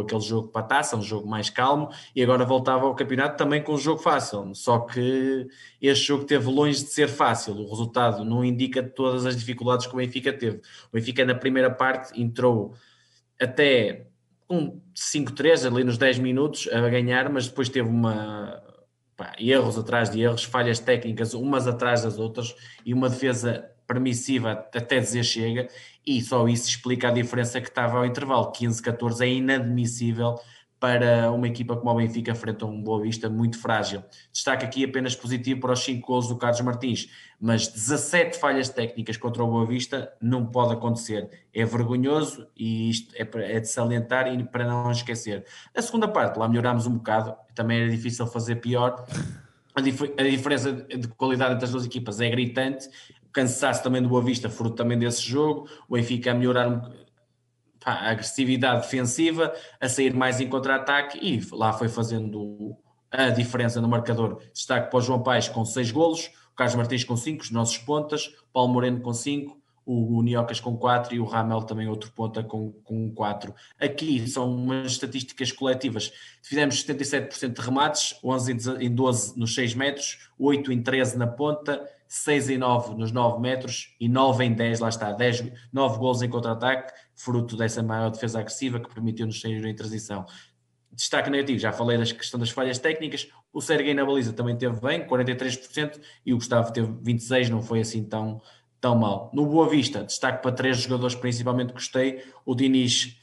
aquele 0.00 0.20
jogo 0.20 0.48
para 0.48 0.60
a 0.60 0.64
taça, 0.64 0.96
um 0.96 1.02
jogo 1.02 1.28
mais 1.28 1.50
calmo, 1.50 1.88
e 2.14 2.22
agora 2.22 2.44
voltava 2.44 2.86
ao 2.86 2.94
campeonato 2.94 3.36
também 3.36 3.60
com 3.60 3.74
um 3.74 3.78
jogo 3.78 4.00
fácil. 4.00 4.54
Só 4.54 4.78
que 4.78 5.48
este 5.82 6.06
jogo 6.06 6.24
teve 6.24 6.48
longe 6.48 6.84
de 6.84 6.90
ser 6.90 7.08
fácil, 7.08 7.54
o 7.54 7.68
resultado 7.68 8.24
não 8.24 8.44
indica 8.44 8.82
todas 8.82 9.26
as 9.26 9.36
dificuldades 9.36 9.86
que 9.86 9.92
o 9.92 9.96
Benfica 9.96 10.32
teve. 10.32 10.58
O 10.58 10.92
Benfica, 10.92 11.24
na 11.24 11.34
primeira 11.34 11.70
parte, 11.70 12.20
entrou 12.20 12.72
até 13.40 14.06
um 14.48 14.80
5-3 14.94 15.66
ali 15.66 15.84
nos 15.84 15.98
10 15.98 16.18
minutos 16.18 16.68
a 16.72 16.80
ganhar, 16.88 17.30
mas 17.30 17.48
depois 17.48 17.68
teve 17.68 17.88
uma 17.88 18.62
pá, 19.16 19.32
erros 19.38 19.78
atrás 19.78 20.10
de 20.10 20.20
erros, 20.20 20.44
falhas 20.44 20.78
técnicas 20.78 21.34
umas 21.34 21.66
atrás 21.66 22.02
das 22.02 22.18
outras 22.18 22.54
e 22.84 22.92
uma 22.92 23.08
defesa 23.08 23.70
permissiva 23.86 24.52
até 24.52 24.98
dizer 24.98 25.24
chega 25.24 25.68
e 26.06 26.20
só 26.20 26.46
isso 26.48 26.68
explica 26.68 27.08
a 27.08 27.12
diferença 27.12 27.60
que 27.60 27.68
estava 27.68 27.98
ao 27.98 28.06
intervalo, 28.06 28.52
15-14 28.52 29.20
é 29.20 29.28
inadmissível 29.28 30.38
para 30.84 31.32
uma 31.32 31.48
equipa 31.48 31.74
como 31.78 31.90
o 31.92 31.94
Benfica 31.94 32.34
frente 32.34 32.62
a 32.62 32.66
um 32.66 32.78
Boa 32.78 33.00
Vista 33.00 33.30
muito 33.30 33.58
frágil. 33.58 34.04
Destaque 34.30 34.66
aqui 34.66 34.84
apenas 34.84 35.16
positivo 35.16 35.60
para 35.60 35.72
os 35.72 35.82
5 35.82 36.06
gols 36.06 36.28
do 36.28 36.36
Carlos 36.36 36.60
Martins, 36.60 37.08
mas 37.40 37.68
17 37.68 38.38
falhas 38.38 38.68
técnicas 38.68 39.16
contra 39.16 39.42
o 39.42 39.46
Boa 39.46 39.64
Vista 39.64 40.12
não 40.20 40.44
pode 40.44 40.74
acontecer. 40.74 41.30
É 41.54 41.64
vergonhoso 41.64 42.46
e 42.54 42.90
isto 42.90 43.14
é, 43.16 43.56
é 43.56 43.60
de 43.60 43.66
salientar 43.66 44.26
e 44.26 44.44
para 44.44 44.66
não 44.66 44.90
esquecer. 44.90 45.46
A 45.74 45.80
segunda 45.80 46.06
parte, 46.06 46.38
lá 46.38 46.46
melhorámos 46.46 46.86
um 46.86 46.98
bocado, 46.98 47.34
também 47.54 47.80
era 47.80 47.90
difícil 47.90 48.26
fazer 48.26 48.56
pior. 48.56 49.06
A, 49.74 49.80
dif 49.80 50.02
a 50.18 50.22
diferença 50.22 50.70
de 50.70 51.08
qualidade 51.08 51.54
entre 51.54 51.64
as 51.64 51.70
duas 51.70 51.86
equipas 51.86 52.20
é 52.20 52.28
gritante. 52.28 52.90
Cansaço 53.32 53.82
também 53.82 54.02
do 54.02 54.08
Boa 54.10 54.22
Vista, 54.22 54.50
fruto 54.50 54.76
também 54.76 54.98
desse 54.98 55.22
jogo. 55.22 55.66
O 55.88 55.94
Benfica 55.94 56.32
a 56.32 56.34
melhorar 56.34 56.92
a 57.84 58.10
agressividade 58.10 58.82
defensiva, 58.82 59.52
a 59.80 59.88
sair 59.88 60.14
mais 60.14 60.40
em 60.40 60.48
contra-ataque 60.48 61.18
e 61.20 61.40
lá 61.52 61.72
foi 61.72 61.88
fazendo 61.88 62.76
a 63.10 63.30
diferença 63.30 63.80
no 63.80 63.88
marcador. 63.88 64.40
Destaque 64.52 64.90
para 64.90 64.98
o 64.98 65.02
João 65.02 65.22
Paes 65.22 65.48
com 65.48 65.64
6 65.64 65.90
golos, 65.90 66.30
o 66.52 66.56
Carlos 66.56 66.76
Martins 66.76 67.04
com 67.04 67.16
5, 67.16 67.42
os 67.42 67.50
nossos 67.50 67.78
pontas, 67.78 68.32
Paulo 68.52 68.72
Moreno 68.72 69.00
com 69.00 69.12
5, 69.12 69.56
o, 69.86 70.22
Niocas 70.22 70.60
com 70.60 70.76
4 70.76 71.14
e 71.14 71.20
o 71.20 71.24
Ramel 71.24 71.62
também 71.62 71.86
outro 71.88 72.10
ponta 72.12 72.42
com, 72.42 72.72
com 72.84 73.12
4. 73.12 73.54
Aqui 73.78 74.26
são 74.26 74.54
umas 74.54 74.92
estatísticas 74.92 75.52
coletivas. 75.52 76.12
Fizemos 76.42 76.82
77% 76.84 77.52
de 77.52 77.60
remates, 77.60 78.18
11 78.24 78.56
em 78.80 78.94
12 78.94 79.38
nos 79.38 79.54
6 79.54 79.74
metros, 79.74 80.30
8 80.38 80.72
em 80.72 80.82
13 80.82 81.18
na 81.18 81.26
ponta, 81.26 81.86
6 82.08 82.50
em 82.50 82.58
9 82.58 82.94
nos 82.94 83.12
9 83.12 83.40
metros 83.40 83.94
e 84.00 84.08
9 84.08 84.44
em 84.44 84.54
10, 84.54 84.80
lá 84.80 84.88
está, 84.88 85.12
10, 85.12 85.52
9 85.72 85.98
gols 85.98 86.22
em 86.22 86.28
contra-ataque, 86.28 86.92
fruto 87.14 87.56
dessa 87.56 87.82
maior 87.82 88.10
defesa 88.10 88.40
agressiva 88.40 88.80
que 88.80 88.92
permitiu-nos 88.92 89.40
sair 89.40 89.64
em 89.64 89.74
transição. 89.74 90.24
Destaque 90.92 91.30
negativo, 91.30 91.58
já 91.58 91.72
falei 91.72 91.98
da 91.98 92.04
questão 92.04 92.38
das 92.38 92.50
falhas 92.50 92.78
técnicas, 92.78 93.28
o 93.52 93.60
Serguei 93.60 93.94
na 93.94 94.04
baliza 94.04 94.32
também 94.32 94.56
teve 94.56 94.80
bem, 94.80 95.06
43%, 95.06 96.00
e 96.24 96.32
o 96.32 96.36
Gustavo 96.36 96.72
teve 96.72 96.88
26%, 96.88 97.48
não 97.48 97.62
foi 97.62 97.80
assim 97.80 98.04
tão, 98.04 98.40
tão 98.80 98.94
mal. 98.96 99.30
No 99.34 99.46
Boa 99.46 99.68
Vista, 99.68 100.04
destaque 100.04 100.42
para 100.42 100.52
três 100.52 100.78
jogadores 100.78 101.14
principalmente 101.14 101.72
gostei, 101.72 102.22
o 102.44 102.54
Diniz 102.54 103.16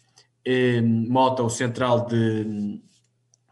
eh, 0.45 0.81
Mota, 0.81 1.43
o 1.43 1.49
central 1.49 2.05
de 2.05 2.81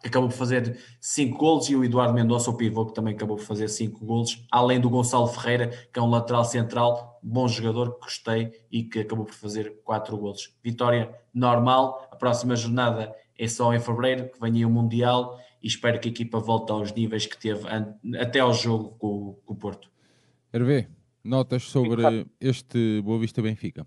acabou 0.08 0.30
por 0.30 0.36
fazer 0.36 0.78
5 1.00 1.38
golos 1.38 1.70
e 1.70 1.76
o 1.76 1.84
Eduardo 1.84 2.14
Mendonça, 2.14 2.50
o 2.50 2.56
pivô, 2.56 2.86
que 2.86 2.94
também 2.94 3.14
acabou 3.14 3.38
por 3.38 3.44
fazer 3.44 3.68
5 3.68 4.06
golos, 4.06 4.46
além 4.52 4.80
do 4.80 4.90
Gonçalo 4.90 5.28
Ferreira, 5.28 5.68
que 5.92 6.00
é 6.00 6.02
um 6.02 6.10
lateral 6.10 6.46
central, 6.46 7.20
bom 7.22 7.48
jogador, 7.48 7.94
que 7.96 8.02
gostei 8.02 8.52
e 8.72 8.84
que 8.84 9.00
acabou 9.00 9.26
por 9.26 9.36
fazer 9.36 9.82
4 9.84 10.18
golos. 10.18 10.56
Vitória 10.64 11.14
normal, 11.34 12.08
a 12.12 12.16
próxima 12.16 12.56
jornada 12.56 13.14
é 13.38 13.48
só 13.48 13.74
em 13.74 13.80
fevereiro, 13.80 14.30
que 14.30 14.40
vem 14.40 14.54
aí 14.56 14.66
o 14.66 14.70
Mundial 14.70 15.40
e 15.62 15.68
espero 15.68 16.00
que 16.00 16.08
a 16.08 16.12
equipa 16.12 16.40
volte 16.40 16.72
aos 16.72 16.94
níveis 16.94 17.26
que 17.26 17.38
teve 17.38 17.68
até 18.20 18.40
ao 18.40 18.54
jogo 18.54 18.96
com, 18.98 19.38
com 19.46 19.54
o 19.54 19.58
Porto. 19.58 19.90
Hervé, 20.54 20.88
notas 21.24 21.64
sobre 21.64 22.26
este 22.40 23.02
Boa 23.02 23.20
Vista 23.20 23.42
Benfica? 23.42 23.86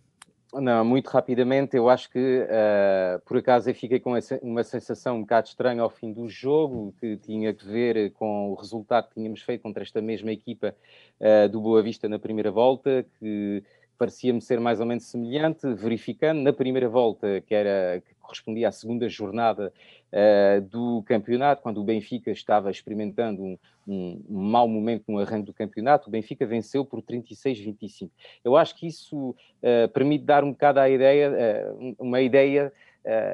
Não, 0.55 0.85
muito 0.85 1.09
rapidamente, 1.09 1.75
eu 1.79 1.89
acho 1.89 2.11
que 2.11 2.19
uh, 2.19 3.19
por 3.25 3.39
acaso 3.39 3.71
eu 3.71 3.75
fiquei 3.75 3.99
com 3.99 4.15
uma 4.43 4.63
sensação 4.63 5.17
um 5.17 5.21
bocado 5.23 5.49
estranha 5.49 5.81
ao 5.81 5.89
fim 5.89 6.13
do 6.13 6.29
jogo, 6.29 6.95
que 7.01 7.17
tinha 7.17 7.55
que 7.55 7.67
ver 7.67 8.13
com 8.13 8.51
o 8.51 8.55
resultado 8.55 9.09
que 9.09 9.15
tínhamos 9.15 9.41
feito 9.41 9.63
contra 9.63 9.83
esta 9.83 10.03
mesma 10.03 10.31
equipa 10.31 10.77
uh, 11.19 11.49
do 11.49 11.59
Boa 11.59 11.83
Vista 11.83 12.07
na 12.07 12.19
primeira 12.19 12.51
volta, 12.51 13.03
que 13.19 13.65
parecia-me 14.03 14.41
ser 14.41 14.59
mais 14.59 14.81
ou 14.81 14.87
menos 14.87 15.05
semelhante, 15.05 15.73
verificando 15.75 16.43
na 16.43 16.53
primeira 16.53 16.89
volta, 16.89 17.41
que 17.43 17.55
era 17.55 18.03
que 18.05 18.13
correspondia 18.17 18.67
à 18.67 18.73
segunda 18.73 19.09
jornada 19.09 19.73
uh, 20.13 20.61
do 20.63 21.05
campeonato, 21.07 21.63
quando 21.63 21.81
o 21.81 21.85
Benfica 21.85 22.33
estava 22.33 22.69
experimentando 22.69 23.41
um, 23.45 23.57
um, 23.87 24.21
mau 24.29 24.67
momento 24.67 25.05
no 25.07 25.21
arranque 25.21 25.47
do 25.47 25.55
campeonato, 25.55 26.09
o 26.09 26.11
Benfica 26.11 26.45
venceu 26.45 26.85
por 26.85 27.01
36-25. 27.01 28.11
Eu 28.45 28.57
acho 28.57 28.75
que 28.75 28.89
isso 28.89 29.31
uh, 29.31 29.89
permite 29.93 30.25
dar 30.25 30.43
um 30.43 30.51
bocado 30.51 30.81
a 30.81 30.91
ideia, 30.91 31.31
uh, 31.71 31.95
uma 31.97 32.21
ideia, 32.21 32.73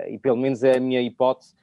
e 0.09 0.19
pelo 0.19 0.37
menos 0.37 0.65
é 0.65 0.79
a 0.79 0.81
minha 0.81 1.01
hipótese, 1.03 1.55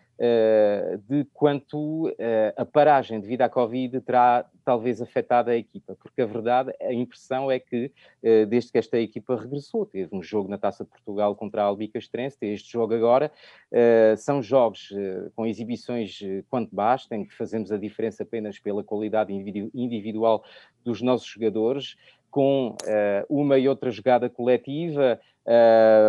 de 1.07 1.25
quanto 1.33 2.07
uh, 2.07 2.13
a 2.55 2.65
paragem 2.65 3.19
devido 3.19 3.41
à 3.41 3.49
Covid 3.49 3.99
terá 4.01 4.45
talvez 4.63 5.01
afetado 5.01 5.49
a 5.49 5.55
equipa, 5.55 5.95
porque 6.01 6.21
a 6.21 6.25
verdade, 6.25 6.73
a 6.81 6.93
impressão 6.93 7.51
é 7.51 7.59
que 7.59 7.91
uh, 8.23 8.45
desde 8.45 8.71
que 8.71 8.77
esta 8.77 8.97
equipa 8.97 9.35
regressou, 9.35 9.85
teve 9.85 10.15
um 10.15 10.23
jogo 10.23 10.49
na 10.49 10.57
Taça 10.57 10.85
de 10.85 10.89
Portugal 10.89 11.35
contra 11.35 11.63
a 11.63 11.65
Albicastrense, 11.65 12.39
tem 12.39 12.53
este 12.53 12.71
jogo 12.71 12.93
agora, 12.93 13.31
são 14.17 14.41
jogos 14.41 14.93
com 15.35 15.45
exibições 15.45 16.19
quanto 16.49 16.73
basta, 16.73 17.15
em 17.15 17.25
que 17.25 17.33
fazemos 17.33 17.71
a 17.71 17.77
diferença 17.77 18.23
apenas 18.23 18.57
pela 18.59 18.83
qualidade 18.83 19.33
individual 19.73 20.43
dos 20.83 21.01
nossos 21.01 21.27
jogadores, 21.27 21.97
com 22.31 22.75
uma 23.29 23.57
e 23.57 23.67
outra 23.67 23.91
jogada 23.91 24.29
coletiva, 24.29 25.19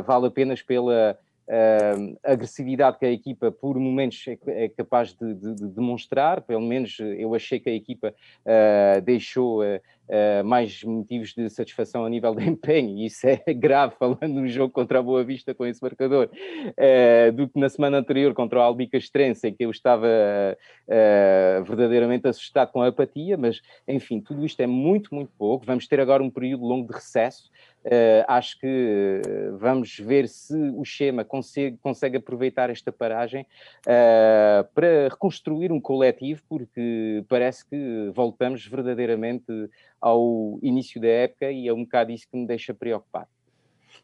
vale 0.04 0.26
apenas 0.26 0.62
pela 0.62 1.18
uh, 1.48 2.18
agressividade 2.24 2.98
que 2.98 3.06
a 3.06 3.10
equipa 3.10 3.50
por 3.50 3.78
momentos 3.78 4.24
é, 4.28 4.64
é 4.64 4.68
capaz 4.68 5.14
de, 5.14 5.34
de, 5.34 5.54
de, 5.54 5.68
demonstrar, 5.68 6.42
pelo 6.42 6.62
menos 6.62 6.98
eu 7.00 7.34
achei 7.34 7.60
que 7.60 7.70
a 7.70 7.74
equipa 7.74 8.14
uh, 8.44 9.00
deixou 9.02 9.62
uh, 9.62 9.80
mais 10.44 10.82
motivos 10.82 11.32
de 11.34 11.48
satisfação 11.50 12.04
a 12.04 12.08
nível 12.08 12.34
de 12.34 12.44
empenho, 12.48 12.96
e 12.96 13.06
isso 13.06 13.26
é 13.26 13.52
grave 13.52 13.94
falando 13.98 14.40
no 14.40 14.48
jogo 14.48 14.72
contra 14.72 14.98
a 14.98 15.02
Boa 15.02 15.24
Vista 15.24 15.54
com 15.54 15.66
esse 15.66 15.82
marcador, 15.82 16.30
do 17.34 17.48
que 17.48 17.58
na 17.58 17.68
semana 17.68 17.98
anterior 17.98 18.32
contra 18.34 18.58
o 18.58 18.62
Albicastrense, 18.62 19.48
em 19.48 19.54
que 19.54 19.64
eu 19.64 19.70
estava 19.70 20.06
verdadeiramente 21.66 22.28
assustado 22.28 22.70
com 22.70 22.82
a 22.82 22.88
apatia, 22.88 23.36
mas 23.36 23.60
enfim, 23.86 24.20
tudo 24.20 24.44
isto 24.44 24.60
é 24.60 24.66
muito, 24.66 25.14
muito 25.14 25.32
pouco. 25.36 25.66
Vamos 25.66 25.86
ter 25.86 26.00
agora 26.00 26.22
um 26.22 26.30
período 26.30 26.64
longo 26.64 26.88
de 26.88 26.94
recesso, 26.94 27.50
Uh, 27.86 28.26
acho 28.26 28.58
que 28.58 29.22
uh, 29.24 29.56
vamos 29.58 29.96
ver 29.96 30.28
se 30.28 30.56
o 30.74 30.84
Schema 30.84 31.24
consegue, 31.24 31.76
consegue 31.76 32.16
aproveitar 32.16 32.68
esta 32.68 32.90
paragem 32.90 33.46
uh, 33.82 34.66
para 34.74 35.08
reconstruir 35.08 35.70
um 35.70 35.80
coletivo, 35.80 36.42
porque 36.48 37.24
parece 37.28 37.64
que 37.64 38.10
voltamos 38.12 38.66
verdadeiramente 38.66 39.46
ao 40.00 40.58
início 40.62 41.00
da 41.00 41.08
época 41.08 41.50
e 41.50 41.68
é 41.68 41.72
um 41.72 41.84
bocado 41.84 42.12
isso 42.12 42.26
que 42.30 42.36
me 42.36 42.46
deixa 42.46 42.74
preocupado. 42.74 43.28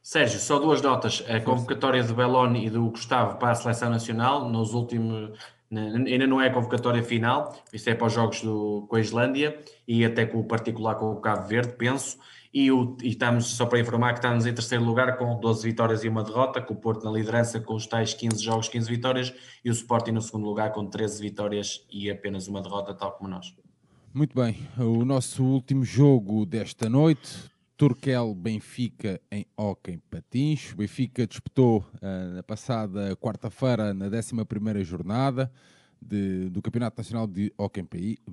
Sérgio, 0.03 0.41
só 0.41 0.59
duas 0.59 0.83
notas. 0.83 1.25
A 1.29 1.41
convocatória 1.41 2.03
do 2.03 2.15
Beloni 2.15 2.67
e 2.67 2.71
do 2.71 2.91
Gustavo 2.91 3.39
para 3.39 3.51
a 3.51 3.55
Seleção 3.55 3.91
Nacional, 3.91 4.49
nos 4.49 4.75
últimos, 4.75 5.39
ainda 5.71 6.27
não 6.27 6.41
é 6.41 6.49
a 6.49 6.53
convocatória 6.53 7.03
final, 7.03 7.55
isso 7.73 7.89
é 7.89 7.95
para 7.95 8.07
os 8.07 8.13
jogos 8.13 8.41
do, 8.41 8.87
com 8.89 8.97
a 8.97 9.01
Islândia 9.01 9.59
e 9.87 10.05
até 10.05 10.27
com 10.27 10.41
o 10.41 10.45
particular 10.45 10.97
com 10.97 11.13
o 11.13 11.21
Cabo 11.21 11.47
Verde, 11.47 11.75
penso 11.77 12.19
e, 12.53 12.71
o, 12.71 12.97
e, 13.03 13.09
estamos, 13.09 13.47
só 13.47 13.65
para 13.65 13.81
informar, 13.81 14.13
que 14.13 14.19
estamos 14.19 14.45
em 14.45 14.53
terceiro 14.53 14.85
lugar 14.85 15.17
com 15.17 15.41
12 15.41 15.67
vitórias 15.67 16.05
e 16.05 16.09
uma 16.09 16.23
derrota, 16.23 16.61
com 16.61 16.75
o 16.75 16.77
Porto 16.77 17.03
na 17.05 17.11
liderança 17.11 17.59
com 17.59 17.75
os 17.75 17.87
tais 17.87 18.13
15 18.13 18.43
jogos, 18.43 18.69
15 18.69 18.91
vitórias, 18.91 19.33
e 19.65 19.71
o 19.71 19.73
Sporting 19.73 20.13
no 20.13 20.21
segundo 20.21 20.45
lugar 20.45 20.71
com 20.73 20.87
13 20.87 21.23
vitórias 21.23 21.87
e 21.91 22.11
apenas 22.11 22.49
uma 22.49 22.61
derrota, 22.61 22.93
tal 22.95 23.13
como 23.13 23.31
nós. 23.31 23.55
Muito 24.15 24.39
bem, 24.39 24.59
o 24.79 25.07
nosso 25.07 25.43
último 25.43 25.83
jogo 25.83 26.45
desta 26.45 26.87
noite, 26.87 27.51
Turquel 27.79 28.35
Benfica 28.35 29.19
em 29.31 29.47
Hockey 29.57 30.03
Patins. 30.11 30.71
O 30.75 30.77
Benfica 30.77 31.27
disputou 31.27 31.79
uh, 31.79 32.35
na 32.35 32.43
passada 32.43 33.17
quarta-feira, 33.17 33.95
na 33.95 34.09
11 34.09 34.85
jornada 34.85 35.51
de, 35.99 36.51
do 36.51 36.61
Campeonato 36.61 36.99
Nacional 36.99 37.27
de 37.27 37.55
Hockey 37.57 37.81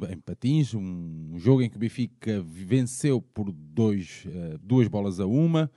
em 0.09 0.19
Patins, 0.19 0.73
um 0.73 1.35
jogo 1.37 1.61
em 1.61 1.69
que 1.69 1.77
o 1.77 1.79
Benfica 1.79 2.41
venceu 2.41 3.21
por 3.21 3.49
dois, 3.49 4.25
uh, 4.25 4.57
duas 4.61 4.89
bolas 4.89 5.21
a 5.21 5.25
uma, 5.25 5.71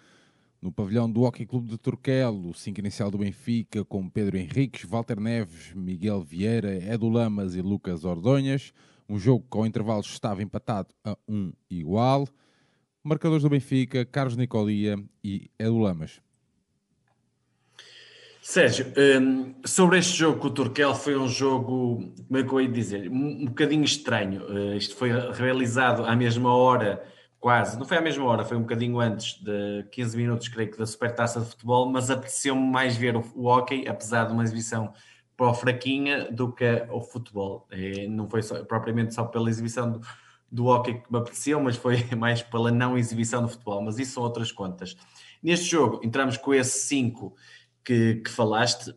no 0.60 0.72
pavilhão 0.72 1.08
do 1.08 1.22
Hockey 1.22 1.46
Clube 1.46 1.68
de 1.68 1.78
Turquelo, 1.78 2.50
o 2.50 2.54
5 2.54 2.80
inicial 2.80 3.08
do 3.08 3.18
Benfica, 3.18 3.84
com 3.84 4.08
Pedro 4.08 4.36
Henriques, 4.36 4.84
Walter 4.84 5.20
Neves, 5.20 5.72
Miguel 5.76 6.20
Vieira, 6.22 6.74
Edu 6.92 7.08
Lamas 7.08 7.54
e 7.54 7.62
Lucas 7.62 8.04
Ordonhas. 8.04 8.72
Um 9.12 9.18
jogo 9.18 9.44
que 9.50 9.58
ao 9.58 9.66
intervalo 9.66 10.00
estava 10.00 10.42
empatado 10.42 10.88
a 11.04 11.14
um 11.28 11.52
igual. 11.68 12.26
Marcadores 13.04 13.42
do 13.42 13.50
Benfica, 13.50 14.06
Carlos 14.06 14.38
Nicolia 14.38 14.96
e 15.22 15.50
Edu 15.58 15.76
Lamas. 15.80 16.18
Sérgio, 18.40 18.86
um, 19.20 19.54
sobre 19.66 19.98
este 19.98 20.16
jogo 20.16 20.38
com 20.38 20.46
o 20.46 20.50
Turquel, 20.50 20.94
foi 20.94 21.14
um 21.14 21.28
jogo, 21.28 22.10
como 22.26 22.38
é 22.38 22.42
que 22.42 22.50
eu 22.50 22.60
ia 22.62 22.68
dizer, 22.68 23.10
um, 23.10 23.44
bocadinho 23.44 23.84
estranho. 23.84 24.46
Uh, 24.46 24.76
isto 24.78 24.96
foi 24.96 25.10
realizado 25.32 26.06
à 26.06 26.16
mesma 26.16 26.56
hora, 26.56 27.04
quase, 27.38 27.78
não 27.78 27.84
foi 27.84 27.98
à 27.98 28.00
mesma 28.00 28.24
hora, 28.24 28.46
foi 28.46 28.56
um 28.56 28.62
bocadinho 28.62 28.98
antes 28.98 29.38
de 29.42 29.84
15 29.92 30.16
minutos, 30.16 30.48
creio 30.48 30.70
que, 30.70 30.78
da 30.78 30.86
Supertaça 30.86 31.38
de 31.38 31.50
Futebol, 31.50 31.86
mas 31.92 32.10
apeteceu-me 32.10 32.66
mais 32.66 32.96
ver 32.96 33.14
o 33.14 33.44
hockey, 33.44 33.86
apesar 33.86 34.24
de 34.24 34.32
uma 34.32 34.42
exibição 34.42 34.90
para 35.42 35.54
fraquinha, 35.54 36.30
do 36.30 36.52
que 36.52 36.86
o 36.88 37.00
futebol. 37.00 37.66
E 37.72 38.06
não 38.06 38.30
foi 38.30 38.42
só, 38.42 38.62
propriamente 38.64 39.12
só 39.12 39.24
pela 39.24 39.50
exibição 39.50 39.90
do, 39.90 40.00
do 40.50 40.66
hockey 40.66 40.94
que 40.94 41.12
me 41.12 41.18
apeteceu, 41.18 41.60
mas 41.60 41.74
foi 41.74 42.04
mais 42.16 42.42
pela 42.42 42.70
não 42.70 42.96
exibição 42.96 43.42
do 43.42 43.48
futebol, 43.48 43.82
mas 43.82 43.98
isso 43.98 44.12
são 44.12 44.22
outras 44.22 44.52
contas. 44.52 44.96
Neste 45.42 45.68
jogo, 45.68 46.00
entramos 46.04 46.36
com 46.36 46.54
esse 46.54 46.86
5 46.86 47.34
que, 47.84 48.16
que 48.16 48.30
falaste, 48.30 48.94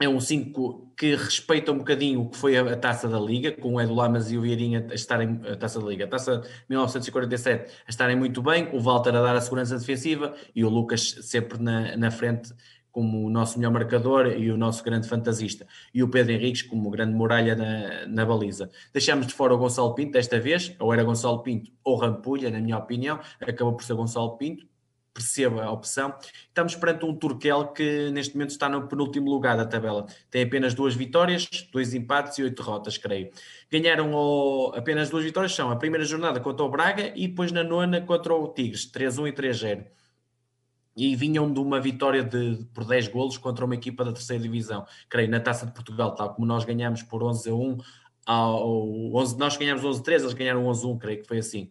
é 0.00 0.08
um 0.08 0.20
5 0.20 0.92
que 0.96 1.16
respeita 1.16 1.72
um 1.72 1.78
bocadinho 1.78 2.20
o 2.20 2.30
que 2.30 2.36
foi 2.36 2.56
a, 2.56 2.62
a, 2.62 2.76
taça 2.76 3.08
da 3.08 3.18
Liga, 3.18 3.50
com 3.50 3.74
o 3.74 3.80
Edu 3.80 3.94
Lamas 3.94 4.30
e 4.30 4.38
o 4.38 4.42
Vieirinha 4.42 4.86
a 4.88 4.94
estarem, 4.94 5.40
a 5.44 5.56
taça 5.56 5.80
da 5.80 5.88
Liga, 5.88 6.04
a 6.04 6.08
taça 6.08 6.38
de 6.38 6.48
1947 6.68 7.72
a 7.84 7.90
estarem 7.90 8.14
muito 8.14 8.40
bem, 8.40 8.68
o 8.72 8.78
Walter 8.78 9.16
a 9.16 9.22
dar 9.22 9.34
a 9.34 9.40
segurança 9.40 9.76
defensiva 9.76 10.36
e 10.54 10.64
o 10.64 10.68
Lucas 10.68 11.18
sempre 11.22 11.60
na, 11.60 11.96
na 11.96 12.12
frente 12.12 12.52
como 12.98 13.24
o 13.24 13.30
nosso 13.30 13.60
melhor 13.60 13.70
marcador 13.70 14.26
e 14.26 14.50
o 14.50 14.56
nosso 14.56 14.82
grande 14.82 15.08
fantasista, 15.08 15.64
e 15.94 16.02
o 16.02 16.08
Pedro 16.08 16.32
Henriques 16.32 16.62
como 16.62 16.90
grande 16.90 17.14
muralha 17.14 17.54
na, 17.54 18.08
na 18.08 18.26
baliza. 18.26 18.68
Deixamos 18.92 19.28
de 19.28 19.34
fora 19.34 19.54
o 19.54 19.56
Gonçalo 19.56 19.94
Pinto 19.94 20.10
desta 20.14 20.40
vez, 20.40 20.74
ou 20.80 20.92
era 20.92 21.04
Gonçalo 21.04 21.40
Pinto 21.44 21.70
ou 21.84 21.94
Rampulha, 21.94 22.50
na 22.50 22.58
minha 22.58 22.76
opinião, 22.76 23.20
acabou 23.40 23.76
por 23.76 23.84
ser 23.84 23.94
Gonçalo 23.94 24.36
Pinto, 24.36 24.66
perceba 25.14 25.62
a 25.62 25.70
opção. 25.70 26.12
Estamos 26.48 26.74
perante 26.74 27.04
um 27.04 27.14
Turquel 27.14 27.68
que 27.68 28.10
neste 28.10 28.34
momento 28.34 28.50
está 28.50 28.68
no 28.68 28.88
penúltimo 28.88 29.30
lugar 29.30 29.56
da 29.56 29.64
tabela. 29.64 30.04
Tem 30.28 30.42
apenas 30.42 30.74
duas 30.74 30.96
vitórias, 30.96 31.46
dois 31.72 31.94
empates 31.94 32.36
e 32.38 32.42
oito 32.42 32.60
derrotas, 32.60 32.98
creio. 32.98 33.30
Ganharam 33.70 34.12
o... 34.12 34.72
apenas 34.74 35.08
duas 35.08 35.22
vitórias, 35.22 35.54
são 35.54 35.70
a 35.70 35.76
primeira 35.76 36.04
jornada 36.04 36.40
contra 36.40 36.66
o 36.66 36.68
Braga 36.68 37.12
e 37.14 37.28
depois 37.28 37.52
na 37.52 37.62
nona 37.62 38.00
contra 38.00 38.34
o 38.34 38.48
Tigres, 38.48 38.90
3-1 38.90 39.28
e 39.28 39.32
3-0. 39.32 39.97
E 40.98 41.14
vinham 41.14 41.52
de 41.52 41.60
uma 41.60 41.80
vitória 41.80 42.24
de, 42.24 42.66
por 42.74 42.84
10 42.84 43.06
golos 43.08 43.38
contra 43.38 43.64
uma 43.64 43.76
equipa 43.76 44.04
da 44.04 44.12
terceira 44.12 44.42
divisão. 44.42 44.84
Creio, 45.08 45.30
na 45.30 45.38
Taça 45.38 45.64
de 45.64 45.72
Portugal, 45.72 46.12
tal 46.16 46.34
como 46.34 46.44
nós 46.44 46.64
ganhamos 46.64 47.04
por 47.04 47.22
11 47.22 47.48
a 47.48 47.54
1, 47.54 47.78
ao 48.26 49.14
11, 49.14 49.38
nós 49.38 49.56
ganhamos 49.56 49.84
11 49.84 50.00
a 50.00 50.02
3, 50.02 50.22
eles 50.22 50.34
ganharam 50.34 50.66
11 50.66 50.84
a 50.84 50.88
1, 50.88 50.98
creio 50.98 51.22
que 51.22 51.28
foi 51.28 51.38
assim. 51.38 51.70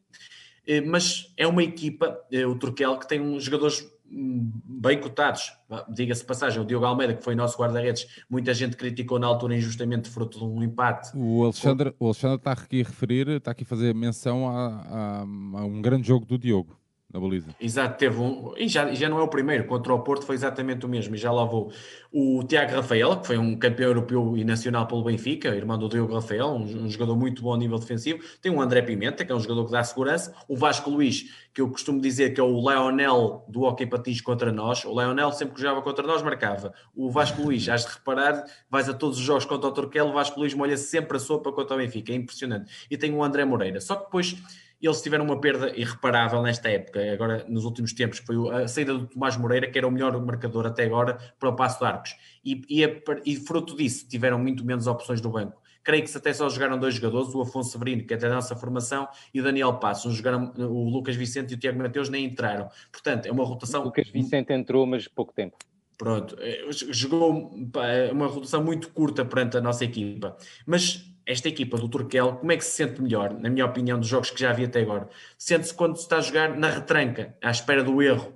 Eh, 0.66 0.80
mas 0.80 1.34
é 1.36 1.46
uma 1.46 1.62
equipa, 1.62 2.18
eh, 2.32 2.46
o 2.46 2.56
Turquel, 2.56 2.98
que 2.98 3.06
tem 3.06 3.20
uns 3.20 3.44
jogadores 3.44 3.86
hum, 4.10 4.50
bem 4.64 4.98
cotados. 4.98 5.52
Diga-se 5.90 6.24
passagem, 6.24 6.62
o 6.62 6.66
Diogo 6.66 6.86
Almeida, 6.86 7.14
que 7.14 7.24
foi 7.24 7.36
nosso 7.36 7.58
guarda-redes, 7.58 8.08
muita 8.30 8.54
gente 8.54 8.78
criticou 8.78 9.20
na 9.20 9.28
altura 9.28 9.58
injustamente 9.58 10.10
fruto 10.10 10.40
de 10.40 10.46
um 10.46 10.64
empate. 10.64 11.12
O 11.14 11.44
Alexandre, 11.44 11.94
o 12.00 12.06
Alexandre 12.06 12.38
está 12.38 12.54
aqui 12.54 12.80
a 12.80 12.86
referir, 12.86 13.28
está 13.28 13.52
aqui 13.52 13.64
a 13.64 13.68
fazer 13.68 13.94
menção 13.94 14.48
a, 14.48 14.68
a, 14.68 15.20
a 15.20 15.66
um 15.66 15.82
grande 15.82 16.08
jogo 16.08 16.26
do 16.26 16.38
Diogo 16.38 16.78
na 17.18 17.20
baliza. 17.20 17.56
Exato, 17.60 17.98
teve 17.98 18.20
um, 18.20 18.54
e 18.56 18.68
já, 18.68 18.94
já 18.94 19.10
não 19.10 19.20
é 19.20 19.24
o 19.24 19.28
primeiro, 19.28 19.66
contra 19.66 19.94
o 19.94 20.00
Porto 20.00 20.26
foi 20.26 20.36
exatamente 20.36 20.86
o 20.86 20.90
mesmo, 20.90 21.16
e 21.16 21.18
já 21.18 21.32
lá 21.32 21.44
vou. 21.44 21.72
O 22.12 22.44
Tiago 22.44 22.76
Rafael, 22.76 23.18
que 23.18 23.28
foi 23.28 23.38
um 23.38 23.58
campeão 23.58 23.90
europeu 23.90 24.38
e 24.38 24.44
nacional 24.44 24.88
pelo 24.88 25.04
Benfica, 25.04 25.50
irmão 25.50 25.78
do 25.78 25.90
Diogo 25.90 26.14
Rafael, 26.14 26.48
um, 26.48 26.86
um, 26.86 26.90
jogador 26.90 27.18
muito 27.18 27.42
bom 27.42 27.54
a 27.54 27.58
nível 27.58 27.78
defensivo. 27.78 28.24
Tem 28.42 28.52
o 28.52 28.62
André 28.62 28.82
Pimenta, 28.82 29.26
que 29.26 29.32
é 29.32 29.36
um 29.36 29.40
jogador 29.40 29.66
que 29.66 29.72
dá 29.72 29.84
segurança. 29.84 30.34
O 30.48 30.56
Vasco 30.56 30.90
Luís, 30.90 31.34
que 31.54 31.60
eu 31.60 31.70
costumo 31.70 32.00
dizer 32.00 32.34
que 32.34 32.40
é 32.40 32.44
o 32.44 32.66
Leonel 32.66 33.44
do 33.48 33.64
Hockey 33.64 33.86
Patins 33.86 34.22
contra 34.22 34.52
nós. 34.52 34.86
O 34.86 34.96
Leonel 34.96 35.32
sempre 35.32 35.56
que 35.56 35.62
jogava 35.62 35.82
contra 35.82 36.06
nós 36.06 36.22
marcava. 36.22 36.74
O 36.96 37.10
Vasco 37.10 37.42
Luís, 37.42 37.68
has 37.68 37.86
de 37.86 37.94
reparar, 37.94 38.46
vais 38.70 38.88
a 38.88 38.94
todos 38.94 39.18
os 39.18 39.24
jogos 39.24 39.46
contra 39.46 39.68
o 39.68 39.72
Torquel, 39.72 40.08
o 40.08 40.14
Vasco 40.14 40.40
Luís 40.40 40.54
molha 40.54 40.78
sempre 40.78 41.18
a 41.18 41.20
sopa 41.20 41.52
contra 41.52 41.76
o 41.76 41.80
Benfica, 41.80 42.12
é 42.14 42.16
impressionante. 42.16 42.72
E 42.90 42.98
tem 42.98 43.14
o 43.14 43.24
André 43.24 43.44
Moreira. 43.44 43.82
Só 43.82 43.96
que 43.96 44.06
depois 44.06 44.38
eles 44.82 45.02
tiveram 45.02 45.26
uma 45.26 45.40
perda 45.40 45.76
irreparável 45.76 46.42
nesta 46.42 46.70
época, 46.70 47.02
agora 47.12 47.46
nos 47.48 47.66
últimos 47.66 47.94
tempos, 47.94 48.20
que 48.20 48.26
foi 48.26 48.36
a 48.64 48.68
saída 48.68 48.94
do 48.94 49.08
Tomás 49.08 49.36
Moreira, 49.36 49.70
que 49.70 49.78
era 49.78 49.88
o 49.88 49.92
melhor 49.92 50.20
marcador 50.24 50.68
até 50.68 50.84
agora 50.84 51.18
para 51.40 51.50
o 51.50 51.56
Passo 51.56 51.80
de 51.80 51.86
Arcos. 51.86 52.16
E, 52.46 52.62
e, 52.70 53.04
e, 53.26 53.36
fruto 53.36 53.76
disso, 53.76 54.08
tiveram 54.08 54.38
muito 54.38 54.64
menos 54.64 54.88
opções 54.88 55.20
do 55.20 55.30
banco. 55.30 55.62
Creio 55.84 56.04
que 56.04 56.18
até 56.18 56.34
só 56.34 56.50
jogaram 56.50 56.78
dois 56.78 56.96
jogadores, 56.96 57.34
o 57.34 57.42
Afonso 57.42 57.72
Severino, 57.72 58.06
que 58.06 58.14
é 58.14 58.18
da 58.18 58.30
nossa 58.30 58.56
formação, 58.56 59.08
e 59.34 59.40
o 59.40 59.44
Daniel 59.44 59.76
Passos. 59.76 60.16
Jogaram, 60.16 60.54
o 60.58 60.90
Lucas 60.90 61.16
Vicente 61.16 61.52
e 61.52 61.56
o 61.56 61.58
Tiago 61.58 61.80
Mateus 61.80 62.10
nem 62.10 62.26
entraram. 62.26 62.70
Portanto, 62.92 63.26
é 63.26 63.32
uma 63.32 63.46
rotação. 63.46 63.82
O 63.82 63.86
Lucas 63.86 64.10
Vicente 64.10 64.52
entrou, 64.52 64.86
mas 64.86 65.08
pouco 65.08 65.34
tempo. 65.34 65.58
Pronto, 65.98 66.38
eh, 66.40 66.68
jogou 66.70 67.56
é 67.84 68.12
uma 68.12 68.28
rotação 68.28 68.64
muito 68.64 68.90
curta 68.92 69.26
perante 69.26 69.58
a 69.58 69.62
nossa 69.62 69.84
equipa. 69.84 70.38
Mas 70.66 71.04
esta 71.28 71.50
equipa 71.50 71.78
do 71.78 71.90
Turquel, 71.90 72.38
como 72.38 72.52
é 72.54 72.58
que 72.58 72.64
se 72.64 72.72
sente 72.72 73.02
melhor, 73.02 73.34
na 73.34 73.50
minha 73.50 73.66
opinião, 73.66 74.00
dos 74.00 74.08
jogos 74.08 74.32
que 74.32 74.40
já 74.40 74.54
vi 74.54 74.64
até 74.64 74.82
agora? 74.82 75.10
Sente-se 75.38 75.74
quando 75.74 75.98
se 75.98 76.04
está 76.04 76.18
a 76.18 76.22
jogar 76.22 76.58
na 76.58 76.70
retranca, 76.70 77.36
à 77.44 77.52
espera 77.52 77.84
do 77.84 78.02
erro. 78.02 78.34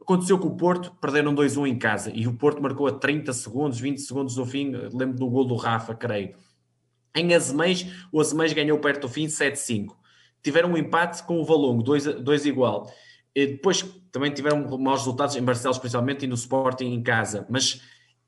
Aconteceu 0.00 0.38
com 0.38 0.48
o 0.48 0.56
Porto, 0.56 0.92
perderam 1.00 1.34
2-1 1.34 1.68
em 1.68 1.76
casa 1.76 2.10
e 2.14 2.26
o 2.26 2.32
Porto 2.34 2.62
marcou 2.62 2.86
a 2.86 2.92
30 2.92 3.32
segundos, 3.32 3.80
20 3.80 3.98
segundos 4.00 4.34
do 4.36 4.46
fim. 4.46 4.70
Lembro 4.92 5.18
do 5.18 5.28
gol 5.28 5.44
do 5.44 5.56
Rafa, 5.56 5.94
creio. 5.94 6.34
Em 7.14 7.34
Azeméis, 7.34 7.86
o 8.12 8.20
Azeméis 8.20 8.52
ganhou 8.52 8.78
perto 8.78 9.02
do 9.02 9.08
fim 9.08 9.26
7-5. 9.26 9.96
Tiveram 10.42 10.70
um 10.70 10.76
empate 10.76 11.22
com 11.24 11.40
o 11.40 11.44
Valongo, 11.44 11.82
2 11.82 12.46
igual. 12.46 12.92
E 13.34 13.46
depois 13.46 13.82
também 14.10 14.32
tiveram 14.32 14.78
maus 14.78 15.00
resultados 15.00 15.36
em 15.36 15.42
Barcelos, 15.42 15.78
principalmente, 15.78 16.24
e 16.24 16.28
no 16.28 16.34
Sporting 16.34 16.86
em 16.86 17.02
casa. 17.02 17.46
Mas 17.50 17.82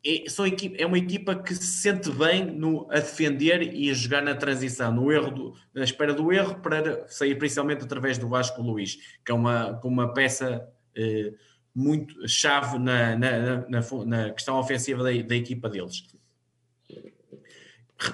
é, 0.05 0.29
são 0.29 0.45
é 0.45 0.87
uma 0.87 0.99
equipa 0.99 1.35
que 1.35 1.55
se 1.55 1.81
sente 1.81 2.11
bem 2.11 2.45
no, 2.45 2.91
a 2.91 2.97
defender 2.97 3.63
e 3.75 3.89
a 3.89 3.95
jogar 3.95 4.21
na 4.23 4.35
transição, 4.35 4.93
no 4.93 5.13
erro 5.13 5.31
do, 5.31 5.55
na 5.73 5.85
espera 5.85 6.13
do 6.13 6.33
erro, 6.33 6.57
para 6.57 7.07
sair 7.09 7.37
principalmente 7.37 7.85
através 7.85 8.19
do 8.19 8.29
Vasco 8.29 8.61
Luís, 8.61 8.99
que 9.25 9.31
é 9.31 9.35
uma, 9.35 9.81
uma 9.85 10.13
peça 10.13 10.69
eh, 10.97 11.33
muito 11.75 12.29
chave 12.29 12.79
na, 12.79 13.17
na, 13.17 13.69
na, 13.69 13.81
na, 14.05 14.31
questão 14.31 14.59
ofensiva 14.59 15.05
da, 15.05 15.11
da 15.23 15.37
equipa 15.37 15.69
deles. 15.69 16.05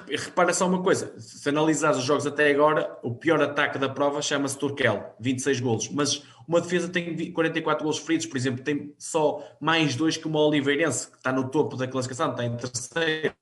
Repara 0.06 0.52
só 0.52 0.68
uma 0.68 0.82
coisa: 0.82 1.18
se 1.18 1.48
analisares 1.48 1.98
os 1.98 2.04
jogos 2.04 2.26
até 2.26 2.50
agora, 2.50 2.98
o 3.02 3.14
pior 3.14 3.40
ataque 3.40 3.78
da 3.78 3.88
prova 3.88 4.20
chama-se 4.20 4.58
Turkel, 4.58 5.14
26 5.18 5.60
golos. 5.60 5.88
Mas 5.88 6.22
uma 6.48 6.62
defesa 6.62 6.88
tem 6.88 7.30
44 7.30 7.84
golos 7.84 7.98
feridos, 7.98 8.24
por 8.24 8.38
exemplo, 8.38 8.64
tem 8.64 8.94
só 8.98 9.46
mais 9.60 9.94
dois 9.94 10.16
que 10.16 10.26
uma 10.26 10.40
Oliveirense, 10.40 11.10
que 11.10 11.18
está 11.18 11.30
no 11.30 11.50
topo 11.50 11.76
da 11.76 11.86
classificação, 11.86 12.30
está 12.30 12.42
em 12.42 12.56
terceiro. 12.56 13.34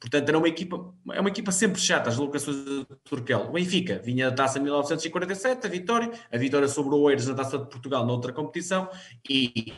Portanto, 0.00 0.28
era 0.28 0.38
uma 0.38 0.48
equipa, 0.48 0.92
é 1.12 1.20
uma 1.20 1.28
equipa 1.28 1.52
sempre 1.52 1.80
chata, 1.80 2.08
as 2.08 2.16
locações 2.16 2.56
do 2.64 2.84
Turkel. 3.04 3.48
O 3.50 3.52
Benfica 3.52 4.00
vinha 4.02 4.30
da 4.30 4.34
taça 4.34 4.58
1947, 4.58 5.66
a 5.66 5.70
vitória, 5.70 6.10
a 6.32 6.38
vitória 6.38 6.66
sobre 6.66 6.94
o 6.94 6.98
Oeiros 6.98 7.26
na 7.26 7.34
taça 7.34 7.58
de 7.58 7.66
Portugal 7.66 8.04
na 8.04 8.12
outra 8.12 8.32
competição, 8.32 8.88
e, 9.28 9.72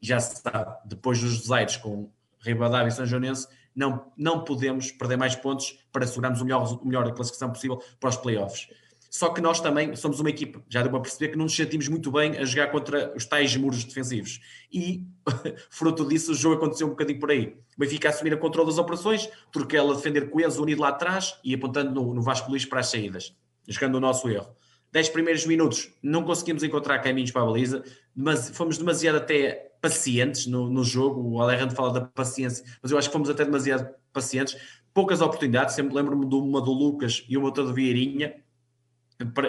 já 0.00 0.20
se 0.20 0.40
sabe, 0.40 0.78
depois 0.86 1.20
dos 1.20 1.40
desaires 1.40 1.76
com 1.76 2.10
Ribadavia 2.40 2.88
e 2.88 2.92
São 2.92 3.04
Joanense, 3.04 3.48
não, 3.74 4.10
não 4.16 4.44
podemos 4.44 4.92
perder 4.92 5.16
mais 5.16 5.36
pontos 5.36 5.78
para 5.92 6.04
assegurarmos 6.04 6.40
o 6.40 6.44
melhor, 6.44 6.80
o 6.80 6.86
melhor 6.86 7.12
classificação 7.12 7.50
possível 7.50 7.82
para 8.00 8.10
os 8.10 8.16
playoffs. 8.16 8.68
Só 9.10 9.30
que 9.30 9.40
nós 9.40 9.60
também 9.60 9.96
somos 9.96 10.20
uma 10.20 10.28
equipa, 10.28 10.62
já 10.68 10.82
deu 10.82 10.90
para 10.90 11.00
perceber 11.00 11.28
que 11.28 11.36
não 11.36 11.44
nos 11.44 11.56
sentimos 11.56 11.88
muito 11.88 12.10
bem 12.10 12.36
a 12.36 12.44
jogar 12.44 12.70
contra 12.70 13.14
os 13.16 13.24
tais 13.24 13.56
muros 13.56 13.82
defensivos. 13.84 14.40
E, 14.72 15.02
fruto 15.70 16.06
disso, 16.06 16.32
o 16.32 16.34
jogo 16.34 16.56
aconteceu 16.56 16.86
um 16.86 16.90
bocadinho 16.90 17.18
por 17.18 17.30
aí. 17.30 17.56
O 17.76 17.80
Benfica 17.80 18.08
a 18.08 18.10
assumir 18.10 18.34
o 18.34 18.38
controle 18.38 18.68
das 18.68 18.78
operações, 18.78 19.28
Turquela 19.50 19.92
a 19.92 19.96
defender 19.96 20.28
coeso, 20.28 20.62
unido 20.62 20.82
lá 20.82 20.88
atrás 20.88 21.38
e 21.42 21.54
apontando 21.54 21.90
no, 21.92 22.14
no 22.14 22.20
Vasco 22.20 22.50
Luís 22.50 22.66
para 22.66 22.80
as 22.80 22.90
saídas, 22.90 23.34
jogando 23.66 23.94
o 23.94 24.00
nosso 24.00 24.28
erro. 24.28 24.54
Dez 24.92 25.08
primeiros 25.08 25.44
minutos 25.46 25.90
não 26.02 26.22
conseguimos 26.22 26.62
encontrar 26.62 26.98
caminhos 27.00 27.30
para 27.30 27.42
a 27.42 27.46
baliza, 27.46 27.84
mas 28.14 28.50
fomos 28.50 28.78
demasiado 28.78 29.16
até 29.16 29.72
pacientes 29.80 30.46
no, 30.46 30.68
no 30.68 30.82
jogo. 30.82 31.20
O 31.20 31.40
Alejandro 31.40 31.76
fala 31.76 31.92
da 31.92 32.00
paciência, 32.00 32.64
mas 32.82 32.90
eu 32.90 32.98
acho 32.98 33.08
que 33.08 33.12
fomos 33.12 33.30
até 33.30 33.44
demasiado 33.44 33.88
pacientes. 34.12 34.56
Poucas 34.92 35.20
oportunidades, 35.20 35.74
sempre 35.74 35.94
lembro-me 35.94 36.26
de 36.26 36.34
uma 36.34 36.60
do 36.60 36.72
Lucas 36.72 37.24
e 37.28 37.36
uma 37.36 37.46
outra 37.46 37.64
do 37.64 37.74
Vieirinha, 37.74 38.34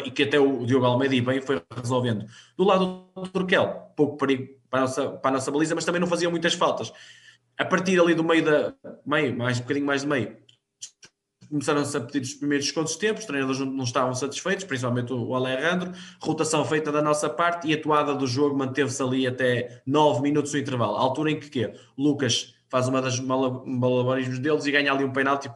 e 0.03 0.11
que 0.11 0.23
até 0.23 0.39
o 0.39 0.65
Diogo 0.65 0.85
Almeida 0.85 1.15
e 1.15 1.21
bem 1.21 1.41
foi 1.41 1.61
resolvendo. 1.75 2.25
Do 2.57 2.63
lado 2.63 3.05
do 3.15 3.27
Turquel, 3.27 3.91
pouco 3.95 4.17
perigo 4.17 4.59
para 4.69 4.79
a, 4.79 4.81
nossa, 4.81 5.09
para 5.09 5.31
a 5.31 5.33
nossa 5.33 5.51
baliza, 5.51 5.75
mas 5.75 5.85
também 5.85 6.01
não 6.01 6.07
faziam 6.07 6.31
muitas 6.31 6.53
faltas. 6.53 6.91
A 7.57 7.65
partir 7.65 7.99
ali 7.99 8.15
do 8.15 8.23
meio 8.23 8.43
da 8.43 8.73
meio, 9.05 9.37
mais 9.37 9.59
um 9.59 9.61
bocadinho 9.61 9.85
mais 9.85 10.01
de 10.01 10.07
meio, 10.07 10.37
começaram-se 11.49 11.97
a 11.97 12.01
pedir 12.01 12.21
os 12.21 12.33
primeiros 12.35 12.65
descontos 12.65 12.93
de 12.93 12.99
tempo, 12.99 13.19
os 13.19 13.25
treinadores 13.25 13.59
não, 13.59 13.83
estavam 13.83 14.13
satisfeitos, 14.13 14.63
principalmente 14.65 15.11
o 15.11 15.35
Alejandro, 15.35 15.91
rotação 16.21 16.63
feita 16.63 16.91
da 16.91 17.01
nossa 17.01 17.29
parte 17.29 17.67
e 17.67 17.73
a 17.73 17.77
atuada 17.77 18.15
do 18.15 18.27
jogo 18.27 18.57
manteve-se 18.57 19.01
ali 19.01 19.27
até 19.27 19.81
9 19.85 20.21
minutos 20.21 20.51
do 20.51 20.57
intervalo, 20.57 20.95
a 20.95 21.01
altura 21.01 21.31
em 21.31 21.39
que 21.39 21.49
quê? 21.49 21.73
Lucas 21.97 22.55
faz 22.69 22.87
uma 22.87 23.01
das 23.01 23.19
malabarismos 23.19 24.39
deles 24.39 24.65
e 24.65 24.71
ganha 24.71 24.91
ali 24.91 25.03
um 25.03 25.11
penalti, 25.11 25.51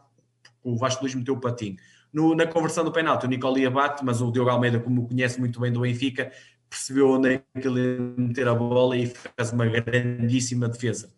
o 0.64 0.76
Vasco 0.76 1.03
Luís 1.03 1.14
meteu 1.14 1.35
o 1.35 1.40
patinho. 1.40 1.77
No, 2.14 2.35
na 2.35 2.45
conversão 2.45 2.85
do 2.85 2.91
penalti, 2.91 3.26
o 3.26 3.30
Nicolia 3.30 3.72
bate, 3.72 4.06
mas 4.06 4.22
o 4.22 4.31
Diogo 4.31 4.52
Almeida, 4.52 4.80
como 4.80 5.07
conhece 5.07 5.40
muito 5.40 5.60
bem 5.60 5.72
do 5.72 5.81
Benfica, 5.81 6.31
percebeu 6.69 7.10
onde 7.10 7.30
é 7.34 7.60
que 7.60 7.68
ele 7.68 8.14
meter 8.15 8.48
a 8.48 8.53
bola 8.53 8.95
e 8.95 9.07
fez 9.07 9.52
uma 9.52 9.65
grandíssima 9.65 10.69
defesa. 10.69 11.11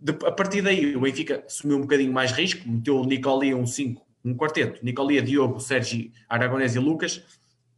De, 0.00 0.12
a 0.24 0.32
partir 0.32 0.62
daí, 0.62 0.96
o 0.96 1.00
Benfica 1.00 1.44
assumiu 1.46 1.76
um 1.76 1.82
bocadinho 1.82 2.12
mais 2.12 2.32
risco, 2.32 2.68
meteu 2.68 3.00
o 3.00 3.04
Nicolia 3.04 3.56
um 3.56 3.66
5, 3.66 4.04
um 4.24 4.34
quarteto, 4.34 4.84
Nicolia, 4.84 5.22
Diogo, 5.22 5.60
Sérgio, 5.60 6.10
Aragonés 6.28 6.74
e 6.74 6.78
Lucas 6.78 7.22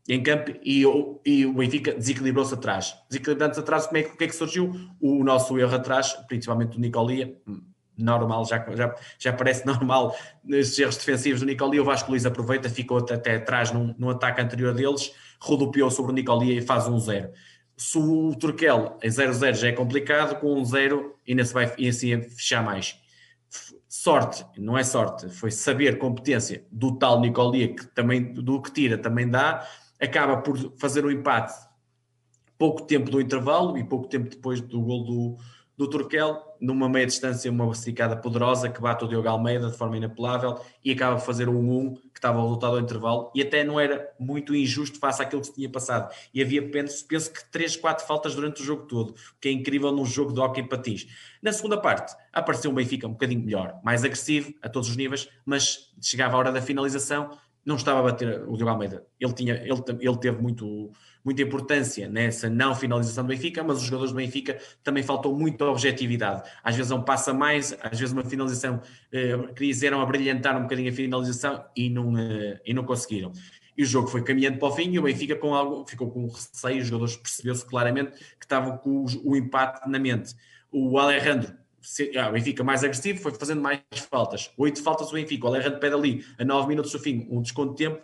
em 0.09 0.23
campo 0.23 0.53
e, 0.65 0.83
e 1.25 1.47
o 1.47 1.53
Benfica 1.53 1.95
desequilibrou-se 1.95 2.53
atrás. 2.53 2.97
Desequilibrando-se 3.09 3.61
atrás, 3.61 3.87
como 3.87 3.99
é, 3.99 4.03
que 4.03 4.25
é 4.25 4.27
que 4.27 4.35
surgiu? 4.35 4.73
O 5.01 5.23
nosso 5.23 5.59
erro 5.59 5.75
atrás, 5.75 6.15
principalmente 6.27 6.73
do 6.73 6.81
Nicolia, 6.81 7.37
normal, 7.97 8.45
já, 8.45 8.65
já, 8.75 8.95
já 9.19 9.33
parece 9.33 9.65
normal 9.67 10.17
nesses 10.43 10.79
erros 10.79 10.97
defensivos 10.97 11.41
do 11.41 11.47
Nicolia. 11.47 11.83
O 11.83 11.85
Vasco 11.85 12.11
Luís 12.11 12.27
aproveita, 12.27 12.69
ficou 12.69 12.99
até, 12.99 13.15
até 13.15 13.37
atrás 13.37 13.73
num, 13.73 13.95
num 13.99 14.11
ataque 14.11 14.41
anterior 14.41 14.75
deles, 14.75 15.13
rodopiou 15.41 15.91
sobre 15.91 16.13
o 16.13 16.15
Nicolia 16.15 16.59
e 16.59 16.63
faz 16.63 16.87
um 16.89 16.99
zero. 16.99 17.31
Se 17.77 17.99
o 17.99 18.35
Turquel 18.35 18.99
em 19.03 19.09
0-0 19.09 19.55
já 19.55 19.69
é 19.69 19.73
complicado, 19.73 20.39
com 20.39 20.55
um 20.55 20.65
0 20.65 21.17
ainda 21.27 21.45
se 21.45 21.55
vai 21.55 21.65
ainda 21.65 21.93
se 21.93 22.21
fechar 22.31 22.63
mais. 22.63 22.97
Sorte, 23.89 24.45
não 24.57 24.79
é 24.79 24.85
sorte, 24.85 25.29
foi 25.31 25.51
saber 25.51 25.99
competência 25.99 26.65
do 26.71 26.97
tal 26.99 27.21
Nicolia, 27.21 27.75
que 27.75 27.87
também 27.87 28.33
do 28.33 28.63
que 28.63 28.73
tira 28.73 28.97
também 28.97 29.29
dá, 29.29 29.67
acaba 30.01 30.37
por 30.39 30.57
fazer 30.79 31.05
o 31.05 31.09
um 31.09 31.11
empate 31.11 31.53
pouco 32.61 32.83
tempo 32.83 33.11
do 33.11 33.19
intervalo 33.23 33.79
e 33.79 33.83
pouco 33.83 34.07
tempo 34.07 34.29
depois 34.29 34.61
do 34.61 34.83
gol 34.83 35.05
do, 35.05 35.37
do 35.81 35.89
Turquel, 35.89 36.39
numa 36.61 36.91
meia 36.91 37.07
distância, 37.07 37.51
uma 37.51 37.67
basicada 37.67 38.15
poderosa 38.15 38.69
que 38.69 38.83
bate 38.83 39.03
o 39.03 39.09
Diogo 39.09 39.27
Almeida 39.27 39.71
de 39.71 39.79
forma 39.79 39.97
inapelável 39.97 40.61
e 40.85 40.93
acaba 40.93 41.17
a 41.17 41.19
fazer 41.19 41.49
um 41.49 41.57
1 41.57 41.95
que 41.95 42.19
estava 42.19 42.39
resultado 42.43 42.75
ao 42.75 42.81
intervalo 42.81 43.33
e 43.35 43.41
até 43.41 43.65
não 43.65 43.81
era 43.81 44.13
muito 44.21 44.55
injusto 44.55 44.99
face 44.99 45.23
àquilo 45.23 45.41
que 45.41 45.47
se 45.47 45.55
tinha 45.55 45.71
passado. 45.71 46.15
E 46.35 46.43
havia, 46.43 46.71
penso, 46.71 47.07
penso 47.07 47.33
que 47.33 47.51
3, 47.51 47.77
4 47.77 48.07
faltas 48.07 48.35
durante 48.35 48.61
o 48.61 48.65
jogo 48.65 48.83
todo, 48.83 49.13
o 49.13 49.15
que 49.41 49.49
é 49.49 49.53
incrível 49.53 49.91
num 49.91 50.05
jogo 50.05 50.35
de 50.35 50.41
hockey 50.41 50.65
patins. 50.65 51.07
Na 51.41 51.51
segunda 51.51 51.79
parte, 51.79 52.15
apareceu 52.31 52.71
um 52.71 52.75
Benfica 52.75 53.07
um 53.07 53.13
bocadinho 53.13 53.43
melhor, 53.43 53.81
mais 53.83 54.05
agressivo 54.05 54.53
a 54.61 54.69
todos 54.69 54.91
os 54.91 54.99
níveis, 54.99 55.31
mas 55.47 55.91
chegava 55.99 56.37
a 56.37 56.39
hora 56.41 56.53
da 56.53 56.61
finalização 56.61 57.31
não 57.65 57.77
estava 57.77 58.01
a 58.01 58.03
bater 58.03 58.43
o 58.49 58.57
Diogo 58.57 58.71
Almeida. 58.71 59.07
Ele, 59.19 59.33
tinha, 59.33 59.55
ele, 59.55 59.83
ele 60.01 60.17
teve 60.19 60.41
muito, 60.41 60.91
muita 61.25 61.43
importância 61.43 62.09
nessa 62.09 62.49
não 62.49 62.75
finalização 62.75 63.25
do 63.25 63.29
Benfica, 63.29 63.63
mas 63.63 63.79
os 63.79 63.83
jogadores 63.85 64.13
do 64.13 64.17
Benfica 64.17 64.59
também 64.83 65.03
faltou 65.03 65.39
muita 65.39 65.67
objetividade. 65.67 66.49
Às 66.65 66.77
vezes 66.77 66.91
um 66.91 67.03
passa 67.03 67.35
mais, 67.35 67.77
às 67.83 67.99
vezes 67.99 68.13
uma 68.13 68.25
finalização 68.25 68.81
eh, 69.13 69.37
quiseram 69.55 70.01
abrilhantar 70.01 70.57
um 70.57 70.63
bocadinho 70.63 70.91
a 70.91 70.95
finalização 70.95 71.65
e 71.77 71.91
não, 71.91 72.17
eh, 72.17 72.61
e 72.65 72.73
não 72.73 72.85
conseguiram. 72.85 73.33
E 73.77 73.83
o 73.83 73.87
jogo 73.87 74.09
foi 74.09 74.23
caminhando 74.23 74.59
para 74.59 74.69
o 74.69 74.73
fim 74.73 74.91
e 74.93 74.99
o 74.99 75.03
Benfica 75.03 75.37
com 75.37 75.55
algo, 75.55 75.87
ficou 75.87 76.11
com 76.11 76.27
receio, 76.27 76.81
os 76.81 76.87
jogadores 76.87 77.17
percebeu-se 77.17 77.65
claramente 77.65 78.13
que 78.13 78.45
estavam 78.45 78.79
com 78.79 79.05
o, 79.05 79.07
o 79.25 79.37
empate 79.37 79.89
na 79.89 79.99
mente. 79.99 80.35
O 80.73 80.99
Alejandro 80.99 81.60
ah, 82.17 82.29
o 82.29 82.33
Benfica 82.33 82.63
mais 82.63 82.85
agressivo, 82.85 83.21
foi 83.21 83.33
fazendo 83.33 83.61
mais 83.61 83.81
faltas. 84.11 84.51
Oito 84.57 84.83
faltas 84.83 85.11
o 85.11 85.15
Benfica. 85.15 85.47
O 85.47 85.49
Alejandro 85.49 85.81
pede 85.81 85.95
ali, 85.95 86.25
a 86.39 86.45
nove 86.45 86.69
minutos 86.69 86.93
do 86.93 86.99
fim, 86.99 87.27
um 87.31 87.41
desconto 87.41 87.75
de 87.75 87.85
tempo. 87.85 88.03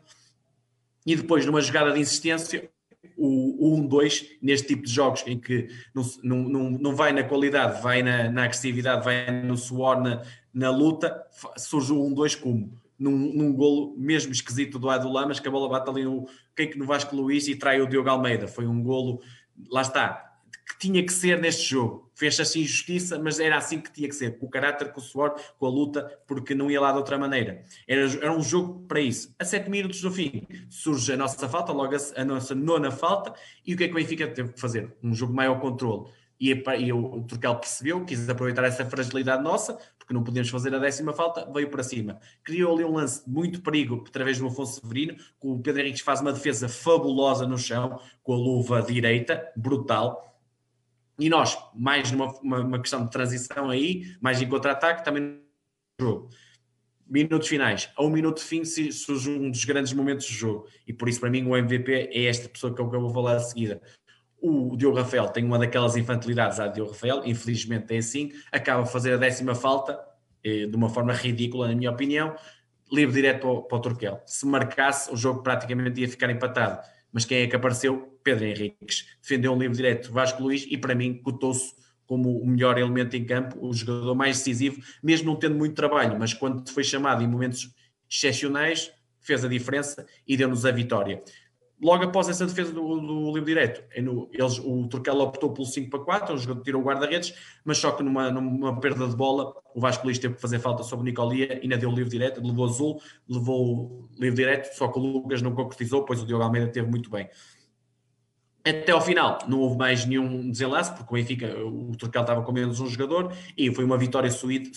E 1.04 1.14
depois, 1.14 1.46
numa 1.46 1.60
jogada 1.60 1.92
de 1.92 2.00
insistência, 2.00 2.68
o, 3.16 3.74
o 3.74 3.88
1-2, 3.88 4.38
neste 4.42 4.68
tipo 4.68 4.82
de 4.82 4.92
jogos 4.92 5.22
em 5.26 5.38
que 5.38 5.68
não, 5.94 6.04
não, 6.22 6.70
não 6.70 6.96
vai 6.96 7.12
na 7.12 7.22
qualidade, 7.22 7.80
vai 7.82 8.02
na, 8.02 8.30
na 8.30 8.44
agressividade, 8.44 9.04
vai 9.04 9.42
no 9.42 9.56
suor, 9.56 10.00
na, 10.00 10.22
na 10.52 10.70
luta, 10.70 11.24
surge 11.56 11.92
o 11.92 11.96
1-2 11.96 12.40
como? 12.40 12.78
Num, 12.98 13.10
num 13.12 13.52
golo 13.52 13.94
mesmo 13.98 14.32
esquisito 14.32 14.78
do 14.78 14.88
Ado 14.88 15.12
Lamas, 15.12 15.38
que 15.38 15.46
a 15.46 15.50
bola 15.50 15.68
bate 15.68 15.90
ali 15.90 16.04
no, 16.04 16.26
quem 16.56 16.70
que 16.70 16.78
no 16.78 16.86
Vasco 16.86 17.14
Luís 17.14 17.46
e 17.46 17.54
trai 17.54 17.80
o 17.80 17.86
Diogo 17.86 18.08
Almeida. 18.08 18.48
Foi 18.48 18.66
um 18.66 18.82
golo, 18.82 19.20
lá 19.70 19.82
está, 19.82 20.32
que 20.66 20.78
tinha 20.78 21.04
que 21.04 21.12
ser 21.12 21.38
neste 21.38 21.68
jogo. 21.68 22.05
Fez 22.16 22.40
assim 22.40 22.64
justiça, 22.64 23.18
mas 23.18 23.38
era 23.38 23.58
assim 23.58 23.78
que 23.78 23.92
tinha 23.92 24.08
que 24.08 24.14
ser, 24.14 24.38
com 24.38 24.46
o 24.46 24.48
caráter, 24.48 24.90
com 24.90 25.00
o 25.00 25.02
suor, 25.02 25.38
com 25.58 25.66
a 25.66 25.68
luta, 25.68 26.18
porque 26.26 26.54
não 26.54 26.70
ia 26.70 26.80
lá 26.80 26.90
de 26.90 26.96
outra 26.96 27.18
maneira. 27.18 27.62
Era, 27.86 28.06
era 28.06 28.32
um 28.32 28.42
jogo 28.42 28.86
para 28.88 29.00
isso. 29.00 29.34
A 29.38 29.44
sete 29.44 29.68
minutos 29.68 30.00
do 30.00 30.10
fim 30.10 30.46
surge 30.70 31.12
a 31.12 31.16
nossa 31.18 31.46
falta, 31.46 31.72
logo 31.72 31.94
a, 31.94 31.98
a 32.22 32.24
nossa 32.24 32.54
nona 32.54 32.90
falta, 32.90 33.34
e 33.66 33.74
o 33.74 33.76
que 33.76 33.84
é 33.84 33.88
que 33.88 33.92
o 33.92 33.96
Benfica 33.96 34.26
teve 34.28 34.54
que 34.54 34.58
fazer? 34.58 34.96
Um 35.02 35.12
jogo 35.12 35.34
maior 35.34 35.60
controle. 35.60 36.10
E, 36.40 36.52
e 36.52 36.92
o 36.92 37.22
Turcal 37.24 37.60
percebeu, 37.60 38.02
quis 38.06 38.26
aproveitar 38.30 38.64
essa 38.64 38.86
fragilidade 38.86 39.42
nossa, 39.42 39.78
porque 39.98 40.14
não 40.14 40.24
podíamos 40.24 40.48
fazer 40.48 40.74
a 40.74 40.78
décima 40.78 41.12
falta, 41.12 41.46
veio 41.52 41.68
para 41.68 41.82
cima. 41.82 42.18
Criou 42.42 42.74
ali 42.74 42.84
um 42.84 42.94
lance 42.94 43.22
de 43.26 43.30
muito 43.30 43.60
perigo 43.60 44.02
através 44.08 44.38
do 44.38 44.46
Afonso 44.46 44.80
Severino, 44.80 45.16
que 45.16 45.46
o 45.46 45.58
Pedro 45.58 45.82
Henriques 45.82 46.00
faz 46.00 46.22
uma 46.22 46.32
defesa 46.32 46.66
fabulosa 46.66 47.46
no 47.46 47.58
chão, 47.58 48.00
com 48.22 48.32
a 48.32 48.36
luva 48.36 48.80
direita, 48.80 49.52
brutal 49.54 50.26
e 51.18 51.28
nós, 51.28 51.56
mais 51.74 52.10
numa 52.12 52.32
uma, 52.40 52.60
uma 52.60 52.80
questão 52.80 53.04
de 53.04 53.10
transição 53.10 53.70
aí, 53.70 54.04
mais 54.20 54.40
em 54.40 54.48
contra-ataque, 54.48 55.04
também 55.04 55.22
no 55.22 55.40
jogo. 56.00 56.30
Minutos 57.08 57.48
finais. 57.48 57.90
A 57.96 58.02
um 58.02 58.10
minuto 58.10 58.38
de 58.38 58.44
fim 58.44 58.64
surge 58.64 59.30
um 59.30 59.50
dos 59.50 59.64
grandes 59.64 59.92
momentos 59.92 60.26
do 60.26 60.32
jogo. 60.32 60.66
E 60.86 60.92
por 60.92 61.08
isso, 61.08 61.20
para 61.20 61.30
mim, 61.30 61.46
o 61.46 61.56
MVP 61.56 62.10
é 62.12 62.24
esta 62.24 62.48
pessoa 62.48 62.74
que 62.74 62.80
eu, 62.80 62.90
que 62.90 62.96
eu 62.96 63.00
vou 63.00 63.12
falar 63.12 63.36
a 63.36 63.40
seguida. 63.40 63.80
O 64.40 64.76
Diogo 64.76 64.96
Rafael 64.96 65.28
tem 65.28 65.44
uma 65.44 65.58
daquelas 65.58 65.96
infantilidades 65.96 66.60
a 66.60 66.66
Diogo 66.66 66.90
Rafael, 66.90 67.22
infelizmente 67.24 67.94
é 67.94 67.98
assim, 67.98 68.32
acaba 68.52 68.82
a 68.82 68.86
fazer 68.86 69.14
a 69.14 69.16
décima 69.16 69.54
falta, 69.54 69.98
eh, 70.44 70.66
de 70.66 70.76
uma 70.76 70.88
forma 70.88 71.12
ridícula, 71.12 71.68
na 71.68 71.74
minha 71.74 71.90
opinião, 71.90 72.36
livre 72.92 73.14
direto 73.14 73.40
para 73.40 73.50
o, 73.50 73.62
para 73.62 73.78
o 73.78 73.80
Turquel. 73.80 74.22
Se 74.26 74.46
marcasse, 74.46 75.10
o 75.12 75.16
jogo 75.16 75.42
praticamente 75.42 76.00
ia 76.00 76.08
ficar 76.08 76.30
empatado 76.30 76.80
mas 77.16 77.24
quem 77.24 77.38
é 77.38 77.46
que 77.46 77.56
apareceu? 77.56 78.15
Pedro 78.26 78.44
Henriques. 78.44 79.06
Defendeu 79.22 79.52
um 79.52 79.58
livre 79.58 79.76
direto 79.76 80.12
Vasco 80.12 80.42
Luís 80.42 80.66
e 80.68 80.76
para 80.76 80.96
mim 80.96 81.14
cotou-se 81.22 81.72
como 82.06 82.40
o 82.40 82.46
melhor 82.46 82.76
elemento 82.76 83.16
em 83.16 83.24
campo, 83.24 83.56
o 83.64 83.72
jogador 83.72 84.14
mais 84.16 84.38
decisivo, 84.38 84.80
mesmo 85.02 85.30
não 85.30 85.38
tendo 85.38 85.54
muito 85.54 85.74
trabalho, 85.74 86.18
mas 86.18 86.34
quando 86.34 86.68
foi 86.70 86.84
chamado 86.84 87.22
em 87.22 87.26
momentos 87.26 87.72
excepcionais, 88.10 88.92
fez 89.20 89.44
a 89.44 89.48
diferença 89.48 90.06
e 90.26 90.36
deu-nos 90.36 90.64
a 90.64 90.70
vitória 90.70 91.22
logo 91.80 92.04
após 92.04 92.28
essa 92.28 92.46
defesa 92.46 92.72
do, 92.72 93.00
do 93.00 93.26
livre 93.34 93.44
direto, 93.44 93.82
é 93.92 94.00
eles, 94.00 94.58
o 94.58 94.86
Turquel 94.88 95.18
optou 95.18 95.52
pelo 95.52 95.66
5 95.66 95.90
para 95.90 96.00
4, 96.00 96.34
o 96.34 96.38
jogador 96.38 96.62
tirou 96.62 96.82
o 96.82 96.84
guarda-redes, 96.84 97.34
mas 97.64 97.78
só 97.78 97.92
que 97.92 98.02
numa, 98.02 98.30
numa 98.30 98.80
perda 98.80 99.06
de 99.06 99.14
bola, 99.14 99.52
o 99.74 99.80
Vasco 99.80 100.04
Luís 100.04 100.18
teve 100.18 100.34
que 100.34 100.40
fazer 100.40 100.58
falta 100.58 100.82
sobre 100.82 101.02
o 101.02 101.04
Nicolia 101.04 101.58
e 101.58 101.62
ainda 101.62 101.76
deu 101.76 101.90
o 101.90 101.94
livre 101.94 102.10
direto, 102.10 102.44
levou 102.44 102.64
azul, 102.64 103.00
levou 103.28 104.08
livre 104.18 104.36
direto, 104.36 104.74
só 104.74 104.88
que 104.88 104.98
o 104.98 105.02
Lucas 105.02 105.42
não 105.42 105.54
concretizou, 105.54 106.04
pois 106.04 106.22
o 106.22 106.26
Diogo 106.26 106.44
Almeida 106.44 106.68
teve 106.68 106.88
muito 106.88 107.10
bem. 107.10 107.28
Até 108.66 108.90
ao 108.90 109.00
final 109.00 109.38
não 109.46 109.60
houve 109.60 109.76
mais 109.76 110.04
nenhum 110.04 110.50
desenlace, 110.50 110.92
porque 110.92 111.12
o 111.12 111.14
Benfica, 111.14 111.56
o 111.64 111.92
Turcal 111.96 112.22
estava 112.22 112.42
com 112.42 112.50
menos 112.50 112.80
um 112.80 112.86
jogador 112.86 113.32
e 113.56 113.72
foi 113.72 113.84
uma 113.84 113.96
vitória 113.96 114.30
suíte, 114.30 114.72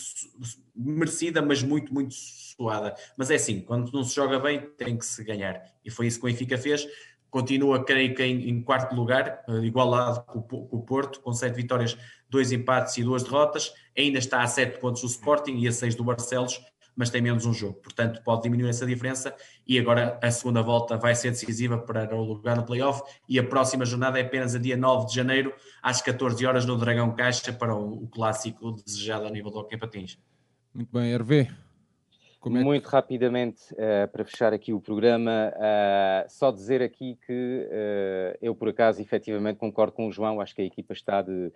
merecida, 0.75 1.41
mas 1.41 1.63
muito, 1.63 1.91
muito 1.91 2.13
suada. 2.13 2.93
Mas 3.17 3.31
é 3.31 3.35
assim, 3.35 3.61
quando 3.61 3.91
não 3.91 4.03
se 4.03 4.15
joga 4.15 4.39
bem, 4.39 4.61
tem 4.77 4.95
que 4.95 5.05
se 5.05 5.23
ganhar. 5.23 5.63
E 5.83 5.89
foi 5.89 6.05
isso 6.05 6.19
que 6.19 6.27
o 6.27 6.29
Benfica 6.29 6.55
fez. 6.55 6.87
Continua, 7.31 7.83
creio 7.83 8.13
que, 8.13 8.23
em, 8.23 8.49
em 8.49 8.61
quarto 8.61 8.95
lugar, 8.95 9.43
eh, 9.47 9.65
igualado 9.65 10.23
com, 10.23 10.41
com, 10.41 10.67
o 10.71 10.81
Porto, 10.81 11.19
com 11.21 11.33
sete 11.33 11.55
vitórias, 11.55 11.97
dois 12.29 12.51
empates 12.51 12.95
e 12.97 13.03
duas 13.03 13.23
derrotas. 13.23 13.73
Ainda 13.97 14.19
está 14.19 14.43
a 14.43 14.47
sete 14.47 14.79
pontos 14.79 15.01
do 15.01 15.07
Sporting 15.07 15.57
e 15.57 15.67
a 15.67 15.71
seis 15.71 15.95
do 15.95 16.03
Barcelos 16.03 16.59
mas 16.99 17.09
tem 17.09 17.21
menos 17.21 17.45
um 17.45 17.53
jogo. 17.53 17.75
Portanto, 17.75 18.21
pode 18.25 18.41
diminuir 18.41 18.67
essa 18.67 18.85
diferença 18.85 19.33
e 19.69 19.77
agora 19.77 20.17
a 20.19 20.31
segunda 20.31 20.63
volta 20.63 20.97
vai 20.97 21.13
ser 21.13 21.29
decisiva 21.29 21.77
para 21.77 22.15
o 22.15 22.23
lugar 22.23 22.57
no 22.57 22.65
playoff 22.65 23.03
e 23.29 23.37
a 23.37 23.43
próxima 23.43 23.85
jornada 23.85 24.17
é 24.17 24.23
apenas 24.23 24.55
a 24.55 24.59
dia 24.59 24.75
9 24.75 25.05
de 25.05 25.13
janeiro, 25.13 25.53
às 25.79 26.01
14 26.01 26.43
horas, 26.43 26.65
no 26.65 26.75
Dragão 26.75 27.13
Caixa, 27.13 27.53
para 27.53 27.75
o, 27.75 28.07
clássico 28.07 28.71
desejado 28.83 29.27
a 29.27 29.29
nível 29.29 29.51
do 29.51 29.59
Hockey 29.59 29.77
Patins. 29.77 30.17
Muito 30.73 30.91
bem, 30.91 31.11
Hervé. 31.11 31.51
É 32.43 32.49
Muito 32.49 32.87
rapidamente, 32.87 33.61
uh, 33.73 34.07
para 34.11 34.25
fechar 34.25 34.53
aqui 34.53 34.73
o 34.73 34.81
programa, 34.81 35.53
uh, 35.53 36.25
só 36.29 36.51
dizer 36.51 36.81
aqui 36.81 37.19
que 37.27 37.67
uh, 37.69 38.37
eu, 38.41 38.55
por 38.55 38.69
acaso, 38.69 38.99
efetivamente 38.99 39.57
concordo 39.57 39.93
com 39.93 40.07
o 40.07 40.11
João, 40.11 40.41
acho 40.41 40.55
que 40.55 40.63
a 40.63 40.65
equipa 40.65 40.93
está 40.93 41.21
de 41.21 41.51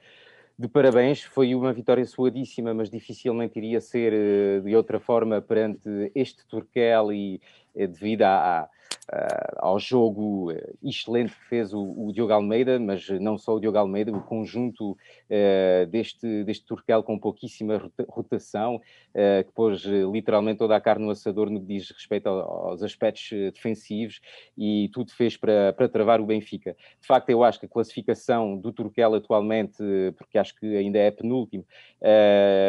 de 0.58 0.68
parabéns. 0.68 1.24
Foi 1.24 1.56
uma 1.56 1.74
vitória 1.74 2.06
suadíssima, 2.06 2.74
mas 2.74 2.90
dificilmente 2.90 3.58
iria 3.58 3.82
ser 3.82 4.14
eh, 4.14 4.60
de 4.62 4.76
outra 4.76 5.00
forma 5.00 5.42
perante 5.42 6.12
este 6.16 6.46
Turquel 6.48 7.12
e 7.12 7.42
eh, 7.76 7.88
devido 7.88 8.24
à, 8.24 8.70
uh, 9.12 9.58
ao 9.58 9.80
jogo 9.80 10.52
eh, 10.52 10.74
excelente 10.84 11.34
que 11.34 11.50
fez 11.50 11.74
o, 11.74 11.80
o, 11.82 12.12
Diogo 12.14 12.34
Almeida, 12.34 12.80
mas 12.80 13.10
não 13.10 13.38
só 13.38 13.56
o 13.56 13.60
Diogo 13.60 13.78
Almeida, 13.78 14.12
o 14.12 14.22
conjunto 14.22 14.92
uh, 14.92 15.86
deste, 15.90 16.44
deste 16.44 16.66
Turquel 16.66 17.04
com 17.04 17.18
pouquíssima 17.18 17.92
rotação, 18.08 18.76
uh, 18.76 19.44
que 19.44 19.52
pôs 19.54 19.84
literalmente 19.84 20.60
toda 20.60 20.76
a 20.76 20.82
carne 20.82 21.06
no 21.06 21.12
assador 21.12 21.50
no 21.50 21.60
que 21.60 21.68
diz 21.68 21.92
respeito 21.92 22.28
aos 22.28 22.84
aspectos 22.84 23.30
defensivos 23.54 24.22
e 24.58 24.90
tudo 24.94 25.12
fez 25.12 25.36
para, 25.38 25.74
para 25.74 25.90
travar 25.90 26.22
o 26.22 26.26
Benfica. 26.26 26.76
De 27.02 27.08
facto, 27.08 27.30
eu 27.30 27.44
acho 27.44 27.60
que 27.60 27.66
a 27.66 27.70
classificação 27.70 28.58
do 28.58 28.72
Turquel 28.72 29.16
atualmente, 29.16 29.84
porque 30.18 30.38
acho 30.38 30.56
que 30.56 30.78
ainda 30.78 31.00
é 31.00 31.12
penúltimo, 31.12 31.66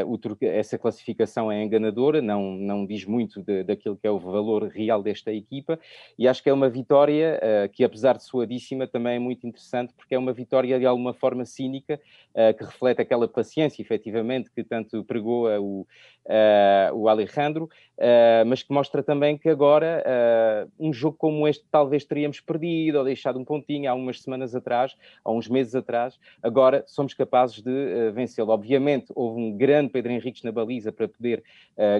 o, 0.06 0.18
essa 0.40 0.78
classificação 0.78 1.50
é 1.50 1.62
enganadora, 1.62 2.22
não, 2.22 2.52
não 2.56 2.86
diz 2.86 3.04
muito 3.04 3.42
de, 3.42 3.62
daquilo 3.64 3.96
que 3.96 4.06
é 4.06 4.10
o 4.10 4.18
valor 4.18 4.68
real 4.68 5.02
desta 5.02 5.32
equipa 5.32 5.78
e 6.18 6.23
acho 6.28 6.42
que 6.42 6.48
é 6.48 6.52
uma 6.52 6.68
vitória 6.68 7.40
uh, 7.42 7.68
que, 7.70 7.82
apesar 7.82 8.16
de 8.16 8.24
suadíssima, 8.24 8.86
também 8.86 9.16
é 9.16 9.18
muito 9.18 9.46
interessante, 9.46 9.92
porque 9.94 10.14
é 10.14 10.18
uma 10.18 10.32
vitória 10.32 10.78
de 10.78 10.86
alguma 10.86 11.12
forma 11.12 11.44
cínica, 11.44 12.00
uh, 12.34 12.56
que 12.56 12.64
reflete 12.64 13.00
aquela 13.00 13.26
paciência, 13.26 13.82
efetivamente, 13.82 14.50
que 14.50 14.62
tanto 14.62 15.02
pregou 15.04 15.48
uh, 15.48 15.60
o, 15.60 15.86
o 16.94 17.08
Alejandro, 17.08 17.68
mas 18.46 18.62
que 18.62 18.72
mostra 18.72 19.02
também 19.02 19.36
que 19.36 19.46
agora 19.46 20.02
um 20.80 20.90
jogo 20.90 21.18
como 21.18 21.46
este 21.46 21.64
talvez 21.70 22.02
teríamos 22.02 22.40
perdido 22.40 22.96
ou 22.96 23.04
deixado 23.04 23.38
um 23.38 23.44
pontinho 23.44 23.90
há 23.90 23.94
umas 23.94 24.22
semanas 24.22 24.54
atrás, 24.54 24.96
há 25.22 25.30
uns 25.30 25.48
meses 25.48 25.74
atrás, 25.74 26.18
agora 26.42 26.82
somos 26.86 27.12
capazes 27.12 27.60
de 27.60 28.10
vencê-lo. 28.12 28.52
Obviamente, 28.52 29.12
houve 29.14 29.38
um 29.38 29.54
grande 29.54 29.90
Pedro 29.90 30.12
Henriques 30.12 30.42
na 30.42 30.50
baliza 30.50 30.90
para 30.90 31.06
poder 31.06 31.42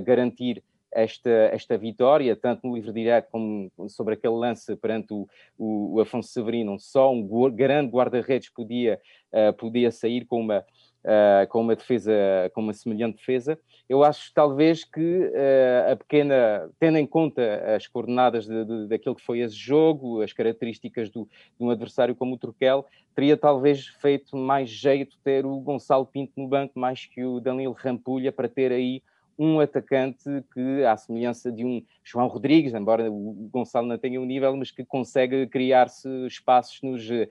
garantir 0.03 0.63
esta, 0.95 1.31
esta 1.53 1.77
vitória, 1.77 2.37
tanto 2.37 2.66
no 2.66 2.75
livre 2.75 2.93
direto 2.93 3.29
como 3.31 3.71
sobre 3.89 4.15
aquele 4.15 4.35
lance 4.35 4.75
perante 4.77 5.12
o, 5.12 5.29
o, 5.59 5.97
o 5.97 6.01
Afonso 6.01 6.29
Severino, 6.29 6.79
só 6.79 7.12
um 7.12 7.27
grande 7.51 7.91
guarda-redes 7.91 8.49
podia, 8.49 9.01
uh, 9.33 9.53
podia 9.55 9.91
sair 9.91 10.25
com 10.25 10.41
uma, 10.41 10.65
uh, 11.05 11.49
com 11.49 11.61
uma 11.61 11.77
defesa, 11.77 12.12
com 12.55 12.61
uma 12.61 12.73
semelhante 12.73 13.16
defesa. 13.16 13.59
Eu 13.89 14.03
acho 14.03 14.33
talvez 14.33 14.85
que 14.85 15.01
uh, 15.01 15.93
a 15.93 15.97
pequena, 15.97 16.71
tendo 16.79 16.97
em 16.97 17.07
conta 17.07 17.75
as 17.75 17.87
coordenadas 17.87 18.47
de, 18.47 18.65
de, 18.65 18.87
daquilo 18.87 19.15
que 19.15 19.23
foi 19.23 19.41
esse 19.41 19.55
jogo, 19.55 20.23
as 20.23 20.33
características 20.33 21.11
do, 21.11 21.29
de 21.59 21.65
um 21.65 21.71
adversário 21.71 22.15
como 22.15 22.35
o 22.35 22.39
Turquel, 22.39 22.87
teria 23.15 23.37
talvez 23.37 23.87
feito 23.87 24.37
mais 24.37 24.71
jeito 24.71 25.19
ter 25.23 25.45
o 25.45 25.59
Gonçalo 25.61 26.07
Pinto 26.07 26.33
no 26.37 26.49
banco 26.49 26.79
mais 26.79 27.05
que 27.07 27.25
o 27.25 27.41
Danilo 27.41 27.77
Rampulha 27.77 28.33
para 28.33 28.49
ter 28.49 28.73
aí 28.73 29.03
um 29.39 29.61
atacante 29.61 30.24
que, 30.52 30.85
à 30.85 30.97
semelhança 30.97 31.51
de 31.51 31.65
um 31.65 31.82
João 32.02 32.27
Rodrigues, 32.27 32.74
embora 32.74 33.11
o 33.11 33.48
Gonçalo 33.52 33.86
não 33.86 33.98
tenha 33.98 34.20
um 34.20 34.24
nível, 34.24 34.56
mas 34.56 34.70
que 34.70 34.85
consegue 34.85 35.47
criar-se 35.47 36.09
espaços 36.27 36.81
nos, 36.82 37.09
uh, 37.09 37.28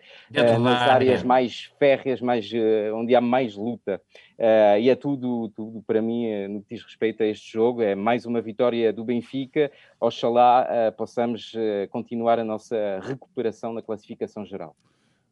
nas 0.60 0.82
áreas 0.82 1.24
mais 1.24 1.72
férreas, 1.80 2.22
mais, 2.22 2.52
uh, 2.52 2.96
onde 2.96 3.16
há 3.16 3.22
mais 3.22 3.56
luta. 3.56 4.02
Uh, 4.38 4.80
e 4.80 4.90
é 4.90 4.96
tudo, 4.96 5.50
tudo 5.50 5.82
para 5.84 6.02
mim, 6.02 6.48
no 6.48 6.62
que 6.62 6.76
diz 6.76 6.84
respeito 6.84 7.24
a 7.24 7.28
este 7.28 7.52
jogo, 7.52 7.82
é 7.82 7.96
mais 7.96 8.26
uma 8.26 8.42
vitória 8.42 8.92
do 8.92 9.04
Benfica. 9.04 9.72
Oxalá 10.00 10.92
possamos 10.98 11.54
continuar 11.90 12.40
a 12.40 12.44
nossa 12.44 13.00
recuperação 13.02 13.74
na 13.74 13.82
classificação 13.82 14.46
geral. 14.46 14.76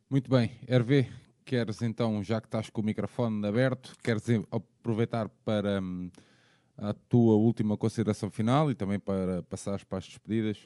Muito 0.10 0.30
bem, 0.30 0.52
Hervé, 0.68 1.08
queres 1.46 1.82
então, 1.82 2.24
já 2.24 2.40
que 2.40 2.48
estás 2.48 2.70
com 2.70 2.82
o 2.82 2.84
microfone 2.84 3.46
aberto, 3.48 3.94
queres 4.04 4.26
aproveitar 4.52 5.30
para 5.44 5.82
hum, 5.82 6.10
a 6.82 6.94
tua 7.08 7.36
última 7.36 7.78
consideração 7.78 8.32
final 8.32 8.72
e 8.72 8.76
também 8.76 9.00
para 9.00 9.44
passares 9.44 9.84
para 9.84 10.00
as 10.00 10.06
despedidas? 10.06 10.58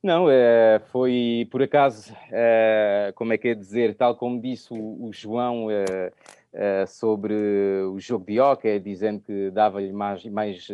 Não, 0.00 0.30
é, 0.30 0.80
foi 0.92 1.48
por 1.50 1.60
acaso, 1.60 2.14
é, 2.30 3.12
como 3.16 3.32
é 3.32 3.38
que 3.38 3.48
é 3.48 3.54
dizer, 3.54 3.96
tal 3.96 4.14
como 4.14 4.40
disse 4.40 4.72
o, 4.72 5.04
o 5.04 5.12
João 5.12 5.68
é, 5.68 6.12
é 6.52 6.86
sobre 6.86 7.34
o 7.90 7.98
jogo 7.98 8.24
de 8.24 8.38
hockey, 8.38 8.78
dizendo 8.78 9.20
que 9.22 9.50
dava-lhe 9.50 9.92
mais, 9.92 10.24
mais 10.26 10.68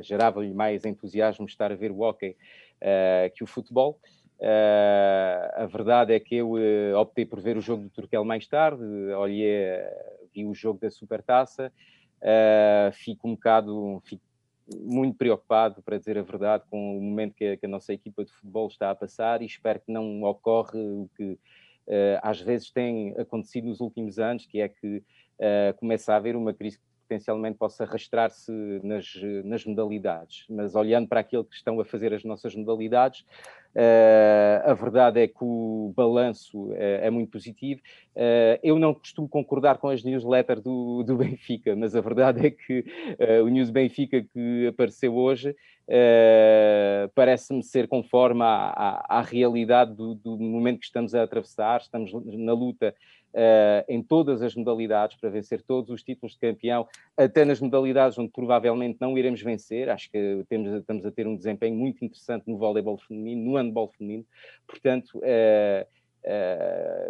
gerava-lhe 0.00 0.54
mais 0.54 0.84
entusiasmo 0.84 1.46
estar 1.46 1.72
a 1.72 1.74
ver 1.74 1.90
o 1.90 2.02
hockey 2.02 2.36
é, 2.80 3.32
que 3.34 3.42
o 3.42 3.46
futebol. 3.48 3.98
A 4.40 5.66
verdade 5.66 6.14
é 6.14 6.20
que 6.20 6.36
eu 6.36 6.54
optei 7.00 7.26
por 7.26 7.40
ver 7.40 7.56
o 7.56 7.60
jogo 7.60 7.82
do 7.82 7.90
Turquel 7.90 8.24
mais 8.24 8.46
tarde, 8.46 8.84
olhei, 9.18 9.82
vi 10.32 10.46
o 10.46 10.54
jogo 10.54 10.78
da 10.78 10.88
Supertaça, 10.88 11.72
fico 12.92 13.28
um 13.28 13.34
bocado, 13.34 14.02
fico 14.04 14.22
muito 14.80 15.16
preocupado, 15.16 15.82
para 15.82 15.98
dizer 15.98 16.18
a 16.18 16.22
verdade, 16.22 16.64
com 16.70 16.98
o 16.98 17.00
momento 17.00 17.34
que 17.34 17.44
a, 17.44 17.56
que 17.56 17.66
a, 17.66 17.68
nossa 17.68 17.92
equipa 17.92 18.24
de 18.24 18.32
futebol 18.32 18.68
está 18.68 18.90
a 18.90 18.94
passar 18.94 19.40
e 19.40 19.46
espero 19.46 19.80
que 19.80 19.90
não 19.90 20.22
ocorra 20.24 20.78
o 20.78 21.08
que 21.16 21.38
às 22.22 22.38
vezes 22.38 22.70
tem 22.70 23.14
acontecido 23.18 23.66
nos 23.66 23.80
últimos 23.80 24.18
anos, 24.18 24.44
que 24.44 24.60
é 24.60 24.68
que 24.68 25.02
começa 25.78 26.12
a 26.12 26.16
haver 26.16 26.36
uma 26.36 26.52
crise 26.52 26.78
potencialmente 27.08 27.56
possa 27.56 27.84
arrastrar-se 27.84 28.52
nas, 28.84 29.14
nas 29.44 29.64
modalidades. 29.64 30.44
Mas 30.50 30.74
olhando 30.74 31.08
para 31.08 31.20
aquilo 31.20 31.42
que 31.42 31.56
estão 31.56 31.80
a 31.80 31.84
fazer 31.84 32.12
as 32.12 32.22
nossas 32.22 32.54
modalidades, 32.54 33.20
uh, 33.74 34.70
a 34.70 34.74
verdade 34.74 35.20
é 35.20 35.26
que 35.26 35.40
o 35.40 35.92
balanço 35.96 36.66
uh, 36.66 36.74
é 36.76 37.08
muito 37.08 37.30
positivo. 37.30 37.80
Uh, 38.14 38.60
eu 38.62 38.78
não 38.78 38.92
costumo 38.92 39.26
concordar 39.26 39.78
com 39.78 39.88
as 39.88 40.04
newsletters 40.04 40.62
do, 40.62 41.02
do 41.02 41.16
Benfica, 41.18 41.74
mas 41.74 41.96
a 41.96 42.00
verdade 42.02 42.46
é 42.46 42.50
que 42.50 42.84
o 43.42 43.48
News 43.48 43.70
Benfica 43.70 44.22
que 44.22 44.66
apareceu 44.66 45.16
hoje 45.16 45.56
parece-me 47.14 47.62
ser 47.62 47.88
conforme 47.88 48.42
à, 48.42 48.46
à, 48.46 49.18
à 49.18 49.22
realidade 49.22 49.94
do, 49.94 50.14
do 50.14 50.38
momento 50.38 50.80
que 50.80 50.86
estamos 50.86 51.14
a 51.14 51.22
atravessar. 51.22 51.80
Estamos 51.80 52.12
na 52.12 52.52
luta 52.52 52.94
uh, 53.38 53.84
em 53.88 54.02
todas 54.02 54.42
as 54.42 54.54
modalidades 54.54 55.16
para 55.16 55.30
vencer 55.30 55.62
todos 55.62 55.90
os 55.90 56.02
títulos 56.02 56.32
de 56.32 56.40
campeão, 56.40 56.86
até 57.16 57.44
nas 57.44 57.60
modalidades 57.60 58.18
onde 58.18 58.30
provavelmente 58.32 58.98
não 59.00 59.16
iremos 59.16 59.40
vencer. 59.40 59.88
Acho 59.88 60.10
que 60.10 60.44
temos, 60.48 60.72
estamos 60.72 61.06
a 61.06 61.12
ter 61.12 61.26
um 61.26 61.36
desempenho 61.36 61.76
muito 61.76 62.04
interessante 62.04 62.48
no 62.48 62.58
voleibol 62.58 62.98
feminino, 62.98 63.50
no 63.50 63.56
handball 63.56 63.88
feminino. 63.96 64.26
Portanto, 64.66 65.18
uh, 65.18 65.86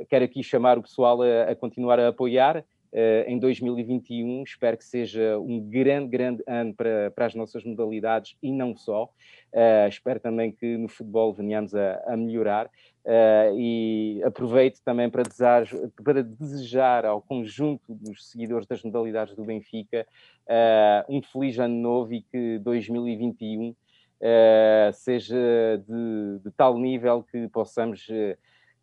quero 0.09 0.25
aqui 0.25 0.43
chamar 0.43 0.79
o 0.79 0.83
pessoal 0.83 1.23
a, 1.23 1.51
a 1.51 1.57
continuar 1.57 1.99
a 1.99 2.09
apoiar. 2.09 2.65
Uh, 2.91 3.29
em 3.29 3.39
2021. 3.39 4.43
Espero 4.45 4.77
que 4.79 4.85
seja 4.85 5.39
um 5.39 5.61
grande, 5.61 6.09
grande 6.09 6.43
ano 6.47 6.73
para, 6.73 7.11
para 7.11 7.27
as 7.27 7.35
nossas 7.35 7.63
modalidades 7.63 8.35
e 8.43 8.51
não 8.51 8.75
só. 8.75 9.05
Uh, 9.53 9.89
espero 9.89 10.19
também 10.19 10.51
que 10.51 10.79
no 10.79 10.89
futebol 10.89 11.35
venhamos 11.35 11.75
a, 11.75 12.03
a 12.07 12.17
melhorar 12.17 12.67
uh, 12.67 13.59
e 13.59 14.23
aproveito 14.25 14.81
também 14.83 15.11
para 15.11 15.23
desejar, 15.23 15.67
para 16.03 16.23
desejar 16.23 17.05
ao 17.05 17.21
conjunto 17.21 17.95
dos 17.95 18.31
seguidores 18.31 18.67
das 18.67 18.83
modalidades 18.83 19.35
do 19.35 19.45
Benfica 19.45 20.07
um 21.11 21.21
feliz 21.21 21.59
ano 21.59 21.75
novo 21.75 22.15
e 22.15 22.23
que 22.23 22.59
2021 22.61 23.77
seja 24.95 25.37
de, 25.87 26.39
de, 26.43 26.51
tal 26.57 26.79
nível 26.79 27.23
que 27.23 27.49
possamos 27.49 28.09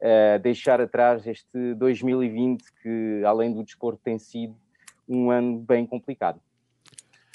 uh, 0.02 0.40
deixar 0.42 0.82
atrás 0.82 1.26
este 1.28 1.74
2020, 1.76 2.64
que 2.82 3.24
além 3.26 3.54
do 3.54 3.64
desporto 3.64 4.02
tem 4.04 4.18
sido 4.18 4.56
um 5.08 5.32
ano 5.32 5.60
bem 5.60 5.86
complicado. 5.86 6.40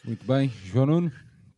Muito 0.05 0.27
bem, 0.27 0.49
João 0.65 0.87
Nuno. 0.87 1.12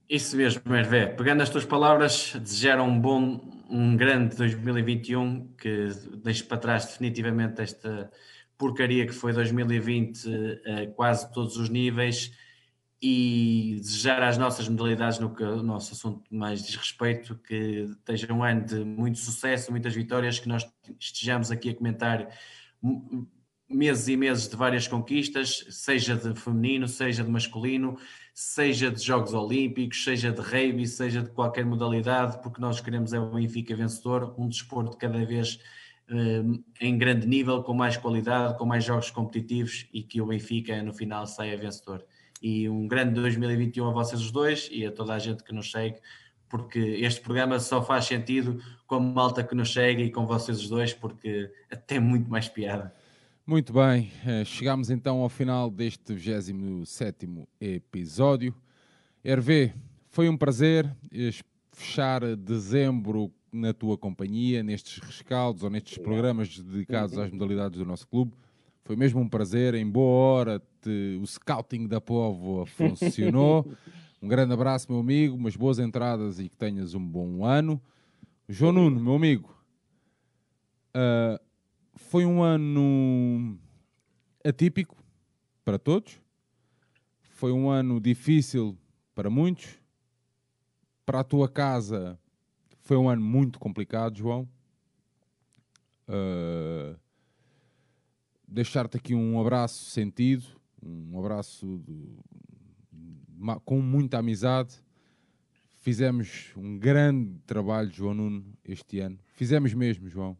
Isso 0.08 0.36
mesmo, 0.36 0.74
Hervé. 0.74 1.06
Pegando 1.06 1.42
as 1.42 1.48
tuas 1.48 1.64
palavras, 1.64 2.34
desejar 2.34 2.80
um 2.80 3.00
bom, 3.00 3.40
um 3.70 3.96
grande 3.96 4.36
2021 4.36 5.54
que 5.56 5.88
deixe 6.22 6.44
para 6.44 6.58
trás 6.58 6.84
definitivamente 6.84 7.62
esta 7.62 8.10
porcaria 8.58 9.06
que 9.06 9.12
foi 9.12 9.32
2020 9.32 10.28
a 10.28 10.82
eh, 10.82 10.86
quase 10.88 11.32
todos 11.32 11.56
os 11.56 11.68
níveis 11.68 12.30
e 13.02 13.78
desejar 13.80 14.22
às 14.22 14.38
nossas 14.38 14.68
modalidades 14.68 15.18
no 15.18 15.34
que 15.34 15.42
o 15.42 15.60
nosso 15.60 15.92
assunto 15.92 16.22
mais 16.32 16.62
diz 16.62 16.76
respeito, 16.76 17.34
que 17.34 17.90
esteja 17.98 18.32
um 18.32 18.44
ano 18.44 18.64
de 18.64 18.84
muito 18.84 19.18
sucesso, 19.18 19.72
muitas 19.72 19.92
vitórias, 19.92 20.38
que 20.38 20.48
nós 20.48 20.64
estejamos 21.00 21.50
aqui 21.50 21.70
a 21.70 21.74
comentar 21.74 22.28
meses 23.68 24.06
e 24.06 24.16
meses 24.16 24.46
de 24.46 24.54
várias 24.54 24.86
conquistas, 24.86 25.66
seja 25.68 26.14
de 26.14 26.38
feminino, 26.38 26.86
seja 26.86 27.24
de 27.24 27.30
masculino, 27.30 27.98
seja 28.32 28.88
de 28.88 29.02
Jogos 29.02 29.34
Olímpicos, 29.34 30.04
seja 30.04 30.30
de 30.30 30.40
rugby, 30.40 30.86
seja 30.86 31.22
de 31.22 31.30
qualquer 31.30 31.64
modalidade, 31.64 32.40
porque 32.40 32.60
nós 32.60 32.80
queremos 32.80 33.12
é 33.12 33.18
o 33.18 33.32
Benfica 33.32 33.74
vencedor, 33.74 34.32
um 34.38 34.48
desporto 34.48 34.96
cada 34.96 35.24
vez 35.24 35.58
eh, 36.08 36.42
em 36.80 36.96
grande 36.96 37.26
nível, 37.26 37.64
com 37.64 37.74
mais 37.74 37.96
qualidade, 37.96 38.56
com 38.56 38.64
mais 38.64 38.84
jogos 38.84 39.10
competitivos 39.10 39.88
e 39.92 40.04
que 40.04 40.20
o 40.20 40.26
Benfica 40.26 40.80
no 40.84 40.94
final 40.94 41.26
saia 41.26 41.56
vencedor 41.56 42.06
e 42.42 42.68
um 42.68 42.88
grande 42.88 43.14
2021 43.14 43.88
a 43.88 43.92
vocês 43.92 44.20
os 44.20 44.32
dois 44.32 44.68
e 44.72 44.84
a 44.84 44.90
toda 44.90 45.14
a 45.14 45.18
gente 45.18 45.44
que 45.44 45.54
nos 45.54 45.70
segue, 45.70 45.96
porque 46.48 46.78
este 46.78 47.20
programa 47.20 47.60
só 47.60 47.82
faz 47.82 48.06
sentido 48.06 48.60
com 48.86 48.96
a 48.96 49.00
malta 49.00 49.44
que 49.44 49.54
nos 49.54 49.72
segue 49.72 50.02
e 50.02 50.10
com 50.10 50.26
vocês 50.26 50.58
os 50.58 50.68
dois, 50.68 50.92
porque 50.92 51.50
tem 51.86 52.00
muito 52.00 52.28
mais 52.28 52.48
piada. 52.48 52.92
Muito 53.46 53.72
bem, 53.72 54.10
eh, 54.26 54.44
chegamos 54.44 54.90
então 54.90 55.20
ao 55.20 55.28
final 55.28 55.70
deste 55.70 56.14
27 56.14 57.28
episódio. 57.60 58.54
Hervé, 59.24 59.74
foi 60.08 60.28
um 60.28 60.36
prazer 60.36 60.94
fechar 61.72 62.36
dezembro 62.36 63.32
na 63.52 63.72
tua 63.72 63.98
companhia, 63.98 64.62
nestes 64.62 64.98
rescaldos 64.98 65.62
ou 65.62 65.70
nestes 65.70 65.98
programas 65.98 66.58
dedicados 66.58 67.18
às 67.18 67.30
modalidades 67.30 67.78
do 67.78 67.84
nosso 67.84 68.06
clube. 68.06 68.32
Foi 68.84 68.96
mesmo 68.96 69.20
um 69.20 69.28
prazer, 69.28 69.74
em 69.74 69.88
boa 69.88 70.10
hora 70.10 70.62
te, 70.80 71.18
o 71.22 71.26
scouting 71.26 71.86
da 71.86 72.00
povo 72.00 72.66
funcionou. 72.66 73.64
um 74.20 74.26
grande 74.26 74.52
abraço, 74.52 74.90
meu 74.90 75.00
amigo, 75.00 75.36
umas 75.36 75.56
boas 75.56 75.78
entradas 75.78 76.40
e 76.40 76.48
que 76.48 76.56
tenhas 76.56 76.94
um 76.94 77.04
bom 77.04 77.44
ano. 77.44 77.80
João 78.48 78.72
Nuno, 78.72 79.00
meu 79.00 79.14
amigo, 79.14 79.56
uh, 80.96 81.40
foi 81.94 82.26
um 82.26 82.42
ano 82.42 83.56
atípico 84.44 84.96
para 85.64 85.78
todos, 85.78 86.20
foi 87.20 87.52
um 87.52 87.70
ano 87.70 88.00
difícil 88.00 88.76
para 89.14 89.30
muitos. 89.30 89.78
Para 91.06 91.20
a 91.20 91.24
tua 91.24 91.48
casa 91.48 92.18
foi 92.80 92.96
um 92.96 93.08
ano 93.08 93.22
muito 93.22 93.58
complicado, 93.58 94.18
João. 94.18 94.48
Uh, 96.08 96.96
deixar-te 98.52 98.96
aqui 98.96 99.14
um 99.14 99.40
abraço 99.40 99.90
sentido, 99.90 100.44
um 100.82 101.18
abraço 101.18 101.82
de, 101.86 103.54
com 103.64 103.80
muita 103.80 104.18
amizade. 104.18 104.74
Fizemos 105.78 106.52
um 106.56 106.78
grande 106.78 107.38
trabalho, 107.46 107.90
João 107.90 108.14
Nuno, 108.14 108.44
este 108.64 109.00
ano. 109.00 109.18
Fizemos 109.34 109.74
mesmo, 109.74 110.08
João. 110.08 110.36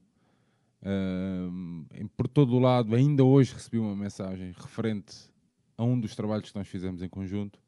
Uh, 0.83 2.09
por 2.17 2.29
todo 2.29 2.55
o 2.55 2.59
lado, 2.59 2.95
ainda 2.95 3.25
hoje 3.25 3.55
recebi 3.55 3.79
uma 3.79 3.97
mensagem 3.97 4.53
referente 4.53 5.17
a 5.77 5.85
um 5.85 5.99
dos 5.99 6.15
trabalhos 6.15 6.51
que 6.51 6.57
nós 6.57 6.69
fizemos 6.69 7.03
em 7.03 7.09
conjunto. 7.09 7.59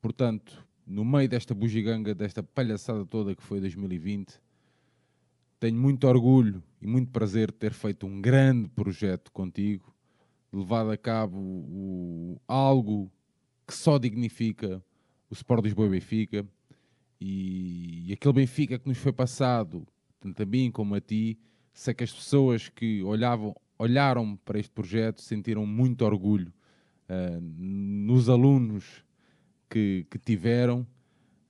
Portanto, 0.00 0.64
no 0.86 1.04
meio 1.04 1.28
desta 1.28 1.54
bugiganga, 1.54 2.14
desta 2.14 2.42
palhaçada 2.42 3.04
toda 3.06 3.34
que 3.34 3.42
foi 3.42 3.60
2020, 3.60 4.40
tenho 5.64 5.80
muito 5.80 6.06
orgulho 6.06 6.62
e 6.78 6.86
muito 6.86 7.10
prazer 7.10 7.50
de 7.50 7.56
ter 7.56 7.72
feito 7.72 8.06
um 8.06 8.20
grande 8.20 8.68
projeto 8.68 9.32
contigo, 9.32 9.94
levado 10.52 10.90
a 10.90 10.96
cabo 10.98 11.38
o, 11.38 12.38
algo 12.46 13.10
que 13.66 13.72
só 13.72 13.96
dignifica 13.96 14.84
o 15.30 15.32
Sport 15.32 15.64
Lisboa 15.64 15.86
e 15.86 15.90
Benfica 15.90 16.46
e, 17.18 18.10
e 18.10 18.12
aquele 18.12 18.34
Benfica 18.34 18.78
que 18.78 18.86
nos 18.86 18.98
foi 18.98 19.10
passado, 19.10 19.86
tanto 20.20 20.42
a 20.42 20.44
mim 20.44 20.70
como 20.70 20.94
a 20.96 21.00
ti, 21.00 21.38
sei 21.72 21.94
que 21.94 22.04
as 22.04 22.12
pessoas 22.12 22.68
que 22.68 23.02
olhavam, 23.02 23.56
olharam 23.78 24.36
para 24.44 24.58
este 24.58 24.70
projeto 24.70 25.22
sentiram 25.22 25.64
muito 25.64 26.04
orgulho 26.04 26.52
uh, 27.08 27.40
nos 27.40 28.28
alunos 28.28 29.02
que, 29.70 30.06
que 30.10 30.18
tiveram. 30.18 30.86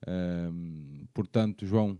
Um, 0.07 1.05
portanto, 1.13 1.65
João, 1.65 1.99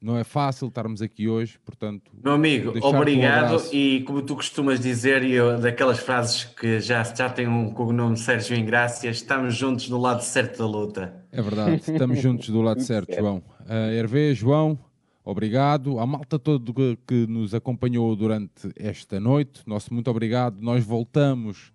não 0.00 0.16
é 0.16 0.22
fácil 0.22 0.68
estarmos 0.68 1.02
aqui 1.02 1.28
hoje, 1.28 1.58
portanto. 1.64 2.12
Meu 2.22 2.34
amigo, 2.34 2.72
obrigado. 2.80 3.56
Um 3.56 3.74
e 3.74 4.02
como 4.02 4.22
tu 4.22 4.36
costumas 4.36 4.78
dizer, 4.78 5.24
e 5.24 5.32
eu, 5.32 5.58
daquelas 5.58 5.98
frases 5.98 6.44
que 6.44 6.80
já, 6.80 7.02
já 7.02 7.28
tem 7.28 7.48
um 7.48 7.72
cognome 7.72 8.16
Sérgio 8.16 8.56
Ingrácia, 8.56 9.10
estamos 9.10 9.56
juntos 9.56 9.88
do 9.88 9.98
lado 9.98 10.22
certo 10.22 10.58
da 10.58 10.66
luta. 10.66 11.24
É 11.32 11.42
verdade, 11.42 11.82
estamos 11.90 12.20
juntos 12.20 12.48
do 12.48 12.62
lado 12.62 12.80
certo, 12.82 13.14
João. 13.14 13.42
Uh, 13.62 13.90
Hervé, 13.92 14.32
João, 14.34 14.78
obrigado. 15.24 15.98
A 15.98 16.06
malta 16.06 16.38
toda 16.38 16.72
que, 16.72 16.98
que 17.06 17.26
nos 17.26 17.52
acompanhou 17.52 18.14
durante 18.14 18.70
esta 18.76 19.18
noite, 19.18 19.62
nosso 19.66 19.92
muito 19.92 20.08
obrigado. 20.08 20.60
Nós 20.60 20.84
voltamos 20.84 21.72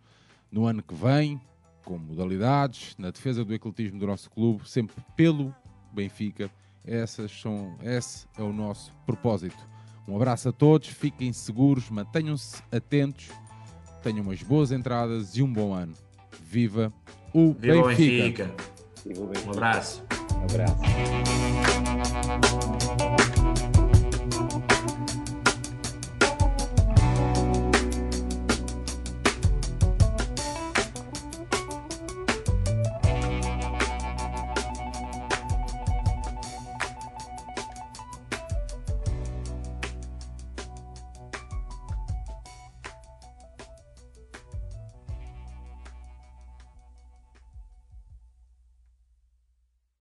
no 0.50 0.66
ano 0.66 0.82
que 0.82 0.96
vem 0.96 1.42
com 1.84 1.98
modalidades, 1.98 2.96
na 2.98 3.12
defesa 3.12 3.44
do 3.44 3.54
ecletismo 3.54 4.00
do 4.00 4.08
nosso 4.08 4.32
clube, 4.32 4.62
sempre 4.70 4.96
pelo 5.18 5.54
Benfica 5.92 6.50
essas 6.86 7.32
são, 7.32 7.78
esse 7.82 8.26
é 8.38 8.42
o 8.42 8.52
nosso 8.52 8.94
propósito. 9.06 9.58
Um 10.08 10.16
abraço 10.16 10.50
a 10.50 10.52
todos, 10.52 10.90
fiquem 10.90 11.32
seguros, 11.32 11.90
mantenham-se 11.90 12.62
atentos, 12.72 13.30
tenham 14.02 14.22
umas 14.22 14.44
boas 14.44 14.72
entradas 14.72 15.36
e 15.38 15.42
um 15.42 15.52
bom 15.52 15.74
ano. 15.74 15.94
Viva 16.42 16.92
o 17.34 17.54
Viva 17.54 17.88
Benfica! 17.88 18.52
Benfica. 19.06 19.48
Um 19.48 19.52
abraço. 19.52 20.04
Um 20.38 20.44
abraço. 20.44 20.76